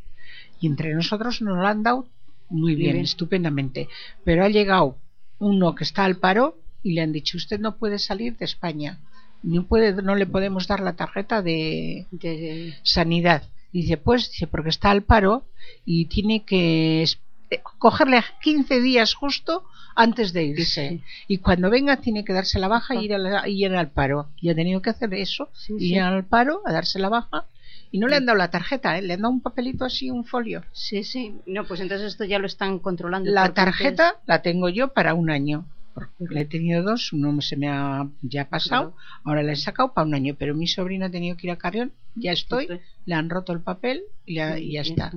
y 0.62 0.68
entre 0.68 0.96
nosotros 0.96 1.42
nos 1.42 1.58
lo 1.58 1.68
han 1.68 1.84
dado 1.84 2.06
muy 2.52 2.76
bien, 2.76 2.94
bien. 2.94 3.06
estupendamente. 3.06 3.88
Pero 4.24 4.44
ha 4.46 4.50
llegado 4.50 4.98
uno 5.40 5.74
que 5.76 5.84
está 5.84 6.06
al 6.06 6.18
paro 6.18 6.58
y 6.84 6.94
le 6.94 7.02
han 7.02 7.12
dicho, 7.12 7.38
usted 7.38 7.60
no 7.60 7.78
puede 7.78 7.98
salir 8.00 8.38
de 8.38 8.46
España. 8.46 9.00
No, 9.44 9.66
puede, 9.66 9.94
no 10.04 10.16
le 10.16 10.28
podemos 10.28 10.68
dar 10.68 10.82
la 10.82 10.94
tarjeta 10.96 11.42
de 11.42 12.06
De- 12.12 12.74
sanidad. 12.84 13.44
Dice, 13.72 13.98
pues, 13.98 14.30
dice, 14.32 14.48
porque 14.48 14.70
está 14.70 14.92
al 14.92 15.02
paro 15.04 15.46
y 15.86 16.06
tiene 16.06 16.44
que 16.44 17.04
eh, 17.04 17.62
cogerle 17.80 18.22
15 18.44 18.82
días 18.82 19.14
justo 19.16 19.64
antes 19.96 20.32
de 20.34 20.44
irse. 20.44 21.02
Y 21.28 21.38
cuando 21.40 21.70
venga 21.70 21.98
tiene 21.98 22.24
que 22.24 22.34
darse 22.34 22.60
la 22.60 22.68
baja 22.68 22.96
y 22.96 23.06
ir, 23.06 23.14
a 23.14 23.18
la- 23.18 23.48
y 23.48 23.66
ir 23.66 23.74
al 23.76 23.90
paro. 23.90 24.30
Y 24.40 24.50
ha 24.50 24.56
tenido 24.56 24.82
que 24.82 24.90
hacer 24.92 25.14
eso, 25.14 25.50
Sí, 25.54 25.74
ir 25.80 26.00
al 26.02 26.26
paro, 26.26 26.62
a 26.66 26.72
darse 26.74 27.00
la 27.00 27.10
baja. 27.10 27.46
Y 27.92 28.00
no 28.00 28.08
le 28.08 28.16
han 28.16 28.26
dado 28.26 28.38
la 28.38 28.50
tarjeta, 28.50 28.98
¿eh? 28.98 29.02
le 29.02 29.14
han 29.14 29.22
dado 29.22 29.34
un 29.34 29.42
papelito 29.42 29.84
así, 29.84 30.10
un 30.10 30.24
folio. 30.24 30.64
Sí, 30.72 31.04
sí. 31.04 31.36
No, 31.46 31.66
pues 31.66 31.82
entonces 31.82 32.08
esto 32.08 32.24
ya 32.24 32.40
lo 32.40 32.48
están 32.48 32.80
controlando. 32.80 33.30
La 33.30 33.54
tarjeta 33.54 34.16
la 34.26 34.42
tengo 34.42 34.70
yo 34.70 34.94
para 34.94 35.14
un 35.14 35.30
año. 35.30 35.66
porque 35.94 36.34
Le 36.34 36.42
he 36.42 36.46
tenido 36.46 36.84
dos, 36.84 37.12
uno 37.12 37.42
se 37.42 37.58
me 37.58 37.68
ha 37.68 38.08
ya 38.22 38.48
pasado, 38.48 38.96
ahora 39.26 39.44
le 39.44 39.52
he 39.52 39.58
sacado 39.58 39.94
para 39.94 40.08
un 40.08 40.16
año, 40.16 40.36
pero 40.40 40.56
mi 40.56 40.68
sobrina 40.68 41.08
ha 41.08 41.12
tenido 41.12 41.36
que 41.36 41.48
ir 41.48 41.52
a 41.52 41.58
Carrión, 41.58 41.92
ya 42.16 42.32
estoy, 42.32 42.68
le 43.06 43.16
han 43.16 43.30
roto 43.30 43.52
el 43.52 43.60
papel 43.60 44.04
y 44.26 44.36
ya, 44.36 44.58
y 44.58 44.72
ya 44.74 44.82
está. 44.82 45.12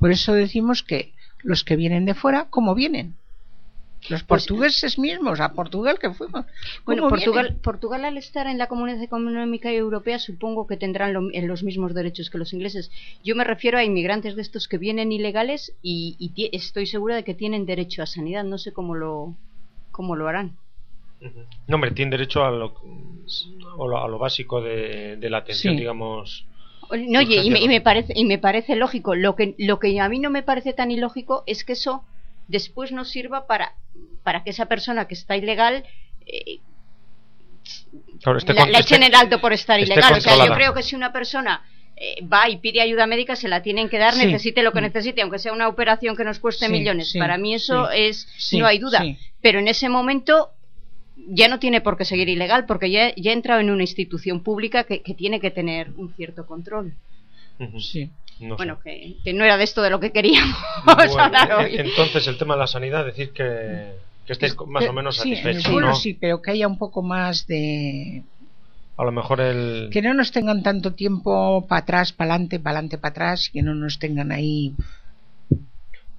Por 0.00 0.10
eso 0.10 0.32
decimos 0.32 0.82
que 0.82 1.12
los 1.42 1.62
que 1.62 1.76
vienen 1.76 2.04
de 2.04 2.14
fuera, 2.14 2.46
¿cómo 2.50 2.74
vienen? 2.74 3.14
Los 4.08 4.24
portugueses 4.24 4.98
mismos, 4.98 5.38
a 5.40 5.52
Portugal 5.52 5.98
que 6.00 6.10
fuimos. 6.10 6.44
Bueno, 6.84 7.02
¿Cómo 7.02 7.10
Portugal, 7.10 7.44
vienen? 7.46 7.62
Portugal 7.62 8.04
al 8.04 8.16
estar 8.16 8.46
en 8.48 8.58
la 8.58 8.66
Comunidad 8.66 9.00
Económica 9.02 9.70
Europea 9.70 10.18
supongo 10.18 10.66
que 10.66 10.76
tendrán 10.76 11.12
lo- 11.12 11.32
en 11.32 11.46
los 11.46 11.62
mismos 11.62 11.94
derechos 11.94 12.28
que 12.28 12.38
los 12.38 12.52
ingleses. 12.52 12.90
Yo 13.22 13.36
me 13.36 13.44
refiero 13.44 13.78
a 13.78 13.84
inmigrantes 13.84 14.34
de 14.34 14.42
estos 14.42 14.66
que 14.66 14.78
vienen 14.78 15.12
ilegales 15.12 15.72
y, 15.82 16.32
estoy 16.52 16.86
segura 16.86 17.14
de 17.16 17.22
que 17.24 17.34
tienen 17.34 17.64
derecho 17.64 18.02
a 18.02 18.06
sanidad. 18.06 18.42
No 18.44 18.58
sé 18.58 18.72
cómo 18.72 18.94
lo, 18.96 19.34
cómo 19.92 20.16
lo 20.16 20.26
harán. 20.28 20.56
No, 21.68 21.76
hombre, 21.76 21.92
tiene 21.92 22.10
derecho 22.10 22.44
a 22.44 22.50
lo, 22.50 22.74
a 24.02 24.08
lo 24.08 24.18
básico 24.18 24.60
de, 24.60 25.16
de 25.16 25.30
la 25.30 25.38
atención, 25.38 25.74
Sí. 25.74 25.78
digamos. 25.80 26.44
No, 26.90 27.20
oye, 27.20 27.40
y 27.42 27.50
me, 27.50 27.60
y 27.60 27.68
me 27.68 27.80
parece 27.80 28.12
y 28.16 28.24
me 28.24 28.38
parece 28.38 28.74
lógico. 28.74 29.14
Lo 29.14 29.36
que 29.36 29.54
lo 29.58 29.78
que 29.78 29.98
a 30.00 30.08
mí 30.08 30.18
no 30.18 30.28
me 30.30 30.42
parece 30.42 30.72
tan 30.72 30.90
ilógico 30.90 31.44
es 31.46 31.64
que 31.64 31.74
eso 31.74 32.02
después 32.48 32.90
nos 32.92 33.08
sirva 33.08 33.46
para 33.46 33.72
para 34.22 34.42
que 34.44 34.50
esa 34.50 34.66
persona 34.66 35.06
que 35.06 35.14
está 35.14 35.36
ilegal 35.36 35.84
eh, 36.26 36.58
Claro, 38.22 38.38
la, 38.68 38.78
echen 38.78 39.02
el 39.02 39.14
alto 39.14 39.40
por 39.40 39.52
estar 39.52 39.78
ilegal. 39.80 40.14
O 40.14 40.20
sea, 40.20 40.46
yo 40.46 40.52
creo 40.54 40.74
que 40.74 40.82
si 40.82 40.94
una 40.96 41.12
persona 41.12 41.62
eh, 41.96 42.24
va 42.24 42.48
y 42.48 42.56
pide 42.58 42.80
ayuda 42.80 43.06
médica, 43.06 43.36
se 43.36 43.48
la 43.48 43.62
tienen 43.62 43.88
que 43.88 43.98
dar, 43.98 44.14
Sí. 44.14 44.26
necesite 44.26 44.62
lo 44.62 44.72
que 44.72 44.80
necesite, 44.80 45.22
aunque 45.22 45.38
sea 45.38 45.52
una 45.52 45.68
operación 45.68 46.16
que 46.16 46.24
nos 46.24 46.38
cueste 46.38 46.66
Sí, 46.66 46.72
millones. 46.72 47.10
sí, 47.10 47.18
Para 47.18 47.36
mí 47.38 47.54
eso 47.54 47.90
es, 47.90 48.26
no 48.52 48.66
hay 48.66 48.78
duda. 48.78 49.04
Pero 49.40 49.58
en 49.58 49.68
ese 49.68 49.88
momento 49.88 50.50
ya 51.16 51.48
no 51.48 51.58
tiene 51.58 51.80
por 51.80 51.96
qué 51.98 52.04
seguir 52.04 52.28
ilegal, 52.28 52.64
porque 52.66 52.90
ya, 52.90 53.14
ya 53.16 53.30
ha 53.30 53.34
entrado 53.34 53.60
en 53.60 53.70
una 53.70 53.82
institución 53.82 54.42
pública 54.42 54.84
que, 54.84 55.02
que 55.02 55.14
tiene 55.14 55.40
que 55.40 55.50
tener 55.50 55.90
un 55.96 56.12
cierto 56.14 56.46
control. 56.46 56.94
Sí. 57.78 58.10
No 58.42 58.56
bueno, 58.56 58.78
que, 58.82 59.16
que 59.22 59.32
no 59.32 59.44
era 59.44 59.56
de 59.56 59.64
esto 59.64 59.82
de 59.82 59.90
lo 59.90 60.00
que 60.00 60.10
queríamos 60.12 60.56
Bueno, 60.84 61.22
hablar 61.22 61.50
en- 61.50 61.56
hoy. 61.58 61.76
entonces 61.76 62.26
el 62.26 62.36
tema 62.38 62.54
de 62.54 62.60
la 62.60 62.66
sanidad, 62.66 63.04
decir 63.06 63.32
que, 63.32 63.92
que 64.26 64.32
estéis 64.32 64.56
más 64.66 64.86
o 64.88 64.92
menos 64.92 65.16
sí, 65.16 65.30
satisfechos, 65.36 65.64
pueblo 65.70 65.88
¿no? 65.88 65.94
sí, 65.94 66.14
pero 66.20 66.42
que 66.42 66.50
haya 66.50 66.66
un 66.66 66.76
poco 66.78 67.02
más 67.02 67.46
de... 67.46 68.22
A 68.96 69.04
lo 69.04 69.12
mejor 69.12 69.40
el... 69.40 69.88
Que 69.92 70.02
no 70.02 70.12
nos 70.12 70.32
tengan 70.32 70.62
tanto 70.62 70.92
tiempo 70.94 71.66
para 71.66 71.80
atrás, 71.82 72.12
para 72.12 72.34
adelante, 72.34 72.58
para 72.60 72.76
adelante, 72.78 72.98
para 72.98 73.10
atrás, 73.10 73.48
que 73.52 73.62
no 73.62 73.74
nos 73.74 73.98
tengan 73.98 74.32
ahí... 74.32 74.74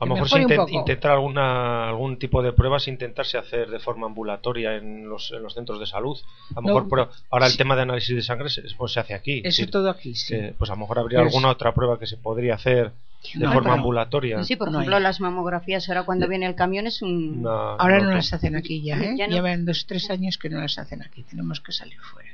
A 0.04 0.06
lo 0.06 0.14
mejor 0.16 0.30
si 0.30 0.36
intent- 0.38 0.70
intentar 0.72 1.12
alguna, 1.12 1.90
algún 1.90 2.18
tipo 2.18 2.42
de 2.44 2.54
pruebas, 2.54 2.88
intentarse 2.88 3.38
hacer 3.38 3.70
de 3.70 3.80
forma 3.80 4.08
ambulatoria 4.08 4.76
en 4.76 5.08
los, 5.10 5.32
en 5.32 5.42
los 5.44 5.54
centros 5.54 5.80
de 5.80 5.86
salud. 5.86 6.18
A 6.52 6.56
lo 6.56 6.62
No, 6.62 6.68
mejor 6.68 6.90
pero 6.90 7.10
ahora 7.30 7.48
el 7.48 7.58
tema 7.58 7.76
de 7.76 7.82
análisis 7.84 8.16
de 8.16 8.22
sangre 8.22 8.50
se, 8.50 8.64
pues 8.78 8.92
se 8.94 9.00
hace 9.00 9.14
aquí. 9.14 9.40
Eso 9.40 9.48
Es 9.50 9.58
decir, 9.58 9.72
todo 9.72 9.90
aquí, 9.90 10.16
sí. 10.16 10.34
que, 10.36 10.54
pues 10.58 10.70
a 10.70 10.74
lo 10.74 10.80
mejor 10.82 11.00
habría 11.00 11.20
alguna 11.20 11.50
otra 11.50 11.74
prueba 11.74 11.98
que 12.00 12.06
se 12.08 12.18
podría 12.18 12.56
hacer 12.56 12.92
de 13.34 13.40
No, 13.40 13.54
forma 13.54 13.70
pero- 13.70 13.74
ambulatoria. 13.76 14.44
Sí, 14.44 14.56
por 14.58 14.70
No 14.70 14.80
ejemplo, 14.80 14.98
hay. 14.98 15.04
las 15.04 15.22
mamografías, 15.22 15.88
ahora 15.88 16.04
cuando 16.04 16.28
viene 16.28 16.46
el 16.46 16.56
camión 16.56 16.88
es 16.88 17.02
un... 17.02 17.40
Una- 17.40 17.76
Ahora 17.76 18.00
no 18.00 18.10
no, 18.10 18.16
las 18.16 18.34
hacen 18.34 18.56
aquí 18.58 18.82
ya, 18.82 18.98
¿eh? 18.98 19.16
Ya 19.18 19.28
no. 19.28 19.34
Llevan 19.34 19.66
dos, 19.66 19.86
tres 19.88 20.10
años 20.10 20.38
que 20.38 20.50
no 20.50 20.60
las 20.60 20.78
hacen 20.78 21.02
aquí. 21.02 21.24
Tenemos 21.24 21.62
que 21.62 21.72
salir 21.72 21.98
fuera. 22.02 22.30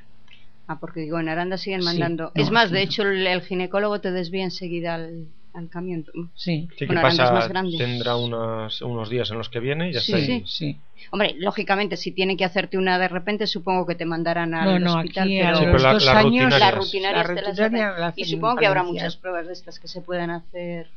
Ah, 0.68 0.80
porque 0.80 1.00
digo, 1.02 1.20
en 1.20 1.30
Aranda 1.30 1.58
siguen 1.58 1.82
Sí, 1.82 1.86
mandando. 1.86 2.32
no, 2.36 2.41
es 2.41 2.52
más, 2.52 2.70
de 2.72 2.78
no. 2.80 2.84
hecho, 2.86 3.02
el, 3.04 3.26
el 3.26 3.41
ginecólogo 3.41 4.02
te 4.02 4.12
desvía 4.12 4.44
enseguida 4.44 4.96
al, 4.96 5.26
al 5.54 5.70
camión. 5.70 6.06
Sí. 6.36 6.68
Sí, 6.72 6.78
que 6.78 6.86
Bueno, 6.86 7.02
pasa, 7.02 7.32
más 7.32 7.50
grande. 7.50 7.78
tendrá 7.78 8.16
unas, 8.16 8.82
unos 8.82 9.10
días 9.10 9.30
en 9.32 9.38
los 9.38 9.50
que 9.50 9.60
viene 9.60 9.90
y 9.90 9.94
ya 9.94 10.00
Sí, 10.00 10.14
está. 10.14 10.34
ahí. 10.34 10.44
sí. 10.46 10.78
Hombre, 11.12 11.36
lógicamente, 11.38 11.98
si 11.98 12.12
tienen 12.12 12.38
que 12.38 12.46
hacerte 12.46 12.78
una 12.78 13.00
de 13.00 13.08
repente, 13.08 13.48
supongo 13.48 13.86
que 13.88 13.96
te 13.96 14.06
mandarán 14.06 14.54
al 14.54 14.66
No, 14.66 14.80
no, 14.80 15.00
hospital. 15.00 15.24
aquí 15.24 15.38
pero 15.40 15.50
a 15.50 15.56
Sí, 15.56 15.66
los 15.66 15.72
pero 15.72 15.84
la- 15.84 15.90
años... 15.90 16.24
rutinarias. 16.26 16.60
las 16.60 16.76
rutinarias 16.76 17.28
la 17.30 17.36
te 17.36 17.42
las 17.42 18.00
la 18.00 18.14
Y 18.16 18.26
supongo 18.26 18.56
que 18.58 18.66
habrá 18.68 18.84
muchas 18.84 19.16
pruebas 19.18 19.48
de 19.48 19.54
estas 19.54 19.80
que 19.80 19.88
se 19.88 20.02
puedan 20.02 20.30
hacer. 20.30 20.88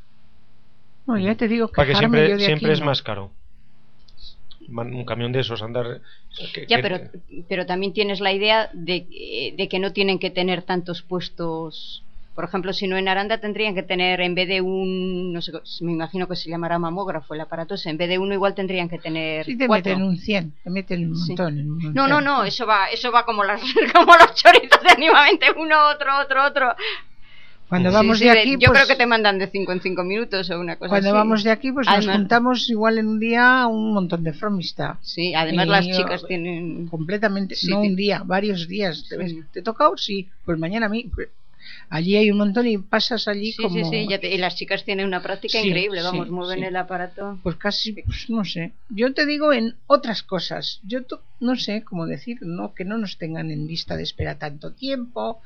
No, 1.07 1.19
ya 1.19 1.35
te 1.35 1.49
digo 1.49 1.69
que 1.69 1.74
Para 1.74 1.87
que 1.87 1.95
dejarme 1.95 2.19
siempre, 2.19 2.31
yo 2.31 2.39
de 2.39 2.45
siempre 2.47 2.69
aquí 2.69 2.73
es 2.74 2.81
no. 2.81 2.87
más 2.87 3.03
caro. 3.03 3.33
Un 4.69 5.05
camión 5.05 5.33
de 5.33 5.41
esos, 5.41 5.61
andar. 5.62 6.01
que- 6.55 6.66
Ya, 6.69 6.81
pero, 6.81 7.01
pero 7.49 7.66
también 7.66 7.93
tienes 7.93 8.20
la 8.20 8.33
idea 8.33 8.70
de, 8.73 9.07
eh, 9.11 9.55
de 9.57 9.69
que 9.69 9.79
no 9.81 9.93
tienen 9.93 10.19
que 10.20 10.31
tener 10.31 10.62
tantos 10.62 11.03
puestos. 11.03 12.02
Por 12.34 12.44
ejemplo, 12.44 12.72
si 12.72 12.86
no 12.86 12.96
en 12.96 13.09
Aranda 13.09 13.38
tendrían 13.38 13.74
que 13.74 13.82
tener, 13.82 14.20
en 14.22 14.34
vez 14.34 14.48
de 14.48 14.62
un, 14.62 15.34
no 15.34 15.42
sé, 15.42 15.52
me 15.82 15.92
imagino 15.92 16.26
que 16.26 16.34
se 16.34 16.48
llamará 16.48 16.78
mamógrafo 16.78 17.34
el 17.34 17.40
aparato 17.42 17.74
ese, 17.74 17.90
en 17.90 17.98
vez 17.98 18.09
de 18.09 18.18
uno 18.18 18.32
igual 18.32 18.54
tendrían 18.54 18.88
que 18.88 18.98
tener 18.98 19.44
Sí, 19.44 19.56
te 19.59 19.66
cuatro. 19.66 19.90
meten 19.92 20.02
un 20.09 20.16
100, 20.16 20.54
te 20.64 20.70
meten 20.70 21.09
un 21.10 21.16
Sí. 21.16 21.32
montón. 21.32 21.92
No, 21.92 22.09
no, 22.09 22.22
no, 22.22 22.44
eso 22.44 22.66
va, 22.66 22.86
eso 22.86 23.12
va 23.12 23.26
como, 23.26 23.44
las, 23.44 23.60
como 23.94 24.12
los 24.16 24.34
chorizos 24.34 24.82
de 24.82 24.90
animamente, 24.96 25.46
uno, 25.59 25.76
otro, 25.90 26.09
otro, 26.22 26.44
otro. 26.46 26.74
Cuando 27.68 27.90
vamos 27.92 28.18
sí, 28.18 28.24
de 28.24 28.32
de- 28.32 28.40
aquí, 28.40 28.50
yo 28.59 28.68
pues, 28.68 28.70
creo 28.82 28.86
que 28.86 28.96
te 28.96 29.06
mandan 29.06 29.38
de 29.38 29.46
5 29.48 29.72
en 29.72 29.80
5 29.80 30.02
minutos 30.04 30.50
o 30.50 30.60
una 30.60 30.76
cosa 30.76 30.90
cuando 30.90 31.09
así. 31.09 31.14
vamos 31.16 31.42
de 31.44 31.50
aquí, 31.50 31.72
pues 31.72 31.86
nos 31.86 32.06
juntamos 32.06 32.68
igual 32.70 32.98
en 32.98 33.09
un 33.09 33.18
día 33.18 33.66
un 33.66 33.92
montón 33.94 34.24
de 34.24 34.32
fromista. 34.34 34.98
Sí, 35.00 35.34
además 35.34 35.66
Y 35.66 35.68
las 35.70 35.86
yo- 35.86 35.96
chicas 35.96 36.24
tienen... 36.26 36.86
completamente, 36.88 37.54
Sí, 37.54 37.68
no 37.70 37.80
un 37.80 37.96
día, 37.96 38.22
varios 38.26 38.68
días. 38.68 39.06
¿Te, 39.09 39.16
ves? 39.16 39.34
¿Te 39.52 39.62
toca? 39.62 39.90
Sí, 39.96 40.28
pues 40.44 40.59
mañana 40.59 40.86
a 40.86 40.88
mí. 40.90 41.10
Allí 41.89 42.16
hay 42.16 42.30
un 42.30 42.39
montón 42.39 42.66
y 42.66 42.78
pasas 42.78 43.28
allí 43.28 43.52
Sí, 43.52 43.62
como... 43.62 43.74
sí, 43.74 43.84
sí, 43.90 44.06
ya 44.09 44.18
te- 44.20 44.34
y 44.34 44.39
las 44.39 44.56
chicas 44.56 44.84
tienen 44.84 45.06
una 45.06 45.22
práctica 45.22 45.60
Sí, 45.60 45.68
increíble, 45.68 46.02
vamos, 46.02 46.26
sí, 46.26 46.32
mueven 46.32 46.59
sí. 46.60 46.64
el 46.66 46.76
aparato. 46.76 47.39
Pues 47.43 47.56
casi, 47.56 47.93
pues 47.93 48.28
no 48.30 48.44
sé. 48.44 48.72
Yo 48.89 49.12
te 49.14 49.26
digo 49.26 49.52
en 49.52 49.76
otras 49.86 50.22
cosas. 50.22 50.80
Yo 50.84 51.05
to- 51.05 51.22
no 51.40 51.56
sé 51.56 51.82
cómo 51.82 52.06
decir, 52.06 52.39
no 52.43 52.74
que 52.74 52.84
no 52.84 52.98
nos 52.98 53.18
tengan 53.18 53.51
en 53.51 53.66
lista 53.66 53.97
de 53.97 54.02
espera 54.05 54.39
tanto 54.39 54.72
tiempo, 54.72 55.40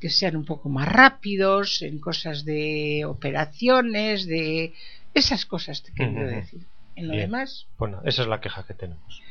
que 0.00 0.10
sean 0.10 0.36
un 0.36 0.44
poco 0.44 0.68
más 0.68 0.88
rápidos 0.88 1.80
en 1.82 1.98
cosas 1.98 2.44
de 2.44 3.04
operaciones, 3.06 4.26
de 4.26 4.74
esas 5.14 5.46
cosas 5.46 5.82
te 5.82 5.92
quiero 5.92 6.26
decir. 6.26 6.66
En 6.96 7.08
lo 7.08 7.14
Bien. 7.14 7.26
demás, 7.30 7.66
Bueno, 7.78 8.02
esa 8.04 8.22
es 8.22 8.28
la 8.28 8.40
queja 8.40 8.64
que 8.66 8.74
tenemos. 8.74 9.22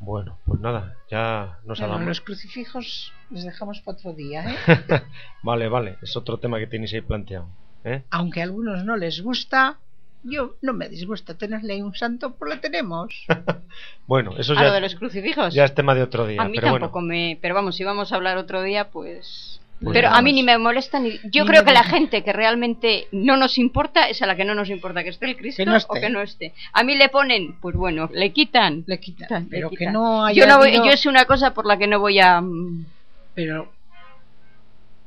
Bueno, 0.00 0.38
pues 0.46 0.60
nada, 0.60 0.96
ya 1.10 1.58
nos 1.64 1.78
bueno, 1.80 1.94
hablamos. 1.94 2.06
los 2.08 2.20
crucifijos 2.20 3.12
les 3.30 3.44
dejamos 3.44 3.80
para 3.80 3.98
otro 3.98 4.12
día, 4.12 4.44
¿eh? 4.48 4.56
vale, 5.42 5.68
vale, 5.68 5.98
es 6.02 6.16
otro 6.16 6.38
tema 6.38 6.58
que 6.58 6.66
tenéis 6.68 6.92
ahí 6.94 7.00
planteado. 7.00 7.48
¿eh? 7.84 8.02
Aunque 8.10 8.40
a 8.40 8.44
algunos 8.44 8.84
no 8.84 8.96
les 8.96 9.20
gusta, 9.22 9.78
yo 10.22 10.56
no 10.62 10.72
me 10.72 10.88
disgusta 10.88 11.34
tenerle 11.34 11.74
ahí 11.74 11.82
un 11.82 11.94
santo, 11.94 12.34
pues 12.36 12.54
lo 12.54 12.60
tenemos. 12.60 13.26
Bueno, 14.06 14.32
eso 14.38 14.52
¿A 14.52 14.62
lo 14.62 14.62
ya, 14.62 14.72
de 14.72 14.80
los 14.80 14.94
crucifijos? 14.94 15.52
ya 15.52 15.64
es 15.66 15.74
tema 15.74 15.94
de 15.94 16.02
otro 16.02 16.26
día. 16.26 16.40
a 16.40 16.46
mí 16.48 16.52
pero 16.54 16.70
bueno, 16.70 16.86
tampoco 16.86 17.02
me... 17.02 17.38
Pero 17.42 17.54
vamos, 17.54 17.76
si 17.76 17.84
vamos 17.84 18.10
a 18.10 18.16
hablar 18.16 18.38
otro 18.38 18.62
día, 18.62 18.88
pues... 18.90 19.57
Pues 19.80 19.94
pero 19.94 20.08
a 20.08 20.20
mí 20.22 20.32
ni 20.32 20.42
me 20.42 20.58
molesta 20.58 20.98
ni... 20.98 21.18
Yo 21.30 21.44
Ni 21.44 21.50
creo 21.50 21.64
que 21.64 21.72
la 21.72 21.84
gente 21.84 22.24
que 22.24 22.32
realmente 22.32 23.06
no 23.12 23.36
nos 23.36 23.58
importa 23.58 24.08
es 24.08 24.20
a 24.22 24.26
la 24.26 24.34
que 24.34 24.44
no 24.44 24.54
nos 24.56 24.70
importa 24.70 25.04
que 25.04 25.10
esté 25.10 25.26
el 25.26 25.36
Cristo 25.36 25.62
Que 25.62 25.66
no 25.66 25.76
esté. 25.76 25.86
o 25.98 26.00
que 26.00 26.10
no 26.10 26.20
esté. 26.20 26.52
A 26.72 26.82
mí 26.82 26.96
le 26.96 27.08
ponen, 27.08 27.54
pues 27.60 27.76
bueno, 27.76 28.10
le 28.12 28.32
quitan. 28.32 28.82
Le 28.88 28.98
quitan, 28.98 29.44
le 29.44 29.48
pero 29.50 29.70
que 29.70 29.76
quitan. 29.76 29.92
no 29.92 30.24
haya 30.24 30.40
yo 30.42 30.48
no 30.48 30.58
voy- 30.58 30.68
habido- 30.70 30.84
yo 30.86 30.90
es 30.90 31.06
una 31.06 31.26
cosa 31.26 31.54
por 31.54 31.64
la 31.64 31.76
que 31.78 31.86
no 31.86 32.00
voy 32.00 32.18
a... 32.18 32.40
mm, 32.40 32.86
Pero 33.34 33.70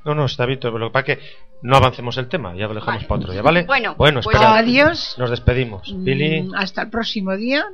no, 0.06 0.15
no, 0.15 0.26
está 0.26 0.45
bien, 0.45 0.60
pero 0.61 0.77
lo 0.77 0.88
que 0.89 0.93
pasa 0.93 1.11
es 1.11 1.18
que 1.19 1.26
no 1.64 1.76
avancemos 1.76 2.18
el 2.18 2.27
tema, 2.30 2.56
ya 2.56 2.68
lo 2.68 2.73
dejamos 2.73 3.03
para 3.03 3.19
otro 3.19 3.34
día, 3.34 3.41
¿vale? 3.41 3.64
Bueno, 3.64 3.93
bueno 3.95 4.22
pues 4.23 4.35
espera, 4.35 4.56
adiós. 4.57 5.15
nos 5.19 5.30
despedimos. 5.30 5.93
Billy, 5.95 6.43
Mm, 6.43 6.56
hasta 6.56 6.84
el 6.84 6.89
próximo 6.89 7.35
día. 7.35 7.65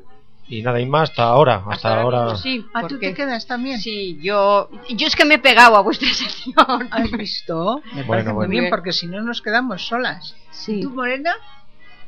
Y 0.50 0.62
nada 0.62 0.80
y 0.80 0.86
más, 0.86 1.10
hasta 1.10 1.24
ahora, 1.24 1.64
hasta, 1.70 1.90
ahora 1.90 2.02
ahora. 2.20 2.24
mismo 2.34 2.38
sí, 2.38 2.66
Ah, 2.74 2.82
tú 2.82 2.88
porque- 2.96 3.10
te 3.10 3.14
quedas 3.14 3.46
también. 3.48 3.80
Sí, 3.80 4.18
yo... 4.22 4.70
Yo 4.90 5.08
es 5.08 5.16
que 5.16 5.26
me 5.26 5.36
he 5.36 5.40
pegado 5.40 5.76
a 5.76 5.82
vuestra 5.82 6.08
sección. 6.14 6.88
¿Has 6.92 7.12
visto? 7.12 7.82
Me 7.94 8.04
Bueno, 8.04 8.08
parece 8.08 8.32
bueno. 8.32 8.48
muy 8.50 8.60
bien 8.60 8.70
porque 8.70 8.94
si 8.94 9.08
no 9.08 9.22
nos 9.22 9.42
quedamos 9.42 9.86
solas. 9.88 10.36
Sí. 10.52 10.80
¿Y 10.80 10.82
tú, 10.82 10.92
Morena? 10.92 11.34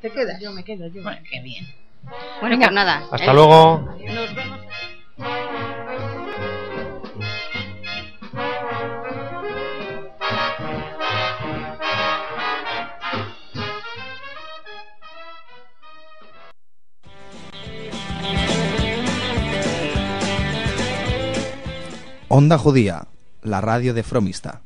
¿Te 0.01 0.09
quedas? 0.11 0.39
Yo 0.41 0.51
me 0.53 0.63
quedo, 0.63 0.87
yo. 0.87 1.03
Bueno, 1.03 1.21
qué 1.29 1.41
bien. 1.41 1.67
Bueno, 2.39 2.55
Venga. 2.55 2.67
pues 2.67 2.71
nada. 2.75 3.03
Hasta 3.11 3.29
el- 3.31 3.35
luego. 3.35 3.89
Nos 4.13 4.35
vemos. 4.35 4.59
Onda 22.31 22.59
Judía, 22.59 23.07
la 23.41 23.59
radio 23.59 23.95
de 23.95 24.03
Fromista. 24.03 24.61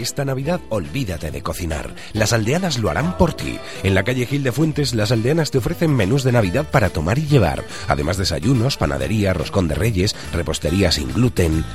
Esta 0.00 0.24
Navidad 0.24 0.60
olvídate 0.70 1.30
de 1.30 1.42
cocinar. 1.42 1.94
Las 2.14 2.32
aldeanas 2.32 2.78
lo 2.78 2.88
harán 2.88 3.18
por 3.18 3.34
ti. 3.34 3.58
En 3.82 3.94
la 3.94 4.02
calle 4.02 4.24
Gil 4.24 4.42
de 4.42 4.50
Fuentes, 4.50 4.94
las 4.94 5.12
aldeanas 5.12 5.50
te 5.50 5.58
ofrecen 5.58 5.94
menús 5.94 6.24
de 6.24 6.32
Navidad 6.32 6.70
para 6.70 6.88
tomar 6.88 7.18
y 7.18 7.26
llevar. 7.26 7.64
Además 7.86 8.16
desayunos, 8.16 8.78
panadería, 8.78 9.34
roscón 9.34 9.68
de 9.68 9.74
reyes, 9.74 10.16
repostería 10.32 10.90
sin 10.90 11.12
gluten. 11.12 11.66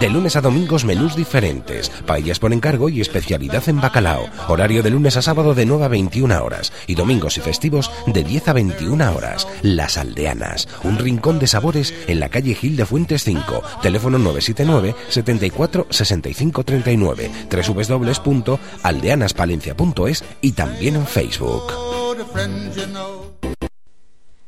De 0.00 0.10
lunes 0.10 0.36
a 0.36 0.40
domingos 0.40 0.84
menús 0.84 1.16
diferentes, 1.16 1.88
paellas 2.06 2.38
por 2.38 2.52
encargo 2.52 2.88
y 2.88 3.00
especialidad 3.00 3.66
en 3.68 3.80
bacalao. 3.80 4.26
Horario 4.48 4.82
de 4.82 4.90
lunes 4.90 5.16
a 5.16 5.22
sábado 5.22 5.54
de 5.54 5.64
9 5.64 5.84
a 5.84 5.88
21 5.88 6.44
horas 6.44 6.72
y 6.86 6.94
domingos 6.94 7.38
y 7.38 7.40
festivos 7.40 7.90
de 8.06 8.22
10 8.22 8.48
a 8.48 8.52
21 8.52 9.14
horas. 9.14 9.46
Las 9.62 9.96
Aldeanas, 9.96 10.68
un 10.82 10.98
rincón 10.98 11.38
de 11.38 11.46
sabores 11.46 11.94
en 12.06 12.20
la 12.20 12.28
calle 12.28 12.54
Gil 12.54 12.76
de 12.76 12.84
Fuentes 12.84 13.24
5. 13.24 13.62
Teléfono 13.80 14.18
979 14.18 14.94
74 15.08 15.86
65 15.88 16.64
39 16.64 17.30
www.aldeanaspalencia.es 17.66 20.24
y 20.40 20.52
también 20.52 20.94
en 20.96 21.06
Facebook. 21.06 21.72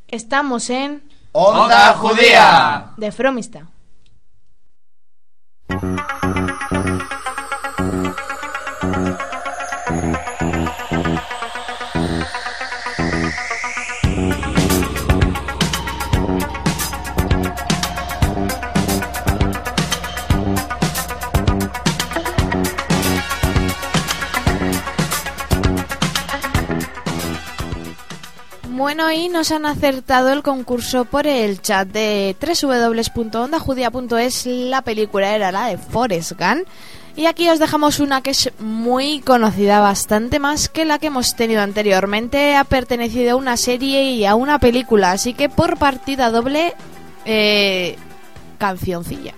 Estamos 0.09 0.71
en 0.71 1.03
Onda 1.33 1.93
Judía. 1.95 2.93
de 2.97 3.11
Fromista. 3.11 3.67
Bueno, 28.77 29.11
y 29.13 29.29
nos 29.29 29.53
han 29.53 29.67
acertado 29.67 30.33
el 30.33 30.43
concurso 30.43 31.05
por 31.05 31.29
el 31.29 31.63
chat 31.63 31.87
de 31.87 32.35
www.ondajudia.es. 32.41 34.47
La 34.47 34.83
película 34.83 35.33
era 35.33 35.53
la 35.53 35.69
de 35.69 35.79
Forrest 35.79 36.33
Gump. 36.33 36.67
Y 37.15 37.27
aquí 37.27 37.49
os 37.49 37.61
dejamos 37.61 38.01
una 38.01 38.21
que 38.21 38.31
es 38.31 38.51
muy 38.59 39.21
conocida, 39.21 39.79
bastante 39.79 40.41
más 40.41 40.69
que 40.69 40.85
la 40.85 40.99
que 40.99 41.07
hemos 41.07 41.37
tenido 41.37 41.63
anteriormente. 41.63 42.57
Ha 42.57 42.65
pertenecido 42.65 43.35
a 43.35 43.37
una 43.37 43.57
serie 43.57 44.11
y 44.11 44.27
a 44.27 44.35
una 44.35 44.59
película, 44.59 45.13
así 45.13 45.35
que 45.35 45.49
por 45.49 45.79
partida 45.79 46.33
doble, 46.33 46.75
eh, 47.25 47.97
cancioncilla. 48.59 49.35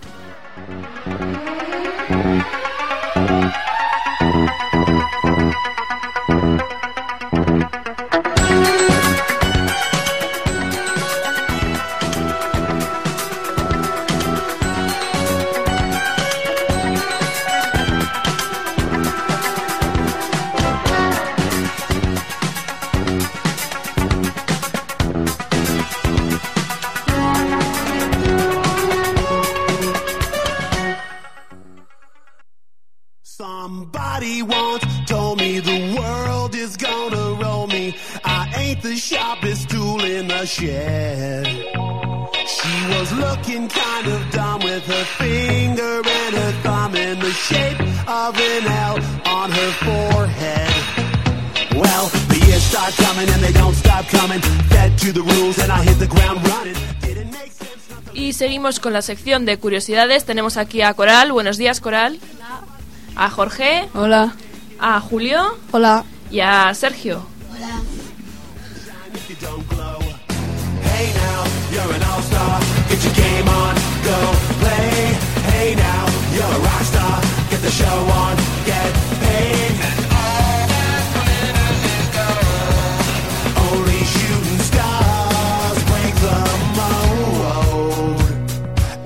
Shed. 40.57 41.47
She 42.55 42.75
was 42.95 43.09
looking 43.25 43.69
kind 43.69 44.07
of 44.15 44.21
dumb 44.31 44.61
with 44.61 44.85
her 44.87 45.05
finger 45.21 45.95
and 46.19 46.33
her 46.41 46.53
thumb 46.63 46.95
in 46.97 47.19
the 47.19 47.33
shape 47.49 47.81
of 48.09 48.33
an 48.51 48.65
L 48.67 48.97
on 49.39 49.51
her 49.51 49.71
forehead. 49.87 50.75
Well, 51.83 52.07
the 52.33 52.39
years 52.47 52.63
start 52.63 52.95
coming 52.97 53.29
and 53.29 53.43
they 53.43 53.53
don't 53.53 53.75
stop 53.75 54.05
coming. 54.09 54.41
Fed 54.73 54.97
to 54.99 55.13
the 55.13 55.23
rules 55.23 55.59
and 55.59 55.71
I 55.71 55.83
hit 55.85 55.99
the 55.99 56.07
ground 56.07 56.41
running. 56.49 56.77
Y 58.15 58.33
seguimos 58.33 58.81
con 58.81 58.95
la 58.95 59.03
sección 59.03 59.45
de 59.45 59.59
curiosidades. 59.59 60.25
Tenemos 60.25 60.57
aquí 60.57 60.81
a 60.81 60.95
Coral. 60.95 61.33
Buenos 61.33 61.59
días, 61.59 61.81
Coral. 61.81 62.19
A 63.15 63.29
Jorge. 63.29 63.91
Hola. 63.93 64.35
A 64.81 65.01
Julio. 65.01 65.59
Hola. 65.73 66.05
Y 66.31 66.41
a 66.41 66.73
Sergio. 66.73 67.27
Now, 69.43 69.76
you're 71.77 71.93
an 71.93 72.03
all-star. 72.11 72.61
Get 72.89 73.01
your 73.05 73.15
game 73.25 73.49
on, 73.49 73.75
go 74.09 74.19
play. 74.63 75.13
Hey 75.51 75.75
now, 75.75 76.05
you're 76.35 76.53
a 76.59 76.61
rock 76.69 76.83
star. 76.93 77.17
Get 77.51 77.61
the 77.61 77.71
show 77.81 77.97
on, 78.23 78.35
get 78.71 78.91
paid. 79.25 79.77
Only 83.69 84.01
shooting 84.15 84.61
stars 84.71 85.79
break 85.91 86.15
the 86.27 86.39
mold. 86.81 88.21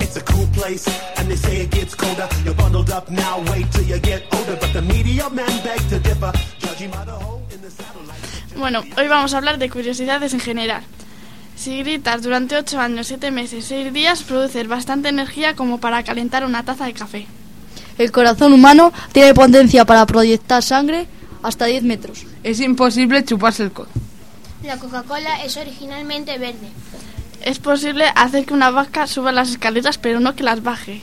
It's 0.04 0.16
a 0.16 0.24
cool 0.30 0.46
place, 0.58 0.86
and 1.18 1.28
they 1.30 1.36
say 1.36 1.54
it 1.64 1.70
gets 1.70 1.94
colder. 1.94 2.28
You're 2.44 2.54
bundled 2.54 2.90
up 2.90 3.10
now, 3.10 3.34
wait 3.50 3.66
till 3.72 3.84
you 3.84 3.98
get 3.98 4.22
older. 4.36 4.56
But 4.62 4.72
the 4.72 4.82
media 4.82 5.28
men 5.30 5.52
beg 5.64 5.80
to 5.88 5.98
differ, 5.98 6.32
judging 6.58 6.90
by 6.90 7.04
the 7.04 7.16
hole 7.24 7.42
in 7.52 7.60
the 7.62 7.70
satellite. 7.70 8.22
Bueno, 8.56 8.84
hoy 8.96 9.08
vamos 9.08 9.34
a 9.34 9.38
hablar 9.38 9.58
de 9.58 9.68
curiosidades 9.70 10.34
en 10.34 10.40
general. 10.40 10.82
Si 11.60 11.82
gritas 11.82 12.22
durante 12.22 12.56
8 12.56 12.80
años, 12.80 13.06
7 13.08 13.30
meses, 13.30 13.66
6 13.66 13.92
días, 13.92 14.22
produces 14.22 14.66
bastante 14.66 15.10
energía 15.10 15.54
como 15.54 15.78
para 15.78 16.02
calentar 16.02 16.42
una 16.46 16.62
taza 16.64 16.86
de 16.86 16.94
café. 16.94 17.26
El 17.98 18.10
corazón 18.10 18.54
humano 18.54 18.94
tiene 19.12 19.34
potencia 19.34 19.84
para 19.84 20.06
proyectar 20.06 20.62
sangre 20.62 21.06
hasta 21.42 21.66
10 21.66 21.82
metros. 21.82 22.24
Es 22.42 22.60
imposible 22.60 23.22
chuparse 23.26 23.62
el 23.64 23.72
codo. 23.72 23.88
La 24.64 24.78
Coca-Cola 24.78 25.44
es 25.44 25.58
originalmente 25.58 26.38
verde. 26.38 26.68
Es 27.42 27.58
posible 27.58 28.06
hacer 28.14 28.46
que 28.46 28.54
una 28.54 28.70
vaca 28.70 29.06
suba 29.06 29.30
las 29.30 29.50
escaleras, 29.50 29.98
pero 29.98 30.18
no 30.18 30.34
que 30.34 30.42
las 30.44 30.62
baje. 30.62 31.02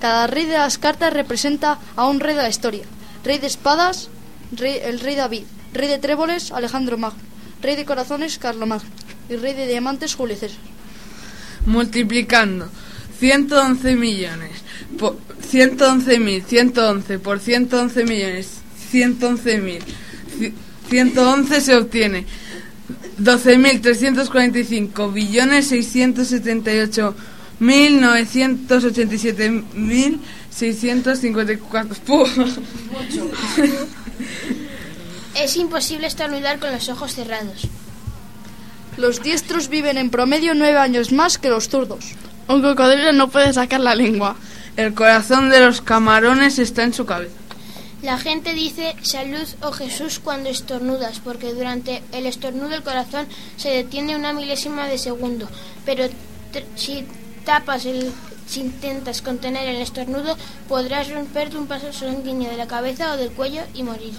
Cada 0.00 0.26
rey 0.26 0.44
de 0.44 0.58
las 0.58 0.76
cartas 0.76 1.14
representa 1.14 1.78
a 1.96 2.06
un 2.06 2.20
rey 2.20 2.34
de 2.36 2.42
la 2.42 2.48
historia. 2.50 2.84
Rey 3.24 3.38
de 3.38 3.46
espadas, 3.46 4.10
rey- 4.52 4.80
el 4.82 5.00
rey 5.00 5.14
David. 5.14 5.44
Rey 5.72 5.88
de 5.88 5.98
tréboles, 5.98 6.52
Alejandro 6.52 6.98
Magno. 6.98 7.22
Rey 7.62 7.74
de 7.76 7.86
corazones, 7.86 8.38
Carlomagno. 8.38 8.90
Y 9.28 9.36
rey 9.36 9.54
de 9.54 9.66
diamantes, 9.66 10.14
Julio 10.14 10.36
César. 10.36 10.58
Multiplicando 11.66 12.68
111 13.18 13.96
millones 13.96 14.50
por 14.98 15.16
111.000, 15.50 16.44
111 16.44 17.18
por 17.20 17.40
111 17.40 18.04
millones, 18.04 18.48
111.000, 18.92 19.80
ci- 20.38 20.52
111 20.90 21.60
se 21.62 21.74
obtiene 21.76 22.26
12.345 23.18 25.12
billones 25.12 25.68
678 25.68 27.14
mil 27.60 28.00
987 28.00 29.50
mil 29.74 30.20
654 30.50 31.96
¡Puh! 32.04 32.26
Es 35.36 35.56
imposible 35.56 36.06
estornudar 36.06 36.58
con 36.60 36.70
los 36.72 36.88
ojos 36.88 37.14
cerrados. 37.14 37.66
Los 38.96 39.22
diestros 39.22 39.68
viven 39.68 39.98
en 39.98 40.10
promedio 40.10 40.54
9 40.54 40.78
años 40.78 41.10
más 41.10 41.38
que 41.38 41.50
los 41.50 41.68
zurdos. 41.68 42.12
Un 42.48 42.62
cocodrilo 42.62 43.12
no 43.12 43.28
puede 43.28 43.52
sacar 43.52 43.80
la 43.80 43.94
lengua. 43.94 44.36
El 44.76 44.94
corazón 44.94 45.50
de 45.50 45.60
los 45.60 45.80
camarones 45.80 46.58
está 46.58 46.84
en 46.84 46.92
su 46.92 47.04
cabeza. 47.04 47.34
La 48.02 48.18
gente 48.18 48.52
dice 48.52 48.94
salud 49.02 49.48
o 49.62 49.72
Jesús 49.72 50.20
cuando 50.22 50.50
estornudas, 50.50 51.20
porque 51.20 51.54
durante 51.54 52.02
el 52.12 52.26
estornudo 52.26 52.74
el 52.74 52.82
corazón 52.82 53.26
se 53.56 53.70
detiene 53.70 54.14
una 54.14 54.32
milésima 54.32 54.86
de 54.86 54.98
segundo. 54.98 55.48
Pero 55.86 56.04
si 56.76 57.06
tapas 57.44 57.86
el, 57.86 58.12
si 58.46 58.60
intentas 58.60 59.22
contener 59.22 59.68
el 59.68 59.80
estornudo, 59.80 60.36
podrás 60.68 61.10
romperte 61.10 61.56
un 61.56 61.66
paso 61.66 61.92
sanguíneo 61.92 62.50
de 62.50 62.58
la 62.58 62.68
cabeza 62.68 63.12
o 63.12 63.16
del 63.16 63.30
cuello 63.30 63.62
y 63.74 63.82
morir. 63.82 64.12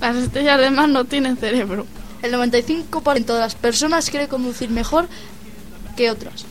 Las 0.00 0.14
estrellas 0.16 0.60
de 0.60 0.70
mar 0.70 0.88
no 0.88 1.04
tienen 1.06 1.36
cerebro. 1.38 1.86
El 2.22 2.32
95% 2.34 3.24
de 3.26 3.38
las 3.38 3.54
personas 3.54 4.10
quiere 4.10 4.28
conducir 4.28 4.70
mejor 4.70 5.08
que 5.96 6.10
otras. 6.10 6.44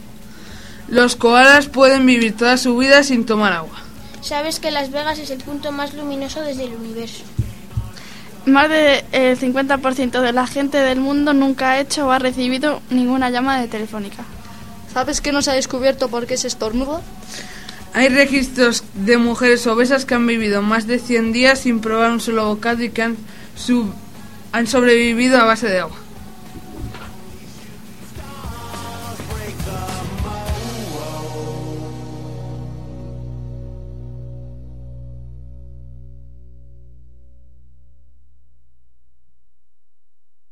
Los 0.88 1.16
koalas 1.16 1.68
pueden 1.68 2.06
vivir 2.06 2.36
toda 2.36 2.58
su 2.58 2.78
vida 2.78 3.04
sin 3.04 3.26
tomar 3.26 3.54
agua. 3.54 3.78
Sabes 4.22 4.60
que 4.60 4.72
Las 4.72 4.92
Vegas 4.92 5.20
es 5.20 5.30
el 5.30 5.40
punto 5.40 5.72
más 5.72 5.94
luminoso 5.94 6.42
desde 6.42 6.64
el 6.66 6.74
universo. 6.76 7.24
Más 8.46 8.70
del 8.70 9.04
50% 9.38 10.22
de 10.22 10.32
la 10.32 10.48
gente 10.48 10.78
del 10.78 11.00
mundo 11.02 11.34
nunca 11.34 11.72
ha 11.72 11.80
hecho 11.82 12.08
o 12.08 12.12
ha 12.12 12.20
recibido 12.20 12.82
ninguna 12.90 13.30
llamada 13.30 13.60
de 13.62 13.68
telefónica. 13.68 14.24
¿Sabes 14.94 15.20
que 15.20 15.34
no 15.34 15.42
se 15.42 15.52
ha 15.52 15.54
descubierto 15.54 16.08
por 16.08 16.26
qué 16.28 16.38
se 16.38 16.48
estornuda? 16.48 17.02
Hay 17.94 18.08
registros 18.08 18.84
de 18.94 19.18
mujeres 19.18 19.68
obesas 19.68 20.06
que 20.06 20.16
han 20.16 20.26
vivido 20.26 20.62
más 20.62 20.88
de 20.88 21.00
100 21.00 21.34
días 21.34 21.60
sin 21.60 21.82
probar 21.82 22.12
un 22.12 22.22
solo 22.22 22.46
bocado 22.48 22.84
y 22.84 22.90
que 22.90 23.02
han, 23.02 23.18
sub- 23.56 23.94
han 24.52 24.68
sobrevivido 24.68 25.40
a 25.40 25.46
base 25.46 25.68
de 25.68 25.80
agua. 25.80 25.98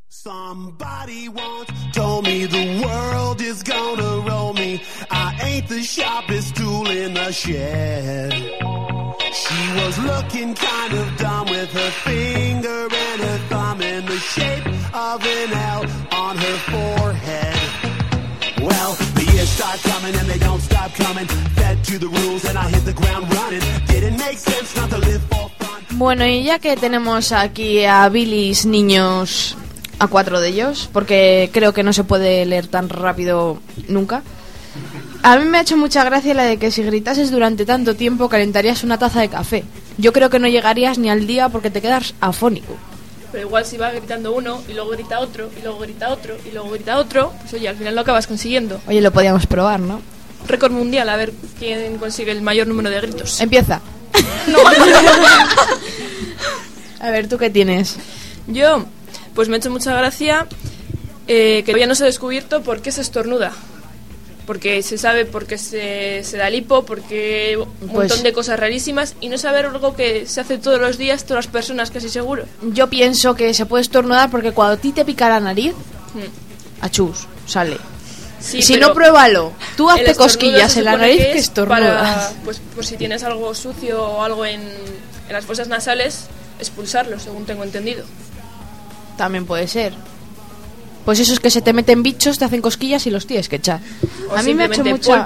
Somebody 0.09 1.29
once 1.29 1.69
told 1.93 2.25
me 2.25 2.45
the 2.47 2.81
world 2.83 3.41
is 3.41 3.61
gonna 3.61 4.27
roll 4.27 4.53
me. 4.53 4.81
I 5.11 5.37
ain't 5.43 5.67
the 5.67 5.83
sharpest 5.83 6.55
tool 6.55 6.89
in 6.89 7.13
the 7.13 7.31
shed. 7.31 8.33
She 8.33 9.61
was 9.79 9.99
looking 9.99 10.55
kind 10.55 10.93
of 10.93 11.17
dumb 11.17 11.47
with 11.47 11.71
her 11.71 11.91
finger 12.05 12.87
and 12.91 13.21
her 13.21 13.37
thumb. 13.49 13.84
Bueno, 25.91 26.25
y 26.25 26.43
ya 26.43 26.59
que 26.59 26.75
tenemos 26.75 27.31
aquí 27.31 27.85
a 27.85 28.09
Billy's 28.09 28.65
niños, 28.65 29.55
a 29.99 30.07
cuatro 30.07 30.41
de 30.41 30.49
ellos, 30.49 30.89
porque 30.91 31.49
creo 31.53 31.73
que 31.73 31.83
no 31.83 31.93
se 31.93 32.03
puede 32.03 32.45
leer 32.45 32.67
tan 32.67 32.89
rápido 32.89 33.59
nunca. 33.87 34.21
A 35.23 35.37
mí 35.37 35.45
me 35.45 35.57
ha 35.57 35.61
hecho 35.61 35.77
mucha 35.77 36.03
gracia 36.03 36.33
la 36.33 36.43
de 36.43 36.57
que 36.57 36.71
si 36.71 36.83
gritases 36.83 37.31
durante 37.31 37.65
tanto 37.65 37.95
tiempo 37.95 38.29
calentarías 38.29 38.83
una 38.83 38.99
taza 38.99 39.21
de 39.21 39.29
café. 39.29 39.63
Yo 39.97 40.11
creo 40.11 40.29
que 40.29 40.39
no 40.39 40.47
llegarías 40.47 40.97
ni 40.97 41.09
al 41.09 41.25
día 41.25 41.49
porque 41.49 41.69
te 41.69 41.81
quedas 41.81 42.13
afónico. 42.19 42.75
Pero 43.35 43.47
igual 43.47 43.65
si 43.65 43.75
va 43.75 43.91
gritando 43.91 44.31
uno 44.31 44.63
y 44.65 44.71
luego 44.71 44.91
grita 44.91 45.19
otro 45.19 45.49
y 45.59 45.61
luego 45.61 45.79
grita 45.79 46.07
otro 46.07 46.37
y 46.45 46.53
luego 46.53 46.69
grita 46.69 46.97
otro, 46.97 47.33
pues 47.41 47.53
oye, 47.55 47.67
al 47.67 47.75
final 47.75 47.93
lo 47.93 47.99
acabas 47.99 48.27
consiguiendo. 48.27 48.79
Oye, 48.87 49.01
lo 49.01 49.11
podíamos 49.11 49.45
probar, 49.45 49.81
¿no? 49.81 50.01
Récord 50.47 50.71
mundial, 50.71 51.09
a 51.09 51.17
ver 51.17 51.33
quién 51.59 51.97
consigue 51.97 52.31
el 52.31 52.41
mayor 52.41 52.65
número 52.65 52.89
de 52.89 53.01
gritos. 53.01 53.41
Empieza. 53.41 53.81
A 57.01 57.11
ver, 57.11 57.27
¿tú 57.27 57.37
qué 57.37 57.49
tienes? 57.49 57.97
Yo, 58.47 58.85
pues 59.33 59.49
me 59.49 59.55
ha 59.55 59.57
hecho 59.57 59.69
mucha 59.69 59.93
gracia 59.93 60.47
eh, 61.27 61.63
que 61.65 61.73
todavía 61.73 61.87
no 61.87 61.95
se 61.95 62.03
ha 62.03 62.05
descubierto 62.05 62.63
por 62.63 62.81
qué 62.81 62.93
se 62.93 63.01
estornuda. 63.01 63.51
Porque 64.45 64.83
se 64.83 64.97
sabe 64.97 65.25
por 65.25 65.47
qué 65.47 65.57
se, 65.57 66.23
se 66.23 66.37
da 66.37 66.49
lipo, 66.49 66.85
porque 66.85 67.57
un 67.57 67.87
Pues- 67.89 67.91
montón 68.09 68.21
de 68.23 68.31
cosas 68.31 68.59
rarísimas 68.59 69.15
y 69.19 69.29
no 69.29 69.37
saber 69.39 69.65
algo 69.65 69.95
que 69.95 70.27
se 70.27 70.41
hace 70.41 70.57
todos 70.59 70.79
los 70.79 70.97
días, 70.99 71.23
todas 71.25 71.45
las 71.45 71.51
personas 71.51 71.89
casi 71.89 72.09
seguro. 72.09 72.45
Yo 72.61 72.87
pienso 72.89 73.33
que 73.35 73.53
se 73.55 73.65
puede 73.65 73.81
estornudar 73.81 74.29
porque 74.29 74.51
cuando 74.51 74.75
a 74.75 74.77
ti 74.77 74.91
te 74.91 75.03
pica 75.03 75.29
la 75.29 75.39
nariz, 75.39 75.73
Hmm. 76.13 76.81
achus, 76.85 77.27
sale. 77.47 77.77
Sí, 78.39 78.61
si 78.61 78.77
no, 78.77 78.93
pruébalo. 78.93 79.53
Tú 79.75 79.89
hazte 79.89 80.13
cosquillas 80.13 80.77
en 80.77 80.83
la 80.85 80.95
nariz 80.97 81.17
que 81.17 81.23
que 81.23 81.31
es 81.31 81.45
estornudas. 81.45 81.81
Para, 82.27 82.31
pues 82.43 82.61
por 82.75 82.85
si 82.85 82.95
tienes 82.97 83.23
algo 83.23 83.55
sucio 83.55 84.03
o 84.03 84.21
algo 84.21 84.45
en, 84.45 84.61
en 84.61 85.33
las 85.33 85.45
fosas 85.45 85.67
nasales, 85.67 86.27
expulsarlo, 86.59 87.19
según 87.19 87.45
tengo 87.45 87.63
entendido. 87.63 88.05
También 89.17 89.45
puede 89.47 89.67
ser. 89.67 89.93
Pues 91.05 91.19
eso 91.19 91.33
es 91.33 91.39
que 91.39 91.49
se 91.51 91.61
te 91.61 91.71
meten 91.71 92.01
bichos, 92.03 92.39
te 92.39 92.45
hacen 92.45 92.61
cosquillas 92.61 93.05
y 93.07 93.11
los 93.11 93.27
tienes 93.27 93.47
que 93.47 93.57
echar. 93.57 93.79
O 94.29 94.35
a 94.35 94.41
mí 94.43 94.53
me 94.53 94.63
ha 94.63 94.65
hecho 94.67 94.83
mucha 94.83 95.25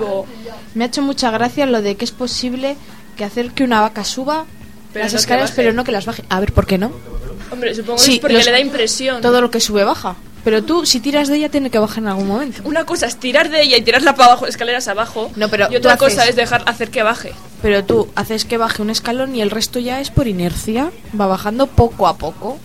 me 0.76 0.84
ha 0.84 0.88
hecho 0.88 1.02
mucha 1.02 1.32
gracia 1.32 1.66
lo 1.66 1.82
de 1.82 1.96
que 1.96 2.06
es 2.06 2.12
posible 2.12 2.76
que 3.18 3.24
hacer 3.24 3.52
que 3.52 3.64
una 3.64 3.82
vaca 3.82 4.04
suba 4.04 4.46
Pero 4.94 5.06
las 5.06 5.14
no 5.14 5.20
escaleras, 5.20 5.52
pero 5.56 5.74
no 5.74 5.84
que 5.84 5.92
las 5.92 6.06
baje. 6.06 6.24
A 6.30 6.40
ver, 6.40 6.52
¿por 6.54 6.68
qué 6.68 6.78
no? 6.78 6.92
Hombre, 7.52 7.74
supongo 7.74 7.98
Sí, 7.98 8.12
que 8.12 8.16
es 8.16 8.20
porque 8.22 8.34
los- 8.38 8.46
le 8.46 8.52
da 8.52 8.60
impresión. 8.60 9.22
Todo 9.22 9.42
lo 9.42 9.50
que 9.50 9.60
sube 9.60 9.84
baja. 9.84 10.16
Pero 10.44 10.64
tú, 10.64 10.86
si 10.86 11.00
tiras 11.02 11.28
de 11.28 11.36
ella, 11.36 11.50
tiene 11.50 11.70
que 11.70 11.80
bajar 11.80 12.00
en 12.00 12.08
algún 12.10 12.28
momento. 12.28 12.62
Una 12.64 12.86
cosa 12.86 13.08
es 13.08 13.18
tirar 13.18 13.50
de 13.50 13.62
ella 13.62 13.76
y 13.78 13.82
tirarla 13.82 14.16
para 14.16 14.32
abajo, 14.32 14.48
escaleras 14.48 14.88
abajo. 14.88 15.32
No, 15.36 15.50
pero 15.50 15.68
y 15.72 15.76
otra 15.76 15.94
haces- 15.94 16.00
cosa 16.16 16.28
es 16.30 16.36
dejar 16.36 16.64
hacer 16.66 16.90
que 16.92 17.04
baje. 17.04 17.34
Pero 17.62 17.84
tú 17.84 18.08
haces 18.16 18.46
que 18.46 18.58
baje 18.58 18.82
un 18.82 18.90
escalón 18.90 19.36
y 19.36 19.42
el 19.42 19.52
resto 19.52 19.80
ya 19.80 20.00
es 20.00 20.12
por 20.12 20.28
inercia. 20.28 20.92
Va 21.20 21.28
bajando 21.28 21.68
poco 21.68 22.08
a 22.08 22.18
poco. 22.18 22.58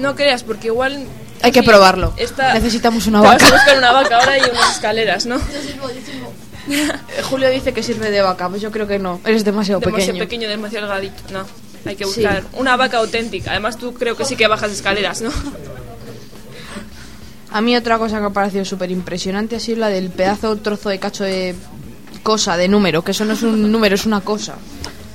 No 0.00 0.14
creas, 0.14 0.44
porque 0.44 0.68
igual. 0.68 1.04
Hay 1.44 1.52
que 1.52 1.60
sí, 1.60 1.66
probarlo. 1.66 2.12
esta- 2.16 2.54
Necesitamos 2.54 3.06
una 3.06 3.20
vaca. 3.20 3.46
a 3.46 3.50
buscar 3.50 3.78
una 3.78 3.92
vaca 3.92 4.18
ahora 4.18 4.38
y 4.38 4.42
unas 4.50 4.72
escaleras, 4.74 5.26
¿no? 5.26 5.38
Julio 7.30 7.50
dice 7.50 7.72
que 7.72 7.82
sirve 7.82 8.10
de 8.10 8.22
vaca, 8.22 8.48
pues 8.48 8.62
yo 8.62 8.70
creo 8.70 8.86
que 8.86 8.98
no. 8.98 9.20
Eres 9.24 9.44
demasiado, 9.44 9.80
demasiado 9.80 10.12
pequeño. 10.18 10.24
pequeño, 10.24 10.48
demasiado 10.48 10.86
delgadito. 10.86 11.22
No, 11.32 11.44
hay 11.84 11.96
que 11.96 12.04
Sí. 12.04 12.20
buscar 12.22 12.42
una 12.54 12.76
vaca 12.76 12.98
auténtica. 12.98 13.50
Además, 13.50 13.76
tú 13.76 13.92
creo 13.94 14.16
que 14.16 14.24
sí 14.24 14.34
que 14.36 14.46
bajas 14.48 14.72
escaleras, 14.72 15.20
¿no? 15.20 15.30
A 17.50 17.60
mí 17.60 17.76
otra 17.76 17.98
cosa 17.98 18.16
que 18.16 18.22
me 18.22 18.26
ha 18.28 18.30
parecido 18.30 18.64
súper 18.64 18.90
impresionante 18.90 19.56
ha 19.56 19.60
sido 19.60 19.78
la 19.78 19.88
del 19.88 20.10
pedazo 20.10 20.56
trozo 20.56 20.88
de 20.88 20.98
cacho 20.98 21.22
de 21.24 21.54
cosa, 22.22 22.56
de 22.56 22.66
número, 22.68 23.04
que 23.04 23.12
eso 23.12 23.24
no 23.24 23.34
es 23.34 23.42
un 23.42 23.70
número, 23.72 23.94
es 23.94 24.06
una 24.06 24.20
cosa. 24.22 24.54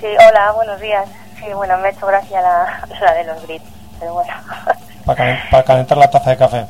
Sí, 0.00 0.06
hola, 0.06 0.52
buenos 0.52 0.80
días. 0.80 1.06
Sí, 1.38 1.46
bueno, 1.54 1.76
me 1.78 1.88
ha 1.88 1.90
hecho 1.90 2.06
gracia 2.06 2.40
la, 2.40 2.88
la 3.00 3.14
de 3.14 3.24
los 3.24 3.42
gritos, 3.42 3.68
pero 4.00 4.14
bueno. 4.14 4.32
Para, 5.04 5.62
calentar 5.62 5.98
la 5.98 6.10
taza 6.10 6.30
de 6.30 6.36
café. 6.36 6.66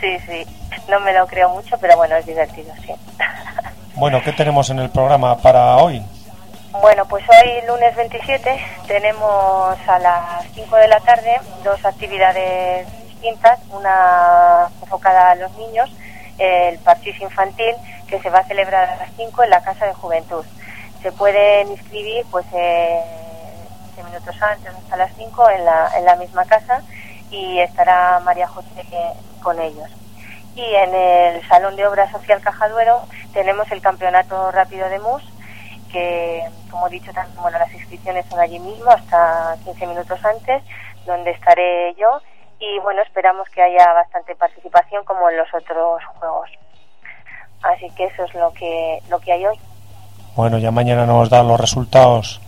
Sí, 0.00 0.18
sí, 0.26 0.46
no 0.88 1.00
me 1.00 1.12
lo 1.12 1.26
creo 1.26 1.50
mucho, 1.50 1.76
pero 1.78 1.96
bueno, 1.96 2.16
es 2.16 2.24
divertido, 2.24 2.72
sí. 2.86 2.92
Bueno, 3.94 4.22
¿qué 4.22 4.32
tenemos 4.32 4.70
en 4.70 4.78
el 4.78 4.90
programa 4.90 5.36
para 5.38 5.76
hoy? 5.78 6.00
Bueno, 6.80 7.04
pues 7.06 7.24
hoy, 7.28 7.66
lunes 7.66 7.96
27, 7.96 8.56
tenemos 8.86 9.76
a 9.88 9.98
las 9.98 10.46
5 10.54 10.76
de 10.76 10.86
la 10.86 11.00
tarde 11.00 11.40
dos 11.64 11.84
actividades 11.84 12.86
distintas. 13.08 13.58
Una 13.72 14.68
enfocada 14.80 15.32
a 15.32 15.34
los 15.34 15.50
niños, 15.56 15.90
el 16.38 16.78
parchís 16.78 17.20
infantil, 17.20 17.74
que 18.06 18.20
se 18.20 18.30
va 18.30 18.38
a 18.38 18.44
celebrar 18.44 18.88
a 18.88 18.96
las 18.96 19.10
5 19.16 19.42
en 19.42 19.50
la 19.50 19.62
Casa 19.62 19.86
de 19.86 19.94
Juventud. 19.94 20.44
Se 21.02 21.10
pueden 21.10 21.72
inscribir 21.72 22.24
pues 22.30 22.46
eh, 22.52 23.00
15 23.98 24.04
minutos 24.04 24.42
antes, 24.42 24.74
hasta 24.74 24.96
las 24.96 25.12
5, 25.16 25.50
en 25.50 25.64
la, 25.64 25.90
en 25.96 26.04
la 26.04 26.16
misma 26.16 26.44
casa 26.44 26.82
y 27.30 27.58
estará 27.58 28.20
María 28.20 28.46
José 28.46 28.84
con 29.42 29.60
ellos. 29.60 29.88
Y 30.54 30.62
en 30.62 30.94
el 30.94 31.48
Salón 31.48 31.76
de 31.76 31.86
Obras 31.86 32.10
Social 32.12 32.40
Cajaduero 32.40 33.02
tenemos 33.32 33.70
el 33.70 33.80
Campeonato 33.80 34.50
Rápido 34.52 34.88
de 34.88 34.98
MUS, 35.00 35.22
que, 35.90 36.42
como 36.70 36.86
he 36.86 36.90
dicho, 36.90 37.10
bueno, 37.40 37.58
las 37.58 37.72
inscripciones 37.72 38.26
son 38.26 38.38
allí 38.38 38.58
mismo, 38.58 38.90
hasta 38.90 39.56
15 39.64 39.86
minutos 39.86 40.24
antes, 40.24 40.62
donde 41.06 41.30
estaré 41.30 41.94
yo. 41.94 42.20
Y 42.60 42.78
bueno, 42.80 43.02
esperamos 43.02 43.48
que 43.50 43.62
haya 43.62 43.92
bastante 43.92 44.34
participación 44.34 45.04
como 45.04 45.30
en 45.30 45.36
los 45.36 45.48
otros 45.54 46.04
juegos. 46.18 46.50
Así 47.62 47.88
que 47.96 48.04
eso 48.04 48.24
es 48.24 48.34
lo 48.34 48.52
que, 48.52 49.00
lo 49.08 49.18
que 49.20 49.32
hay 49.32 49.46
hoy. 49.46 49.58
Bueno, 50.34 50.58
ya 50.58 50.70
mañana 50.70 51.06
nos 51.06 51.30
dan 51.30 51.48
los 51.48 51.58
resultados 51.58 52.40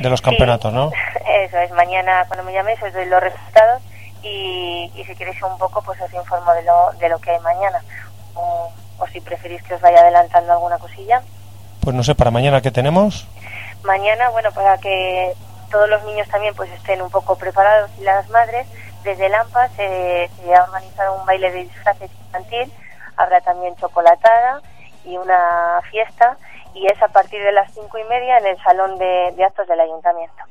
de 0.00 0.10
los 0.10 0.20
campeonatos, 0.20 0.72
¿no? 0.72 0.90
Eso 1.44 1.58
es, 1.58 1.70
mañana 1.72 2.24
cuando 2.26 2.44
me 2.44 2.52
llaméis 2.52 2.82
os 2.82 2.92
doy 2.92 3.06
los 3.06 3.22
resultados 3.22 3.82
y, 4.22 4.90
y 4.94 5.04
si 5.04 5.14
queréis 5.14 5.42
un 5.42 5.58
poco 5.58 5.82
pues 5.82 6.00
os 6.00 6.12
informo 6.12 6.52
de 6.52 6.62
lo, 6.62 6.92
de 6.98 7.08
lo 7.08 7.18
que 7.18 7.30
hay 7.30 7.40
mañana. 7.40 7.82
O, 8.34 8.72
o 8.98 9.06
si 9.08 9.20
preferís 9.20 9.62
que 9.62 9.74
os 9.74 9.80
vaya 9.80 10.00
adelantando 10.00 10.52
alguna 10.52 10.78
cosilla. 10.78 11.22
Pues 11.80 11.94
no 11.96 12.02
sé, 12.04 12.14
para 12.14 12.30
mañana 12.30 12.60
qué 12.60 12.70
tenemos. 12.70 13.26
Mañana, 13.82 14.30
bueno, 14.30 14.52
para 14.52 14.78
que 14.78 15.34
todos 15.70 15.88
los 15.88 16.04
niños 16.04 16.28
también 16.28 16.54
pues 16.54 16.70
estén 16.70 17.02
un 17.02 17.10
poco 17.10 17.36
preparados 17.36 17.90
y 17.98 18.02
las 18.04 18.28
madres, 18.30 18.66
desde 19.02 19.26
el 19.26 19.34
AMPA 19.34 19.68
se, 19.70 20.30
se 20.36 20.54
ha 20.54 20.64
organizado 20.64 21.18
un 21.18 21.26
baile 21.26 21.50
de 21.50 21.64
disfraces 21.64 22.10
infantil, 22.26 22.72
habrá 23.16 23.40
también 23.40 23.74
chocolatada 23.76 24.60
y 25.04 25.16
una 25.16 25.80
fiesta 25.90 26.36
y 26.74 26.86
es 26.86 27.02
a 27.02 27.08
partir 27.08 27.42
de 27.42 27.52
las 27.52 27.72
cinco 27.72 27.98
y 27.98 28.04
media 28.04 28.38
en 28.38 28.46
el 28.46 28.62
salón 28.62 28.98
de, 28.98 29.32
de 29.36 29.44
actos 29.44 29.66
del 29.68 29.80
ayuntamiento. 29.80 30.42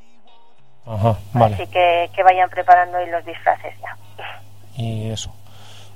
Ajá, 0.86 1.16
vale. 1.32 1.54
Así 1.54 1.66
que, 1.68 2.10
que 2.14 2.22
vayan 2.22 2.48
preparando 2.50 2.98
hoy 2.98 3.08
los 3.10 3.24
disfraces 3.24 3.74
ya. 3.80 3.96
Y 4.76 5.10
eso. 5.10 5.32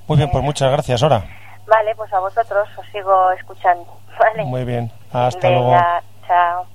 Muy 0.07 0.17
bien, 0.17 0.29
pues 0.31 0.43
muchas 0.43 0.71
gracias, 0.71 1.03
Hora. 1.03 1.23
Vale, 1.67 1.93
pues 1.95 2.11
a 2.13 2.19
vosotros 2.19 2.67
os 2.77 2.85
sigo 2.87 3.31
escuchando. 3.31 3.85
Vale. 4.19 4.45
Muy 4.45 4.63
bien, 4.63 4.91
hasta 5.11 5.49
Venga, 5.49 5.59
luego. 5.59 5.77
chao. 6.27 6.65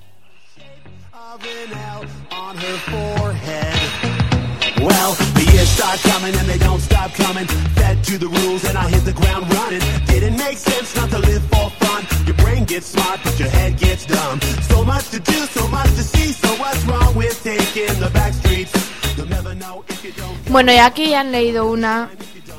Well, 4.83 5.15
the 5.39 5.45
years 5.53 5.69
start 5.69 6.01
coming 6.01 6.35
and 6.35 6.49
they 6.49 6.59
don't 6.59 6.81
stop 6.81 7.13
coming. 7.15 7.47
Fed 7.79 8.03
to 8.05 8.19
the 8.19 8.27
rules 8.27 8.65
and 8.65 8.77
I 8.77 8.89
hit 8.91 9.05
the 9.05 9.13
ground 9.13 9.47
running. 9.55 9.81
Didn't 10.07 10.37
make 10.37 10.59
sense 10.59 10.97
not 10.97 11.09
to 11.11 11.19
live 11.19 11.43
for 11.53 11.71
fun. 11.83 12.03
Your 12.27 12.35
brain 12.43 12.65
gets 12.65 12.87
smart, 12.87 13.21
but 13.23 13.39
your 13.39 13.49
head 13.49 13.79
gets 13.79 14.07
dumb. 14.07 14.41
So 14.69 14.85
much 14.85 15.11
to 15.11 15.21
do, 15.21 15.39
so 15.47 15.69
much 15.69 15.91
to 15.95 16.03
see. 16.03 16.33
So 16.33 16.49
what's 16.59 16.83
wrong 16.85 17.15
with 17.15 17.41
taking 17.45 17.95
the 18.01 18.11
back 18.11 18.35
streets? 18.35 18.73
You'll 19.17 19.29
never 19.29 19.55
know 19.55 19.85
if 19.89 20.05
you 20.05 20.13
don't. 20.17 20.37
Bueno, 20.51 20.73
y 20.73 20.79
aquí 20.79 21.15
han 21.15 21.31
leído 21.31 21.67
una 21.67 22.11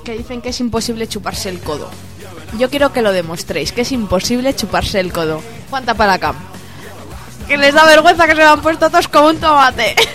que 0.06 0.14
dicen 0.14 0.42
que 0.42 0.50
es 0.50 0.60
imposible 0.62 1.08
chuparse 1.08 1.50
el 1.50 1.60
codo. 1.60 1.90
Yo 2.58 2.70
quiero 2.70 2.94
que 2.94 3.02
lo 3.02 3.12
demostréis, 3.12 3.74
que 3.74 3.82
es 3.82 3.92
imposible 3.92 4.56
chuparse 4.56 5.02
el 5.02 5.12
codo. 5.12 5.42
Cuánta 5.70 5.94
para 5.94 6.14
acá. 6.14 6.36
Que 7.48 7.58
les 7.58 7.74
da 7.74 7.84
vergüenza 7.86 8.28
que 8.28 8.32
se 8.32 8.38
me 8.38 8.44
han 8.44 8.62
puesto 8.62 8.90
todos 8.90 9.10
como 9.10 9.28
un 9.28 9.38
tomate. 9.38 9.96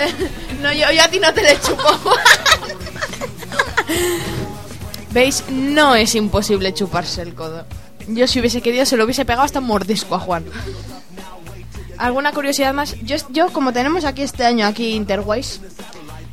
no, 0.60 0.72
yo, 0.72 0.90
yo 0.92 1.02
a 1.02 1.08
ti 1.08 1.18
no 1.18 1.32
te 1.32 1.42
le 1.42 1.60
chupo. 1.60 1.82
¿Veis? 5.12 5.44
No 5.50 5.94
es 5.94 6.14
imposible 6.14 6.72
chuparse 6.72 7.22
el 7.22 7.34
codo. 7.34 7.64
Yo 8.06 8.26
si 8.26 8.40
hubiese 8.40 8.62
querido 8.62 8.86
se 8.86 8.96
lo 8.96 9.04
hubiese 9.04 9.24
pegado 9.24 9.44
hasta 9.44 9.58
un 9.58 9.66
mordisco 9.66 10.14
a 10.14 10.20
Juan. 10.20 10.44
¿Alguna 11.98 12.32
curiosidad 12.32 12.72
más? 12.72 12.96
Yo, 13.02 13.16
yo 13.30 13.52
como 13.52 13.72
tenemos 13.72 14.04
aquí 14.04 14.22
este 14.22 14.44
año, 14.44 14.66
aquí 14.66 14.94
Interwise, 14.94 15.60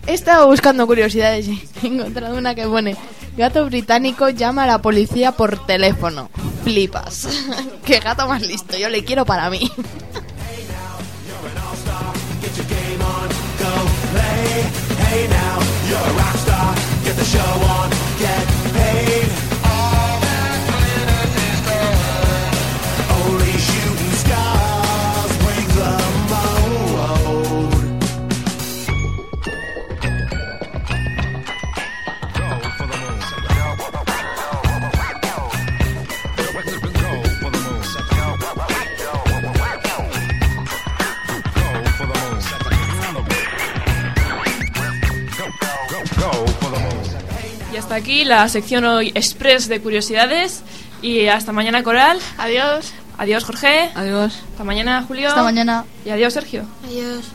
he 0.05 0.13
estado 0.13 0.47
buscando 0.47 0.87
curiosidades 0.87 1.47
y 1.47 1.67
he 1.83 1.87
encontrado 1.87 2.37
una 2.37 2.55
que 2.55 2.65
pone 2.65 2.95
Gato 3.37 3.65
británico 3.65 4.29
llama 4.29 4.63
a 4.63 4.67
la 4.67 4.81
policía 4.81 5.31
por 5.31 5.63
teléfono. 5.67 6.31
Flipas. 6.63 7.27
Qué 7.85 7.99
gato 7.99 8.27
más 8.27 8.41
listo, 8.41 8.75
yo 8.75 8.89
le 8.89 9.03
quiero 9.03 9.25
para 9.25 9.47
mí. 9.51 9.71
Hey 14.63 15.27
now, 15.27 15.59
you're 15.87 15.99
a 15.99 16.13
rock 16.17 16.35
star. 16.37 16.75
Get 17.03 17.15
the 17.15 17.23
show 17.23 17.39
on, 17.39 17.89
get 18.17 18.56
Y 47.77 47.79
hasta 47.79 47.93
aquí 47.93 48.25
la 48.25 48.49
sección 48.49 48.85
hoy 48.85 49.11
express 49.13 49.67
de 49.67 49.79
curiosidades. 49.79 50.63
Y 51.03 51.27
hasta 51.27 51.51
mañana, 51.51 51.83
Coral. 51.83 52.17
Adiós. 52.39 52.91
Adiós, 53.19 53.43
Jorge. 53.43 53.91
Adiós. 53.93 54.41
Hasta 54.49 54.63
mañana, 54.63 55.05
Julio. 55.07 55.29
Hasta 55.29 55.43
mañana. 55.43 55.85
Y 56.03 56.09
adiós, 56.09 56.33
Sergio. 56.33 56.65
Adiós. 56.87 57.25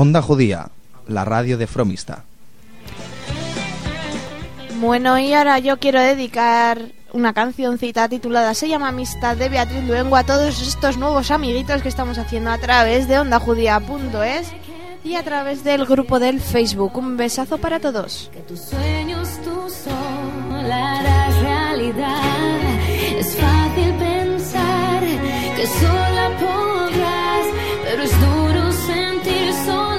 Onda 0.00 0.22
Judía, 0.22 0.68
la 1.08 1.24
radio 1.24 1.58
de 1.58 1.66
Fromista. 1.66 2.22
Bueno, 4.78 5.18
y 5.18 5.34
ahora 5.34 5.58
yo 5.58 5.80
quiero 5.80 6.00
dedicar 6.00 6.92
una 7.12 7.32
cancioncita 7.32 8.08
titulada 8.08 8.54
Se 8.54 8.68
llama 8.68 8.90
Amistad 8.90 9.36
de 9.36 9.48
Beatriz 9.48 9.82
Luengo 9.88 10.14
a 10.14 10.22
todos 10.22 10.62
estos 10.62 10.98
nuevos 10.98 11.32
amiguitos 11.32 11.82
que 11.82 11.88
estamos 11.88 12.16
haciendo 12.16 12.52
a 12.52 12.58
través 12.58 13.08
de 13.08 13.18
ondajudía.es 13.18 14.52
y 15.02 15.16
a 15.16 15.24
través 15.24 15.64
del 15.64 15.84
grupo 15.84 16.20
del 16.20 16.38
Facebook. 16.40 16.96
Un 16.96 17.16
besazo 17.16 17.58
para 17.58 17.80
todos. 17.80 18.30
Tus 18.46 18.60
sueños 18.60 19.28
tú 19.42 19.68
sola 19.68 21.00
harás 21.00 21.40
realidad. 21.40 22.60
Es 23.18 23.36
fácil 23.36 23.94
pensar 23.94 25.02
que 25.56 25.66
sola 25.66 26.30
duro 26.38 26.87
son 29.66 29.97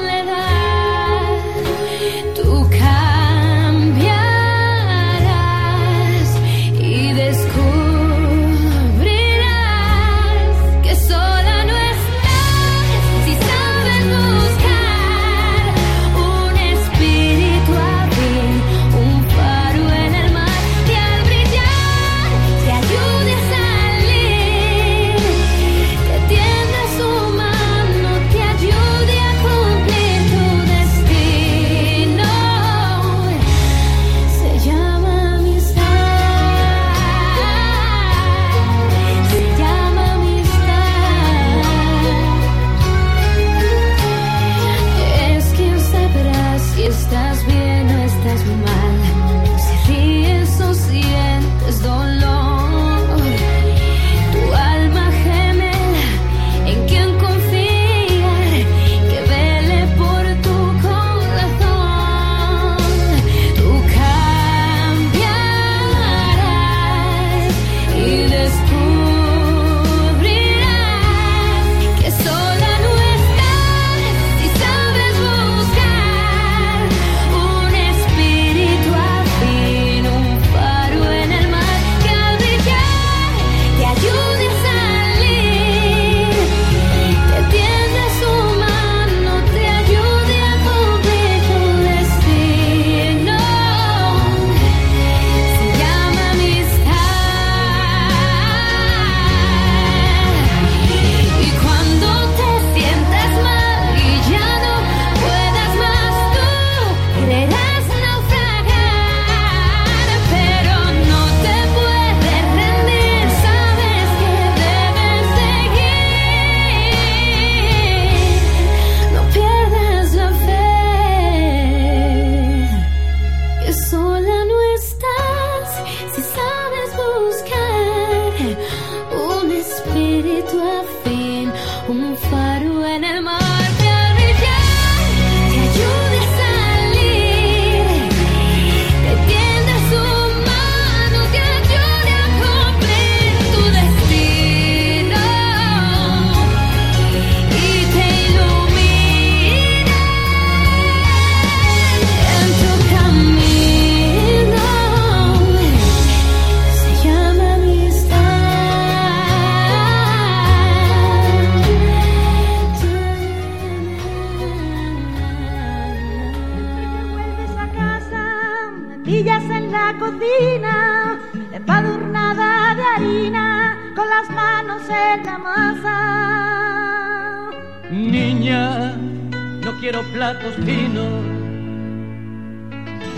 platos 180.20 180.54
finos, 180.66 181.24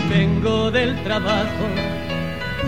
vengo 0.08 0.70
del 0.70 1.02
trabajo 1.02 1.66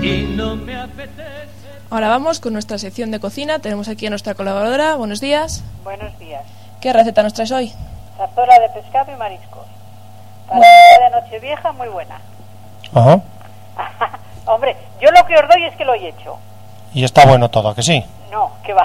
y 0.03 0.23
no 0.23 0.57
me 0.57 0.77
apetece. 0.77 1.49
Ahora 1.89 2.09
vamos 2.09 2.41
con 2.41 2.53
nuestra 2.53 2.79
sección 2.79 3.13
de 3.13 3.21
cocina. 3.21 3.61
Tenemos 3.61 3.87
aquí 3.87 4.09
a 4.09 4.11
nuestra 4.11 4.35
colaboradora. 4.35 4.97
Buenos 4.97 5.21
días. 5.21 5.63
Buenos 5.85 6.19
días. 6.19 6.43
¿Qué 6.81 6.93
receta 6.93 7.23
nos 7.23 7.33
traes 7.33 7.53
hoy? 7.53 7.73
Zarzuela 8.17 8.59
de 8.59 8.71
pescado 8.71 9.13
y 9.13 9.15
mariscos. 9.15 9.69
Para 10.49 10.59
día 10.59 11.11
de 11.11 11.21
Nochevieja, 11.21 11.71
muy 11.71 11.87
buena. 11.87 12.21
Ajá. 12.93 13.21
Hombre, 14.47 14.77
yo 15.01 15.13
lo 15.13 15.25
que 15.29 15.37
os 15.37 15.49
doy 15.49 15.65
es 15.65 15.77
que 15.77 15.85
lo 15.85 15.95
he 15.95 16.09
hecho. 16.09 16.37
Y 16.93 17.05
está 17.05 17.25
bueno 17.25 17.51
todo, 17.51 17.69
¿a 17.69 17.75
que 17.77 17.85
sí? 17.85 18.05
No, 18.33 18.51
que 18.65 18.73
va. 18.73 18.85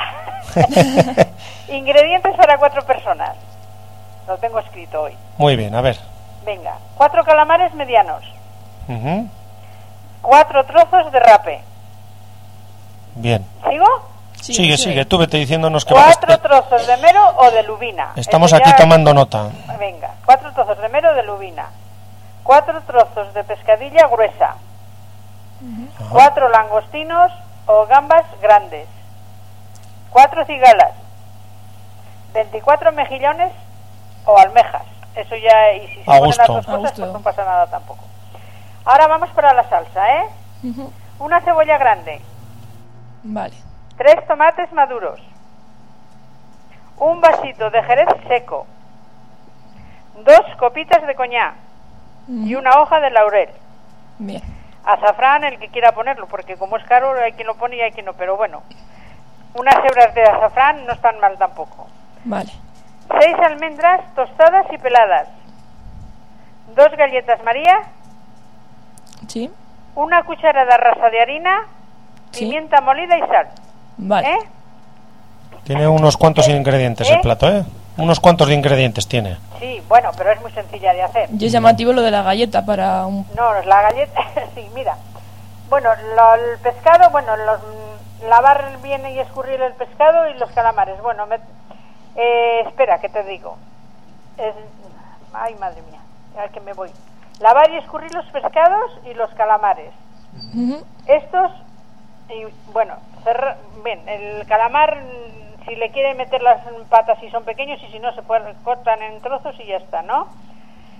Ingredientes 1.69 2.35
para 2.37 2.55
cuatro 2.59 2.85
personas. 2.85 3.35
Lo 4.29 4.37
tengo 4.37 4.59
escrito 4.59 5.01
hoy. 5.01 5.17
Muy 5.39 5.55
bien, 5.55 5.73
a 5.73 5.81
ver. 5.81 5.97
Venga, 6.45 6.75
cuatro 6.95 7.23
calamares 7.23 7.73
medianos, 7.73 8.23
cuatro 10.21 10.63
trozos 10.65 11.11
de 11.11 11.19
rape. 11.19 11.61
Bien. 13.15 13.43
¿Sigo? 13.67 13.85
sigue, 14.39 14.77
sigue, 14.77 15.05
tú 15.05 15.17
vete 15.17 15.37
diciéndonos 15.37 15.83
que 15.83 15.93
va- 15.95 16.05
Cuatro 16.05 16.37
trozos 16.39 16.85
de 16.87 16.95
mero 16.97 17.21
o 17.37 17.49
de 17.51 17.63
lubina. 17.63 18.11
Estamos 18.15 18.53
aquí 18.53 18.69
ya- 18.69 18.75
tomando 18.77 19.13
nota. 19.15 19.49
Venga, 19.79 20.11
cuatro 20.25 20.53
trozos 20.53 20.77
de 20.79 20.89
mero 20.89 21.09
o 21.09 21.13
de 21.15 21.23
lubina. 21.23 21.65
Cuatro 22.43 22.79
trozos 22.83 23.33
de 23.33 23.43
pescadilla 23.43 24.05
gruesa. 24.07 24.55
Cuatro 26.11 26.49
langostinos 26.49 27.31
o 27.65 27.85
gambas 27.87 28.25
grandes. 28.41 28.87
Cuatro 30.11 30.45
cigalas. 30.45 30.91
24 32.33 32.91
mejillones 32.91 33.51
o 34.25 34.37
almejas. 34.37 34.83
Eso 35.15 35.35
ya, 35.35 35.73
y 35.73 35.87
si 35.87 36.03
se 36.03 36.11
A 36.11 36.19
ponen 36.19 36.37
las 36.37 36.47
dos 36.47 36.65
cosas, 36.65 36.93
pues 36.93 37.11
no 37.11 37.21
pasa 37.21 37.43
nada 37.43 37.67
tampoco. 37.67 38.03
Ahora 38.85 39.07
vamos 39.07 39.29
para 39.31 39.53
la 39.53 39.67
salsa, 39.69 40.21
¿eh? 40.21 40.25
Una 41.19 41.41
cebolla 41.41 41.77
grande. 41.77 42.21
Vale. 43.23 43.55
Tres 43.97 44.25
tomates 44.27 44.71
maduros. 44.71 45.19
Un 46.97 47.19
vasito 47.21 47.69
de 47.69 47.83
jerez 47.83 48.07
seco. 48.27 48.65
Dos 50.23 50.41
copitas 50.57 51.05
de 51.05 51.15
coñac. 51.15 51.55
Y 52.27 52.55
una 52.55 52.79
hoja 52.79 52.99
de 52.99 53.09
laurel. 53.09 53.49
Bien. 54.19 54.41
Azafrán, 54.85 55.43
el 55.43 55.59
que 55.59 55.69
quiera 55.69 55.91
ponerlo, 55.91 56.27
porque 56.27 56.57
como 56.57 56.77
es 56.77 56.83
caro, 56.85 57.13
hay 57.19 57.33
quien 57.33 57.47
lo 57.47 57.55
pone 57.55 57.75
y 57.75 57.81
hay 57.81 57.91
quien 57.91 58.05
no. 58.05 58.13
Pero 58.13 58.37
bueno, 58.37 58.61
unas 59.53 59.75
hebras 59.83 60.13
de 60.13 60.23
azafrán 60.23 60.85
no 60.85 60.93
están 60.93 61.19
mal 61.19 61.37
tampoco. 61.37 61.87
Vale. 62.23 62.51
Seis 63.09 63.35
almendras 63.43 64.01
tostadas 64.15 64.65
y 64.71 64.77
peladas. 64.77 65.27
Dos 66.75 66.89
galletas 66.97 67.43
María. 67.43 67.79
Sí. 69.27 69.49
Una 69.95 70.23
cucharada 70.23 70.77
rasa 70.77 71.09
de 71.09 71.21
harina. 71.21 71.61
Sí. 72.31 72.45
Pimienta 72.45 72.79
molida 72.81 73.17
y 73.17 73.21
sal. 73.21 73.47
Vale. 73.97 74.31
¿Eh? 74.33 74.39
Tiene 75.63 75.87
unos 75.87 76.15
cuantos 76.17 76.47
ingredientes 76.47 77.09
¿Eh? 77.09 77.13
el 77.15 77.21
plato, 77.21 77.49
¿eh? 77.49 77.63
Unos 77.97 78.19
cuantos 78.19 78.47
de 78.47 78.53
ingredientes 78.53 79.07
tiene. 79.07 79.37
Sí, 79.59 79.81
bueno, 79.89 80.11
pero 80.17 80.31
es 80.31 80.39
muy 80.41 80.51
sencilla 80.53 80.93
de 80.93 81.03
hacer. 81.03 81.29
Y 81.37 81.45
es 81.47 81.51
llamativo 81.51 81.91
lo 81.91 82.01
de 82.01 82.11
la 82.11 82.21
galleta 82.23 82.65
para 82.65 83.05
un... 83.05 83.25
No, 83.35 83.53
la 83.63 83.81
galleta, 83.81 84.21
sí, 84.55 84.69
mira. 84.73 84.95
Bueno, 85.69 85.89
lo- 86.15 86.33
el 86.35 86.57
pescado, 86.59 87.09
bueno, 87.09 87.35
los, 87.35 87.59
mm, 87.59 88.29
lavar 88.29 88.77
bien 88.81 89.05
y 89.09 89.19
escurrir 89.19 89.61
el 89.61 89.73
pescado 89.73 90.29
y 90.29 90.35
los 90.35 90.49
calamares. 90.51 90.99
Bueno, 91.01 91.25
me- 91.25 91.39
eh, 92.19 92.63
espera, 92.67 92.99
que 92.99 93.09
te 93.09 93.23
digo. 93.23 93.57
Es, 94.37 94.53
ay, 95.33 95.55
madre 95.55 95.81
mía, 95.89 96.01
ya 96.35 96.47
que 96.49 96.59
me 96.59 96.73
voy. 96.73 96.89
Lavar 97.39 97.69
y 97.71 97.77
escurrir 97.77 98.13
los 98.13 98.25
pescados 98.27 98.91
y 99.05 99.13
los 99.13 99.29
calamares. 99.35 99.91
Estos, 101.07 101.51
y, 102.29 102.45
bueno, 102.73 102.95
cerra- 103.23 103.57
bien, 103.83 104.07
el 104.07 104.45
calamar, 104.47 104.97
si 105.65 105.75
le 105.75 105.91
quiere 105.91 106.13
meter 106.15 106.41
las 106.41 106.61
patas 106.89 107.19
si 107.19 107.29
son 107.29 107.43
pequeños 107.43 107.81
y 107.83 107.91
si 107.91 107.99
no 107.99 108.13
se 108.13 108.21
pueden, 108.23 108.53
cortan 108.63 109.01
en 109.01 109.21
trozos 109.21 109.55
y 109.59 109.65
ya 109.65 109.77
está, 109.77 110.01
¿no? 110.01 110.27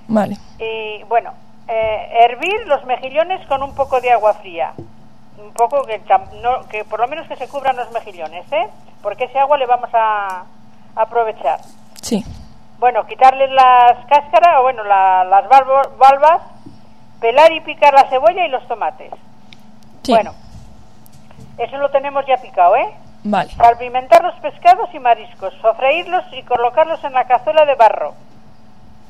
Vale. 0.08 0.38
Y 0.60 1.04
bueno, 1.04 1.34
eh, 1.68 2.10
hervir 2.22 2.68
los 2.68 2.84
mejillones 2.86 3.46
con 3.48 3.62
un 3.64 3.76
poco 3.76 4.00
de 4.02 4.12
agua 4.12 4.34
fría. 4.36 4.74
Un 5.38 5.54
poco 5.54 5.84
que, 5.84 6.02
no- 6.42 6.68
que 6.68 6.84
por 6.86 7.00
lo 7.00 7.08
menos 7.08 7.28
que 7.28 7.36
se 7.38 7.48
cubran 7.48 7.76
los 7.76 7.92
mejillones, 7.92 8.52
¿eh? 8.52 8.68
Porque 9.02 9.26
ese 9.26 9.40
agua 9.40 9.58
le 9.58 9.66
vamos 9.66 9.90
a 9.94 10.44
aprovechar. 11.02 11.60
Sí. 12.02 12.24
Bueno, 12.80 13.06
quitarle 13.08 13.48
las 13.50 14.06
cáscaras, 14.08 14.60
o 14.60 14.64
bueno, 14.64 14.84
la- 14.84 15.24
las 15.26 15.48
valvas, 15.50 16.42
pelar 17.20 17.52
y 17.52 17.62
picar 17.62 17.94
la 17.94 18.10
cebolla 18.10 18.46
y 18.46 18.50
los 18.50 18.66
tomates. 18.68 19.12
Bueno, 20.08 20.32
eso 21.58 21.78
lo 21.78 21.90
tenemos 21.92 22.26
ya 22.26 22.38
picado, 22.38 22.76
¿eh? 22.78 22.90
Vale. 23.24 23.52
Salpimentar 23.52 24.24
los 24.24 24.34
pescados 24.40 24.90
y 24.94 25.00
mariscos, 25.00 25.54
sofreírlos 25.62 26.24
y 26.32 26.42
colocarlos 26.44 27.04
en 27.04 27.14
la 27.14 27.26
cazuela 27.26 27.66
de 27.66 27.76
barro. 27.76 28.14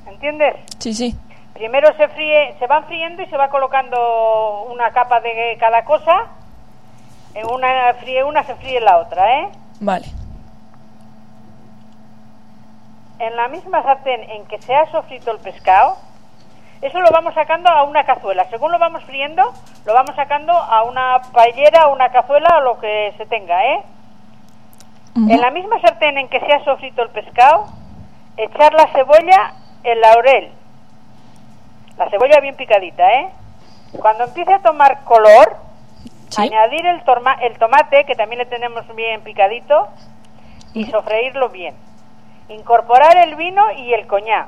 ¿Entiendes? 0.07 0.56
Sí, 0.80 0.94
sí. 0.94 1.16
Primero 1.53 1.95
se 1.95 2.07
fríe, 2.10 2.56
se 2.57 2.66
van 2.68 2.86
friendo 2.86 3.22
y 3.22 3.28
se 3.28 3.38
va 3.38 3.49
colocando 3.49 4.64
una 4.72 4.91
capa 4.91 5.20
de 5.22 5.56
cada 5.60 5.84
cosa. 5.86 6.26
En 7.36 7.45
una 7.45 7.94
fríe 7.99 8.24
una, 8.24 8.44
se 8.44 8.56
fríe 8.56 8.82
la 8.82 8.98
otra, 8.98 9.41
¿eh? 9.41 9.49
Vale. 9.80 10.07
En 13.19 13.35
la 13.35 13.49
misma 13.49 13.83
sartén 13.83 14.23
en 14.29 14.45
que 14.47 14.61
se 14.61 14.73
ha 14.73 14.89
sofrito 14.91 15.31
el 15.31 15.39
pescado, 15.39 15.97
eso 16.81 17.01
lo 17.01 17.11
vamos 17.11 17.33
sacando 17.33 17.69
a 17.69 17.83
una 17.83 18.05
cazuela. 18.05 18.45
Según 18.49 18.71
lo 18.71 18.79
vamos 18.79 19.03
friendo, 19.03 19.43
lo 19.85 19.93
vamos 19.93 20.15
sacando 20.15 20.53
a 20.53 20.83
una 20.83 21.21
paellera, 21.33 21.81
a 21.81 21.87
una 21.87 22.09
cazuela, 22.09 22.57
o 22.57 22.61
lo 22.61 22.79
que 22.79 23.13
se 23.17 23.25
tenga, 23.25 23.61
¿eh? 23.65 23.83
En 25.15 25.41
la 25.41 25.51
misma 25.51 25.81
sartén 25.81 26.17
en 26.17 26.29
que 26.29 26.39
se 26.39 26.53
ha 26.53 26.63
sofrito 26.63 27.01
el 27.01 27.09
pescado, 27.09 27.65
echar 28.37 28.73
la 28.73 28.87
cebolla, 28.93 29.53
el 29.83 29.99
laurel. 29.99 30.51
La 31.97 32.09
cebolla 32.09 32.39
bien 32.39 32.55
picadita, 32.55 33.05
¿eh? 33.15 33.29
Cuando 33.99 34.23
empiece 34.23 34.53
a 34.53 34.59
tomar 34.59 35.03
color, 35.03 35.57
añadir 36.37 36.85
el, 36.85 37.03
el 37.41 37.57
tomate, 37.57 38.05
que 38.05 38.15
también 38.15 38.39
le 38.39 38.45
tenemos 38.45 38.87
bien 38.95 39.21
picadito, 39.23 39.89
y 40.73 40.85
sofreírlo 40.85 41.49
bien. 41.49 41.75
Incorporar 42.49 43.17
el 43.17 43.35
vino 43.35 43.61
y 43.77 43.93
el 43.93 44.05
coñac. 44.07 44.47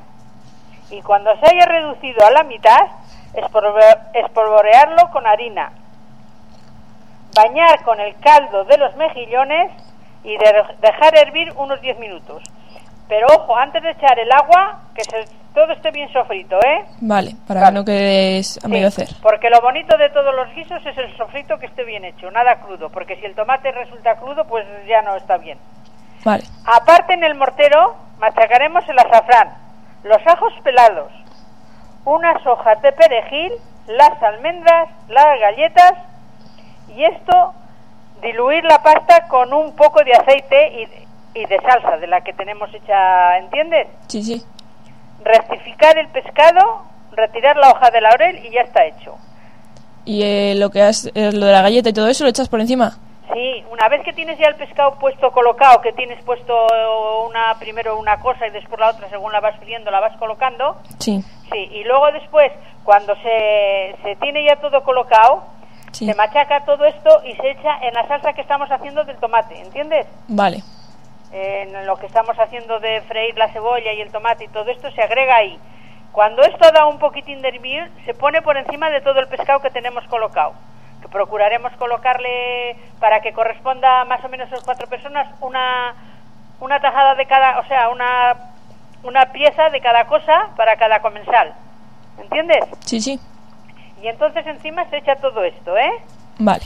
Y 0.89 1.01
cuando 1.01 1.31
se 1.37 1.45
haya 1.53 1.65
reducido 1.65 2.25
a 2.25 2.31
la 2.31 2.43
mitad, 2.43 2.79
espolvo- 3.33 3.97
espolvorearlo 4.13 5.09
con 5.11 5.25
harina. 5.25 5.71
Bañar 7.35 7.81
con 7.83 7.99
el 7.99 8.15
caldo 8.19 8.65
de 8.65 8.77
los 8.77 8.95
mejillones 8.97 9.71
y 10.23 10.35
de- 10.37 10.63
dejar 10.81 11.17
hervir 11.17 11.53
unos 11.55 11.79
10 11.81 11.97
minutos. 11.99 12.43
Pero 13.07 13.27
ojo, 13.27 13.55
antes 13.57 13.81
de 13.83 13.91
echar 13.91 14.19
el 14.19 14.31
agua, 14.31 14.79
que 14.95 15.03
se- 15.03 15.25
todo 15.53 15.71
esté 15.73 15.91
bien 15.91 16.11
sofrito, 16.11 16.57
¿eh? 16.59 16.85
Vale, 17.01 17.35
para 17.47 17.65
que 17.67 17.71
no 17.71 17.85
quedes 17.85 18.63
a 18.63 18.67
medio 18.67 18.87
hacer. 18.87 19.09
Porque 19.21 19.49
lo 19.49 19.61
bonito 19.61 19.97
de 19.97 20.09
todos 20.09 20.33
los 20.35 20.53
guisos 20.53 20.85
es 20.85 20.97
el 20.97 21.15
sofrito 21.17 21.57
que 21.57 21.65
esté 21.67 21.83
bien 21.83 22.03
hecho, 22.05 22.29
nada 22.31 22.55
crudo, 22.61 22.89
porque 22.89 23.15
si 23.17 23.25
el 23.25 23.35
tomate 23.35 23.71
resulta 23.71 24.15
crudo, 24.17 24.45
pues 24.45 24.65
ya 24.87 25.01
no 25.01 25.15
está 25.15 25.37
bien. 25.37 25.57
Vale. 26.23 26.43
Aparte 26.65 27.13
en 27.13 27.23
el 27.23 27.35
mortero 27.35 27.95
machacaremos 28.19 28.87
el 28.87 28.99
azafrán, 28.99 29.53
los 30.03 30.25
ajos 30.25 30.53
pelados, 30.63 31.11
unas 32.05 32.45
hojas 32.45 32.81
de 32.81 32.91
perejil, 32.91 33.53
las 33.87 34.21
almendras, 34.21 34.89
las 35.09 35.39
galletas 35.39 35.93
y 36.95 37.03
esto 37.03 37.53
diluir 38.21 38.63
la 38.63 38.83
pasta 38.83 39.27
con 39.27 39.53
un 39.53 39.75
poco 39.75 40.03
de 40.03 40.13
aceite 40.13 40.81
y, 41.33 41.39
y 41.39 41.45
de 41.45 41.59
salsa 41.61 41.97
de 41.97 42.07
la 42.07 42.21
que 42.21 42.33
tenemos 42.33 42.71
hecha, 42.73 43.37
¿entiendes? 43.37 43.87
Sí, 44.07 44.21
sí. 44.21 44.43
Rectificar 45.23 45.97
el 45.97 46.07
pescado, 46.09 46.83
retirar 47.13 47.57
la 47.57 47.71
hoja 47.71 47.89
de 47.89 48.01
laurel 48.01 48.45
y 48.45 48.51
ya 48.51 48.61
está 48.61 48.85
hecho. 48.85 49.17
Y 50.05 50.23
eh, 50.23 50.55
lo 50.55 50.69
que 50.69 50.81
has, 50.81 51.05
eh, 51.13 51.31
lo 51.31 51.45
de 51.45 51.51
la 51.51 51.61
galleta 51.61 51.89
y 51.89 51.93
todo 51.93 52.07
eso 52.07 52.23
lo 52.23 52.29
echas 52.29 52.49
por 52.49 52.59
encima. 52.59 52.97
Sí, 53.33 53.63
una 53.71 53.87
vez 53.87 54.03
que 54.03 54.13
tienes 54.13 54.37
ya 54.37 54.47
el 54.47 54.55
pescado 54.55 54.95
puesto 54.99 55.31
colocado, 55.31 55.81
que 55.81 55.93
tienes 55.93 56.21
puesto 56.25 56.67
una 57.27 57.55
primero 57.59 57.97
una 57.97 58.19
cosa 58.19 58.47
y 58.47 58.51
después 58.51 58.79
la 58.79 58.89
otra, 58.89 59.07
según 59.09 59.31
la 59.31 59.39
vas 59.39 59.57
friendo, 59.59 59.89
la 59.91 59.99
vas 60.01 60.17
colocando, 60.17 60.75
Sí. 60.99 61.21
sí, 61.51 61.69
y 61.71 61.83
luego 61.85 62.11
después, 62.11 62.51
cuando 62.83 63.15
se, 63.15 63.95
se 64.03 64.15
tiene 64.17 64.43
ya 64.45 64.57
todo 64.57 64.83
colocado, 64.83 65.43
se 65.91 66.13
machaca 66.15 66.65
todo 66.65 66.85
esto 66.85 67.21
y 67.25 67.33
se 67.35 67.51
echa 67.51 67.77
en 67.83 67.93
la 67.93 68.07
salsa 68.07 68.33
que 68.33 68.41
estamos 68.41 68.69
haciendo 68.71 69.03
del 69.03 69.17
tomate, 69.17 69.59
¿entiendes? 69.61 70.07
Vale. 70.27 70.63
En 71.31 71.85
lo 71.85 71.95
que 71.97 72.07
estamos 72.07 72.37
haciendo 72.37 72.79
de 72.79 73.01
freír 73.01 73.37
la 73.37 73.47
cebolla 73.53 73.93
y 73.93 74.01
el 74.01 74.11
tomate 74.11 74.45
y 74.45 74.47
todo 74.49 74.69
esto 74.71 74.91
se 74.91 75.01
agrega 75.01 75.35
ahí. 75.37 75.57
Cuando 76.11 76.41
esto 76.41 76.69
dado 76.73 76.89
un 76.89 76.99
poquitín 76.99 77.41
de 77.41 77.47
hervir, 77.49 77.89
se 78.05 78.13
pone 78.13 78.41
por 78.41 78.57
encima 78.57 78.89
de 78.89 78.99
todo 79.01 79.19
el 79.19 79.27
pescado 79.27 79.61
que 79.61 79.69
tenemos 79.69 80.03
colocado. 80.07 80.53
Procuraremos 81.09 81.71
colocarle, 81.73 82.75
para 82.99 83.21
que 83.21 83.33
corresponda 83.33 84.05
más 84.05 84.23
o 84.23 84.29
menos 84.29 84.47
a 84.51 84.55
las 84.55 84.63
cuatro 84.63 84.87
personas, 84.87 85.27
una, 85.41 85.93
una 86.59 86.79
tajada 86.79 87.15
de 87.15 87.25
cada, 87.25 87.59
o 87.59 87.65
sea, 87.65 87.89
una, 87.89 88.35
una 89.03 89.25
pieza 89.31 89.69
de 89.69 89.81
cada 89.81 90.05
cosa 90.07 90.49
para 90.55 90.75
cada 90.77 91.01
comensal. 91.01 91.53
¿Entiendes? 92.19 92.59
Sí, 92.85 93.01
sí. 93.01 93.19
Y 94.01 94.07
entonces 94.07 94.45
encima 94.47 94.85
se 94.89 94.97
echa 94.97 95.15
todo 95.17 95.43
esto, 95.43 95.77
¿eh? 95.77 95.91
Vale. 96.39 96.63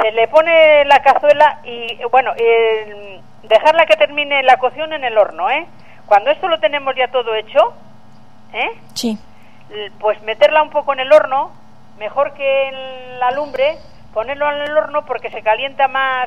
Se 0.00 0.12
le 0.12 0.28
pone 0.28 0.84
la 0.84 1.00
cazuela 1.02 1.58
y, 1.64 1.98
bueno, 2.10 2.32
el- 2.36 3.20
dejarla 3.42 3.86
que 3.86 3.96
termine 3.96 4.42
la 4.44 4.56
cocción 4.58 4.92
en 4.92 5.04
el 5.04 5.18
horno, 5.18 5.50
¿eh? 5.50 5.66
Cuando 6.06 6.30
esto 6.30 6.48
lo 6.48 6.58
tenemos 6.60 6.94
ya 6.96 7.08
todo 7.10 7.34
hecho, 7.34 7.72
¿eh? 8.52 8.70
Sí. 8.94 9.18
Pues 9.98 10.20
meterla 10.22 10.62
un 10.62 10.70
poco 10.70 10.92
en 10.92 11.00
el 11.00 11.12
horno, 11.12 11.50
mejor 12.00 12.32
que 12.34 12.68
en 12.68 13.20
la 13.20 13.30
lumbre, 13.30 13.76
ponerlo 14.12 14.50
en 14.50 14.62
el 14.62 14.76
horno 14.76 15.04
porque 15.04 15.30
se 15.30 15.42
calienta 15.42 15.86
más 15.86 16.26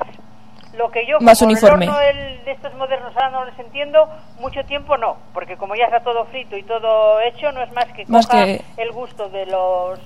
lo 0.78 0.90
que 0.92 1.06
yo 1.06 1.20
Más 1.20 1.40
como 1.40 1.52
uniforme. 1.52 1.86
el 1.86 1.92
horno 1.92 2.02
el- 2.02 2.46
de 2.46 2.52
estos 2.52 2.74
modernos 2.76 3.14
ahora 3.16 3.30
no 3.32 3.46
les 3.46 3.58
entiendo 3.60 4.08
mucho 4.40 4.64
tiempo 4.66 4.98
no 4.98 5.18
porque 5.34 5.56
como 5.58 5.76
ya 5.76 5.86
está 5.86 6.00
todo 6.02 6.26
frito 6.26 6.56
y 6.58 6.64
todo 6.64 7.20
hecho 7.22 7.52
no 7.52 7.62
es 7.62 7.72
más 7.74 7.86
que 7.94 8.06
Más 8.08 8.26
coja 8.28 8.46
que- 8.46 8.62
el 8.78 8.92
gusto 8.92 9.30
de 9.30 9.46
los 9.48 10.00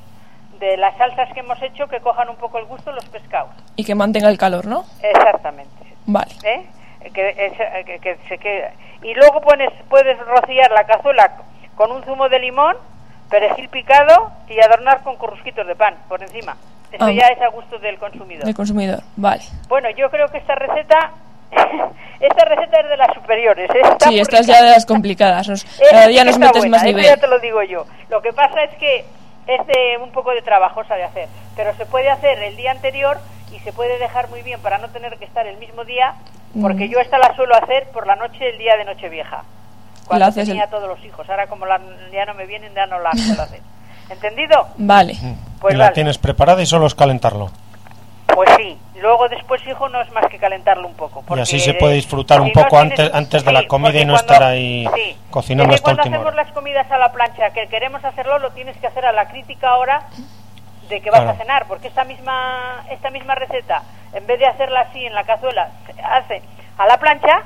de 0.60 0.76
las 0.78 0.96
salsas 0.98 1.32
que 1.34 1.40
hemos 1.42 1.62
hecho 1.62 1.88
que 1.88 2.00
cojan 2.02 2.30
un 2.30 2.36
poco 2.38 2.58
el 2.58 2.66
gusto 2.66 2.92
los 2.92 3.06
pescados 3.06 3.52
Y 3.76 3.84
que 3.86 3.94
mantenga 3.96 4.30
el 4.30 4.38
calor, 4.38 4.66
¿no? 4.66 4.84
exactamente 5.02 5.96
Vale. 6.06 6.32
¿eh? 6.44 6.66
que, 7.14 7.30
es- 7.30 7.86
que- 7.86 8.00
que 8.00 8.18
se 8.28 8.38
quede 8.38 8.72
y 9.04 9.14
luego 9.14 9.40
pones 9.42 9.70
puedes 9.90 10.18
rociar 10.20 10.72
la 10.72 10.86
cazuela 10.86 11.38
con 11.76 11.92
un 11.92 12.04
zumo 12.04 12.28
de 12.30 12.40
limón 12.40 12.76
perejil 13.30 13.70
picado 13.70 14.32
y 14.50 14.60
adornar 14.60 15.04
con 15.04 15.16
corrusquitos 15.18 15.66
de 15.68 15.76
pan 15.76 15.96
por 16.08 16.22
encima 16.22 16.56
eso 16.92 17.04
Ah. 17.06 17.12
ya 17.12 17.28
es 17.28 17.42
a 17.42 17.50
gusto 17.50 17.78
del 17.80 17.98
consumidor 17.98 18.46
Del 18.46 18.56
consumidor. 18.56 19.04
Vale. 19.18 19.44
bueno, 19.68 19.90
yo 19.92 20.10
creo 20.10 20.30
que 20.30 20.38
esta 20.38 20.56
receta, 20.56 21.12
esta 22.20 22.46
receta 22.46 22.80
es 22.80 22.90
de 22.90 22.98
las 22.98 23.14
superiores. 23.14 23.70
¿eh? 23.72 23.82
Sí, 24.08 24.20
esta 24.20 24.40
es 24.40 24.48
ya 24.48 24.64
de 24.64 24.70
las 24.72 24.86
complicadas. 24.86 25.48
Cada 25.92 26.08
día 26.08 26.24
nos 26.24 26.38
metes 26.40 26.62
buena, 26.62 26.78
más 26.78 26.84
eso 26.84 26.88
nivel. 26.96 27.04
ya 27.06 27.18
te 27.18 27.28
lo 27.28 27.40
digo 27.40 27.62
yo. 27.64 27.86
Lo 28.10 28.22
que 28.22 28.32
pasa 28.34 28.64
es 28.64 28.76
que 28.78 29.00
es 29.48 29.68
de 29.68 29.98
un 30.02 30.12
poco 30.12 30.32
de 30.32 30.42
trabajosa 30.42 30.96
de 30.96 31.04
hacer, 31.04 31.28
pero 31.58 31.74
se 31.76 31.86
puede 31.86 32.10
hacer 32.10 32.42
el 32.42 32.56
día 32.56 32.72
anterior 32.72 33.18
y 33.52 33.60
se 33.60 33.74
puede 33.74 33.98
dejar 34.00 34.30
muy 34.30 34.42
bien 34.42 34.62
para 34.62 34.78
no 34.78 34.88
tener 34.90 35.18
que 35.18 35.26
estar 35.26 35.46
el 35.46 35.58
mismo 35.58 35.84
día, 35.84 36.16
porque 36.62 36.86
Mm. 36.88 36.90
yo 36.92 37.00
esta 37.00 37.18
la 37.18 37.36
suelo 37.36 37.56
hacer 37.56 37.90
por 37.92 38.08
la 38.08 38.16
noche, 38.16 38.50
el 38.50 38.58
día 38.58 38.78
de 38.78 38.86
Nochevieja, 38.86 39.44
cuando 40.08 40.26
haces 40.26 40.48
tenía 40.48 40.64
el- 40.66 40.70
todos 40.70 40.88
los 40.88 41.04
hijos. 41.06 41.30
Ahora 41.30 41.48
como 41.48 41.66
la- 41.66 41.80
ya 42.12 42.26
no 42.26 42.34
me 42.34 42.46
vienen, 42.46 42.74
ya 42.74 42.86
no 42.86 43.00
la 43.00 43.10
hacer. 43.12 43.62
¿Entendido? 44.10 44.68
Vale. 44.78 45.16
Pues 45.60 45.74
y 45.74 45.78
la 45.78 45.86
vale. 45.86 45.96
tienes 45.96 46.18
preparada 46.18 46.62
y 46.62 46.66
solo 46.66 46.86
es 46.88 46.96
calentarlo. 46.96 47.52
Pues 48.28 48.50
sí, 48.58 48.78
luego 49.02 49.28
después, 49.30 49.62
hijo, 49.68 49.90
no 49.90 50.00
es 50.02 50.12
más 50.12 50.26
que 50.28 50.38
calentarlo 50.38 50.88
un 50.88 50.94
poco. 50.94 51.24
Y 51.36 51.40
así 51.40 51.60
se 51.60 51.74
puede 51.74 51.96
disfrutar 51.96 52.38
si 52.38 52.44
un 52.44 52.52
poco 52.52 52.70
tienes- 52.80 53.00
antes, 53.00 53.14
antes 53.16 53.44
de 53.46 53.52
la 53.52 53.68
comida 53.68 54.00
y 54.00 54.06
no 54.06 54.14
cuando- 54.14 54.34
estar 54.34 54.44
ahí 54.48 54.88
sí, 54.96 55.18
cocinando 55.32 55.74
hasta 55.74 55.84
cuando 55.84 56.02
hacemos 56.04 56.26
hora. 56.28 56.36
las 56.44 56.52
comidas 56.54 56.90
a 56.92 56.98
la 56.98 57.12
plancha, 57.12 57.50
que 57.52 57.68
queremos 57.68 58.04
hacerlo, 58.06 58.38
lo 58.40 58.52
tienes 58.52 58.78
que 58.78 58.88
hacer 58.88 59.06
a 59.06 59.12
la 59.12 59.28
crítica 59.28 59.76
hora 59.78 60.04
de 60.90 61.02
que 61.02 61.10
vas 61.10 61.22
Claro. 61.22 61.36
a 61.36 61.42
cenar, 61.42 61.66
porque 61.68 61.88
esta 61.88 62.04
misma 62.04 62.84
esta 62.92 63.10
misma 63.10 63.36
receta, 63.36 63.82
en 64.14 64.26
vez 64.28 64.40
de 64.40 64.46
hacerla 64.46 64.82
así 64.82 65.06
en 65.06 65.14
la 65.16 65.24
cazuela, 65.24 65.70
se 65.86 66.02
hace 66.02 66.42
a 66.78 66.86
la 66.86 66.98
plancha, 66.98 67.42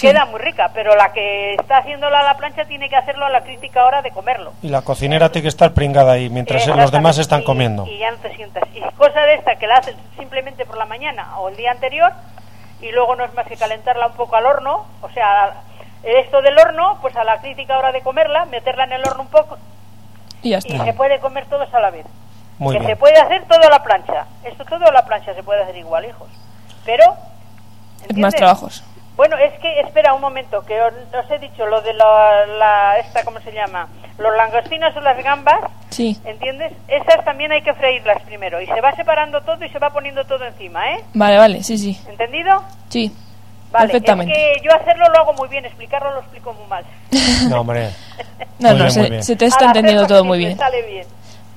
queda 0.00 0.24
muy 0.26 0.40
rica, 0.40 0.70
pero 0.74 0.94
la 0.94 1.12
que 1.12 1.54
está 1.54 1.78
haciéndola 1.78 2.20
a 2.20 2.24
la 2.24 2.36
plancha 2.36 2.64
tiene 2.66 2.88
que 2.88 2.96
hacerlo 2.96 3.24
a 3.26 3.30
la 3.30 3.42
crítica 3.42 3.84
hora 3.84 4.02
de 4.02 4.10
comerlo. 4.10 4.52
Y 4.62 4.68
la 4.68 4.82
cocinera 4.82 5.30
tiene 5.30 5.44
que 5.44 5.48
estar 5.48 5.72
pringada 5.72 6.12
ahí 6.12 6.28
mientras 6.30 6.66
los 6.66 6.90
demás 6.92 7.18
están 7.18 7.42
comiendo. 7.42 7.86
Y 7.86 7.98
ya 7.98 8.10
no 8.10 8.16
te 8.18 8.34
sientas. 8.36 8.62
Y 8.74 8.80
cosa 8.96 9.20
de 9.22 9.34
esta 9.34 9.56
que 9.56 9.66
la 9.66 9.76
haces 9.76 9.96
simplemente 10.18 10.64
por 10.66 10.76
la 10.76 10.84
mañana 10.86 11.38
o 11.38 11.48
el 11.48 11.56
día 11.56 11.70
anterior 11.70 12.12
y 12.80 12.90
luego 12.92 13.16
no 13.16 13.24
es 13.24 13.32
más 13.34 13.46
que 13.46 13.56
calentarla 13.56 14.08
un 14.08 14.12
poco 14.14 14.36
al 14.36 14.44
horno, 14.46 14.86
o 15.00 15.08
sea, 15.10 15.54
esto 16.02 16.42
del 16.42 16.58
horno, 16.58 16.98
pues 17.00 17.16
a 17.16 17.24
la 17.24 17.40
crítica 17.40 17.78
hora 17.78 17.90
de 17.92 18.02
comerla, 18.02 18.44
meterla 18.44 18.84
en 18.84 18.92
el 18.92 19.02
horno 19.06 19.22
un 19.22 19.28
poco 19.28 19.56
Y 20.42 20.50
ya 20.50 20.58
y 20.62 20.72
está. 20.72 20.84
se 20.84 20.92
puede 20.92 21.18
comer 21.20 21.46
todos 21.46 21.72
a 21.72 21.80
la 21.80 21.90
vez. 21.90 22.04
Muy 22.58 22.74
que 22.74 22.80
bien. 22.80 22.90
se 22.92 22.96
puede 22.96 23.18
hacer 23.18 23.44
todo 23.48 23.60
a 23.66 23.70
la 23.70 23.82
plancha. 23.82 24.26
Esto 24.44 24.64
todo 24.66 24.86
a 24.86 24.92
la 24.92 25.04
plancha 25.04 25.34
se 25.34 25.42
puede 25.42 25.62
hacer 25.62 25.76
igual, 25.76 26.04
hijos. 26.04 26.28
Pero 26.84 27.04
Es 27.04 28.00
más 28.00 28.10
¿entiendes? 28.10 28.34
trabajos. 28.36 28.84
Bueno, 29.16 29.36
es 29.38 29.58
que 29.60 29.80
espera 29.80 30.12
un 30.14 30.20
momento, 30.20 30.62
que 30.62 30.80
os, 30.80 30.92
os 30.92 31.30
he 31.30 31.38
dicho 31.38 31.64
lo 31.66 31.80
de 31.80 31.94
la, 31.94 32.44
la- 32.46 32.98
esta, 32.98 33.24
¿cómo 33.24 33.40
se 33.40 33.50
llama? 33.52 33.88
Los 34.18 34.34
langostinos 34.36 34.94
o 34.96 35.00
las 35.00 35.22
gambas, 35.22 35.60
Sí. 35.90 36.18
¿entiendes? 36.24 36.72
Esas 36.88 37.24
también 37.24 37.50
hay 37.52 37.62
que 37.62 37.72
freírlas 37.74 38.20
primero 38.22 38.60
y 38.60 38.66
se 38.66 38.80
va 38.80 38.92
separando 38.94 39.40
todo 39.42 39.64
y 39.64 39.70
se 39.70 39.78
va 39.78 39.88
poniendo 39.90 40.24
todo 40.24 40.44
encima, 40.44 40.92
¿eh? 40.92 41.00
Vale, 41.14 41.38
vale, 41.38 41.62
sí, 41.62 41.78
sí. 41.78 41.98
¿Entendido? 42.08 42.62
Sí. 42.90 43.10
Vale, 43.72 43.86
Perfectamente. 43.88 44.32
es 44.32 44.58
que 44.58 44.64
yo 44.64 44.74
hacerlo 44.74 45.08
lo 45.08 45.18
hago 45.18 45.32
muy 45.34 45.48
bien, 45.48 45.64
explicarlo 45.64 46.12
lo 46.12 46.20
explico 46.20 46.52
muy 46.52 46.66
mal. 46.66 46.84
No, 47.48 47.60
hombre. 47.60 47.90
No, 48.58 48.70
no, 48.72 48.84
bien, 48.86 49.22
se, 49.22 49.36
te 49.36 49.44
está 49.46 49.64
Al 49.66 49.76
entendiendo 49.76 50.06
todo 50.06 50.24
muy 50.24 50.38
bien. 50.38 50.56
sale 50.56 50.80
bien. 50.86 51.06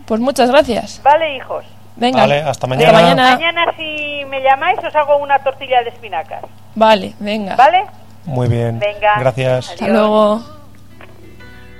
Pues 0.05 0.19
muchas 0.19 0.49
gracias. 0.51 1.01
Vale, 1.03 1.35
hijos. 1.37 1.63
Venga. 1.95 2.21
Vale, 2.21 2.41
hasta 2.41 2.67
mañana. 2.67 2.89
Hasta 2.91 3.01
mañana. 3.01 3.31
Mañana 3.35 3.65
si 3.77 4.25
me 4.25 4.41
llamáis 4.41 4.79
os 4.83 4.93
hago 4.95 5.17
una 5.17 5.39
tortilla 5.39 5.81
de 5.83 5.89
espinacas. 5.89 6.43
Vale, 6.79 7.13
venga. 7.19 7.57
¿Vale? 7.57 7.85
Muy 8.23 8.47
bien. 8.47 8.79
Venga. 8.79 9.19
Gracias. 9.19 9.71
Hasta 9.71 9.89
luego. 9.89 10.41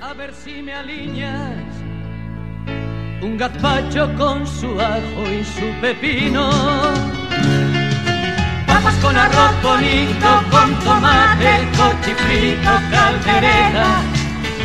A 0.02 0.12
ver 0.12 0.34
si 0.34 0.60
me 0.60 0.74
alineas 0.74 1.56
un 3.22 3.38
gazpacho 3.38 4.14
con 4.18 4.46
su 4.46 4.78
ajo 4.78 5.22
y 5.26 5.42
su 5.42 5.72
pepino. 5.80 6.50
Papas 8.66 8.94
con 8.96 9.16
arroz 9.16 9.62
bonito, 9.62 10.28
con 10.50 10.78
tomate, 10.84 11.52
cochifrito, 11.78 12.70
caldereta, 12.90 14.02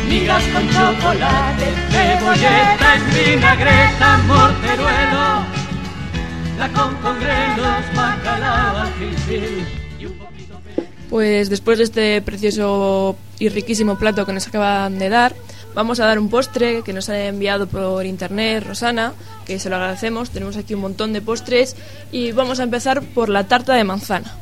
migas 0.06 0.44
con 0.52 0.68
chocolate, 0.68 1.66
cebolleta, 1.88 2.90
vinagreta, 3.14 4.18
morteruelo, 4.26 5.26
la 6.58 6.68
con 6.74 6.94
con 6.96 7.18
grelos, 7.20 7.84
bacalao, 7.94 8.84
poquito 8.84 9.85
Pues 11.10 11.50
después 11.50 11.78
de 11.78 11.84
este 11.84 12.22
precioso 12.22 13.16
y 13.38 13.48
riquísimo 13.48 13.96
plato 13.98 14.26
que 14.26 14.32
nos 14.32 14.48
acaban 14.48 14.98
de 14.98 15.08
dar, 15.08 15.34
vamos 15.74 16.00
a 16.00 16.06
dar 16.06 16.18
un 16.18 16.28
postre 16.28 16.82
que 16.82 16.92
nos 16.92 17.08
ha 17.08 17.26
enviado 17.26 17.66
por 17.68 18.04
internet 18.06 18.64
Rosana, 18.66 19.12
que 19.44 19.58
se 19.58 19.70
lo 19.70 19.76
agradecemos. 19.76 20.30
Tenemos 20.30 20.56
aquí 20.56 20.74
un 20.74 20.80
montón 20.80 21.12
de 21.12 21.22
postres 21.22 21.76
y 22.10 22.32
vamos 22.32 22.58
a 22.58 22.64
empezar 22.64 23.02
por 23.02 23.28
la 23.28 23.46
tarta 23.46 23.74
de 23.74 23.84
manzana. 23.84 24.34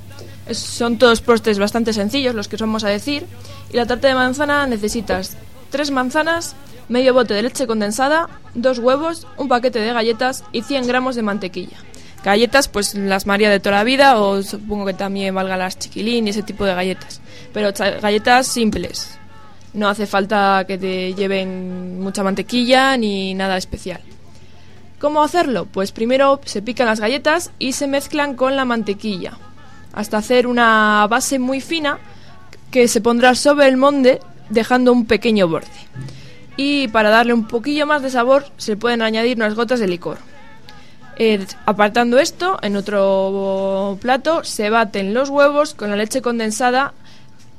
Son 0.51 0.99
todos 0.99 1.21
postres 1.21 1.59
bastante 1.59 1.93
sencillos 1.93 2.35
los 2.35 2.49
que 2.49 2.57
os 2.57 2.63
vamos 2.63 2.85
a 2.85 2.89
decir. 2.89 3.27
Y 3.73 3.77
la 3.77 3.87
tarta 3.87 4.09
de 4.09 4.15
manzana 4.15 4.67
necesitas 4.67 5.37
tres 5.71 5.91
manzanas, 5.91 6.55
medio 6.89 7.15
bote 7.15 7.35
de 7.35 7.43
leche 7.43 7.67
condensada, 7.67 8.29
dos 8.55 8.79
huevos, 8.79 9.27
un 9.37 9.49
paquete 9.49 9.81
de 9.81 9.93
galletas 9.93 10.45
y 10.53 10.63
100 10.63 10.87
gramos 10.87 11.17
de 11.17 11.23
mantequilla. 11.23 11.79
Galletas, 12.25 12.69
pues 12.69 12.95
las 12.95 13.27
María 13.27 13.51
de 13.51 13.61
toda 13.61 13.77
la 13.77 13.85
vida, 13.85 14.19
o 14.19 14.43
supongo 14.43 14.87
que 14.87 14.95
también 14.95 15.35
valga 15.35 15.59
las 15.59 15.79
chiquilín 15.79 16.27
y 16.27 16.31
ese 16.31 16.43
tipo 16.43 16.65
de 16.65 16.75
galletas. 16.75 17.21
Pero 17.53 17.71
galletas 18.01 18.47
simples. 18.47 19.19
No 19.75 19.89
hace 19.89 20.07
falta 20.07 20.65
que 20.67 20.79
te 20.79 21.15
lleven 21.15 22.01
mucha 22.01 22.23
mantequilla 22.23 22.97
ni 22.97 23.35
nada 23.35 23.59
especial. 23.59 24.01
¿Cómo 24.99 25.23
hacerlo? 25.23 25.67
Pues 25.67 25.93
primero 25.93 26.41
se 26.47 26.63
pican 26.63 26.87
las 26.87 27.01
galletas 27.01 27.51
y 27.59 27.73
se 27.73 27.87
mezclan 27.87 28.35
con 28.37 28.57
la 28.57 28.65
mantequilla 28.65 29.37
hasta 29.93 30.19
hacer 30.19 30.47
una 30.47 31.07
base 31.09 31.39
muy 31.39 31.61
fina 31.61 31.99
que 32.71 32.89
se 32.89 33.01
pondrá 33.01 33.35
sobre 33.35 33.69
el 33.69 33.77
molde 33.77 34.21
dejando 34.51 34.93
un 34.93 35.07
pequeño 35.07 35.47
borde. 35.47 35.69
Y 36.57 36.89
para 36.89 37.11
darle 37.11 37.35
un 37.35 37.47
poquillo 37.47 37.87
más 37.87 38.03
de 38.03 38.11
sabor 38.11 38.47
se 38.57 38.77
pueden 38.77 39.03
añadir 39.03 39.37
unas 39.37 39.55
gotas 39.55 39.81
de 39.81 39.89
licor. 39.89 40.19
Eh, 41.17 41.47
apartando 41.65 42.19
esto, 42.19 42.59
en 42.63 42.77
otro 42.77 43.99
plato 44.01 44.43
se 44.43 44.71
baten 44.71 45.15
los 45.15 45.29
huevos 45.29 45.75
con 45.75 45.91
la 45.91 45.97
leche 45.97 46.23
condensada 46.23 46.93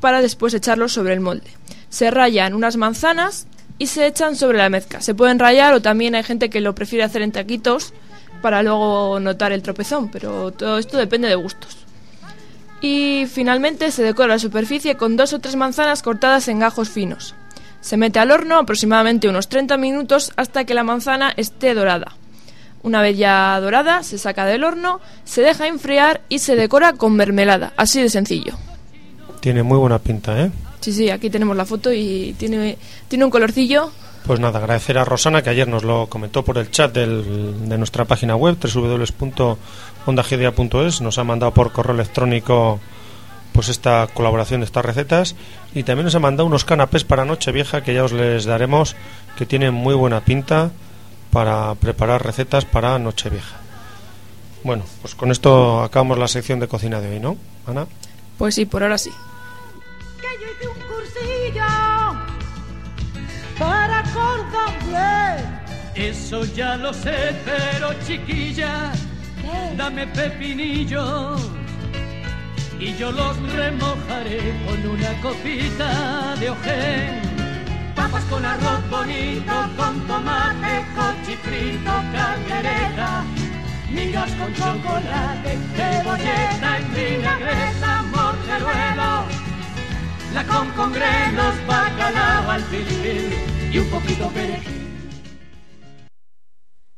para 0.02 0.22
después 0.22 0.54
echarlos 0.54 0.94
sobre 0.94 1.14
el 1.14 1.22
molde. 1.22 1.50
Se 1.90 2.12
rayan 2.12 2.54
unas 2.54 2.76
manzanas 2.76 3.48
y 3.78 3.88
se 3.88 4.06
echan 4.08 4.36
sobre 4.36 4.58
la 4.58 4.70
mezcla. 4.70 5.02
Se 5.02 5.16
pueden 5.16 5.40
rayar 5.40 5.74
o 5.74 5.82
también 5.82 6.16
hay 6.16 6.24
gente 6.24 6.50
que 6.50 6.62
lo 6.62 6.76
prefiere 6.76 7.04
hacer 7.04 7.22
en 7.22 7.32
taquitos 7.32 7.94
para 8.42 8.62
luego 8.62 9.20
notar 9.20 9.52
el 9.52 9.64
tropezón, 9.64 10.10
pero 10.10 10.52
todo 10.52 10.78
esto 10.78 10.98
depende 10.98 11.30
de 11.30 11.36
gustos. 11.36 11.78
Y 12.82 13.26
finalmente 13.32 13.90
se 13.92 14.04
decora 14.04 14.36
la 14.36 14.40
superficie 14.40 14.98
con 14.98 15.16
dos 15.16 15.34
o 15.34 15.40
tres 15.40 15.56
manzanas 15.56 16.04
cortadas 16.04 16.48
en 16.50 16.60
gajos 16.60 16.90
finos. 16.90 17.34
Se 17.80 17.98
mete 17.98 18.20
al 18.20 18.32
horno 18.32 18.58
aproximadamente 18.58 19.30
unos 19.30 19.48
30 19.48 19.78
minutos 19.78 20.34
hasta 20.36 20.66
que 20.66 20.74
la 20.74 20.84
manzana 20.84 21.34
esté 21.38 21.74
dorada. 21.74 22.16
Una 22.86 23.02
vez 23.02 23.18
ya 23.18 23.60
dorada, 23.60 24.04
se 24.04 24.18
saca 24.20 24.46
del 24.46 24.64
horno, 24.64 25.02
se 25.24 25.42
deja 25.42 25.68
enfriar 25.68 26.22
y 26.30 26.38
se 26.40 26.56
decora 26.56 26.94
con 26.94 27.14
mermelada, 27.16 27.74
así 27.78 28.00
de 28.02 28.10
sencillo. 28.10 28.54
Tiene 29.40 29.64
muy 29.64 29.78
buena 29.80 29.98
pinta, 30.00 30.40
¿eh? 30.40 30.52
Sí, 30.82 30.94
sí, 30.94 31.10
aquí 31.10 31.32
tenemos 31.32 31.58
la 31.58 31.66
foto 31.66 31.92
y 31.92 32.36
tiene, 32.38 32.78
tiene 33.08 33.26
un 33.26 33.32
colorcillo. 33.32 33.92
Pues 34.28 34.40
nada, 34.40 34.60
agradecer 34.60 35.00
a 35.00 35.06
Rosana 35.06 35.42
que 35.42 35.50
ayer 35.50 35.68
nos 35.68 35.84
lo 35.84 36.08
comentó 36.08 36.46
por 36.46 36.60
el 36.60 36.70
chat 36.70 36.94
del- 36.94 37.68
de 37.68 37.78
nuestra 37.80 38.06
página 38.06 38.36
web 38.36 38.56
www.ondagdia.es, 40.06 41.02
nos 41.02 41.18
ha 41.18 41.24
mandado 41.24 41.54
por 41.54 41.72
correo 41.72 41.96
electrónico 41.96 42.80
pues 43.52 43.70
esta 43.70 44.08
colaboración 44.14 44.60
de 44.62 44.66
estas 44.66 44.86
recetas 44.86 45.36
y 45.74 45.84
también 45.84 46.06
nos 46.06 46.14
ha 46.16 46.20
mandado 46.20 46.46
unos 46.46 46.66
canapés 46.66 47.04
para 47.04 47.24
Nochevieja 47.26 47.82
que 47.82 47.94
ya 47.94 48.04
os 48.04 48.12
les 48.12 48.46
daremos 48.46 48.96
que 49.38 49.46
tienen 49.46 49.74
muy 49.74 49.96
buena 49.96 50.20
pinta 50.22 50.72
para 51.36 51.76
preparar 51.76 52.26
recetas 52.26 52.64
para 52.64 52.98
Nochevieja. 52.98 53.58
Bueno, 54.64 54.86
pues 55.02 55.16
con 55.16 55.32
esto 55.32 55.84
acabamos 55.84 56.18
la 56.18 56.30
sección 56.30 56.62
de 56.62 56.70
cocina 56.70 57.02
de 57.02 57.10
hoy, 57.10 57.20
¿no? 57.20 57.36
Ana. 57.68 57.88
Pues 58.38 58.56
sí, 58.56 58.64
por 58.66 58.84
ahora 58.84 58.98
sí. 58.98 59.12
cursillo 60.88 61.66
para 63.60 64.02
cordon 64.14 64.76
bleu. 64.88 66.08
Eso 66.08 66.46
ya 66.46 66.78
lo 66.78 66.94
sé, 66.94 67.36
pero 67.44 67.94
chiquilla, 68.08 68.94
dame 69.76 70.08
pepinillos 70.08 71.52
y 72.80 72.96
yo 72.96 73.12
los 73.12 73.36
remojaré 73.52 74.40
con 74.66 74.88
una 74.88 75.22
copita 75.22 76.34
de 76.40 76.50
ojén. 76.50 77.35
Con 78.30 78.44
arroz 78.44 78.90
bonito, 78.90 79.54
con 79.78 80.00
tomate, 80.08 80.86
cochifrito, 80.96 81.92
caldereta, 82.12 83.24
migas 83.92 84.32
con 84.32 84.54
chocolate, 84.54 85.60
cebolleta 85.76 86.78
en 86.78 86.94
vinagreta, 86.94 88.02
morteruelo, 88.14 89.26
la 90.34 90.44
con 90.48 90.70
con 90.72 90.92
grelos, 90.94 91.68
bacalao 91.68 92.52
al 92.52 92.62
fil 92.64 93.34
y 93.72 93.78
un 93.78 93.90
poquito 93.90 94.28
perejil. 94.30 94.82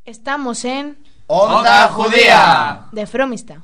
Estamos 0.06 0.64
en 0.66 0.98
Onda 1.28 1.90
Judía. 1.90 2.86
de 2.92 3.06
Fromista. 3.06 3.62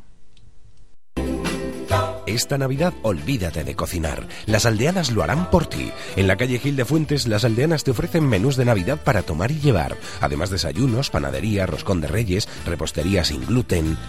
Esta 2.34 2.58
Navidad 2.58 2.96
olvídate 3.04 3.64
de 3.64 3.76
cocinar. 3.76 4.28
Las 4.48 4.66
aldeanas 4.66 5.12
lo 5.12 5.22
harán 5.22 5.52
por 5.52 5.68
ti. 5.68 5.92
En 6.16 6.26
la 6.26 6.36
calle 6.36 6.58
Gil 6.58 6.76
de 6.76 6.84
Fuentes, 6.84 7.28
las 7.28 7.46
aldeanas 7.46 7.84
te 7.84 7.92
ofrecen 7.92 8.28
menús 8.28 8.56
de 8.56 8.66
Navidad 8.66 8.98
para 9.04 9.22
tomar 9.22 9.52
y 9.52 9.60
llevar. 9.60 9.96
Además 10.20 10.50
desayunos, 10.50 11.12
panadería, 11.12 11.68
roscón 11.68 12.02
de 12.02 12.08
reyes, 12.08 12.50
repostería 12.66 13.24
sin 13.24 13.46
gluten. 13.46 14.00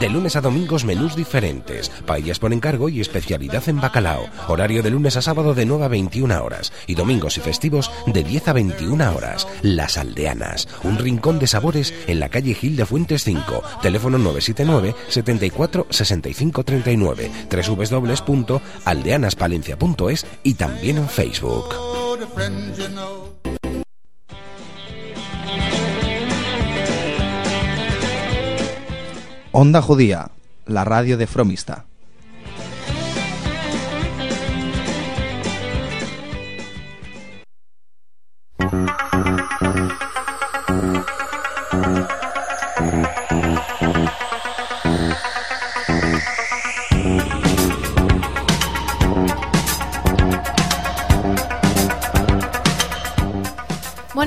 De 0.00 0.10
lunes 0.10 0.36
a 0.36 0.42
domingos 0.42 0.84
menús 0.84 1.16
diferentes. 1.16 1.88
Paellas 2.04 2.38
por 2.38 2.52
encargo 2.52 2.90
y 2.90 3.00
especialidad 3.00 3.66
en 3.66 3.80
bacalao. 3.80 4.26
Horario 4.48 4.82
de 4.82 4.90
lunes 4.90 5.16
a 5.16 5.22
sábado 5.22 5.54
de 5.54 5.64
9 5.64 5.84
a 5.86 5.88
21 5.88 6.44
horas. 6.44 6.74
Y 6.86 6.94
domingos 6.94 7.38
y 7.38 7.40
festivos 7.40 7.90
de 8.06 8.22
10 8.22 8.48
a 8.48 8.52
21 8.52 9.14
horas. 9.14 9.48
Las 9.62 9.96
aldeanas. 9.96 10.68
Un 10.82 10.98
rincón 10.98 11.38
de 11.38 11.46
sabores 11.46 11.94
en 12.06 12.20
la 12.20 12.28
calle 12.28 12.52
Gil 12.52 12.76
de 12.76 12.84
Fuentes 12.84 13.24
5. 13.24 13.62
Teléfono 13.80 14.18
979 14.18 14.94
74 15.08 15.86
65 15.88 16.64
39 16.64 17.30
www.aldeanaspalencia.es 17.68 20.26
y 20.42 20.54
también 20.54 20.98
en 20.98 21.08
Facebook. 21.08 21.72
Onda 29.54 29.82
Judía, 29.82 30.30
la 30.66 30.84
radio 30.84 31.18
de 31.18 31.26
Fromista. 31.26 31.84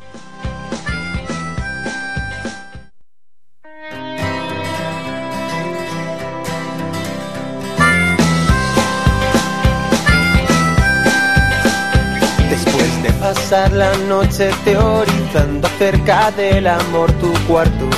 Después 12.49 13.03
de 13.03 13.11
pasar 13.19 13.71
la 13.73 13.95
noche 14.07 14.51
teorizando 14.63 15.67
acerca 15.67 16.31
del 16.31 16.67
amor, 16.67 17.11
tu 17.13 17.33
cuarto 17.47 17.89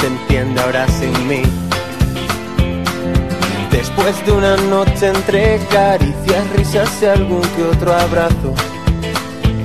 se 0.00 0.06
entiende 0.06 0.60
ahora 0.60 0.86
sin 0.88 1.28
mí. 1.28 1.42
Después 3.70 4.26
de 4.26 4.32
una 4.32 4.56
noche 4.56 5.08
entre 5.08 5.58
caricias, 5.70 6.50
risas 6.56 7.02
y 7.02 7.06
algún 7.06 7.42
que 7.42 7.64
otro 7.64 7.92
abrazo. 7.92 8.54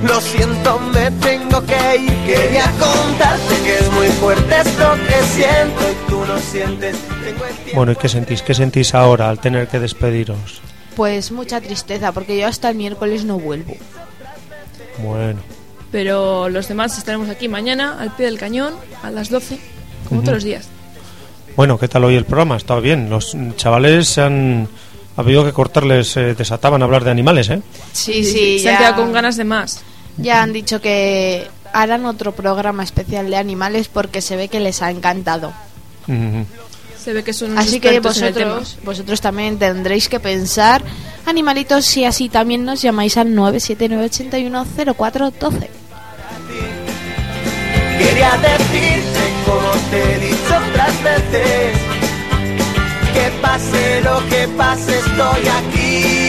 Lo 0.06 0.20
siento, 0.20 0.78
me 0.92 1.10
tengo 1.12 1.64
que 1.64 1.96
ir. 1.96 2.16
Quería 2.26 2.64
contarte 2.72 3.54
que 3.62 3.78
es 3.78 3.92
muy 3.92 4.08
fuerte 4.08 4.54
esto 4.60 4.94
que 5.08 5.22
siento 5.26 5.80
y 5.90 6.10
tú 6.10 6.24
no 6.26 6.38
sientes. 6.38 6.96
Tengo 7.24 7.44
el 7.44 7.54
tiempo. 7.54 7.70
Bueno, 7.76 7.92
¿y 7.92 7.96
qué 7.96 8.08
sentís? 8.08 8.42
¿Qué 8.42 8.54
sentís 8.54 8.94
ahora 8.94 9.30
al 9.30 9.38
tener 9.38 9.68
que 9.68 9.78
despediros? 9.78 10.60
Pues 10.96 11.30
mucha 11.30 11.60
tristeza 11.60 12.10
porque 12.12 12.36
yo 12.38 12.46
hasta 12.48 12.68
el 12.70 12.76
miércoles 12.76 13.24
no 13.24 13.38
vuelvo. 13.38 13.74
Bueno, 14.98 15.40
Pero 15.92 16.48
los 16.48 16.68
demás 16.68 16.96
estaremos 16.98 17.28
aquí 17.28 17.48
mañana 17.48 17.96
al 18.00 18.14
pie 18.16 18.26
del 18.26 18.38
cañón 18.38 18.74
a 19.02 19.10
las 19.10 19.28
12, 19.30 19.58
como 20.08 20.18
Ujú. 20.20 20.24
todos 20.24 20.36
los 20.36 20.44
días. 20.44 20.68
Bueno, 21.56 21.78
¿qué 21.78 21.86
tal 21.86 22.04
hoy 22.04 22.16
el 22.16 22.24
programa? 22.24 22.56
Estaba 22.56 22.80
bien. 22.80 23.08
Los 23.10 23.36
chavales 23.56 24.08
se 24.08 24.22
han 24.22 24.68
ha 25.16 25.20
habido 25.20 25.44
que 25.44 25.52
cortarles, 25.52 26.16
eh, 26.16 26.34
desataban 26.34 26.80
a 26.80 26.86
hablar 26.86 27.04
de 27.04 27.10
animales, 27.10 27.50
¿eh? 27.50 27.60
Sí, 27.92 28.24
sí, 28.24 28.58
Se 28.58 28.70
han 28.70 28.74
ya- 28.74 28.78
quedado 28.78 29.02
con 29.02 29.12
ganas 29.12 29.36
de 29.36 29.44
más. 29.44 29.82
Ya 30.18 30.42
han 30.42 30.52
dicho 30.52 30.80
que 30.80 31.46
harán 31.72 32.06
otro 32.06 32.32
programa 32.32 32.82
especial 32.82 33.30
de 33.30 33.36
animales 33.36 33.86
porque 33.88 34.20
se 34.20 34.34
ve 34.36 34.48
que 34.48 34.58
les 34.60 34.82
ha 34.82 34.90
encantado. 34.90 35.52
Se 37.02 37.12
ve 37.12 37.22
que 37.24 37.32
son 37.32 37.52
unos 37.52 37.64
Así 37.66 37.80
que 37.80 37.88
expertos 37.88 38.18
en 38.18 38.24
el 38.24 38.34
tema. 38.34 38.54
vosotros, 38.54 38.78
vosotros 38.84 39.20
también 39.20 39.58
tendréis 39.58 40.08
que 40.08 40.20
pensar, 40.20 40.82
animalitos, 41.26 41.84
si 41.84 42.04
así 42.04 42.28
también 42.28 42.64
nos 42.64 42.80
llamáis 42.82 43.16
al 43.16 43.34
979810412. 43.34 45.68
Quería 47.98 48.30
decirte 48.36 49.20
como 49.46 49.70
te 49.90 50.02
he 50.02 50.18
dicho 50.18 50.56
otras 50.70 51.02
veces 51.04 51.76
Que 53.14 53.30
pase 53.40 54.00
lo 54.02 54.18
que 54.28 54.48
pase 54.56 54.98
estoy 54.98 55.48
aquí 55.48 56.21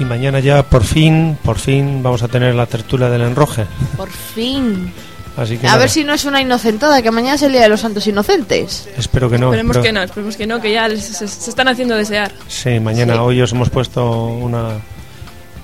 Y 0.00 0.04
mañana 0.04 0.40
ya 0.40 0.62
por 0.64 0.82
fin, 0.82 1.38
por 1.44 1.58
fin 1.58 2.02
vamos 2.02 2.22
a 2.22 2.28
tener 2.28 2.54
la 2.54 2.66
tertulia 2.66 3.08
del 3.08 3.22
enroje. 3.22 3.66
Por 3.96 4.10
fin. 4.10 4.92
Así 5.36 5.56
que 5.58 5.66
A 5.66 5.70
nada, 5.70 5.80
ver 5.82 5.90
si 5.90 6.02
no 6.04 6.12
es 6.12 6.24
una 6.24 6.40
inocentada, 6.40 7.00
que 7.02 7.10
mañana 7.12 7.36
es 7.36 7.42
el 7.42 7.52
Día 7.52 7.60
de 7.62 7.68
los 7.68 7.80
Santos 7.80 8.06
Inocentes. 8.06 8.88
espero 8.96 9.30
que 9.30 9.38
no. 9.38 9.46
esperemos 9.52 9.78
que 9.78 9.92
no, 9.92 10.02
esperemos 10.02 10.36
que 10.36 10.46
no, 10.46 10.60
que 10.60 10.72
ya 10.72 10.88
les- 10.88 11.04
se, 11.04 11.28
se 11.28 11.50
están 11.50 11.68
haciendo 11.68 11.94
desear. 11.96 12.32
Sí, 12.48 12.80
mañana, 12.80 13.12
Sí. 13.14 13.18
hoy 13.20 13.40
os 13.40 13.52
hemos 13.52 13.70
puesto 13.70 14.10
una, 14.26 14.80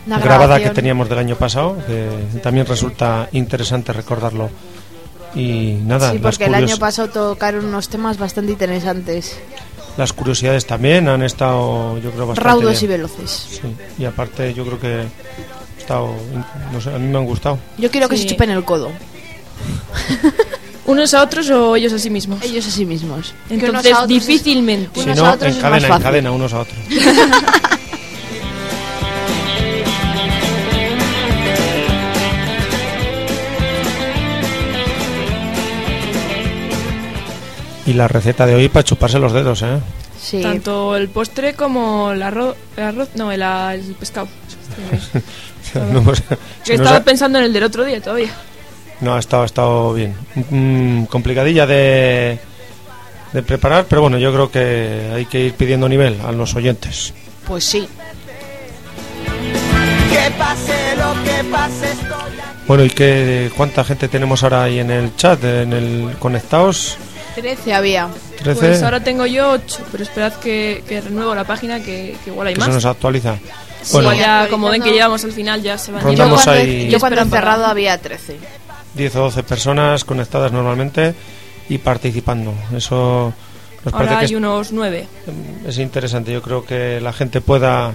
Una 0.06 0.18
grabada 0.20 0.60
que 0.60 0.70
teníamos 0.70 1.08
del 1.08 1.18
año 1.18 1.34
pasado, 1.36 1.76
que 1.86 2.38
también 2.42 2.64
resulta 2.66 3.28
interesante 3.32 3.92
recordarlo. 3.92 4.50
Y 5.34 5.78
nada, 5.84 6.12
sí, 6.12 6.18
porque 6.18 6.44
el 6.44 6.54
año 6.54 6.76
pasado 6.78 7.08
tocaron 7.08 7.64
unos 7.66 7.88
temas 7.88 8.16
bastante 8.18 8.52
interesantes. 8.52 9.36
Las 9.96 10.12
curiosidades 10.12 10.66
también 10.66 11.08
han 11.08 11.22
estado, 11.22 11.96
yo 11.98 12.10
creo, 12.10 12.26
bastante 12.26 12.48
Raudos 12.48 12.82
y 12.82 12.86
veloces. 12.86 13.60
Sí, 13.62 13.74
y 13.98 14.04
aparte 14.04 14.52
yo 14.54 14.64
creo 14.66 14.78
que 14.78 14.94
ha 15.06 15.78
estado, 15.80 16.14
no 16.72 16.80
sé, 16.80 16.90
a 16.94 16.98
mí 16.98 17.08
me 17.08 17.18
han 17.18 17.24
gustado. 17.24 17.58
Yo 17.78 17.90
quiero 17.90 18.08
que 18.08 18.16
Sí. 18.16 18.22
se 18.24 18.28
chupen 18.30 18.50
el 18.50 18.64
codo. 18.64 18.90
¿Unos 20.86 21.14
a 21.14 21.22
otros 21.22 21.50
o 21.50 21.74
ellos 21.74 21.92
a 21.92 21.98
sí 21.98 22.10
mismos? 22.10 22.40
Ellos 22.42 22.66
a 22.66 22.70
sí 22.70 22.84
mismos. 22.86 23.34
Entonces, 23.50 23.70
unos 23.70 23.86
a 23.86 24.04
otros 24.04 24.18
es- 24.20 24.26
difícilmente. 24.26 24.90
Si 24.94 25.00
Unos 25.00 25.16
no, 25.18 25.26
a 25.26 25.32
otros 25.32 25.54
en 25.56 25.60
cadena, 25.60 25.96
en 25.96 26.02
cadena, 26.02 26.30
unos 26.30 26.52
a 26.52 26.60
otros. 26.60 26.78
Y 37.86 37.92
la 37.92 38.08
receta 38.08 38.46
de 38.46 38.54
hoy 38.54 38.68
para 38.68 38.82
chuparse 38.84 39.18
los 39.18 39.32
dedos, 39.32 39.62
¿eh? 39.62 39.78
Sí. 40.20 40.40
Tanto 40.42 40.96
el 40.96 41.08
postre 41.08 41.54
como 41.54 42.10
el 42.12 42.22
arroz, 42.22 42.56
el 42.76 42.82
arroz 42.84 43.10
no, 43.14 43.30
el, 43.32 43.42
el 43.42 43.94
pescado. 43.98 44.28
No, 45.92 46.00
pues, 46.02 46.22
no 46.30 46.36
estaba 46.74 46.98
sa- 46.98 47.04
pensando 47.04 47.38
en 47.38 47.44
el 47.46 47.52
del 47.52 47.64
otro 47.64 47.84
día 47.84 48.00
todavía. 48.00 48.30
No, 49.00 49.14
ha 49.14 49.18
estado, 49.18 49.42
ha 49.42 49.46
estado 49.46 49.92
bien. 49.92 50.14
Mm, 50.48 51.04
complicadilla 51.04 51.66
de, 51.66 52.38
de 53.32 53.42
preparar, 53.42 53.84
pero 53.86 54.00
bueno, 54.00 54.16
yo 54.16 54.32
creo 54.32 54.50
que 54.50 55.10
hay 55.14 55.26
que 55.26 55.40
ir 55.46 55.54
pidiendo 55.54 55.88
nivel 55.88 56.18
a 56.24 56.32
los 56.32 56.54
oyentes. 56.54 57.12
Pues 57.46 57.64
sí. 57.64 57.86
Que 60.10 60.30
pase 60.38 60.96
lo 60.96 61.12
que 61.24 61.44
pase 61.50 61.90
estoy 61.92 62.32
Bueno, 62.68 62.84
¿y 62.84 62.90
qué, 62.90 63.50
cuánta 63.56 63.84
gente 63.84 64.08
tenemos 64.08 64.42
ahora 64.44 64.62
ahí 64.62 64.78
en 64.78 64.90
el 64.90 65.14
chat, 65.16 65.42
en 65.44 65.72
el 65.72 66.16
conectados? 66.18 66.96
13 67.36 67.72
había. 67.74 68.08
13, 68.42 68.58
Pues 68.60 68.82
ahora 68.82 69.04
tengo 69.04 69.26
yo 69.26 69.50
8, 69.52 69.84
pero 69.92 70.02
esperad 70.02 70.32
que, 70.34 70.82
que 70.88 71.00
renuevo 71.00 71.34
la 71.34 71.44
página 71.44 71.78
que, 71.80 72.16
que 72.24 72.30
igual 72.30 72.48
hay 72.48 72.54
que 72.54 72.60
se 72.60 72.66
más. 72.66 72.74
nos 72.76 72.84
actualiza. 72.84 73.36
Sí, 73.82 73.92
Bueno, 73.92 74.12
ya 74.14 74.48
como 74.50 74.68
ven 74.68 74.82
que 74.82 74.90
llegamos 74.90 75.22
al 75.22 75.30
final 75.32 75.62
ya 75.62 75.78
se 75.78 75.92
van 75.92 76.02
Rondamos 76.02 76.40
yo 76.40 76.44
cuando, 76.44 76.60
ahí- 76.62 76.88
yo 76.90 76.98
cuando 76.98 77.20
he 77.20 77.22
Esperan 77.22 77.30
para- 77.30 77.40
cerrado 77.42 77.66
había 77.66 77.96
13. 78.00 78.36
10 78.94 79.16
o 79.16 79.20
12 79.20 79.42
personas 79.44 80.04
conectadas 80.04 80.50
normalmente 80.50 81.14
y 81.68 81.78
participando. 81.78 82.52
Eso 82.74 83.32
nos 83.84 83.94
Ahora 83.94 84.06
parece 84.06 84.22
hay 84.24 84.28
que 84.30 84.36
unos 84.36 84.72
9. 84.72 85.06
es 85.68 85.78
interesante. 85.78 86.32
Yo 86.32 86.42
creo 86.42 86.64
que 86.64 87.00
la 87.00 87.12
gente 87.12 87.40
pueda 87.40 87.94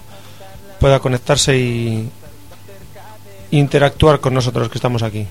pueda 0.79 0.99
conectarse 0.99 1.57
y 1.57 2.09
interactuar 3.51 4.19
con 4.19 4.33
nosotros 4.33 4.69
que 4.69 4.77
estamos 4.77 5.03
aquí. 5.03 5.27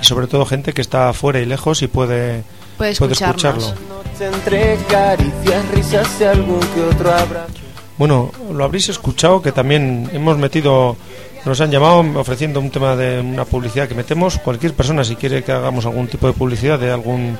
Y 0.00 0.04
sobre 0.04 0.26
todo 0.26 0.46
gente 0.46 0.72
que 0.72 0.80
está 0.82 1.12
fuera 1.12 1.40
y 1.40 1.46
lejos 1.46 1.82
y 1.82 1.86
puede, 1.88 2.44
Puede 2.76 2.90
escucharlo. 2.92 3.68
noche 3.68 4.26
entre 4.32 4.76
caricias, 4.88 5.68
risas 5.72 6.08
y 6.20 6.24
algún 6.24 6.60
que 6.60 6.82
otro 6.82 7.12
abrazo 7.12 7.52
Bueno, 7.98 8.30
lo 8.52 8.64
habréis 8.64 8.88
escuchado 8.88 9.40
que 9.42 9.52
también 9.52 10.08
hemos 10.12 10.36
metido, 10.38 10.96
nos 11.44 11.60
han 11.60 11.70
llamado 11.70 12.00
ofreciendo 12.18 12.58
un 12.60 12.70
tema 12.70 12.96
de 12.96 13.20
una 13.20 13.44
publicidad 13.44 13.88
que 13.88 13.94
metemos. 13.94 14.38
Cualquier 14.38 14.74
persona, 14.74 15.04
si 15.04 15.14
quiere 15.16 15.42
que 15.44 15.52
hagamos 15.52 15.86
algún 15.86 16.08
tipo 16.08 16.26
de 16.26 16.32
publicidad 16.32 16.78
de 16.78 16.90
algún 16.90 17.38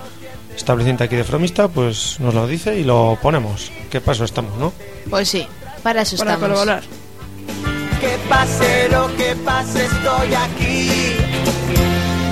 establecimiento 0.56 1.02
aquí 1.04 1.16
de 1.16 1.24
Fromista, 1.24 1.66
pues 1.68 2.20
nos 2.20 2.32
lo 2.34 2.46
dice 2.46 2.78
y 2.78 2.84
lo 2.84 3.18
ponemos. 3.20 3.72
¿Qué 3.90 4.00
paso 4.00 4.24
estamos, 4.24 4.56
no? 4.58 4.72
Pues 5.10 5.28
sí, 5.28 5.46
para 5.82 6.02
eso 6.02 6.16
Para 6.16 6.34
estamos. 6.34 6.48
colaborar. 6.58 6.82
Que 8.00 8.16
pase 8.28 8.88
lo 8.90 9.14
que 9.16 9.34
pase 9.44 9.84
estoy 9.86 10.34
aquí 10.34 10.90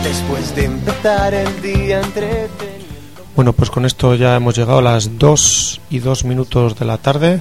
Después 0.05 0.55
de 0.55 0.65
empezar 0.67 1.33
el 1.33 1.63
día 1.63 2.01
entre 2.03 2.49
Bueno, 3.35 3.53
pues 3.53 3.71
con 3.71 3.87
esto 3.87 4.15
ya 4.15 4.37
hemos 4.37 4.57
llegado 4.57 4.79
a 4.79 4.83
las 4.83 5.19
2 5.19 5.81
y 5.91 5.99
2 6.01 6.25
minutos 6.25 6.79
de 6.79 6.85
la 6.85 6.99
tarde. 6.99 7.41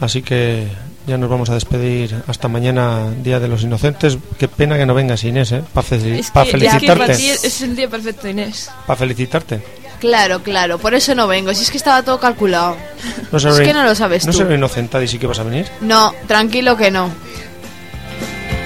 Así 0.00 0.22
que 0.22 0.68
ya 1.06 1.18
nos 1.18 1.28
vamos 1.30 1.50
a 1.50 1.54
despedir 1.54 2.22
hasta 2.26 2.48
mañana, 2.48 3.10
Día 3.22 3.38
de 3.38 3.48
los 3.48 3.62
Inocentes. 3.62 4.18
Qué 4.38 4.48
pena 4.48 4.76
que 4.76 4.86
no 4.86 4.94
vengas, 4.94 5.22
Inés, 5.24 5.52
¿eh? 5.52 5.62
Para 5.72 5.86
Es 5.86 6.02
que, 6.02 6.58
ya 6.58 6.78
que 6.80 6.86
para 6.86 7.06
felicitarte. 7.06 7.16
ti 7.16 7.28
es 7.28 7.62
el 7.62 7.76
día 7.76 7.88
perfecto, 7.88 8.28
Inés. 8.28 8.70
Para 8.86 8.96
felicitarte. 8.98 9.62
Claro, 10.00 10.42
claro, 10.42 10.78
por 10.78 10.94
eso 10.94 11.14
no 11.14 11.26
vengo. 11.26 11.54
Si 11.54 11.62
es 11.62 11.70
que 11.70 11.78
estaba 11.78 12.02
todo 12.02 12.18
calculado. 12.20 12.76
No 13.32 13.38
es 13.38 13.60
que 13.60 13.72
no 13.72 13.82
lo 13.84 13.94
sabes 13.94 14.26
no 14.26 14.32
tú. 14.32 14.38
será 14.38 14.54
inocentada 14.54 15.02
y 15.04 15.08
sí 15.08 15.18
que 15.18 15.26
vas 15.26 15.38
a 15.38 15.42
venir. 15.42 15.66
No, 15.80 16.14
tranquilo 16.26 16.76
que 16.76 16.90
no. 16.90 17.10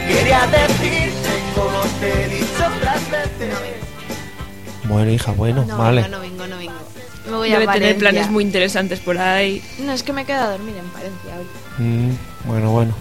Quería 0.08 0.46
decirte 0.46 1.28
como 1.54 1.80
te 2.00 2.39
Bueno, 4.90 5.10
hija, 5.10 5.32
bueno, 5.32 5.64
No 5.66 5.78
vale. 5.78 6.02
vengo, 6.02 6.16
no 6.16 6.20
vengo, 6.20 6.46
no 6.46 6.58
vengo. 6.58 6.72
Me 7.30 7.36
voy 7.36 7.50
Debe 7.50 7.64
a 7.68 7.72
tener 7.72 7.96
planes 7.96 8.30
muy 8.30 8.44
interesantes 8.44 8.98
por 9.00 9.16
ahí. 9.18 9.62
No, 9.78 9.92
es 9.92 10.02
que 10.02 10.12
me 10.12 10.24
quedo 10.24 10.42
a 10.42 10.50
dormir 10.50 10.74
en 10.76 10.92
Valencia 10.92 11.36
hoy. 11.38 11.84
Mm, 11.84 12.16
bueno, 12.46 12.70
bueno. 12.72 12.94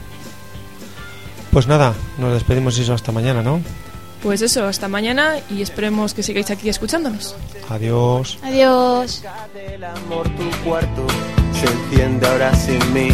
Pues 1.52 1.68
nada, 1.68 1.94
nos 2.20 2.34
despedimos 2.34 2.78
y 2.78 2.84
eso 2.84 2.94
hasta 2.94 3.12
mañana, 3.12 3.42
¿no? 3.42 3.60
Pues 4.22 4.42
eso, 4.42 4.66
hasta 4.68 4.88
mañana 4.88 5.36
y 5.50 5.62
esperemos 5.62 6.14
que 6.14 6.22
sigáis 6.22 6.52
aquí 6.52 6.70
escuchándonos. 6.70 7.36
Adiós. 7.70 8.38
Adiós. 8.44 9.24
del 9.54 9.84
amor 9.84 10.28
tu 10.36 10.50
cuarto 10.64 11.08
se 11.54 11.66
enciende 11.66 12.28
ahora 12.28 12.54
sin 12.56 12.94
mí 12.94 13.10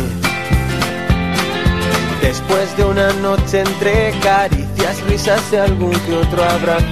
Después 2.22 2.76
de 2.76 2.84
una 2.86 3.14
noche 3.14 3.62
entre 3.62 4.12
caricias, 4.22 5.02
risas 5.08 5.42
y 5.52 5.56
algún 5.58 5.92
que 5.92 6.16
otro 6.18 6.44
abrazo 6.44 6.86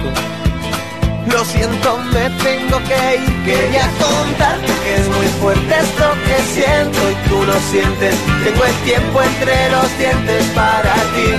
Lo 1.30 1.44
siento, 1.44 1.98
me 2.12 2.30
tengo 2.42 2.78
que 2.84 3.16
ir. 3.16 3.44
Quería 3.44 3.88
contarte 3.98 4.72
que 4.84 4.94
es 4.96 5.08
muy 5.08 5.26
fuerte 5.40 5.74
esto 5.74 6.06
que 6.24 6.42
siento 6.54 6.98
Y 7.10 7.28
tú 7.28 7.42
no 7.44 7.54
sientes. 7.70 8.14
Tengo 8.44 8.64
el 8.64 8.74
tiempo 8.84 9.22
entre 9.22 9.70
los 9.70 9.98
dientes 9.98 10.44
para 10.54 10.94
ti. 11.14 11.30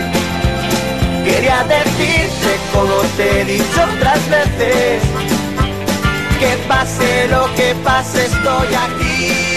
Quería 1.24 1.64
decirte 1.64 2.52
como 2.74 2.96
te 3.18 3.42
he 3.42 3.46
dicho 3.46 3.84
otras 3.96 4.30
veces. 4.30 5.02
Que 6.40 6.58
pase 6.68 7.28
lo 7.30 7.54
que 7.56 7.74
pase 7.84 8.26
estoy 8.26 8.68
aquí 8.76 9.55